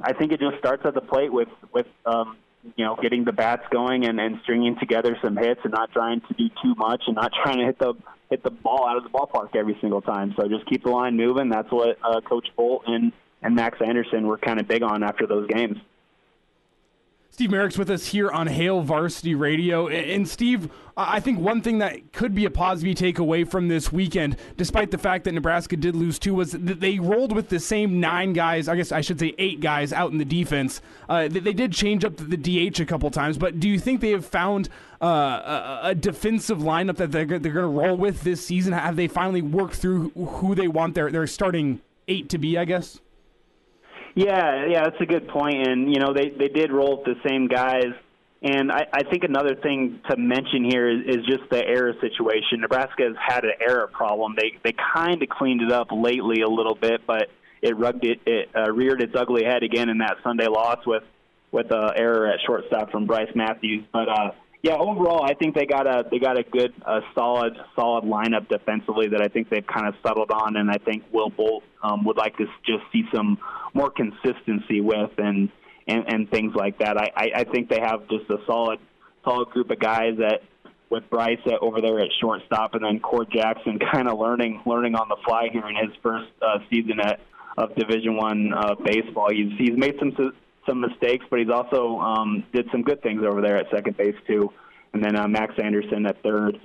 I 0.00 0.14
think 0.14 0.32
it 0.32 0.40
just 0.40 0.58
starts 0.58 0.82
at 0.86 0.94
the 0.94 1.02
plate 1.02 1.32
with 1.32 1.48
with 1.72 1.86
um, 2.06 2.38
you 2.76 2.84
know 2.84 2.96
getting 3.00 3.24
the 3.24 3.32
bats 3.32 3.64
going 3.70 4.06
and, 4.06 4.18
and 4.18 4.40
stringing 4.42 4.76
together 4.78 5.16
some 5.22 5.36
hits 5.36 5.60
and 5.64 5.72
not 5.72 5.92
trying 5.92 6.22
to 6.22 6.34
do 6.34 6.48
too 6.62 6.74
much 6.76 7.02
and 7.06 7.16
not 7.16 7.32
trying 7.42 7.58
to 7.58 7.66
hit 7.66 7.78
the 7.78 7.94
hit 8.30 8.42
the 8.42 8.50
ball 8.50 8.86
out 8.88 8.96
of 8.96 9.02
the 9.02 9.10
ballpark 9.10 9.54
every 9.56 9.76
single 9.80 10.00
time. 10.00 10.34
So 10.38 10.48
just 10.48 10.64
keep 10.66 10.84
the 10.84 10.90
line 10.90 11.16
moving. 11.16 11.50
That's 11.50 11.70
what 11.70 11.98
uh, 12.02 12.22
Coach 12.22 12.48
Bolt 12.56 12.84
and 12.86 13.12
and 13.42 13.54
Max 13.54 13.78
Anderson 13.84 14.26
were 14.26 14.38
kind 14.38 14.58
of 14.58 14.68
big 14.68 14.82
on 14.82 15.02
after 15.02 15.26
those 15.26 15.46
games. 15.48 15.76
Steve 17.32 17.50
Marik's 17.50 17.78
with 17.78 17.88
us 17.88 18.06
here 18.06 18.28
on 18.28 18.48
Hail 18.48 18.82
Varsity 18.82 19.34
Radio. 19.34 19.86
And 19.88 20.28
Steve, 20.28 20.68
I 20.96 21.20
think 21.20 21.38
one 21.38 21.62
thing 21.62 21.78
that 21.78 22.12
could 22.12 22.34
be 22.34 22.44
a 22.44 22.50
positive 22.50 22.96
takeaway 22.96 23.48
from 23.48 23.68
this 23.68 23.92
weekend, 23.92 24.36
despite 24.56 24.90
the 24.90 24.98
fact 24.98 25.24
that 25.24 25.32
Nebraska 25.32 25.76
did 25.76 25.94
lose 25.94 26.18
two, 26.18 26.34
was 26.34 26.52
that 26.52 26.80
they 26.80 26.98
rolled 26.98 27.34
with 27.34 27.48
the 27.48 27.60
same 27.60 28.00
nine 28.00 28.32
guys, 28.32 28.68
I 28.68 28.76
guess 28.76 28.90
I 28.90 29.00
should 29.00 29.20
say 29.20 29.34
eight 29.38 29.60
guys 29.60 29.92
out 29.92 30.10
in 30.10 30.18
the 30.18 30.24
defense. 30.24 30.82
Uh, 31.08 31.28
they 31.28 31.52
did 31.52 31.72
change 31.72 32.04
up 32.04 32.16
the 32.16 32.36
DH 32.36 32.80
a 32.80 32.84
couple 32.84 33.10
times, 33.10 33.38
but 33.38 33.60
do 33.60 33.68
you 33.68 33.78
think 33.78 34.00
they 34.00 34.10
have 34.10 34.26
found 34.26 34.68
uh, 35.00 35.78
a, 35.82 35.94
defensive 35.94 36.58
lineup 36.58 36.96
that 36.96 37.12
they're, 37.12 37.24
they're 37.24 37.38
going 37.38 37.54
to 37.54 37.66
roll 37.66 37.96
with 37.96 38.22
this 38.22 38.44
season? 38.44 38.72
Have 38.72 38.96
they 38.96 39.08
finally 39.08 39.40
worked 39.40 39.76
through 39.76 40.10
who 40.10 40.54
they 40.54 40.68
want 40.68 40.94
their, 40.94 41.10
their 41.10 41.26
starting 41.26 41.80
eight 42.08 42.28
to 42.30 42.38
be, 42.38 42.58
I 42.58 42.64
guess? 42.64 43.00
Yeah, 44.14 44.66
yeah, 44.66 44.84
that's 44.84 45.00
a 45.00 45.06
good 45.06 45.28
point. 45.28 45.66
And 45.66 45.92
you 45.92 46.00
know, 46.00 46.12
they 46.12 46.30
they 46.30 46.48
did 46.48 46.72
roll 46.72 46.98
with 46.98 47.16
the 47.16 47.28
same 47.28 47.48
guys. 47.48 47.92
And 48.42 48.72
I, 48.72 48.86
I 48.90 49.02
think 49.02 49.24
another 49.24 49.54
thing 49.54 50.00
to 50.08 50.16
mention 50.16 50.64
here 50.64 50.88
is, 50.88 51.18
is 51.18 51.26
just 51.26 51.50
the 51.50 51.62
error 51.62 51.92
situation. 52.00 52.60
Nebraska 52.60 53.02
has 53.02 53.16
had 53.20 53.44
an 53.44 53.52
error 53.60 53.88
problem. 53.92 54.34
They 54.36 54.52
they 54.64 54.74
kind 54.94 55.22
of 55.22 55.28
cleaned 55.28 55.60
it 55.62 55.70
up 55.70 55.88
lately 55.92 56.40
a 56.40 56.48
little 56.48 56.74
bit, 56.74 57.06
but 57.06 57.28
it 57.62 57.76
rugged 57.76 58.04
it, 58.04 58.20
it 58.26 58.48
uh, 58.56 58.72
reared 58.72 59.02
its 59.02 59.14
ugly 59.14 59.44
head 59.44 59.62
again 59.62 59.90
in 59.90 59.98
that 59.98 60.16
Sunday 60.22 60.46
loss 60.46 60.86
with 60.86 61.02
with 61.52 61.70
a 61.70 61.92
error 61.96 62.28
at 62.28 62.40
shortstop 62.46 62.90
from 62.90 63.06
Brice 63.06 63.30
Matthews. 63.34 63.84
But 63.92 64.08
uh, 64.08 64.30
yeah, 64.62 64.74
overall, 64.74 65.24
I 65.24 65.34
think 65.34 65.54
they 65.54 65.64
got 65.64 65.86
a 65.86 66.04
they 66.10 66.18
got 66.18 66.38
a 66.38 66.42
good, 66.42 66.72
a 66.86 67.00
solid, 67.14 67.54
solid 67.74 68.04
lineup 68.04 68.48
defensively 68.48 69.08
that 69.08 69.22
I 69.22 69.28
think 69.28 69.48
they've 69.48 69.66
kind 69.66 69.86
of 69.86 69.94
settled 70.06 70.30
on, 70.30 70.56
and 70.56 70.70
I 70.70 70.76
think 70.76 71.04
Will 71.12 71.30
Bolt 71.30 71.64
um, 71.82 72.04
would 72.04 72.18
like 72.18 72.36
to 72.36 72.44
just 72.66 72.84
see 72.92 73.04
some 73.14 73.38
more 73.74 73.90
consistency 73.90 74.80
with 74.80 75.10
and 75.18 75.50
and, 75.86 76.04
and 76.06 76.30
things 76.30 76.54
like 76.54 76.78
that. 76.78 76.96
I, 76.96 77.10
I, 77.16 77.30
I 77.40 77.44
think 77.44 77.68
they 77.68 77.80
have 77.80 78.08
just 78.08 78.30
a 78.30 78.36
solid, 78.46 78.78
solid 79.24 79.48
group 79.50 79.70
of 79.70 79.80
guys 79.80 80.16
that 80.18 80.42
with 80.88 81.08
Brice 81.08 81.38
over 81.60 81.80
there 81.80 82.00
at 82.00 82.08
shortstop, 82.20 82.74
and 82.74 82.84
then 82.84 83.00
Cord 83.00 83.28
Jackson 83.32 83.78
kind 83.92 84.08
of 84.08 84.18
learning 84.18 84.62
learning 84.66 84.94
on 84.94 85.08
the 85.08 85.16
fly 85.24 85.48
here 85.52 85.68
in 85.68 85.76
his 85.76 85.96
first 86.02 86.30
uh, 86.42 86.58
season 86.68 87.00
at 87.00 87.20
of 87.56 87.74
Division 87.74 88.16
One 88.16 88.52
uh, 88.52 88.74
baseball. 88.84 89.28
He's 89.30 89.52
he's 89.58 89.76
made 89.76 89.96
some 89.98 90.14
some 90.68 90.80
mistakes, 90.80 91.24
but 91.30 91.38
he's 91.38 91.50
also 91.50 91.98
um, 91.98 92.44
did 92.52 92.66
some 92.70 92.82
good 92.82 93.02
things 93.02 93.22
over 93.24 93.40
there 93.40 93.56
at 93.56 93.66
second 93.70 93.96
base 93.96 94.16
too. 94.26 94.52
And 94.92 95.02
then 95.02 95.16
uh, 95.16 95.28
Max 95.28 95.54
Anderson 95.62 96.06
at 96.06 96.20
third, 96.22 96.60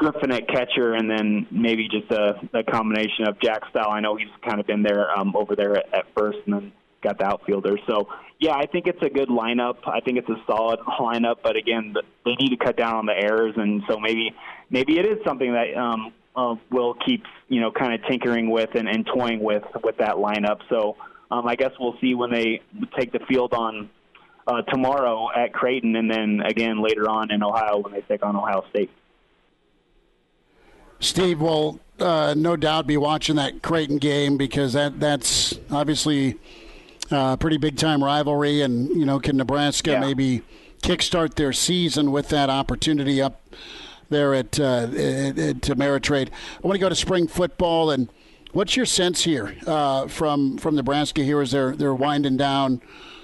Griffin 0.00 0.32
at 0.32 0.48
catcher, 0.48 0.94
and 0.94 1.10
then 1.10 1.46
maybe 1.50 1.86
just 1.86 2.10
a, 2.10 2.40
a 2.58 2.62
combination 2.62 3.28
of 3.28 3.38
Jack 3.38 3.60
Style. 3.68 3.90
I 3.90 4.00
know 4.00 4.16
he's 4.16 4.28
kind 4.42 4.58
of 4.58 4.66
been 4.66 4.82
there 4.82 5.10
um, 5.10 5.36
over 5.36 5.54
there 5.54 5.76
at, 5.76 5.92
at 5.92 6.04
first, 6.16 6.38
and 6.46 6.54
then 6.54 6.72
got 7.02 7.18
the 7.18 7.26
outfielder. 7.26 7.76
So 7.86 8.08
yeah, 8.38 8.54
I 8.54 8.64
think 8.64 8.86
it's 8.86 9.02
a 9.02 9.10
good 9.10 9.28
lineup. 9.28 9.76
I 9.86 10.00
think 10.00 10.16
it's 10.16 10.28
a 10.30 10.42
solid 10.46 10.80
lineup, 10.80 11.36
but 11.42 11.56
again, 11.56 11.94
they 12.24 12.34
need 12.40 12.48
to 12.48 12.56
cut 12.56 12.78
down 12.78 12.94
on 12.96 13.06
the 13.06 13.12
errors, 13.12 13.52
and 13.58 13.82
so 13.90 14.00
maybe 14.00 14.34
maybe 14.70 14.98
it 14.98 15.04
is 15.04 15.18
something 15.26 15.52
that 15.52 15.78
um, 15.78 16.14
uh, 16.34 16.54
Will 16.70 16.94
keeps 16.94 17.28
you 17.48 17.60
know 17.60 17.70
kind 17.70 17.92
of 17.92 18.00
tinkering 18.08 18.48
with 18.50 18.70
and, 18.76 18.88
and 18.88 19.06
toying 19.06 19.40
with 19.40 19.64
with 19.84 19.98
that 19.98 20.14
lineup. 20.14 20.60
So 20.70 20.96
um, 21.30 21.46
I 21.46 21.56
guess 21.56 21.72
we'll 21.78 21.98
see 22.00 22.14
when 22.14 22.30
they 22.30 22.62
take 22.98 23.12
the 23.12 23.20
field 23.28 23.52
on 23.52 23.90
uh, 24.46 24.62
tomorrow 24.62 25.28
at 25.36 25.52
Creighton, 25.52 25.94
and 25.94 26.10
then 26.10 26.40
again 26.40 26.82
later 26.82 27.06
on 27.10 27.30
in 27.30 27.42
Ohio 27.42 27.80
when 27.80 27.92
they 27.92 28.00
take 28.00 28.24
on 28.24 28.34
Ohio 28.34 28.64
State. 28.70 28.90
Steve 31.00 31.40
will 31.40 31.80
uh, 31.98 32.34
no 32.36 32.56
doubt 32.56 32.86
be 32.86 32.96
watching 32.96 33.36
that 33.36 33.62
Creighton 33.62 33.98
game 33.98 34.36
because 34.36 34.74
that 34.74 35.00
that's 35.00 35.58
obviously 35.70 36.38
a 37.10 37.16
uh, 37.16 37.36
pretty 37.36 37.56
big 37.56 37.76
time 37.76 38.02
rivalry, 38.04 38.60
and 38.62 38.88
you 38.90 39.04
know, 39.04 39.18
can 39.18 39.36
Nebraska 39.36 39.92
yeah. 39.92 40.00
maybe 40.00 40.42
kickstart 40.82 41.34
their 41.34 41.52
season 41.52 42.12
with 42.12 42.28
that 42.28 42.48
opportunity 42.48 43.20
up 43.20 43.40
there 44.08 44.34
at, 44.34 44.58
uh, 44.58 44.88
at, 44.92 45.38
at 45.38 45.60
Ameritrade? 45.62 46.28
I 46.28 46.66
want 46.66 46.76
to 46.76 46.80
go 46.80 46.88
to 46.88 46.94
spring 46.94 47.26
football, 47.26 47.90
and 47.90 48.08
what's 48.52 48.76
your 48.76 48.86
sense 48.86 49.24
here 49.24 49.56
uh, 49.66 50.06
from 50.06 50.58
from 50.58 50.76
Nebraska 50.76 51.22
here 51.22 51.40
as 51.40 51.50
they're 51.50 51.74
they're 51.74 51.94
winding 51.94 52.36
down? 52.36 52.80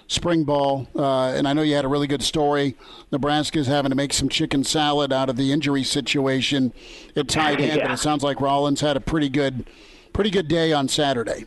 Spring 0.09 0.45
ball. 0.45 0.87
Uh, 0.95 1.29
and 1.29 1.49
I 1.49 1.53
know 1.53 1.63
you 1.63 1.75
had 1.75 1.85
a 1.85 1.89
really 1.89 2.07
good 2.07 2.23
story. 2.23 2.77
Nebraska 3.11 3.59
is 3.59 3.67
having 3.67 3.91
to 3.91 3.97
make 3.97 4.13
some 4.13 4.29
chicken 4.29 4.65
salad 4.65 5.13
out 5.13 5.29
of 5.29 5.37
the 5.37 5.53
injury 5.53 5.83
situation 5.83 6.73
at 7.15 7.29
tight 7.29 7.61
end, 7.61 7.79
yeah. 7.79 7.85
but 7.85 7.93
it 7.93 7.99
sounds 7.99 8.23
like 8.23 8.41
Rollins 8.41 8.81
had 8.81 8.97
a 8.97 9.01
pretty 9.01 9.29
good, 9.29 9.69
pretty 10.13 10.31
good 10.31 10.49
day 10.49 10.73
on 10.73 10.89
Saturday. 10.89 11.47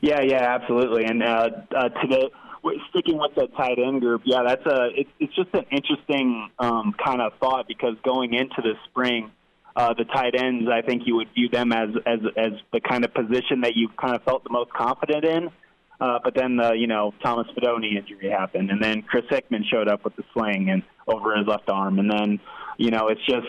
Yeah, 0.00 0.20
yeah, 0.20 0.54
absolutely. 0.54 1.04
And 1.04 1.22
uh, 1.22 1.48
uh, 1.74 1.88
today, 1.88 2.30
sticking 2.90 3.18
with 3.18 3.34
the 3.34 3.46
tight 3.56 3.78
end 3.78 4.00
group, 4.00 4.22
yeah, 4.24 4.42
that's 4.46 4.64
a 4.66 4.88
it's, 4.94 5.10
it's 5.18 5.34
just 5.34 5.48
an 5.54 5.64
interesting 5.70 6.50
um, 6.58 6.94
kind 7.02 7.20
of 7.20 7.32
thought 7.40 7.66
because 7.66 7.96
going 8.04 8.34
into 8.34 8.62
the 8.62 8.74
spring. 8.90 9.30
Uh, 9.76 9.92
the 9.92 10.04
tight 10.04 10.36
ends, 10.40 10.70
I 10.70 10.82
think 10.82 11.02
you 11.04 11.16
would 11.16 11.34
view 11.34 11.48
them 11.48 11.72
as 11.72 11.88
as 12.06 12.20
as 12.36 12.52
the 12.72 12.78
kind 12.78 13.04
of 13.04 13.12
position 13.12 13.62
that 13.62 13.72
you've 13.74 13.96
kind 13.96 14.14
of 14.14 14.22
felt 14.22 14.44
the 14.44 14.50
most 14.50 14.72
confident 14.72 15.24
in. 15.24 15.50
Uh, 16.04 16.18
but 16.22 16.34
then 16.34 16.56
the 16.56 16.72
you 16.72 16.86
know 16.86 17.14
Thomas 17.22 17.46
Fidone 17.56 17.96
injury 17.96 18.28
happened, 18.28 18.70
and 18.70 18.82
then 18.82 19.00
Chris 19.00 19.24
Hickman 19.30 19.64
showed 19.72 19.88
up 19.88 20.04
with 20.04 20.14
the 20.16 20.24
sling 20.34 20.68
and 20.68 20.82
over 21.08 21.34
his 21.34 21.46
left 21.46 21.70
arm, 21.70 21.98
and 21.98 22.10
then 22.10 22.40
you 22.76 22.90
know 22.90 23.08
it's 23.08 23.24
just 23.24 23.46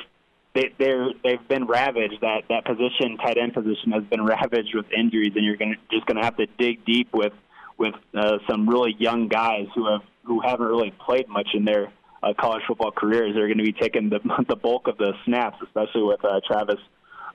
they 0.53 0.71
they're 0.79 1.09
they've 1.21 1.45
been 1.49 1.65
ravaged. 1.65 2.21
That 2.21 2.43
that 2.47 2.63
position, 2.63 3.17
tight 3.17 3.37
end 3.37 3.53
position, 3.53 3.91
has 3.91 4.03
been 4.05 4.23
ravaged 4.33 4.73
with 4.73 4.85
injuries, 4.97 5.33
and 5.35 5.43
you're 5.43 5.57
gonna 5.57 5.75
just 5.91 6.05
gonna 6.05 6.23
have 6.23 6.37
to 6.37 6.45
dig 6.57 6.85
deep 6.85 7.09
with 7.11 7.33
with 7.77 7.93
uh, 8.17 8.37
some 8.49 8.69
really 8.69 8.95
young 8.97 9.27
guys 9.27 9.67
who 9.75 9.91
have 9.91 10.03
who 10.23 10.39
haven't 10.39 10.65
really 10.65 10.93
played 11.05 11.27
much 11.27 11.49
in 11.53 11.65
their 11.65 11.91
uh, 12.23 12.33
college 12.39 12.63
football 12.69 12.91
careers. 12.91 13.35
They're 13.35 13.47
going 13.47 13.57
to 13.57 13.65
be 13.65 13.73
taking 13.73 14.09
the 14.09 14.19
the 14.47 14.55
bulk 14.55 14.87
of 14.87 14.97
the 14.97 15.11
snaps, 15.25 15.57
especially 15.61 16.03
with 16.03 16.23
uh, 16.23 16.39
Travis 16.47 16.79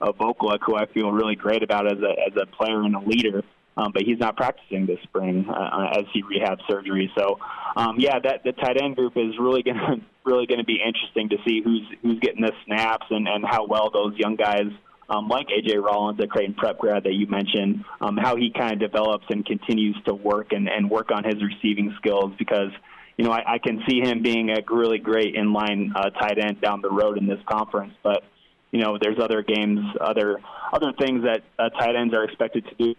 uh, 0.01 0.13
Vokolek, 0.13 0.61
who 0.65 0.77
I 0.77 0.87
feel 0.87 1.11
really 1.11 1.35
great 1.35 1.61
about 1.61 1.85
as 1.85 1.99
a 1.99 2.09
as 2.27 2.35
a 2.41 2.47
player 2.47 2.81
and 2.81 2.95
a 2.95 3.01
leader 3.01 3.43
um, 3.77 3.91
but 3.93 4.03
he's 4.03 4.19
not 4.19 4.35
practicing 4.35 4.85
this 4.85 4.99
spring 5.03 5.47
uh, 5.49 5.87
as 5.97 6.03
he 6.13 6.23
rehabs 6.23 6.61
surgery. 6.69 7.11
So, 7.17 7.39
um, 7.75 7.95
yeah, 7.99 8.19
that 8.19 8.43
the 8.43 8.51
tight 8.51 8.81
end 8.81 8.95
group 8.95 9.13
is 9.15 9.37
really 9.39 9.63
going 9.63 9.77
to 9.77 10.01
really 10.23 10.45
going 10.45 10.59
to 10.59 10.65
be 10.65 10.79
interesting 10.85 11.29
to 11.29 11.37
see 11.47 11.61
who's 11.63 11.83
who's 12.01 12.19
getting 12.19 12.41
the 12.41 12.51
snaps 12.65 13.07
and 13.09 13.27
and 13.27 13.45
how 13.45 13.65
well 13.65 13.89
those 13.91 14.15
young 14.17 14.35
guys. 14.35 14.67
Um, 15.09 15.27
like 15.27 15.47
AJ 15.47 15.83
Rollins, 15.83 16.17
the 16.17 16.27
Creighton 16.27 16.53
prep 16.53 16.79
grad 16.79 17.03
that 17.03 17.11
you 17.11 17.27
mentioned, 17.27 17.83
um, 17.99 18.15
how 18.15 18.37
he 18.37 18.49
kind 18.49 18.71
of 18.71 18.79
develops 18.79 19.25
and 19.29 19.45
continues 19.45 19.97
to 20.05 20.13
work 20.13 20.53
and, 20.53 20.69
and 20.69 20.89
work 20.89 21.11
on 21.11 21.25
his 21.25 21.35
receiving 21.43 21.93
skills 21.99 22.31
because 22.39 22.71
you 23.17 23.25
know, 23.25 23.33
I, 23.33 23.55
I 23.55 23.57
can 23.57 23.83
see 23.89 23.99
him 23.99 24.23
being 24.23 24.49
a 24.49 24.61
really 24.73 24.99
great 24.99 25.35
inline 25.35 25.89
uh, 25.93 26.11
tight 26.11 26.37
end 26.41 26.61
down 26.61 26.81
the 26.81 26.89
road 26.89 27.17
in 27.17 27.27
this 27.27 27.39
conference. 27.45 27.93
But 28.01 28.23
you 28.71 28.79
know, 28.81 28.97
there's 29.01 29.19
other 29.19 29.43
games, 29.43 29.81
other 29.99 30.39
other 30.71 30.93
things 30.97 31.23
that 31.25 31.41
uh, 31.59 31.69
tight 31.69 31.95
ends 31.95 32.13
are 32.13 32.23
expected 32.23 32.65
to 32.67 32.75
do 32.75 32.95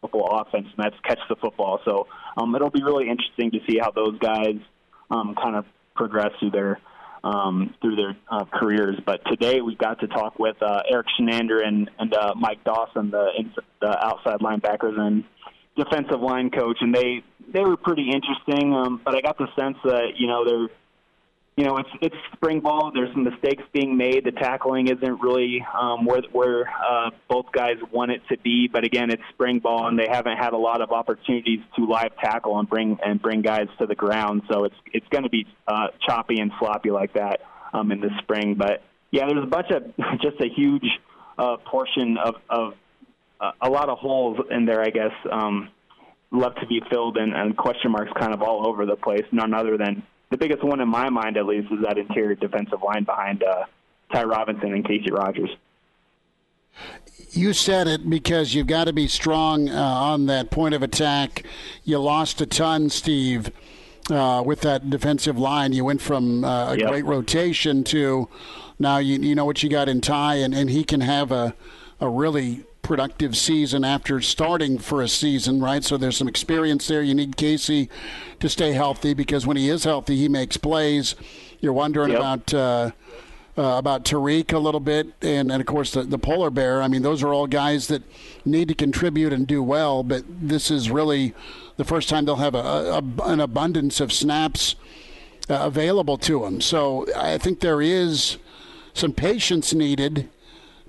football 0.00 0.40
offense, 0.40 0.66
and 0.76 0.84
that's 0.84 0.96
catch 1.06 1.20
the 1.28 1.36
football. 1.36 1.80
So 1.84 2.06
um, 2.36 2.54
it'll 2.54 2.70
be 2.70 2.82
really 2.82 3.08
interesting 3.08 3.50
to 3.52 3.58
see 3.68 3.78
how 3.80 3.90
those 3.90 4.18
guys 4.18 4.56
um, 5.10 5.34
kind 5.40 5.56
of 5.56 5.64
progress 5.94 6.30
through 6.38 6.50
their 6.50 6.80
um, 7.22 7.74
through 7.82 7.96
their 7.96 8.16
uh, 8.30 8.44
careers. 8.46 8.96
But 9.04 9.20
today 9.26 9.60
we 9.60 9.76
got 9.76 10.00
to 10.00 10.06
talk 10.06 10.38
with 10.38 10.56
uh, 10.62 10.82
Erik 10.90 11.06
Chinander 11.18 11.64
and 11.64 11.90
and 11.98 12.14
uh, 12.14 12.34
Mike 12.36 12.64
Dawson, 12.64 13.10
the, 13.10 13.28
the 13.80 14.06
outside 14.06 14.40
linebackers 14.40 14.98
and 14.98 15.24
defensive 15.76 16.20
line 16.20 16.50
coach, 16.50 16.78
and 16.80 16.94
they 16.94 17.22
they 17.52 17.60
were 17.60 17.76
pretty 17.76 18.10
interesting. 18.10 18.74
Um, 18.74 19.00
but 19.04 19.14
I 19.14 19.20
got 19.20 19.38
the 19.38 19.48
sense 19.58 19.76
that 19.84 20.12
you 20.16 20.28
know 20.28 20.44
they're 20.44 20.68
you 21.56 21.64
know, 21.64 21.76
it's 21.76 21.90
it's 22.00 22.14
spring 22.32 22.60
ball. 22.60 22.90
There's 22.94 23.12
some 23.12 23.24
mistakes 23.24 23.62
being 23.72 23.96
made. 23.96 24.24
The 24.24 24.32
tackling 24.32 24.86
isn't 24.86 25.20
really 25.20 25.64
um, 25.78 26.06
where 26.06 26.22
where 26.32 26.68
uh, 26.68 27.10
both 27.28 27.46
guys 27.52 27.76
want 27.92 28.12
it 28.12 28.22
to 28.30 28.38
be. 28.38 28.68
But 28.72 28.84
again, 28.84 29.10
it's 29.10 29.22
spring 29.34 29.58
ball, 29.58 29.86
and 29.86 29.98
they 29.98 30.06
haven't 30.10 30.38
had 30.38 30.52
a 30.52 30.56
lot 30.56 30.80
of 30.80 30.90
opportunities 30.90 31.60
to 31.76 31.86
live 31.86 32.16
tackle 32.22 32.58
and 32.58 32.68
bring 32.68 32.98
and 33.04 33.20
bring 33.20 33.42
guys 33.42 33.66
to 33.78 33.86
the 33.86 33.94
ground. 33.94 34.42
So 34.50 34.64
it's 34.64 34.74
it's 34.92 35.06
going 35.08 35.24
to 35.24 35.28
be 35.28 35.46
uh, 35.66 35.88
choppy 36.06 36.40
and 36.40 36.52
sloppy 36.58 36.90
like 36.90 37.14
that 37.14 37.40
um, 37.74 37.90
in 37.92 38.00
the 38.00 38.10
spring. 38.22 38.54
But 38.56 38.82
yeah, 39.10 39.26
there's 39.28 39.44
a 39.44 39.46
bunch 39.46 39.70
of 39.70 39.82
just 40.22 40.40
a 40.40 40.48
huge 40.48 40.86
uh, 41.36 41.56
portion 41.70 42.16
of 42.16 42.36
of 42.48 42.74
uh, 43.40 43.52
a 43.60 43.68
lot 43.68 43.88
of 43.88 43.98
holes 43.98 44.38
in 44.50 44.66
there, 44.66 44.82
I 44.82 44.90
guess, 44.90 45.12
um, 45.30 45.68
left 46.30 46.60
to 46.60 46.66
be 46.66 46.80
filled, 46.90 47.16
and, 47.16 47.34
and 47.34 47.56
question 47.56 47.90
marks 47.90 48.12
kind 48.18 48.32
of 48.32 48.42
all 48.42 48.66
over 48.66 48.86
the 48.86 48.96
place. 48.96 49.24
None 49.32 49.52
other 49.52 49.76
than 49.76 50.02
the 50.30 50.36
biggest 50.36 50.62
one 50.62 50.80
in 50.80 50.88
my 50.88 51.10
mind, 51.10 51.36
at 51.36 51.46
least, 51.46 51.70
is 51.72 51.80
that 51.82 51.98
interior 51.98 52.36
defensive 52.36 52.82
line 52.82 53.04
behind 53.04 53.42
uh, 53.42 53.64
Ty 54.12 54.24
Robinson 54.24 54.72
and 54.72 54.84
Casey 54.84 55.10
Rogers. 55.10 55.50
You 57.32 57.52
said 57.52 57.88
it 57.88 58.08
because 58.08 58.54
you've 58.54 58.66
got 58.66 58.84
to 58.84 58.92
be 58.92 59.06
strong 59.06 59.68
uh, 59.68 59.74
on 59.74 60.26
that 60.26 60.50
point 60.50 60.74
of 60.74 60.82
attack. 60.82 61.44
You 61.84 61.98
lost 61.98 62.40
a 62.40 62.46
ton, 62.46 62.90
Steve, 62.90 63.50
uh, 64.10 64.42
with 64.44 64.60
that 64.62 64.88
defensive 64.88 65.38
line. 65.38 65.72
You 65.72 65.84
went 65.84 66.00
from 66.00 66.44
uh, 66.44 66.72
a 66.72 66.78
yep. 66.78 66.88
great 66.88 67.04
rotation 67.04 67.84
to 67.84 68.28
now 68.78 68.98
you, 68.98 69.18
you 69.20 69.34
know 69.34 69.44
what 69.44 69.62
you 69.62 69.68
got 69.68 69.88
in 69.88 70.00
Ty, 70.00 70.36
and, 70.36 70.54
and 70.54 70.70
he 70.70 70.84
can 70.84 71.02
have 71.02 71.30
a, 71.30 71.54
a 72.00 72.08
really 72.08 72.64
productive 72.90 73.36
season 73.36 73.84
after 73.84 74.20
starting 74.20 74.76
for 74.76 75.00
a 75.00 75.06
season, 75.06 75.60
right? 75.60 75.84
So 75.84 75.96
there's 75.96 76.16
some 76.16 76.26
experience 76.26 76.88
there. 76.88 77.04
You 77.04 77.14
need 77.14 77.36
Casey 77.36 77.88
to 78.40 78.48
stay 78.48 78.72
healthy 78.72 79.14
because 79.14 79.46
when 79.46 79.56
he 79.56 79.68
is 79.68 79.84
healthy, 79.84 80.16
he 80.16 80.28
makes 80.28 80.56
plays. 80.56 81.14
You're 81.60 81.72
wondering 81.72 82.10
yep. 82.10 82.18
about. 82.18 82.52
Uh, 82.54 82.90
uh, 83.58 83.76
about 83.76 84.04
Tariq 84.04 84.52
a 84.54 84.58
little 84.58 84.80
bit, 84.80 85.08
and, 85.20 85.50
and 85.52 85.60
of 85.60 85.66
course 85.66 85.92
the, 85.92 86.04
the 86.04 86.18
polar 86.18 86.50
bear. 86.50 86.80
I 86.80 86.88
mean, 86.88 87.02
those 87.02 87.22
are 87.22 87.34
all 87.34 87.46
guys 87.46 87.88
that 87.88 88.02
need 88.44 88.68
to 88.68 88.74
contribute 88.74 89.32
and 89.32 89.46
do 89.46 89.60
well. 89.62 90.02
But 90.02 90.22
this 90.28 90.70
is 90.70 90.88
really 90.88 91.34
the 91.76 91.84
first 91.84 92.08
time 92.08 92.24
they'll 92.24 92.36
have 92.36 92.54
a, 92.54 92.58
a 92.58 93.02
an 93.24 93.40
abundance 93.40 94.00
of 94.00 94.12
snaps 94.12 94.76
uh, 95.50 95.56
available 95.56 96.16
to 96.18 96.40
them. 96.40 96.60
So 96.60 97.06
I 97.14 97.38
think 97.38 97.60
there 97.60 97.82
is 97.82 98.38
some 98.94 99.12
patience 99.12 99.74
needed 99.74 100.30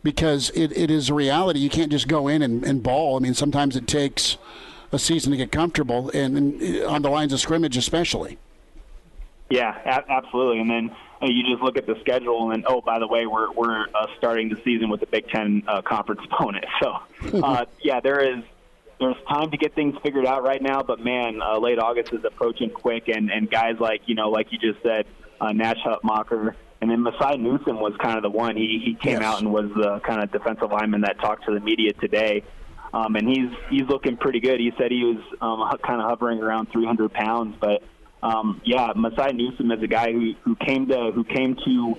because 0.03 0.49
it, 0.51 0.75
it 0.75 0.89
is 0.89 1.09
a 1.09 1.13
reality. 1.13 1.59
You 1.59 1.69
can't 1.69 1.91
just 1.91 2.07
go 2.07 2.27
in 2.27 2.41
and, 2.41 2.63
and 2.63 2.81
ball. 2.81 3.17
I 3.17 3.19
mean, 3.19 3.33
sometimes 3.33 3.75
it 3.75 3.87
takes 3.87 4.37
a 4.91 4.99
season 4.99 5.31
to 5.31 5.37
get 5.37 5.51
comfortable, 5.51 6.09
and, 6.13 6.37
and 6.37 6.83
on 6.83 7.01
the 7.01 7.09
lines 7.09 7.33
of 7.33 7.39
scrimmage, 7.39 7.77
especially. 7.77 8.37
Yeah, 9.49 9.77
a- 9.85 10.11
absolutely. 10.11 10.59
And 10.59 10.69
then 10.69 10.95
uh, 11.21 11.27
you 11.27 11.43
just 11.43 11.61
look 11.61 11.77
at 11.77 11.85
the 11.85 11.95
schedule, 12.01 12.51
and 12.51 12.65
oh, 12.67 12.81
by 12.81 12.99
the 12.99 13.07
way, 13.07 13.25
we're 13.25 13.51
we're 13.51 13.85
uh, 13.93 14.07
starting 14.17 14.49
the 14.49 14.59
season 14.63 14.89
with 14.89 15.01
a 15.01 15.05
Big 15.05 15.27
Ten 15.29 15.63
uh, 15.67 15.81
conference 15.81 16.21
opponent. 16.31 16.65
So, 16.81 16.97
uh, 17.43 17.65
yeah, 17.81 17.99
there 17.99 18.19
is 18.19 18.43
there's 18.99 19.17
time 19.27 19.51
to 19.51 19.57
get 19.57 19.73
things 19.75 19.95
figured 20.03 20.25
out 20.25 20.43
right 20.43 20.61
now. 20.61 20.81
But 20.81 20.99
man, 20.99 21.41
uh, 21.41 21.57
late 21.59 21.79
August 21.79 22.13
is 22.13 22.23
approaching 22.23 22.69
quick, 22.69 23.07
and 23.07 23.29
and 23.31 23.49
guys 23.49 23.75
like 23.79 24.01
you 24.07 24.15
know, 24.15 24.29
like 24.29 24.51
you 24.51 24.57
just 24.57 24.81
said, 24.83 25.05
uh, 25.39 25.51
Nash 25.51 25.77
Hutmacher 25.85 26.55
and 26.81 26.89
then 26.89 27.03
Mosai 27.03 27.39
Newsom 27.39 27.79
was 27.79 27.93
kind 28.01 28.17
of 28.17 28.23
the 28.23 28.29
one. 28.29 28.57
He 28.57 28.81
he 28.83 28.95
came 28.95 29.21
yes. 29.21 29.23
out 29.23 29.39
and 29.39 29.53
was 29.53 29.69
the 29.75 29.99
kind 29.99 30.21
of 30.23 30.31
defensive 30.31 30.71
lineman 30.71 31.01
that 31.01 31.19
talked 31.19 31.45
to 31.45 31.53
the 31.53 31.59
media 31.59 31.93
today. 31.93 32.43
Um, 32.93 33.15
and 33.15 33.27
he's 33.27 33.51
he's 33.69 33.87
looking 33.87 34.17
pretty 34.17 34.39
good. 34.39 34.59
He 34.59 34.73
said 34.77 34.91
he 34.91 35.03
was 35.03 35.23
um, 35.41 35.79
kind 35.81 36.01
of 36.01 36.09
hovering 36.09 36.41
around 36.41 36.71
300 36.71 37.13
pounds, 37.13 37.55
but 37.59 37.83
um, 38.23 38.61
yeah, 38.65 38.93
Mosai 38.93 39.33
Newsom 39.33 39.71
is 39.71 39.81
a 39.81 39.87
guy 39.87 40.11
who 40.11 40.33
who 40.43 40.55
came 40.55 40.87
to 40.87 41.11
who 41.13 41.23
came 41.23 41.55
to 41.63 41.95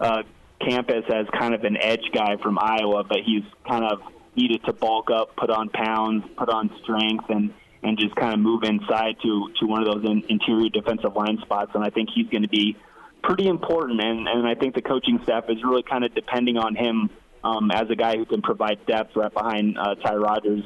uh, 0.00 0.22
campus 0.60 1.04
as 1.12 1.26
kind 1.38 1.54
of 1.54 1.64
an 1.64 1.76
edge 1.76 2.10
guy 2.12 2.36
from 2.42 2.58
Iowa, 2.58 3.04
but 3.04 3.18
he's 3.24 3.44
kind 3.68 3.84
of 3.84 4.00
needed 4.34 4.64
to 4.64 4.72
bulk 4.72 5.10
up, 5.10 5.36
put 5.36 5.50
on 5.50 5.68
pounds, 5.68 6.24
put 6.36 6.48
on 6.48 6.70
strength, 6.82 7.26
and 7.28 7.52
and 7.82 7.98
just 7.98 8.14
kind 8.16 8.32
of 8.32 8.40
move 8.40 8.62
inside 8.64 9.16
to 9.22 9.50
to 9.60 9.66
one 9.66 9.86
of 9.86 9.92
those 9.92 10.10
in, 10.10 10.24
interior 10.28 10.70
defensive 10.70 11.14
line 11.14 11.38
spots. 11.42 11.72
And 11.74 11.84
I 11.84 11.90
think 11.90 12.08
he's 12.14 12.28
going 12.28 12.42
to 12.42 12.48
be 12.48 12.76
pretty 13.22 13.46
important, 13.46 14.02
and, 14.02 14.28
and 14.28 14.46
I 14.46 14.54
think 14.54 14.74
the 14.74 14.82
coaching 14.82 15.20
staff 15.22 15.44
is 15.48 15.62
really 15.64 15.82
kind 15.82 16.04
of 16.04 16.14
depending 16.14 16.56
on 16.56 16.74
him 16.74 17.10
um, 17.44 17.70
as 17.70 17.90
a 17.90 17.96
guy 17.96 18.16
who 18.16 18.24
can 18.24 18.42
provide 18.42 18.84
depth 18.86 19.16
right 19.16 19.32
behind 19.32 19.78
uh, 19.78 19.94
Ty 19.96 20.14
Rogers. 20.16 20.64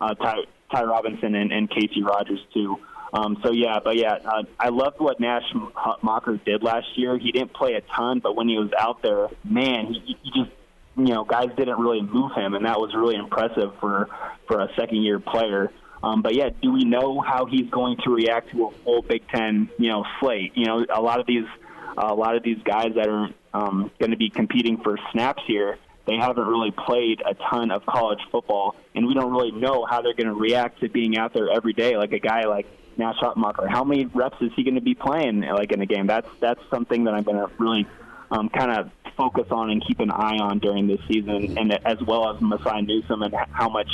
Uh, 0.00 0.14
Ty, 0.14 0.36
Ty 0.72 0.84
Robinson 0.84 1.34
and, 1.34 1.52
and 1.52 1.70
Casey 1.70 2.02
Rogers 2.02 2.40
too. 2.52 2.78
Um, 3.12 3.38
so 3.44 3.52
yeah, 3.52 3.78
but 3.82 3.96
yeah, 3.96 4.14
uh, 4.24 4.42
I 4.58 4.70
loved 4.70 4.98
what 4.98 5.20
Nash 5.20 5.44
Hutmacher 5.52 6.44
did 6.44 6.64
last 6.64 6.86
year. 6.96 7.16
He 7.16 7.30
didn't 7.30 7.52
play 7.54 7.74
a 7.74 7.80
ton, 7.80 8.18
but 8.18 8.34
when 8.34 8.48
he 8.48 8.58
was 8.58 8.70
out 8.78 9.02
there, 9.02 9.28
man, 9.44 9.94
he, 9.94 10.16
he 10.20 10.30
just 10.30 10.50
you 10.96 11.14
know 11.14 11.24
guys 11.24 11.48
didn't 11.56 11.78
really 11.78 12.02
move 12.02 12.32
him, 12.32 12.54
and 12.54 12.66
that 12.66 12.80
was 12.80 12.92
really 12.94 13.14
impressive 13.14 13.72
for 13.78 14.08
for 14.48 14.60
a 14.60 14.68
second 14.74 15.02
year 15.02 15.20
player. 15.20 15.70
Um, 16.02 16.22
but 16.22 16.34
yeah, 16.34 16.50
do 16.60 16.72
we 16.72 16.84
know 16.84 17.20
how 17.20 17.46
he's 17.46 17.70
going 17.70 17.98
to 18.04 18.10
react 18.10 18.50
to 18.50 18.66
a 18.66 18.70
full 18.82 19.02
Big 19.02 19.28
Ten 19.28 19.70
you 19.78 19.90
know 19.90 20.04
slate? 20.18 20.52
You 20.56 20.66
know, 20.66 20.84
a 20.92 21.00
lot 21.00 21.20
of 21.20 21.26
these 21.26 21.46
a 21.96 22.14
lot 22.14 22.36
of 22.36 22.42
these 22.42 22.58
guys 22.64 22.94
that 22.96 23.08
are 23.08 23.28
um, 23.52 23.90
going 23.98 24.10
to 24.10 24.16
be 24.16 24.30
competing 24.30 24.78
for 24.78 24.98
snaps 25.12 25.42
here 25.46 25.78
they 26.06 26.16
haven't 26.16 26.46
really 26.46 26.70
played 26.70 27.22
a 27.24 27.34
ton 27.34 27.70
of 27.70 27.86
college 27.86 28.18
football, 28.30 28.76
and 28.94 29.06
we 29.06 29.14
don't 29.14 29.32
really 29.32 29.52
know 29.52 29.86
how 29.88 30.02
they're 30.02 30.14
going 30.14 30.26
to 30.26 30.34
react 30.34 30.80
to 30.80 30.88
being 30.88 31.16
out 31.16 31.32
there 31.32 31.48
every 31.50 31.72
day. 31.72 31.96
Like 31.96 32.12
a 32.12 32.18
guy 32.18 32.42
like 32.44 32.66
Nash 32.98 33.16
Hutmacher, 33.22 33.68
how 33.68 33.84
many 33.84 34.04
reps 34.06 34.36
is 34.40 34.52
he 34.54 34.64
going 34.64 34.74
to 34.74 34.82
be 34.82 34.94
playing 34.94 35.40
like 35.40 35.72
in 35.72 35.80
a 35.80 35.86
game? 35.86 36.06
That's 36.06 36.28
that's 36.40 36.60
something 36.70 37.04
that 37.04 37.14
I'm 37.14 37.22
going 37.22 37.38
to 37.38 37.50
really 37.58 37.86
um, 38.30 38.50
kind 38.50 38.70
of 38.70 38.90
focus 39.16 39.46
on 39.50 39.70
and 39.70 39.82
keep 39.86 40.00
an 40.00 40.10
eye 40.10 40.36
on 40.38 40.58
during 40.58 40.86
this 40.86 41.00
season, 41.08 41.56
and 41.56 41.72
as 41.86 41.98
well 42.02 42.34
as 42.34 42.40
Mosai 42.40 42.86
Newsom 42.86 43.22
and 43.22 43.34
how 43.50 43.70
much 43.70 43.90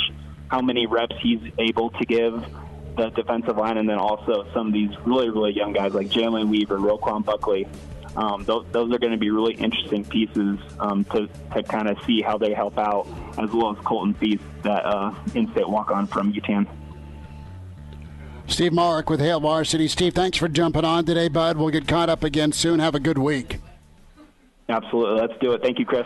how 0.49 0.61
many 0.61 0.87
reps 0.87 1.15
he's 1.21 1.39
able 1.59 1.91
to 1.91 2.05
give 2.05 2.43
the 2.97 3.09
defensive 3.11 3.55
line, 3.55 3.77
and 3.77 3.87
then 3.87 3.97
also 3.97 4.45
some 4.53 4.67
of 4.67 4.73
these 4.73 4.91
really 5.05 5.29
really 5.29 5.53
young 5.53 5.71
guys 5.71 5.93
like 5.93 6.07
Jalen 6.09 6.49
Weaver, 6.49 6.77
Ru'Quan 6.77 7.23
Buckley. 7.23 7.67
Um, 8.15 8.43
those, 8.43 8.65
those, 8.71 8.93
are 8.93 8.99
going 8.99 9.13
to 9.13 9.17
be 9.17 9.31
really 9.31 9.53
interesting 9.53 10.03
pieces 10.03 10.59
um, 10.79 11.05
to, 11.05 11.27
to 11.53 11.63
kind 11.63 11.87
of 11.87 11.97
see 12.05 12.21
how 12.21 12.37
they 12.37 12.53
help 12.53 12.77
out, 12.77 13.07
as 13.37 13.51
well 13.51 13.71
as 13.71 13.83
Colton 13.85 14.13
Feist, 14.15 14.41
that 14.63 14.85
uh, 14.85 15.13
in-state 15.33 15.67
walk-on 15.67 16.07
from 16.07 16.33
UTAN. 16.33 16.67
Steve 18.47 18.73
Marik 18.73 19.09
with 19.09 19.21
Hail 19.21 19.39
Varsity. 19.39 19.87
Steve, 19.87 20.13
thanks 20.13 20.37
for 20.37 20.49
jumping 20.49 20.83
on 20.83 21.05
today, 21.05 21.29
bud. 21.29 21.57
We'll 21.57 21.69
get 21.69 21.87
caught 21.87 22.09
up 22.09 22.23
again 22.23 22.51
soon. 22.51 22.79
Have 22.79 22.95
a 22.95 22.99
good 22.99 23.17
week. 23.17 23.59
Absolutely. 24.67 25.21
Let's 25.21 25.39
do 25.39 25.53
it. 25.53 25.61
Thank 25.61 25.79
you, 25.79 25.85
Chris. 25.85 26.05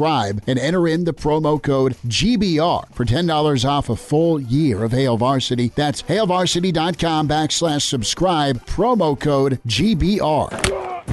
and 0.47 0.57
enter 0.57 0.87
in 0.87 1.03
the 1.03 1.11
the 1.11 1.21
promo 1.21 1.61
code 1.61 1.95
GBR 2.07 2.93
for 2.93 3.03
$10 3.03 3.69
off 3.69 3.89
a 3.89 3.95
full 3.97 4.39
year 4.39 4.83
of 4.83 4.93
Hail 4.93 5.17
Varsity. 5.17 5.71
That's 5.75 6.03
hailvarsity.com 6.03 7.27
backslash 7.27 7.81
subscribe, 7.81 8.65
promo 8.65 9.19
code 9.19 9.59
GBR. 9.67 11.03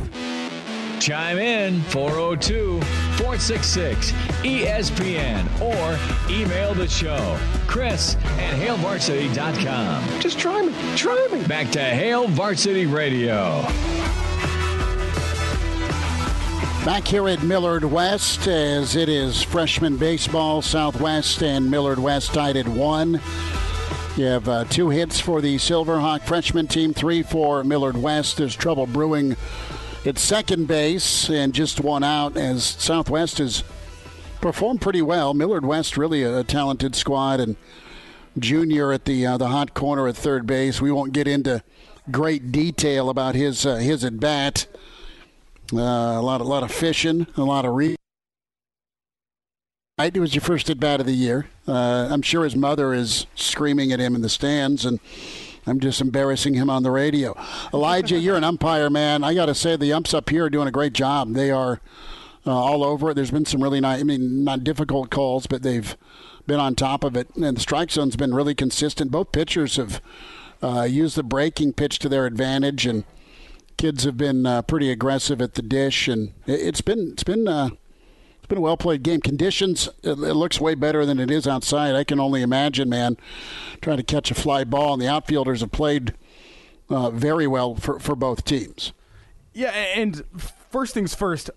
Chime 1.01 1.39
in 1.39 1.81
402 1.83 2.81
466 3.17 4.13
ESPN 4.43 5.47
or 5.61 5.99
email 6.33 6.75
the 6.75 6.89
show, 6.89 7.39
Chris 7.67 8.15
at 8.15 8.55
hailvarsity.com. 8.55 10.21
Just 10.21 10.39
try 10.39 10.63
me. 10.63 10.73
Try 10.97 11.29
me. 11.33 11.45
Back 11.47 11.71
to 11.73 11.81
Hail 11.81 12.29
Varsity 12.29 12.87
Radio. 12.87 13.65
Back 16.89 17.07
here 17.07 17.29
at 17.29 17.43
Millard 17.43 17.85
West, 17.85 18.47
as 18.49 18.97
it 18.97 19.11
is 19.11 19.43
freshman 19.43 19.99
baseball, 19.99 20.63
Southwest 20.63 21.43
and 21.43 21.71
Millard 21.71 21.99
West 21.99 22.33
tied 22.33 22.57
at 22.57 22.67
one. 22.67 23.21
You 24.17 24.25
have 24.25 24.49
uh, 24.49 24.65
two 24.65 24.89
hits 24.89 25.21
for 25.21 25.43
the 25.43 25.57
Silverhawk 25.57 26.23
freshman 26.23 26.67
team, 26.67 26.95
three 26.95 27.23
for 27.23 27.63
Millard 27.63 27.99
West. 27.99 28.39
There's 28.39 28.57
trouble 28.57 28.87
brewing 28.87 29.37
at 30.07 30.17
second 30.17 30.67
base, 30.67 31.29
and 31.29 31.53
just 31.53 31.79
one 31.79 32.03
out 32.03 32.39
as 32.39 32.65
Southwest 32.65 33.37
has 33.37 33.65
performed 34.41 34.81
pretty 34.81 35.03
well. 35.03 35.35
Millard 35.35 35.67
West 35.67 35.99
really 35.99 36.23
a, 36.23 36.43
talented 36.43 36.97
squad, 36.97 37.39
and 37.39 37.57
Junior 38.39 38.93
at 38.93 39.05
the 39.05 39.27
uh, 39.27 39.37
the 39.37 39.49
hot 39.49 39.75
corner 39.75 40.09
at 40.09 40.17
third 40.17 40.47
base. 40.47 40.81
We 40.81 40.91
won't 40.91 41.13
get 41.13 41.29
into 41.29 41.63
great 42.11 42.51
detail 42.51 43.11
about 43.11 43.35
his 43.35 43.67
uh, 43.67 43.77
his 43.77 44.05
at 44.05 44.19
bat. 44.19 44.67
Uh, 45.73 45.79
a 45.79 46.23
lot, 46.23 46.41
a 46.41 46.45
lot 46.45 46.63
of 46.63 46.73
fishing, 46.73 47.27
a 47.37 47.45
lot 47.45 47.65
of 47.65 47.75
re. 47.75 47.95
It 49.99 50.17
was 50.19 50.35
your 50.35 50.43
first 50.43 50.71
at 50.71 50.79
bat 50.79 51.01
of 51.01 51.07
the 51.07 51.13
year. 51.13 51.47
Uh, 51.67 52.09
I'm 52.11 52.23
sure 52.23 52.45
his 52.45 52.55
mother 52.55 52.95
is 52.95 53.27
screaming 53.35 53.93
at 53.93 53.99
him 53.99 54.15
in 54.15 54.23
the 54.23 54.29
stands, 54.29 54.85
and 54.85 55.01
I'm 55.67 55.81
just 55.81 56.01
embarrassing 56.01 56.55
him 56.55 56.71
on 56.71 56.85
the 56.85 56.91
radio. 56.91 57.37
Elijah, 57.75 58.19
you're 58.19 58.37
an 58.37 58.45
umpire, 58.45 58.89
man. 58.89 59.25
I 59.25 59.35
got 59.35 59.47
to 59.47 59.55
say, 59.55 59.77
the 59.77 59.93
umps 59.93 60.15
up 60.15 60.31
here 60.31 60.45
are 60.45 60.51
doing 60.51 60.69
a 60.69 60.73
great 60.73 60.93
job. 60.93 61.35
They 61.35 61.51
are 61.51 61.81
uh, 62.47 62.53
all 62.53 62.85
over 62.85 63.11
it. 63.11 63.15
There's 63.15 63.33
been 63.33 63.45
some 63.45 63.63
really 63.63 63.81
nice, 63.81 64.01
I 64.01 64.05
mean, 64.05 64.45
not 64.45 64.65
difficult 64.65 65.11
calls, 65.11 65.47
but 65.47 65.63
they've 65.63 65.97
been 66.47 66.61
on 66.61 66.77
top 66.77 67.05
of 67.05 67.17
it. 67.17 67.29
And 67.35 67.57
the 67.57 67.61
strike 67.61 67.91
zone's 67.91 68.17
been 68.17 68.33
really 68.33 68.55
consistent. 68.55 69.11
Both 69.11 69.33
pitchers 69.33 69.77
have 69.77 70.01
uh, 70.63 70.83
used 70.83 71.17
the 71.17 71.23
breaking 71.23 71.75
pitch 71.75 71.99
to 71.99 72.09
their 72.09 72.25
advantage, 72.25 72.87
and 72.87 73.05
kids 73.79 74.05
have 74.05 74.19
been 74.19 74.45
uh, 74.45 74.61
pretty 74.63 74.91
aggressive 74.91 75.41
at 75.41 75.55
the 75.55 75.63
dish, 75.63 76.09
and 76.09 76.35
it's 76.47 76.83
been 76.83 77.13
it's 77.13 77.25
been 77.25 77.49
uh, 77.49 77.71
it's 78.37 78.47
been 78.47 78.59
a 78.59 78.61
well 78.61 78.77
played 78.77 79.03
game. 79.03 79.23
Conditions 79.23 79.89
it, 80.03 80.19
looks 80.19 80.61
way 80.61 80.75
better 80.75 81.07
than 81.07 81.19
it 81.19 81.31
is 81.31 81.47
outside. 81.47 81.95
I 81.95 82.05
can 82.05 82.21
only 82.21 82.43
imagine, 82.43 82.91
man, 82.91 83.17
trying 83.81 83.97
to 83.97 84.03
catch 84.03 84.31
a 84.31 84.35
fly 84.35 84.65
ball, 84.65 84.93
and 84.93 85.01
the 85.01 85.09
outfielders 85.09 85.61
have 85.61 85.73
played 85.73 86.13
uh, 86.91 87.11
very 87.11 87.47
well 87.47 87.77
for 87.77 87.99
for 87.99 88.15
both 88.15 88.45
teams. 88.45 88.93
Yeah, 89.55 89.71
and 89.71 90.25
first 90.71 90.95
things 90.95 91.15
first, 91.15 91.51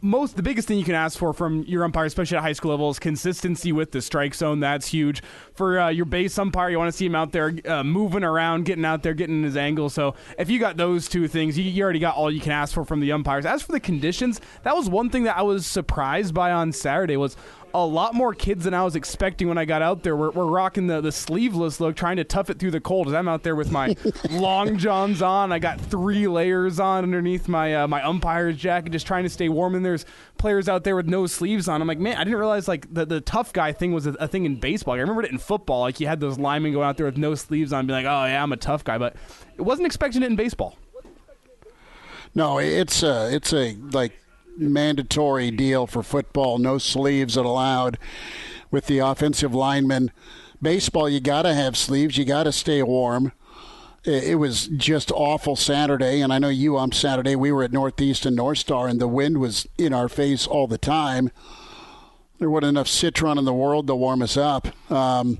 most 0.00 0.36
the 0.36 0.42
biggest 0.42 0.68
thing 0.68 0.78
you 0.78 0.84
can 0.84 0.94
ask 0.94 1.18
for 1.18 1.32
from 1.32 1.62
your 1.64 1.84
umpire, 1.84 2.04
especially 2.04 2.36
at 2.36 2.42
high 2.42 2.52
school 2.52 2.70
level, 2.70 2.90
is 2.90 2.98
consistency 2.98 3.72
with 3.72 3.92
the 3.92 4.02
strike 4.02 4.34
zone. 4.34 4.60
That's 4.60 4.86
huge 4.86 5.22
for 5.54 5.80
uh, 5.80 5.88
your 5.88 6.04
base 6.04 6.38
umpire. 6.38 6.70
You 6.70 6.78
want 6.78 6.92
to 6.92 6.96
see 6.96 7.06
him 7.06 7.14
out 7.14 7.32
there 7.32 7.54
uh, 7.66 7.84
moving 7.84 8.24
around, 8.24 8.64
getting 8.64 8.84
out 8.84 9.02
there, 9.02 9.14
getting 9.14 9.42
his 9.42 9.56
angle. 9.56 9.90
So 9.90 10.14
if 10.38 10.50
you 10.50 10.58
got 10.58 10.76
those 10.76 11.08
two 11.08 11.28
things, 11.28 11.58
you, 11.58 11.64
you, 11.64 11.82
already 11.82 11.98
got 11.98 12.16
all 12.16 12.30
you 12.30 12.40
can 12.40 12.52
ask 12.52 12.74
for 12.74 12.84
from 12.84 13.00
the 13.00 13.12
umpires. 13.12 13.46
As 13.46 13.62
for 13.62 13.72
the 13.72 13.80
conditions, 13.80 14.40
that 14.62 14.76
was 14.76 14.88
one 14.88 15.10
thing 15.10 15.24
that 15.24 15.36
I 15.36 15.42
was 15.42 15.66
surprised 15.66 16.34
by 16.34 16.52
on 16.52 16.72
Saturday 16.72 17.16
was 17.16 17.36
a 17.74 17.84
lot 17.84 18.14
more 18.14 18.32
kids 18.32 18.64
than 18.64 18.72
I 18.72 18.84
was 18.84 18.94
expecting 18.94 19.48
when 19.48 19.58
I 19.58 19.64
got 19.64 19.82
out 19.82 20.04
there. 20.04 20.14
We're, 20.14 20.30
we're 20.30 20.46
rocking 20.46 20.86
the, 20.86 21.00
the 21.00 21.10
sleeveless 21.10 21.80
look, 21.80 21.96
trying 21.96 22.16
to 22.18 22.24
tough 22.24 22.48
it 22.48 22.60
through 22.60 22.70
the 22.70 22.80
cold. 22.80 23.08
As 23.08 23.14
I'm 23.14 23.26
out 23.26 23.42
there 23.42 23.56
with 23.56 23.72
my 23.72 23.96
long 24.30 24.78
johns 24.78 25.20
on, 25.20 25.50
I 25.50 25.58
got 25.58 25.80
three 25.80 26.28
layers 26.28 26.78
on 26.78 27.02
underneath 27.02 27.48
my 27.48 27.74
uh, 27.74 27.88
my 27.88 28.00
umpire's 28.04 28.56
jacket, 28.56 28.90
just 28.90 29.08
trying 29.08 29.24
to 29.24 29.28
stay 29.28 29.48
warm. 29.48 29.74
And 29.74 29.84
there's 29.84 30.06
players 30.38 30.68
out 30.68 30.84
there 30.84 30.94
with 30.94 31.06
no 31.06 31.26
sleeves 31.26 31.66
on. 31.66 31.82
I'm 31.82 31.88
like, 31.88 31.98
man, 31.98 32.16
I 32.16 32.22
didn't 32.22 32.38
realize 32.38 32.68
like 32.68 32.92
the, 32.94 33.04
the 33.04 33.20
tough 33.20 33.52
guy 33.52 33.72
thing 33.72 33.92
was 33.92 34.06
a, 34.06 34.12
a 34.20 34.28
thing 34.28 34.44
in 34.44 34.60
baseball. 34.60 34.94
I 34.94 34.98
remember 34.98 35.24
it 35.24 35.32
in 35.32 35.38
football. 35.38 35.80
Like 35.80 35.98
you 35.98 36.06
had 36.06 36.20
those 36.20 36.38
linemen 36.38 36.72
going 36.72 36.86
out 36.86 36.96
there 36.96 37.06
with 37.06 37.18
no 37.18 37.34
sleeves 37.34 37.72
on, 37.72 37.80
and 37.80 37.88
be 37.88 37.92
like, 37.92 38.06
oh 38.06 38.24
yeah, 38.26 38.40
I'm 38.40 38.52
a 38.52 38.56
tough 38.56 38.84
guy. 38.84 38.98
But 38.98 39.16
it 39.56 39.62
wasn't 39.62 39.86
expecting 39.86 40.22
it 40.22 40.26
in 40.26 40.36
baseball. 40.36 40.78
No, 42.36 42.58
it's 42.58 43.02
a 43.02 43.34
it's 43.34 43.52
a 43.52 43.74
like 43.90 44.12
mandatory 44.56 45.50
deal 45.50 45.86
for 45.86 46.02
football, 46.02 46.58
no 46.58 46.78
sleeves 46.78 47.36
allowed 47.36 47.98
with 48.70 48.86
the 48.86 48.98
offensive 48.98 49.54
linemen. 49.54 50.10
Baseball, 50.60 51.08
you 51.08 51.20
got 51.20 51.42
to 51.42 51.54
have 51.54 51.76
sleeves. 51.76 52.16
You 52.16 52.24
got 52.24 52.44
to 52.44 52.52
stay 52.52 52.82
warm. 52.82 53.32
It 54.04 54.38
was 54.38 54.66
just 54.68 55.10
awful 55.12 55.56
Saturday, 55.56 56.20
and 56.20 56.30
I 56.30 56.38
know 56.38 56.50
you 56.50 56.76
on 56.76 56.92
Saturday. 56.92 57.36
We 57.36 57.50
were 57.50 57.62
at 57.62 57.72
Northeast 57.72 58.26
and 58.26 58.36
North 58.36 58.58
Star, 58.58 58.86
and 58.86 59.00
the 59.00 59.08
wind 59.08 59.38
was 59.38 59.66
in 59.78 59.94
our 59.94 60.10
face 60.10 60.46
all 60.46 60.66
the 60.66 60.76
time. 60.76 61.30
There 62.38 62.50
wasn't 62.50 62.70
enough 62.70 62.88
citron 62.88 63.38
in 63.38 63.46
the 63.46 63.54
world 63.54 63.86
to 63.86 63.94
warm 63.94 64.20
us 64.20 64.36
up. 64.36 64.68
Um, 64.90 65.38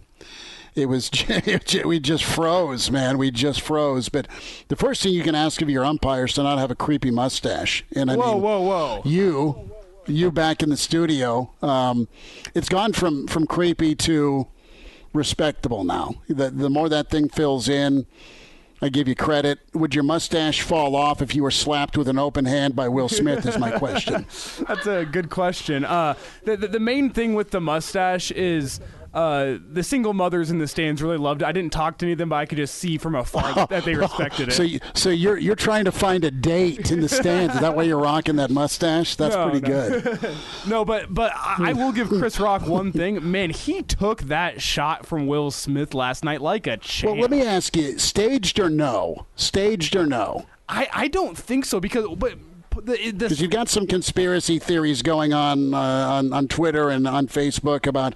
it 0.74 0.86
was 0.86 1.10
we 1.84 2.00
just 2.00 2.24
froze, 2.24 2.90
man. 2.90 3.18
We 3.18 3.30
just 3.30 3.60
froze. 3.60 4.08
But 4.08 4.26
the 4.68 4.76
first 4.76 5.02
thing 5.02 5.12
you 5.12 5.22
can 5.22 5.34
ask 5.34 5.62
of 5.62 5.70
your 5.70 5.84
umpire 5.84 6.24
is 6.24 6.32
to 6.34 6.42
not 6.42 6.58
have 6.58 6.70
a 6.70 6.74
creepy 6.74 7.10
mustache. 7.10 7.84
And 7.94 8.10
I 8.10 8.16
whoa, 8.16 8.32
mean, 8.34 8.42
whoa, 8.42 8.60
whoa! 8.60 9.02
You, 9.04 9.70
you 10.06 10.32
back 10.32 10.62
in 10.62 10.70
the 10.70 10.76
studio. 10.76 11.52
Um, 11.62 12.08
it's 12.54 12.68
gone 12.68 12.92
from 12.92 13.26
from 13.26 13.46
creepy 13.46 13.94
to 13.96 14.48
respectable 15.12 15.84
now. 15.84 16.14
The 16.28 16.50
the 16.50 16.70
more 16.70 16.88
that 16.88 17.10
thing 17.10 17.28
fills 17.28 17.68
in. 17.68 18.06
I 18.82 18.90
give 18.90 19.08
you 19.08 19.14
credit. 19.14 19.60
Would 19.72 19.94
your 19.94 20.04
mustache 20.04 20.60
fall 20.60 20.94
off 20.94 21.22
if 21.22 21.34
you 21.34 21.42
were 21.42 21.50
slapped 21.50 21.96
with 21.96 22.06
an 22.06 22.18
open 22.18 22.44
hand 22.44 22.76
by 22.76 22.88
Will 22.88 23.08
Smith? 23.08 23.46
Is 23.46 23.56
my 23.56 23.70
question. 23.70 24.26
That's 24.68 24.86
a 24.86 25.06
good 25.06 25.30
question. 25.30 25.86
Uh, 25.86 26.16
the, 26.42 26.58
the, 26.58 26.68
the 26.68 26.80
main 26.80 27.08
thing 27.08 27.34
with 27.34 27.50
the 27.50 27.62
mustache 27.62 28.30
is 28.32 28.80
uh, 29.14 29.58
the 29.70 29.82
single 29.82 30.12
mothers 30.12 30.50
in 30.50 30.58
the 30.58 30.66
stands 30.66 31.00
really 31.00 31.16
loved 31.16 31.42
it. 31.42 31.44
I 31.46 31.52
didn't 31.52 31.72
talk 31.72 31.98
to 31.98 32.04
any 32.06 32.12
of 32.12 32.18
them, 32.18 32.30
but 32.30 32.36
I 32.36 32.46
could 32.46 32.58
just 32.58 32.74
see 32.74 32.98
from 32.98 33.14
afar 33.14 33.66
that 33.68 33.84
they 33.84 33.94
respected 33.94 34.48
it. 34.48 34.52
So, 34.52 34.62
you, 34.64 34.80
so 34.94 35.10
you're 35.10 35.38
you're 35.38 35.54
trying 35.54 35.84
to 35.84 35.92
find 35.92 36.24
a 36.24 36.30
date 36.30 36.90
in 36.90 37.00
the 37.00 37.08
stands. 37.08 37.54
Is 37.54 37.60
that 37.60 37.76
why 37.76 37.84
you're 37.84 38.00
rocking 38.00 38.36
that 38.36 38.50
mustache? 38.50 39.14
That's 39.14 39.34
No, 39.36 39.48
pretty 39.48 39.66
no. 39.66 40.00
good. 40.00 40.36
no, 40.66 40.84
but 40.84 41.14
but 41.14 41.32
I 41.34 41.70
I 41.70 41.72
will 41.72 41.92
give 41.92 42.08
Chris 42.08 42.40
Rock 42.40 42.66
one 42.66 42.90
thing. 42.92 43.30
Man, 43.30 43.50
he 43.50 43.82
took 43.82 44.22
that 44.22 44.60
shot 44.60 45.06
from 45.06 45.26
Will 45.26 45.50
Smith 45.50 45.94
last 45.94 46.24
night 46.24 46.40
like 46.40 46.66
a 46.66 46.76
champ. 46.76 47.12
Well, 47.12 47.20
let 47.20 47.30
me 47.30 47.42
ask 47.42 47.76
you: 47.76 47.98
staged 47.98 48.58
or 48.58 48.68
no? 48.68 49.26
Staged 49.36 49.94
or 49.94 50.06
no? 50.06 50.46
I, 50.68 50.88
I 50.92 51.08
don't 51.08 51.36
think 51.36 51.66
so 51.66 51.78
because 51.78 52.06
but 52.16 52.38
the, 52.82 52.96
the, 52.96 53.12
Because 53.12 53.40
you've 53.40 53.50
got 53.50 53.68
some 53.68 53.86
conspiracy 53.86 54.58
theories 54.58 55.02
going 55.02 55.32
on, 55.32 55.74
uh, 55.74 55.78
on 55.78 56.32
on 56.32 56.48
Twitter 56.48 56.88
and 56.90 57.06
on 57.06 57.28
Facebook 57.28 57.86
about, 57.86 58.14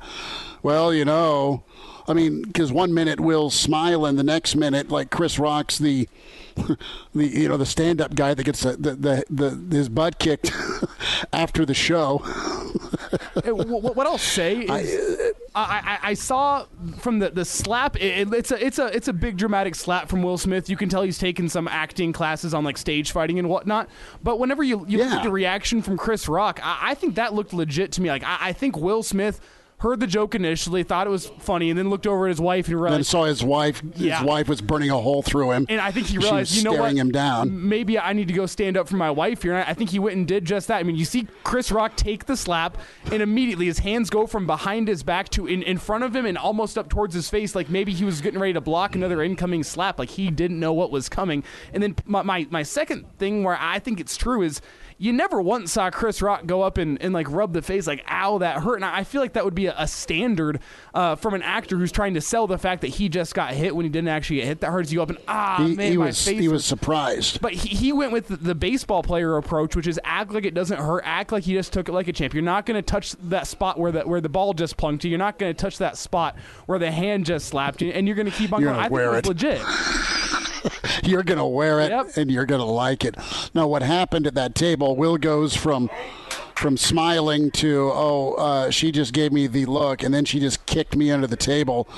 well, 0.63 0.93
you 0.93 1.05
know, 1.05 1.65
I 2.09 2.15
mean, 2.15 2.43
because 2.43 2.73
one 2.73 2.95
minute 2.95 3.21
Will's 3.21 3.55
smiling, 3.55 4.17
the 4.17 4.23
next 4.23 4.57
minute, 4.57 4.91
like 4.91 5.11
Chris 5.11 5.39
Rock's 5.39 5.77
the, 5.77 6.09
the 7.15 7.27
you 7.27 7.49
know 7.49 7.59
the 7.59 7.67
stand-up 7.67 8.15
guy 8.15 8.33
that 8.33 8.45
gets 8.45 8.63
the 8.63 8.73
the, 8.73 8.95
the, 8.95 9.25
the 9.31 9.77
his 9.77 9.91
butt 9.91 10.19
kicked 10.19 10.51
after 11.35 11.67
the 11.67 11.75
show. 11.75 12.23
Uh, 12.25 13.55
what, 13.55 13.95
what 13.95 14.07
I'll 14.07 14.17
say 14.17 14.57
is, 14.63 15.33
I, 15.55 15.99
I, 16.03 16.11
I 16.11 16.15
saw 16.15 16.67
from 16.99 17.19
the, 17.19 17.31
the 17.31 17.45
slap. 17.45 17.97
It, 17.97 18.33
it's 18.33 18.51
a 18.51 18.65
it's 18.65 18.79
a 18.79 18.87
it's 18.87 19.09
a 19.09 19.13
big 19.13 19.37
dramatic 19.37 19.75
slap 19.75 20.09
from 20.09 20.23
Will 20.23 20.39
Smith. 20.39 20.71
You 20.71 20.79
can 20.79 20.89
tell 20.89 21.03
he's 21.03 21.19
taken 21.19 21.51
some 21.51 21.69
acting 21.69 22.15
classes 22.15 22.55
on 22.55 22.65
like 22.65 22.79
stage 22.79 23.13
fighting 23.13 23.39
and 23.39 23.51
whatnot. 23.51 23.91
But 24.23 24.39
whenever 24.39 24.63
you 24.63 24.87
you 24.89 24.99
look 24.99 25.13
at 25.13 25.23
the 25.23 25.31
reaction 25.31 25.83
from 25.83 25.99
Chris 25.99 26.27
Rock, 26.27 26.59
I, 26.63 26.91
I 26.91 26.95
think 26.95 27.17
that 27.17 27.35
looked 27.35 27.53
legit 27.53 27.93
to 27.93 28.03
me. 28.03 28.09
Like 28.09 28.25
I, 28.25 28.39
I 28.41 28.53
think 28.55 28.79
Will 28.79 29.03
Smith 29.03 29.41
heard 29.79 30.01
the 30.01 30.07
joke 30.07 30.35
initially, 30.35 30.83
thought 30.83 31.07
it 31.07 31.11
was 31.11 31.27
funny, 31.39 31.71
and 31.71 31.79
then 31.79 31.89
looked 31.89 32.07
over 32.07 32.27
at 32.27 32.31
his 32.31 32.41
wife 32.41 32.67
and 32.67 32.75
Then 32.77 32.83
realized. 32.83 33.07
saw 33.07 33.25
his 33.25 33.45
wife. 33.45 33.81
His 33.95 34.07
Yeah. 34.07 34.25
wife 34.25 34.49
was 34.49 34.61
burning 34.61 34.91
a 34.91 34.99
hole 34.99 35.23
through 35.23 35.53
him, 35.53 35.67
And 35.69 35.81
I 35.81 35.93
think 35.93 36.09
he 36.09 36.19
realized, 36.19 36.51
was 36.51 36.57
you 36.59 36.65
know 36.65 36.73
staring 36.73 36.97
what? 36.97 37.01
him 37.01 37.13
down. 37.13 37.69
Maybe 37.69 37.99
I 37.99 38.13
need 38.13 38.27
to 38.29 38.35
go 38.35 38.47
stand 38.47 38.77
up 38.77 38.89
for 38.89 38.97
my 38.97 39.11
wife 39.11 39.43
here. 39.43 39.55
And 39.55 39.65
I 39.65 39.69
I 39.71 39.75
think 39.75 39.91
he 39.91 39.99
went 40.01 40.17
and 40.17 40.27
did 40.27 40.45
just 40.45 40.67
that. 40.69 40.79
I 40.79 40.83
mean, 40.83 40.97
you 40.97 41.05
see 41.05 41.29
Chris 41.45 41.71
Rock 41.71 41.95
take 41.95 42.27
the 42.27 42.37
slap, 42.37 42.79
and 43.13 43.23
immediately 43.23 43.67
his 43.67 43.79
hands 43.79 44.11
go 44.11 44.27
from 44.27 44.47
behind 44.47 44.89
his 44.89 45.03
back 45.05 45.29
to 45.31 45.47
in, 45.47 45.63
in 45.63 45.79
front 45.79 46.03
of 46.03 46.17
him 46.17 46.27
and 46.27 46.37
almost 46.37 46.77
up 46.77 46.89
towards 46.89 47.15
his 47.15 47.31
face, 47.31 47.55
like 47.55 47.71
maybe 47.71 47.93
he 47.93 48.05
was 48.05 48.21
getting 48.21 48.41
ready 48.41 48.55
to 48.55 48.61
block 48.61 48.97
another 48.97 49.23
incoming 49.23 49.63
slap, 49.63 49.99
like 49.99 50.11
he 50.11 50.31
didn't 50.31 50.59
know 50.59 50.73
what 50.73 50.91
was 50.91 51.09
coming. 51.09 51.45
And 51.73 51.81
then 51.83 51.95
my, 52.07 52.23
my, 52.23 52.47
my 52.51 52.63
second 52.65 53.05
thing 53.19 53.45
where 53.45 53.57
I 53.61 53.79
think 53.79 54.01
it's 54.01 54.17
true 54.17 54.43
is 54.43 54.61
you 54.99 55.13
never 55.13 55.41
once 55.41 55.73
saw 55.73 55.91
Chris 55.91 56.21
Rock 56.21 56.45
go 56.47 56.63
up 56.63 56.77
and, 56.77 57.01
and 57.01 57.15
like 57.15 57.31
rub 57.31 57.53
the 57.53 57.63
face 57.63 57.87
like, 57.87 58.05
ow, 58.09 58.39
that 58.39 58.63
hurt. 58.63 58.77
And 58.77 58.85
I 58.85 59.05
feel 59.05 59.21
like 59.21 59.35
that 59.35 59.45
would 59.45 59.55
be 59.55 59.67
a, 59.67 59.75
a 59.79 59.87
standard 59.87 60.59
uh, 60.93 61.15
from 61.15 61.35
an 61.35 61.43
actor 61.43 61.77
who's 61.77 61.93
trying 61.93 62.15
to 62.15 62.21
sell 62.21 62.49
the 62.49 62.59
fact 62.59 62.81
that 62.81 62.89
he 62.89 63.09
just 63.09 63.33
got 63.33 63.55
hit 63.55 63.77
when 63.77 63.85
he 63.85 63.91
didn't 63.91 64.09
actually 64.09 64.37
get 64.37 64.47
hit 64.47 64.61
that 64.61 64.73
hurts 64.73 64.91
you 64.91 65.01
up 65.01 65.11
and, 65.11 65.19
ah, 65.29 65.65
he, 65.65 65.77
man, 65.77 65.93
he 65.93 65.97
my 65.97 66.07
was 66.07 66.25
face 66.25 66.41
he 66.41 66.49
was 66.49 66.65
surprised. 66.65 67.41
But 67.41 67.53
he, 67.53 67.69
he 67.69 67.93
went 67.93 68.11
with 68.11 68.27
the, 68.27 68.37
the 68.37 68.55
baseball 68.57 69.05
player 69.05 69.37
approach, 69.37 69.77
which 69.77 69.87
is 69.87 70.01
act 70.03 70.33
like 70.33 70.45
it 70.45 70.55
doesn't 70.55 70.79
hurt, 70.79 71.03
act 71.05 71.31
like 71.31 71.45
he 71.45 71.53
just 71.53 71.73
took 71.73 71.89
it 71.89 71.93
like 71.93 72.09
a 72.09 72.13
champ. 72.13 72.35
You're 72.35 72.43
not 72.43 72.67
going 72.67 72.77
to 72.77 72.83
touch 72.83 73.13
that 73.29 73.47
spot 73.47 73.79
where 73.79 73.93
the 73.93 74.01
where 74.01 74.21
the 74.21 74.29
ball 74.29 74.53
just 74.53 74.77
plunked 74.77 75.05
you. 75.05 75.11
You're 75.11 75.19
not 75.19 75.39
going 75.39 75.55
to 75.55 75.59
touch 75.59 75.79
that 75.79 75.97
spot 75.97 76.37
where 76.67 76.79
the 76.81 76.91
hand 76.91 77.25
just 77.25 77.47
slapped 77.47 77.83
you, 77.83 77.91
and 77.93 78.09
you're 78.09 78.17
going 78.17 78.31
to 78.31 78.37
keep 78.37 78.53
on 78.53 78.61
You're 78.61 78.73
going. 78.73 78.85
I 78.85 78.89
think 78.89 79.01
it 79.01 79.09
was 79.09 79.19
it. 79.19 79.27
legit. 79.27 80.38
you're 81.05 81.23
going 81.23 81.39
to 81.39 81.45
wear 81.45 81.81
it 81.81 82.17
and 82.17 82.31
you're 82.31 82.47
going 82.47 82.61
to 82.61 82.65
like 82.65 83.05
it. 83.05 83.17
Now, 83.55 83.67
what 83.67 83.83
happened 83.83 84.27
at 84.27 84.35
that 84.35 84.55
table? 84.55 84.97
Will 84.97 85.17
goes 85.17 85.55
from 85.55 85.91
from 86.59 86.77
smiling 86.77 87.53
to 87.53 87.89
oh, 87.95 88.35
uh, 88.35 88.71
she 88.71 88.91
just 88.91 89.13
gave 89.13 89.33
me 89.33 89.47
the 89.47 89.65
look, 89.67 90.03
and 90.03 90.13
then 90.13 90.25
she 90.25 90.41
just 90.41 90.67
kicked 90.67 90.97
me 90.97 91.11
under 91.11 91.27
the 91.27 91.37
table. 91.37 91.89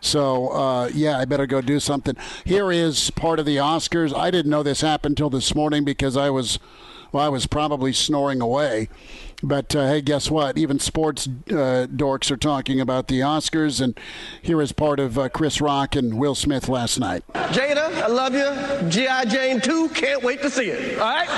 So 0.00 0.48
uh, 0.48 0.90
yeah, 0.92 1.18
I 1.18 1.24
better 1.24 1.46
go 1.46 1.60
do 1.60 1.78
something. 1.78 2.16
Here 2.44 2.72
is 2.72 3.10
part 3.10 3.38
of 3.38 3.46
the 3.46 3.56
Oscars. 3.56 4.14
I 4.14 4.30
didn't 4.30 4.50
know 4.50 4.62
this 4.62 4.80
happened 4.80 5.16
till 5.16 5.30
this 5.30 5.54
morning 5.54 5.84
because 5.84 6.16
I 6.16 6.30
was. 6.30 6.58
Well, 7.10 7.24
I 7.24 7.30
was 7.30 7.46
probably 7.46 7.94
snoring 7.94 8.42
away. 8.42 8.90
But 9.42 9.74
uh, 9.76 9.86
hey, 9.86 10.00
guess 10.00 10.30
what? 10.30 10.58
Even 10.58 10.80
sports 10.80 11.28
uh, 11.28 11.86
dorks 11.88 12.30
are 12.30 12.36
talking 12.36 12.80
about 12.80 13.06
the 13.06 13.20
Oscars. 13.20 13.80
And 13.80 13.98
here 14.42 14.60
is 14.60 14.72
part 14.72 14.98
of 14.98 15.16
uh, 15.16 15.28
Chris 15.28 15.60
Rock 15.60 15.94
and 15.94 16.18
Will 16.18 16.34
Smith 16.34 16.68
last 16.68 16.98
night. 16.98 17.22
Jada, 17.34 18.02
I 18.02 18.08
love 18.08 18.34
you. 18.34 18.90
G.I. 18.90 19.24
Jane 19.26 19.60
2, 19.60 19.90
can't 19.90 20.24
wait 20.24 20.42
to 20.42 20.50
see 20.50 20.70
it. 20.70 20.98
All 20.98 21.06
right? 21.06 21.28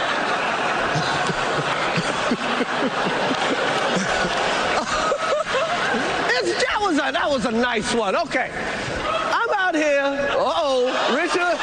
That, 6.40 6.78
was 6.80 6.96
a, 6.96 7.12
that 7.12 7.28
was 7.30 7.44
a 7.44 7.50
nice 7.50 7.94
one. 7.94 8.16
Okay. 8.16 8.50
I'm 8.52 9.50
out 9.54 9.74
here. 9.74 10.00
Uh-oh, 10.00 10.86
Richard. 11.14 11.40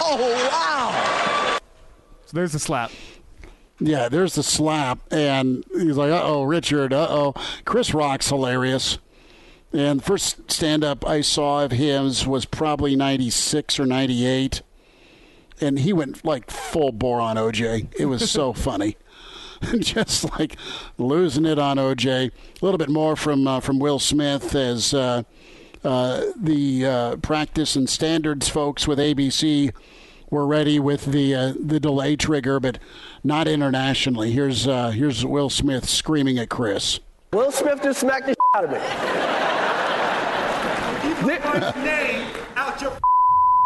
oh, 0.00 0.48
wow. 0.52 1.17
So 2.28 2.36
there's 2.36 2.52
the 2.52 2.58
slap. 2.58 2.90
Yeah, 3.80 4.10
there's 4.10 4.34
the 4.34 4.42
slap, 4.42 4.98
and 5.10 5.64
he's 5.72 5.96
like, 5.96 6.10
"Uh 6.10 6.20
oh, 6.22 6.42
Richard. 6.42 6.92
Uh 6.92 7.06
oh." 7.08 7.34
Chris 7.64 7.94
Rock's 7.94 8.28
hilarious. 8.28 8.98
And 9.72 10.00
the 10.00 10.04
first 10.04 10.50
stand-up 10.50 11.06
I 11.06 11.22
saw 11.22 11.64
of 11.64 11.72
his 11.72 12.26
was 12.26 12.44
probably 12.44 12.96
'96 12.96 13.80
or 13.80 13.86
'98, 13.86 14.60
and 15.58 15.78
he 15.78 15.94
went 15.94 16.22
like 16.22 16.50
full 16.50 16.92
bore 16.92 17.18
on 17.18 17.36
OJ. 17.36 17.94
It 17.98 18.06
was 18.06 18.30
so 18.30 18.52
funny, 18.52 18.98
just 19.78 20.30
like 20.38 20.58
losing 20.98 21.46
it 21.46 21.58
on 21.58 21.78
OJ. 21.78 22.30
A 22.30 22.64
little 22.64 22.78
bit 22.78 22.90
more 22.90 23.16
from 23.16 23.48
uh, 23.48 23.60
from 23.60 23.78
Will 23.78 23.98
Smith 23.98 24.54
as 24.54 24.92
uh, 24.92 25.22
uh, 25.82 26.24
the 26.36 26.84
uh, 26.84 27.16
practice 27.16 27.74
and 27.74 27.88
standards 27.88 28.50
folks 28.50 28.86
with 28.86 28.98
ABC 28.98 29.72
were 30.30 30.46
ready 30.46 30.78
with 30.78 31.06
the 31.06 31.34
uh, 31.34 31.52
the 31.58 31.80
delay 31.80 32.16
trigger, 32.16 32.60
but 32.60 32.78
not 33.24 33.48
internationally. 33.48 34.32
Here's 34.32 34.66
uh, 34.66 34.90
here's 34.90 35.24
Will 35.24 35.50
Smith 35.50 35.88
screaming 35.88 36.38
at 36.38 36.48
Chris. 36.48 37.00
Will 37.32 37.52
Smith 37.52 37.82
just 37.82 38.00
smacked 38.00 38.26
the 38.26 38.34
out 38.54 38.64
of 38.64 38.70
me. 38.70 38.78
Keep 41.20 41.44
my 41.44 41.84
name 41.84 42.26
out 42.56 42.80
your 42.80 42.92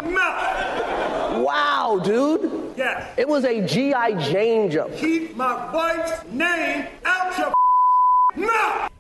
mouth. 0.05 1.45
Wow, 1.45 2.01
dude. 2.03 2.75
Yes. 2.77 3.15
It 3.17 3.29
was 3.29 3.45
a 3.45 3.67
G.I. 3.67 4.31
Jane 4.31 4.71
jump. 4.71 4.95
Keep 4.97 5.37
my 5.37 5.73
wife's 5.73 6.25
name 6.31 6.87
out 7.05 7.39
your 7.39 8.47
mouth. 8.47 8.92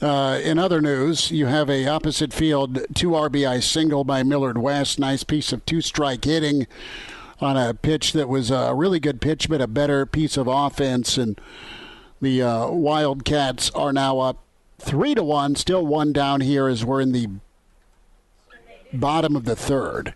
Uh, 0.00 0.40
in 0.42 0.58
other 0.58 0.80
news, 0.80 1.30
you 1.30 1.46
have 1.46 1.68
a 1.68 1.86
opposite 1.86 2.32
field 2.32 2.80
two 2.94 3.10
RBI 3.10 3.62
single 3.62 4.02
by 4.02 4.22
Millard 4.22 4.56
West. 4.56 4.98
Nice 4.98 5.24
piece 5.24 5.52
of 5.52 5.64
two 5.66 5.82
strike 5.82 6.24
hitting 6.24 6.66
on 7.38 7.56
a 7.56 7.74
pitch 7.74 8.12
that 8.14 8.28
was 8.28 8.50
a 8.50 8.74
really 8.74 8.98
good 8.98 9.20
pitch, 9.20 9.48
but 9.48 9.60
a 9.60 9.66
better 9.66 10.06
piece 10.06 10.38
of 10.38 10.46
offense. 10.46 11.18
And 11.18 11.38
the 12.20 12.42
uh, 12.42 12.70
Wildcats 12.70 13.70
are 13.70 13.92
now 13.92 14.20
up 14.20 14.42
three 14.78 15.14
to 15.14 15.22
one, 15.22 15.54
still 15.54 15.86
one 15.86 16.12
down 16.12 16.40
here 16.40 16.66
as 16.66 16.82
we're 16.82 17.02
in 17.02 17.12
the 17.12 17.28
bottom 18.92 19.36
of 19.36 19.44
the 19.44 19.56
third 19.56 20.14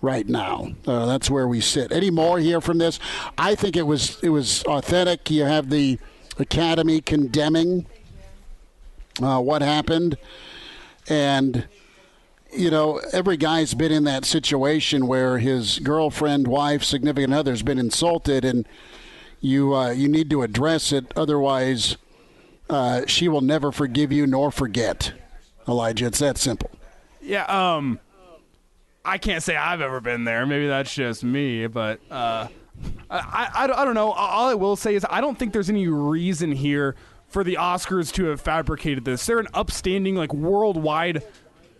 right 0.00 0.28
now. 0.28 0.72
Uh, 0.86 1.06
that's 1.06 1.30
where 1.30 1.46
we 1.46 1.60
sit. 1.60 1.92
Any 1.92 2.10
more 2.10 2.40
here 2.40 2.60
from 2.60 2.78
this? 2.78 2.98
I 3.36 3.54
think 3.54 3.76
it 3.76 3.86
was 3.86 4.22
it 4.24 4.30
was 4.30 4.64
authentic. 4.64 5.30
You 5.30 5.44
have 5.44 5.70
the 5.70 5.98
academy 6.38 7.00
condemning 7.00 7.86
uh, 9.22 9.40
what 9.40 9.62
happened, 9.62 10.16
and 11.08 11.66
you 12.52 12.70
know 12.70 13.00
every 13.12 13.36
guy's 13.36 13.74
been 13.74 13.92
in 13.92 14.04
that 14.04 14.24
situation 14.24 15.06
where 15.06 15.38
his 15.38 15.78
girlfriend, 15.78 16.48
wife, 16.48 16.82
significant 16.82 17.34
other's 17.34 17.62
been 17.62 17.78
insulted, 17.78 18.44
and 18.44 18.66
you 19.40 19.74
uh, 19.74 19.90
you 19.90 20.08
need 20.08 20.30
to 20.30 20.42
address 20.42 20.92
it. 20.92 21.12
Otherwise, 21.16 21.96
uh, 22.70 23.02
she 23.06 23.28
will 23.28 23.40
never 23.40 23.72
forgive 23.72 24.12
you 24.12 24.26
nor 24.26 24.50
forget. 24.50 25.12
Elijah, 25.66 26.06
it's 26.06 26.18
that 26.18 26.38
simple. 26.38 26.70
Yeah, 27.20 27.44
um, 27.44 28.00
I 29.04 29.18
can't 29.18 29.42
say 29.42 29.56
I've 29.56 29.80
ever 29.80 30.00
been 30.00 30.24
there. 30.24 30.46
Maybe 30.46 30.66
that's 30.66 30.94
just 30.94 31.22
me, 31.24 31.66
but 31.66 32.00
uh, 32.10 32.48
I, 33.10 33.48
I, 33.54 33.82
I 33.82 33.84
don't 33.84 33.94
know. 33.94 34.12
All 34.12 34.48
I 34.48 34.54
will 34.54 34.76
say 34.76 34.94
is 34.94 35.04
I 35.08 35.20
don't 35.20 35.38
think 35.38 35.52
there's 35.52 35.70
any 35.70 35.88
reason 35.88 36.52
here 36.52 36.94
for 37.28 37.44
the 37.44 37.54
Oscars 37.54 38.12
to 38.14 38.24
have 38.26 38.40
fabricated 38.40 39.04
this. 39.04 39.24
They're 39.26 39.38
an 39.38 39.48
upstanding, 39.54 40.14
like 40.16 40.32
worldwide 40.32 41.22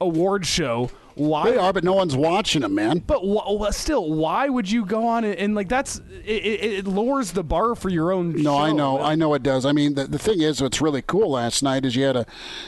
award 0.00 0.46
show. 0.46 0.90
Why 1.14 1.50
They 1.50 1.56
are, 1.56 1.72
but 1.72 1.82
no 1.82 1.94
one's 1.94 2.16
watching 2.16 2.62
them, 2.62 2.76
man. 2.76 3.00
But 3.00 3.22
wh- 3.24 3.72
still, 3.72 4.08
why 4.12 4.48
would 4.48 4.70
you 4.70 4.84
go 4.84 5.04
on 5.04 5.24
and, 5.24 5.34
and 5.34 5.54
like 5.56 5.68
that's 5.68 6.00
it, 6.24 6.46
it, 6.46 6.72
it 6.72 6.86
lowers 6.86 7.32
the 7.32 7.42
bar 7.42 7.74
for 7.74 7.88
your 7.88 8.12
own. 8.12 8.40
No, 8.40 8.56
I 8.56 8.68
show. 8.68 8.76
know, 8.76 9.00
I 9.00 9.16
know 9.16 9.34
it 9.34 9.42
does. 9.42 9.66
I 9.66 9.72
mean, 9.72 9.94
the, 9.94 10.04
the 10.04 10.18
thing 10.18 10.40
is, 10.42 10.62
what's 10.62 10.80
really 10.80 11.02
cool 11.02 11.32
last 11.32 11.60
night 11.60 11.84
is 11.84 11.96
you 11.96 12.04
had 12.04 12.14
a 12.14 12.24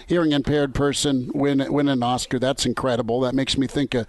hearing 0.09 0.33
impaired 0.33 0.75
person 0.75 1.31
win 1.33 1.65
win 1.73 1.89
an 1.89 2.03
Oscar. 2.03 2.41
That's 2.41 2.67
incredible. 2.67 3.21
That 3.21 3.37
makes 3.37 3.57
me 3.57 3.69
think 3.69 3.95
of, 3.95 4.09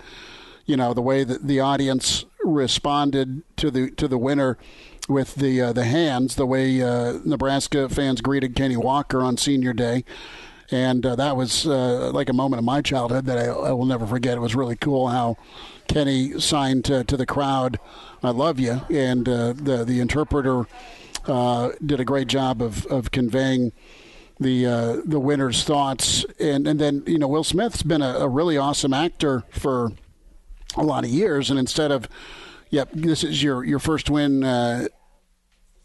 you 0.65 0.75
know, 0.75 0.95
the 0.95 1.03
way 1.03 1.23
that 1.23 1.45
the 1.45 1.59
audience 1.59 2.25
responded 2.43 3.43
to 3.57 3.69
the 3.69 3.91
to 3.91 4.07
the 4.07 4.17
winner 4.17 4.57
with 5.11 5.35
the 5.35 5.61
uh, 5.61 5.73
the 5.73 5.83
hands, 5.83 6.35
the 6.35 6.45
way 6.45 6.81
uh, 6.81 7.19
Nebraska 7.23 7.89
fans 7.89 8.21
greeted 8.21 8.55
Kenny 8.55 8.77
Walker 8.77 9.21
on 9.21 9.37
Senior 9.37 9.73
Day. 9.73 10.03
And 10.71 11.05
uh, 11.05 11.17
that 11.17 11.35
was 11.35 11.67
uh, 11.67 12.11
like 12.13 12.29
a 12.29 12.33
moment 12.33 12.59
of 12.59 12.63
my 12.63 12.81
childhood 12.81 13.25
that 13.25 13.37
I, 13.37 13.47
I, 13.47 13.71
will 13.73 13.85
never 13.85 14.07
forget. 14.07 14.37
It 14.37 14.39
was 14.39 14.55
really 14.55 14.77
cool 14.77 15.09
how 15.09 15.35
Kenny 15.89 16.39
signed 16.39 16.85
to, 16.85 17.03
to 17.03 17.17
the 17.17 17.25
crowd, 17.25 17.77
"I 18.23 18.29
love 18.29 18.57
you," 18.57 18.81
and 18.89 19.27
uh, 19.27 19.53
the 19.53 19.83
the 19.83 19.99
interpreter 19.99 20.65
uh, 21.27 21.71
did 21.85 21.99
a 21.99 22.05
great 22.05 22.27
job 22.27 22.61
of, 22.61 22.85
of 22.85 23.11
conveying 23.11 23.73
the 24.39 24.65
uh, 24.65 25.01
the 25.03 25.19
winner's 25.19 25.65
thoughts. 25.65 26.25
And 26.39 26.65
and 26.65 26.79
then 26.79 27.03
you 27.05 27.19
know 27.19 27.27
Will 27.27 27.43
Smith's 27.43 27.83
been 27.83 28.01
a, 28.01 28.19
a 28.19 28.29
really 28.29 28.57
awesome 28.57 28.93
actor 28.93 29.43
for 29.49 29.91
a 30.77 30.83
lot 30.83 31.03
of 31.03 31.09
years, 31.09 31.49
and 31.49 31.59
instead 31.59 31.91
of 31.91 32.07
yep, 32.69 32.89
this 32.93 33.25
is 33.25 33.43
your 33.43 33.65
your 33.65 33.79
first 33.79 34.09
win 34.09 34.89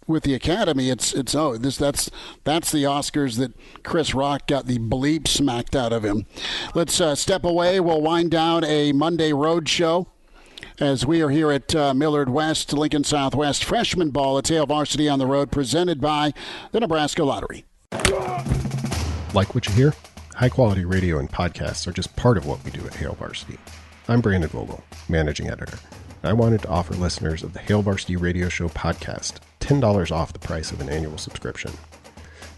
with 0.06 0.22
the 0.22 0.34
Academy. 0.34 0.90
It's 0.90 1.12
it's 1.12 1.34
oh 1.34 1.56
this 1.56 1.76
that's 1.76 2.10
that's 2.44 2.70
the 2.72 2.84
Oscars 2.84 3.38
that 3.38 3.52
Chris 3.82 4.14
Rock 4.14 4.46
got 4.46 4.66
the 4.66 4.78
bleep 4.78 5.28
smacked 5.28 5.74
out 5.74 5.92
of 5.92 6.04
him. 6.04 6.26
Let's 6.74 7.00
uh, 7.00 7.14
step 7.14 7.44
away. 7.44 7.80
We'll 7.80 8.02
wind 8.02 8.30
down 8.30 8.64
a 8.64 8.92
Monday 8.92 9.32
road 9.32 9.68
show. 9.68 10.08
As 10.78 11.06
we 11.06 11.22
are 11.22 11.30
here 11.30 11.50
at 11.50 11.74
uh, 11.74 11.94
Millard 11.94 12.28
West, 12.28 12.72
Lincoln 12.72 13.04
Southwest 13.04 13.64
Freshman 13.64 14.10
Ball 14.10 14.38
at 14.38 14.48
Hail 14.48 14.66
Varsity 14.66 15.08
on 15.08 15.18
the 15.18 15.26
Road, 15.26 15.50
presented 15.50 16.00
by 16.00 16.32
the 16.72 16.80
Nebraska 16.80 17.24
Lottery. 17.24 17.64
Like 19.34 19.54
what 19.54 19.66
you 19.66 19.72
hear? 19.74 19.94
High 20.34 20.48
quality 20.50 20.84
radio 20.84 21.18
and 21.18 21.30
podcasts 21.30 21.86
are 21.86 21.92
just 21.92 22.14
part 22.16 22.36
of 22.36 22.46
what 22.46 22.62
we 22.64 22.70
do 22.70 22.86
at 22.86 22.94
Hail 22.94 23.14
Varsity. 23.14 23.58
I'm 24.08 24.20
Brandon 24.20 24.48
Vogel, 24.48 24.84
managing 25.08 25.48
editor. 25.48 25.78
I 26.22 26.32
wanted 26.32 26.62
to 26.62 26.68
offer 26.68 26.94
listeners 26.94 27.42
of 27.42 27.52
the 27.52 27.58
Hail 27.60 27.82
Varsity 27.82 28.16
Radio 28.16 28.48
Show 28.48 28.68
podcast 28.68 29.40
$10 29.60 30.12
off 30.12 30.32
the 30.32 30.38
price 30.38 30.72
of 30.72 30.80
an 30.80 30.88
annual 30.88 31.18
subscription. 31.18 31.72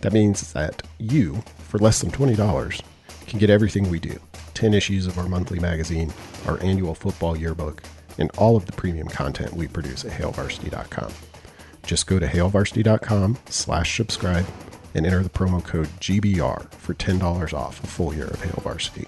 That 0.00 0.12
means 0.12 0.52
that 0.52 0.82
you, 0.98 1.42
for 1.58 1.78
less 1.78 2.00
than 2.00 2.10
$20, 2.10 2.82
can 3.26 3.38
get 3.38 3.50
everything 3.50 3.90
we 3.90 3.98
do 3.98 4.18
10 4.54 4.74
issues 4.74 5.06
of 5.06 5.18
our 5.18 5.28
monthly 5.28 5.60
magazine, 5.60 6.12
our 6.46 6.60
annual 6.62 6.94
football 6.94 7.36
yearbook, 7.36 7.82
and 8.18 8.30
all 8.36 8.56
of 8.56 8.66
the 8.66 8.72
premium 8.72 9.06
content 9.06 9.52
we 9.52 9.68
produce 9.68 10.04
at 10.04 10.10
hailvarsity.com. 10.10 11.12
Just 11.84 12.06
go 12.06 12.18
to 12.18 12.26
hailvarsity.com 12.26 13.38
slash 13.48 13.96
subscribe 13.96 14.46
and 14.94 15.06
enter 15.06 15.22
the 15.22 15.30
promo 15.30 15.62
code 15.62 15.86
GBR 16.00 16.72
for 16.72 16.94
$10 16.94 17.54
off 17.54 17.82
a 17.84 17.86
full 17.86 18.12
year 18.14 18.26
of 18.26 18.42
Hail 18.42 18.60
Varsity. 18.62 19.06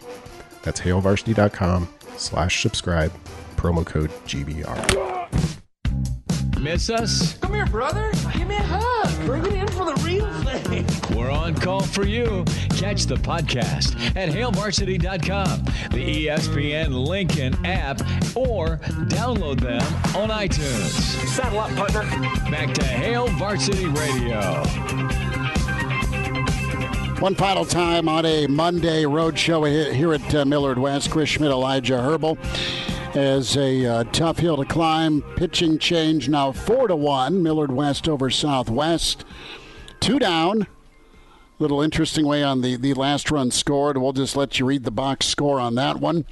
That's 0.62 0.80
hailvarsity.com 0.80 1.88
slash 2.16 2.62
subscribe 2.62 3.12
promo 3.56 3.84
code 3.84 4.10
GBR. 4.26 5.20
Miss 6.60 6.90
us? 6.90 7.38
Come 7.38 7.54
here, 7.54 7.64
brother. 7.64 8.12
Give 8.36 8.46
me 8.46 8.56
a 8.56 8.62
hug. 8.62 9.26
Bring 9.26 9.46
it 9.46 9.54
in 9.54 9.68
for 9.68 9.86
the 9.86 9.94
real 10.04 10.30
thing. 10.44 10.86
We're 11.16 11.30
on 11.30 11.54
call 11.54 11.80
for 11.80 12.04
you. 12.04 12.44
Catch 12.76 13.06
the 13.06 13.14
podcast 13.14 13.96
at 14.14 14.28
hailvarsity.com, 14.28 15.64
the 15.90 16.26
ESPN 16.26 17.06
Lincoln 17.06 17.54
app, 17.64 18.00
or 18.36 18.76
download 19.08 19.60
them 19.60 19.80
on 20.14 20.28
iTunes. 20.28 20.90
Saddle 21.28 21.60
up, 21.60 21.70
partner. 21.76 22.02
Back 22.50 22.74
to 22.74 22.84
Hail 22.84 23.28
Varsity 23.28 23.86
Radio. 23.86 24.62
One 27.20 27.34
final 27.34 27.64
time 27.64 28.06
on 28.06 28.26
a 28.26 28.46
Monday 28.46 29.06
road 29.06 29.38
show 29.38 29.64
here 29.64 30.12
at 30.12 30.34
uh, 30.34 30.44
Millard 30.44 30.78
West. 30.78 31.10
Chris 31.10 31.30
Schmidt, 31.30 31.50
Elijah 31.50 32.02
Herbal 32.02 32.36
as 33.14 33.56
a 33.56 33.84
uh, 33.86 34.04
tough 34.04 34.38
hill 34.38 34.56
to 34.56 34.64
climb. 34.64 35.22
Pitching 35.36 35.78
change 35.78 36.28
now 36.28 36.52
four 36.52 36.88
to 36.88 36.96
one. 36.96 37.42
Millard 37.42 37.72
West 37.72 38.08
over 38.08 38.30
Southwest. 38.30 39.24
Two 40.00 40.18
down. 40.18 40.66
Little 41.58 41.82
interesting 41.82 42.26
way 42.26 42.42
on 42.42 42.62
the, 42.62 42.76
the 42.76 42.94
last 42.94 43.30
run 43.30 43.50
scored. 43.50 43.98
We'll 43.98 44.12
just 44.12 44.36
let 44.36 44.58
you 44.58 44.66
read 44.66 44.84
the 44.84 44.90
box 44.90 45.26
score 45.26 45.60
on 45.60 45.74
that 45.74 45.96
one. 45.96 46.24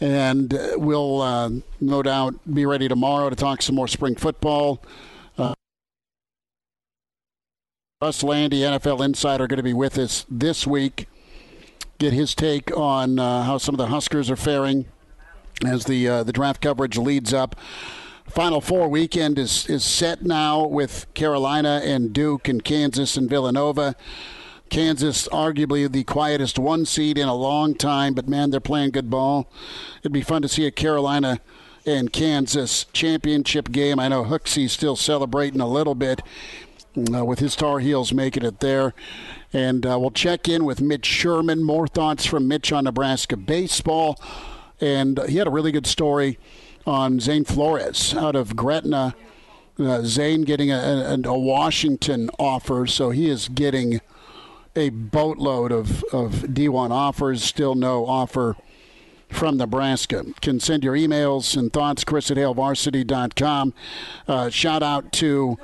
And 0.00 0.54
uh, 0.54 0.74
we'll 0.76 1.20
uh, 1.22 1.50
no 1.80 2.02
doubt 2.02 2.34
be 2.52 2.66
ready 2.66 2.88
tomorrow 2.88 3.28
to 3.28 3.36
talk 3.36 3.62
some 3.62 3.74
more 3.74 3.88
spring 3.88 4.14
football. 4.14 4.82
Uh, 5.36 5.54
Russ 8.00 8.22
Lande, 8.22 8.52
NFL 8.52 9.04
Insider, 9.04 9.46
going 9.46 9.58
to 9.58 9.62
be 9.62 9.74
with 9.74 9.98
us 9.98 10.24
this 10.30 10.66
week. 10.66 11.08
Get 11.98 12.12
his 12.12 12.34
take 12.34 12.74
on 12.76 13.18
uh, 13.18 13.42
how 13.44 13.58
some 13.58 13.74
of 13.74 13.78
the 13.78 13.86
Huskers 13.86 14.30
are 14.30 14.36
faring 14.36 14.86
as 15.64 15.84
the 15.84 16.08
uh, 16.08 16.22
the 16.22 16.32
draft 16.32 16.60
coverage 16.60 16.98
leads 16.98 17.32
up. 17.32 17.56
Final 18.28 18.60
Four 18.60 18.88
weekend 18.88 19.38
is 19.38 19.68
is 19.68 19.84
set 19.84 20.22
now 20.22 20.66
with 20.66 21.06
Carolina 21.14 21.80
and 21.84 22.12
Duke 22.12 22.48
and 22.48 22.62
Kansas 22.64 23.16
and 23.16 23.30
Villanova. 23.30 23.94
Kansas, 24.68 25.28
arguably 25.28 25.90
the 25.90 26.02
quietest 26.04 26.58
one 26.58 26.84
seed 26.84 27.16
in 27.18 27.28
a 27.28 27.34
long 27.34 27.74
time, 27.74 28.14
but 28.14 28.28
man, 28.28 28.50
they're 28.50 28.60
playing 28.60 28.90
good 28.90 29.08
ball. 29.08 29.48
It'd 30.00 30.12
be 30.12 30.22
fun 30.22 30.42
to 30.42 30.48
see 30.48 30.66
a 30.66 30.72
Carolina 30.72 31.40
and 31.86 32.12
Kansas 32.12 32.84
championship 32.92 33.70
game. 33.70 34.00
I 34.00 34.08
know 34.08 34.24
Hooksy's 34.24 34.72
still 34.72 34.96
celebrating 34.96 35.60
a 35.60 35.68
little 35.68 35.94
bit 35.94 36.20
uh, 37.14 37.24
with 37.24 37.38
his 37.38 37.54
Tar 37.54 37.78
Heels 37.78 38.12
making 38.12 38.44
it 38.44 38.58
there. 38.58 38.92
And 39.52 39.86
uh, 39.86 39.98
we'll 40.00 40.10
check 40.10 40.48
in 40.48 40.64
with 40.64 40.80
Mitch 40.80 41.06
Sherman. 41.06 41.62
More 41.62 41.86
thoughts 41.86 42.26
from 42.26 42.48
Mitch 42.48 42.72
on 42.72 42.84
Nebraska 42.84 43.36
baseball 43.36 44.20
and 44.80 45.20
he 45.28 45.36
had 45.36 45.46
a 45.46 45.50
really 45.50 45.72
good 45.72 45.86
story 45.86 46.38
on 46.86 47.20
Zane 47.20 47.44
Flores 47.44 48.14
out 48.14 48.36
of 48.36 48.56
Gretna. 48.56 49.14
Uh, 49.78 50.02
Zane 50.02 50.42
getting 50.42 50.70
a, 50.70 50.76
a, 50.76 51.28
a, 51.28 51.38
Washington 51.38 52.30
offer, 52.38 52.86
so 52.86 53.10
he 53.10 53.28
is 53.28 53.48
getting 53.48 54.00
a 54.74 54.88
boatload 54.88 55.70
of, 55.70 56.02
of 56.04 56.32
D1 56.44 56.90
offers. 56.90 57.42
Still 57.42 57.74
no 57.74 58.06
offer 58.06 58.56
from 59.28 59.58
Nebraska. 59.58 60.24
Can 60.40 60.60
send 60.60 60.84
your 60.84 60.94
emails 60.94 61.56
and 61.56 61.72
thoughts, 61.72 62.04
chris 62.04 62.30
at 62.30 62.38
hailvarsity.com. 62.38 63.74
Uh, 64.26 64.48
shout 64.48 64.82
out 64.82 65.12
to 65.14 65.58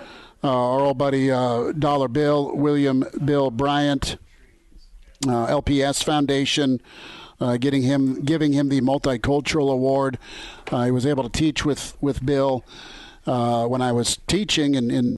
uh, 0.45 0.49
our 0.49 0.81
old 0.81 0.99
buddy 0.99 1.31
uh, 1.31 1.73
Dollar 1.73 2.09
Bill, 2.09 2.55
William 2.55 3.05
Bill 3.25 3.51
Bryant, 3.51 4.19
uh, 5.27 5.47
LPS 5.47 6.05
Foundation 6.05 6.81
uh, 7.43 7.57
getting 7.57 7.83
him, 7.83 8.23
giving 8.23 8.53
him 8.53 8.69
the 8.69 8.81
multicultural 8.81 9.73
award. 9.73 10.19
Uh, 10.71 10.85
he 10.85 10.91
was 10.91 11.05
able 11.05 11.25
to 11.25 11.29
teach 11.29 11.65
with 11.65 11.97
with 12.01 12.25
Bill 12.25 12.65
uh, 13.27 13.67
when 13.67 13.83
I 13.83 13.93
was 13.93 14.19
teaching, 14.27 14.77
and, 14.77 14.91
and 14.91 15.17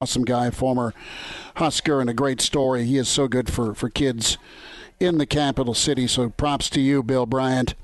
awesome 0.00 0.24
guy, 0.24 0.50
former 0.50 0.92
Husker, 1.56 2.00
and 2.00 2.10
a 2.10 2.14
great 2.14 2.40
story. 2.40 2.84
He 2.84 2.98
is 2.98 3.08
so 3.08 3.28
good 3.28 3.50
for 3.50 3.74
for 3.74 3.88
kids 3.88 4.36
in 5.00 5.18
the 5.18 5.26
capital 5.26 5.74
city. 5.74 6.06
So 6.06 6.28
props 6.28 6.68
to 6.70 6.80
you, 6.80 7.02
Bill 7.02 7.26
Bryant 7.26 7.74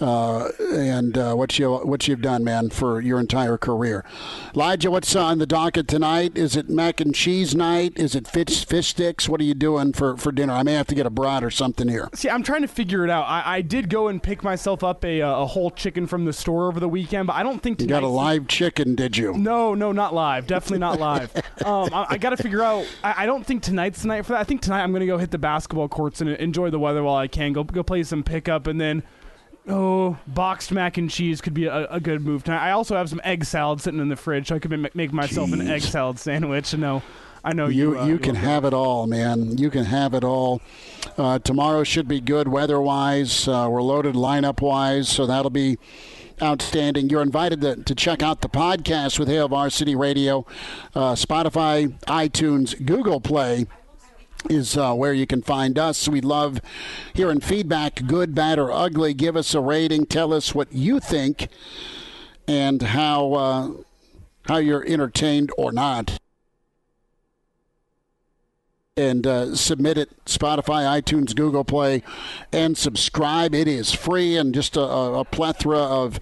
uh, 0.00 0.48
and 0.72 1.16
uh, 1.16 1.34
what 1.34 1.58
you 1.58 1.74
what 1.76 2.08
you've 2.08 2.22
done, 2.22 2.44
man, 2.44 2.70
for 2.70 3.00
your 3.00 3.20
entire 3.20 3.56
career. 3.56 4.04
Elijah, 4.54 4.90
what's 4.90 5.14
on 5.16 5.38
the 5.38 5.46
docket 5.46 5.88
tonight? 5.88 6.36
Is 6.36 6.56
it 6.56 6.68
mac 6.68 7.00
and 7.00 7.14
cheese 7.14 7.54
night? 7.54 7.92
Is 7.96 8.14
it 8.14 8.26
fish 8.26 8.66
fish 8.66 8.88
sticks? 8.88 9.28
What 9.28 9.40
are 9.40 9.44
you 9.44 9.54
doing 9.54 9.92
for, 9.92 10.16
for 10.16 10.32
dinner? 10.32 10.52
I 10.52 10.62
may 10.62 10.72
have 10.74 10.86
to 10.88 10.94
get 10.94 11.06
a 11.06 11.10
brat 11.10 11.42
or 11.44 11.50
something 11.50 11.88
here. 11.88 12.08
See, 12.14 12.28
I'm 12.28 12.42
trying 12.42 12.62
to 12.62 12.68
figure 12.68 13.04
it 13.04 13.10
out. 13.10 13.24
I, 13.24 13.56
I 13.56 13.60
did 13.60 13.90
go 13.90 14.08
and 14.08 14.22
pick 14.22 14.42
myself 14.42 14.84
up 14.84 15.04
a, 15.04 15.22
uh, 15.22 15.42
a 15.42 15.46
whole 15.46 15.70
chicken 15.70 16.06
from 16.06 16.24
the 16.24 16.32
store 16.32 16.68
over 16.68 16.80
the 16.80 16.88
weekend, 16.88 17.26
but 17.26 17.34
I 17.34 17.42
don't 17.42 17.62
think 17.62 17.80
you 17.80 17.86
got 17.86 18.02
a 18.02 18.08
live 18.08 18.48
chicken, 18.48 18.94
did 18.94 19.16
you? 19.16 19.34
No, 19.34 19.74
no, 19.74 19.92
not 19.92 20.14
live. 20.14 20.46
Definitely 20.46 20.78
not 20.78 20.98
live. 20.98 21.34
um, 21.64 21.90
I, 21.92 22.06
I 22.10 22.18
got 22.18 22.30
to 22.30 22.36
figure 22.36 22.62
out. 22.62 22.86
I, 23.02 23.24
I, 23.24 23.26
don't 23.26 23.44
think 23.46 23.62
tonight's 23.62 24.02
the 24.02 24.08
night 24.08 24.26
for 24.26 24.32
that. 24.32 24.40
I 24.40 24.44
think 24.44 24.62
tonight 24.62 24.82
I'm 24.82 24.92
going 24.92 25.00
to 25.00 25.06
go 25.06 25.18
hit 25.18 25.30
the 25.30 25.38
basketball 25.38 25.88
courts 25.88 26.20
and 26.20 26.30
enjoy 26.30 26.70
the 26.70 26.78
weather 26.78 27.02
while 27.02 27.16
I 27.16 27.28
can. 27.28 27.52
Go 27.52 27.64
go 27.64 27.82
play 27.82 28.02
some 28.02 28.22
pickup 28.22 28.66
and 28.66 28.80
then 28.80 29.02
Oh, 29.66 30.18
boxed 30.26 30.72
mac 30.72 30.98
and 30.98 31.10
cheese 31.10 31.40
could 31.40 31.54
be 31.54 31.66
a, 31.66 31.86
a 31.86 31.98
good 31.98 32.20
move 32.22 32.44
tonight. 32.44 32.66
I 32.66 32.72
also 32.72 32.96
have 32.96 33.08
some 33.08 33.20
egg 33.24 33.44
salad 33.44 33.80
sitting 33.80 34.00
in 34.00 34.08
the 34.08 34.16
fridge, 34.16 34.48
so 34.48 34.56
I 34.56 34.58
could 34.58 34.94
make 34.94 35.12
myself 35.12 35.48
Jeez. 35.48 35.60
an 35.60 35.70
egg 35.70 35.80
salad 35.80 36.18
sandwich. 36.18 36.74
No, 36.76 37.02
I 37.42 37.54
know 37.54 37.68
you. 37.68 37.92
You, 37.92 38.00
uh, 38.00 38.06
you 38.06 38.18
can 38.18 38.34
have 38.34 38.66
it 38.66 38.74
all, 38.74 39.06
man. 39.06 39.56
You 39.56 39.70
can 39.70 39.86
have 39.86 40.12
it 40.12 40.22
all. 40.22 40.60
Uh, 41.16 41.38
tomorrow 41.38 41.82
should 41.82 42.08
be 42.08 42.20
good 42.20 42.46
weather-wise. 42.48 43.48
Uh, 43.48 43.68
we're 43.70 43.80
loaded 43.80 44.14
lineup-wise, 44.14 45.08
so 45.08 45.24
that'll 45.26 45.50
be 45.50 45.78
outstanding. 46.42 47.08
You're 47.08 47.22
invited 47.22 47.62
to, 47.62 47.76
to 47.76 47.94
check 47.94 48.22
out 48.22 48.42
the 48.42 48.48
podcast 48.50 49.18
with 49.18 49.28
Hail 49.28 49.48
Varsity 49.48 49.94
Radio, 49.94 50.44
uh, 50.94 51.14
Spotify, 51.14 51.98
iTunes, 52.00 52.84
Google 52.84 53.20
Play 53.20 53.66
is 54.50 54.76
uh, 54.76 54.94
where 54.94 55.12
you 55.12 55.26
can 55.26 55.42
find 55.42 55.78
us. 55.78 56.08
We 56.08 56.20
love 56.20 56.60
hearing 57.14 57.40
feedback, 57.40 58.06
good, 58.06 58.34
bad, 58.34 58.58
or 58.58 58.70
ugly. 58.72 59.14
Give 59.14 59.36
us 59.36 59.54
a 59.54 59.60
rating. 59.60 60.06
Tell 60.06 60.32
us 60.32 60.54
what 60.54 60.72
you 60.72 61.00
think 61.00 61.48
and 62.46 62.82
how 62.82 63.32
uh, 63.34 63.70
how 64.48 64.58
you're 64.58 64.86
entertained 64.86 65.50
or 65.56 65.72
not. 65.72 66.18
and 68.96 69.26
uh, 69.26 69.56
submit 69.56 69.98
it 69.98 70.24
Spotify, 70.24 71.00
iTunes, 71.02 71.34
Google 71.34 71.64
Play, 71.64 72.02
and 72.52 72.78
subscribe. 72.78 73.54
It 73.54 73.66
is 73.66 73.92
free 73.92 74.36
and 74.36 74.54
just 74.54 74.76
a, 74.76 74.82
a 74.82 75.24
plethora 75.24 75.78
of 75.78 76.20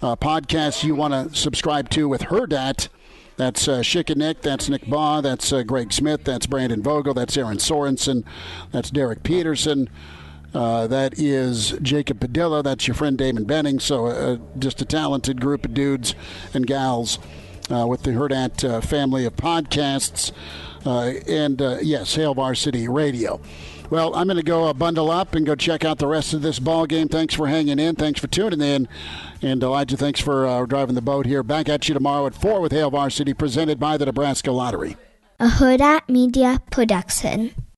uh, 0.00 0.14
podcasts 0.16 0.84
you 0.84 0.94
want 0.94 1.32
to 1.32 1.36
subscribe 1.36 1.90
to 1.90 2.08
with 2.08 2.22
Hurrdat. 2.22 2.88
That's 3.40 3.66
uh, 3.68 3.78
Schick 3.78 4.14
Nick. 4.14 4.42
That's 4.42 4.68
Nick 4.68 4.82
Bahe. 4.82 5.22
That's 5.22 5.50
uh, 5.50 5.62
Greg 5.62 5.94
Smith. 5.94 6.24
That's 6.24 6.44
Brandon 6.44 6.82
Vogel. 6.82 7.14
That's 7.14 7.38
Aaron 7.38 7.56
Sorensen. 7.56 8.22
That's 8.70 8.90
Derek 8.90 9.22
Peterson. 9.22 9.88
Uh, 10.52 10.86
that 10.88 11.18
is 11.18 11.70
Jacob 11.80 12.20
Padilla. 12.20 12.62
That's 12.62 12.86
your 12.86 12.94
friend 12.94 13.16
Damon 13.16 13.44
Benning. 13.44 13.80
So 13.80 14.08
uh, 14.08 14.36
just 14.58 14.82
a 14.82 14.84
talented 14.84 15.40
group 15.40 15.64
of 15.64 15.72
dudes 15.72 16.14
and 16.52 16.66
gals 16.66 17.18
uh, 17.70 17.86
with 17.86 18.02
the 18.02 18.10
Hurrdat 18.10 18.62
uh, 18.62 18.82
family 18.82 19.24
of 19.24 19.36
podcasts. 19.36 20.32
Uh, 20.84 21.14
and 21.26 21.62
uh, 21.62 21.78
yes, 21.80 22.14
Hail 22.16 22.34
Varsity 22.34 22.88
Radio. 22.88 23.40
Well, 23.88 24.14
I'm 24.14 24.26
going 24.26 24.36
to 24.36 24.42
go 24.42 24.70
bundle 24.74 25.10
up 25.10 25.34
and 25.34 25.46
go 25.46 25.54
check 25.54 25.82
out 25.82 25.98
the 25.98 26.06
rest 26.06 26.34
of 26.34 26.42
this 26.42 26.58
ball 26.58 26.84
game. 26.84 27.08
Thanks 27.08 27.32
for 27.32 27.46
hanging 27.46 27.78
in. 27.78 27.96
Thanks 27.96 28.20
for 28.20 28.26
tuning 28.26 28.60
in. 28.60 28.86
And 29.42 29.62
uh, 29.64 29.68
Elijah, 29.68 29.96
thanks 29.96 30.20
for 30.20 30.46
uh, 30.46 30.66
driving 30.66 30.94
the 30.94 31.02
boat 31.02 31.26
here. 31.26 31.42
Back 31.42 31.68
at 31.68 31.88
you 31.88 31.94
tomorrow 31.94 32.26
at 32.26 32.34
4 32.34 32.60
with 32.60 32.72
Hail 32.72 32.90
Varsity, 32.90 33.34
presented 33.34 33.78
by 33.78 33.96
the 33.96 34.06
Nebraska 34.06 34.52
Lottery. 34.52 34.96
A 35.38 35.48
Hurrdat 35.48 36.08
Media 36.08 36.60
Production. 36.70 37.54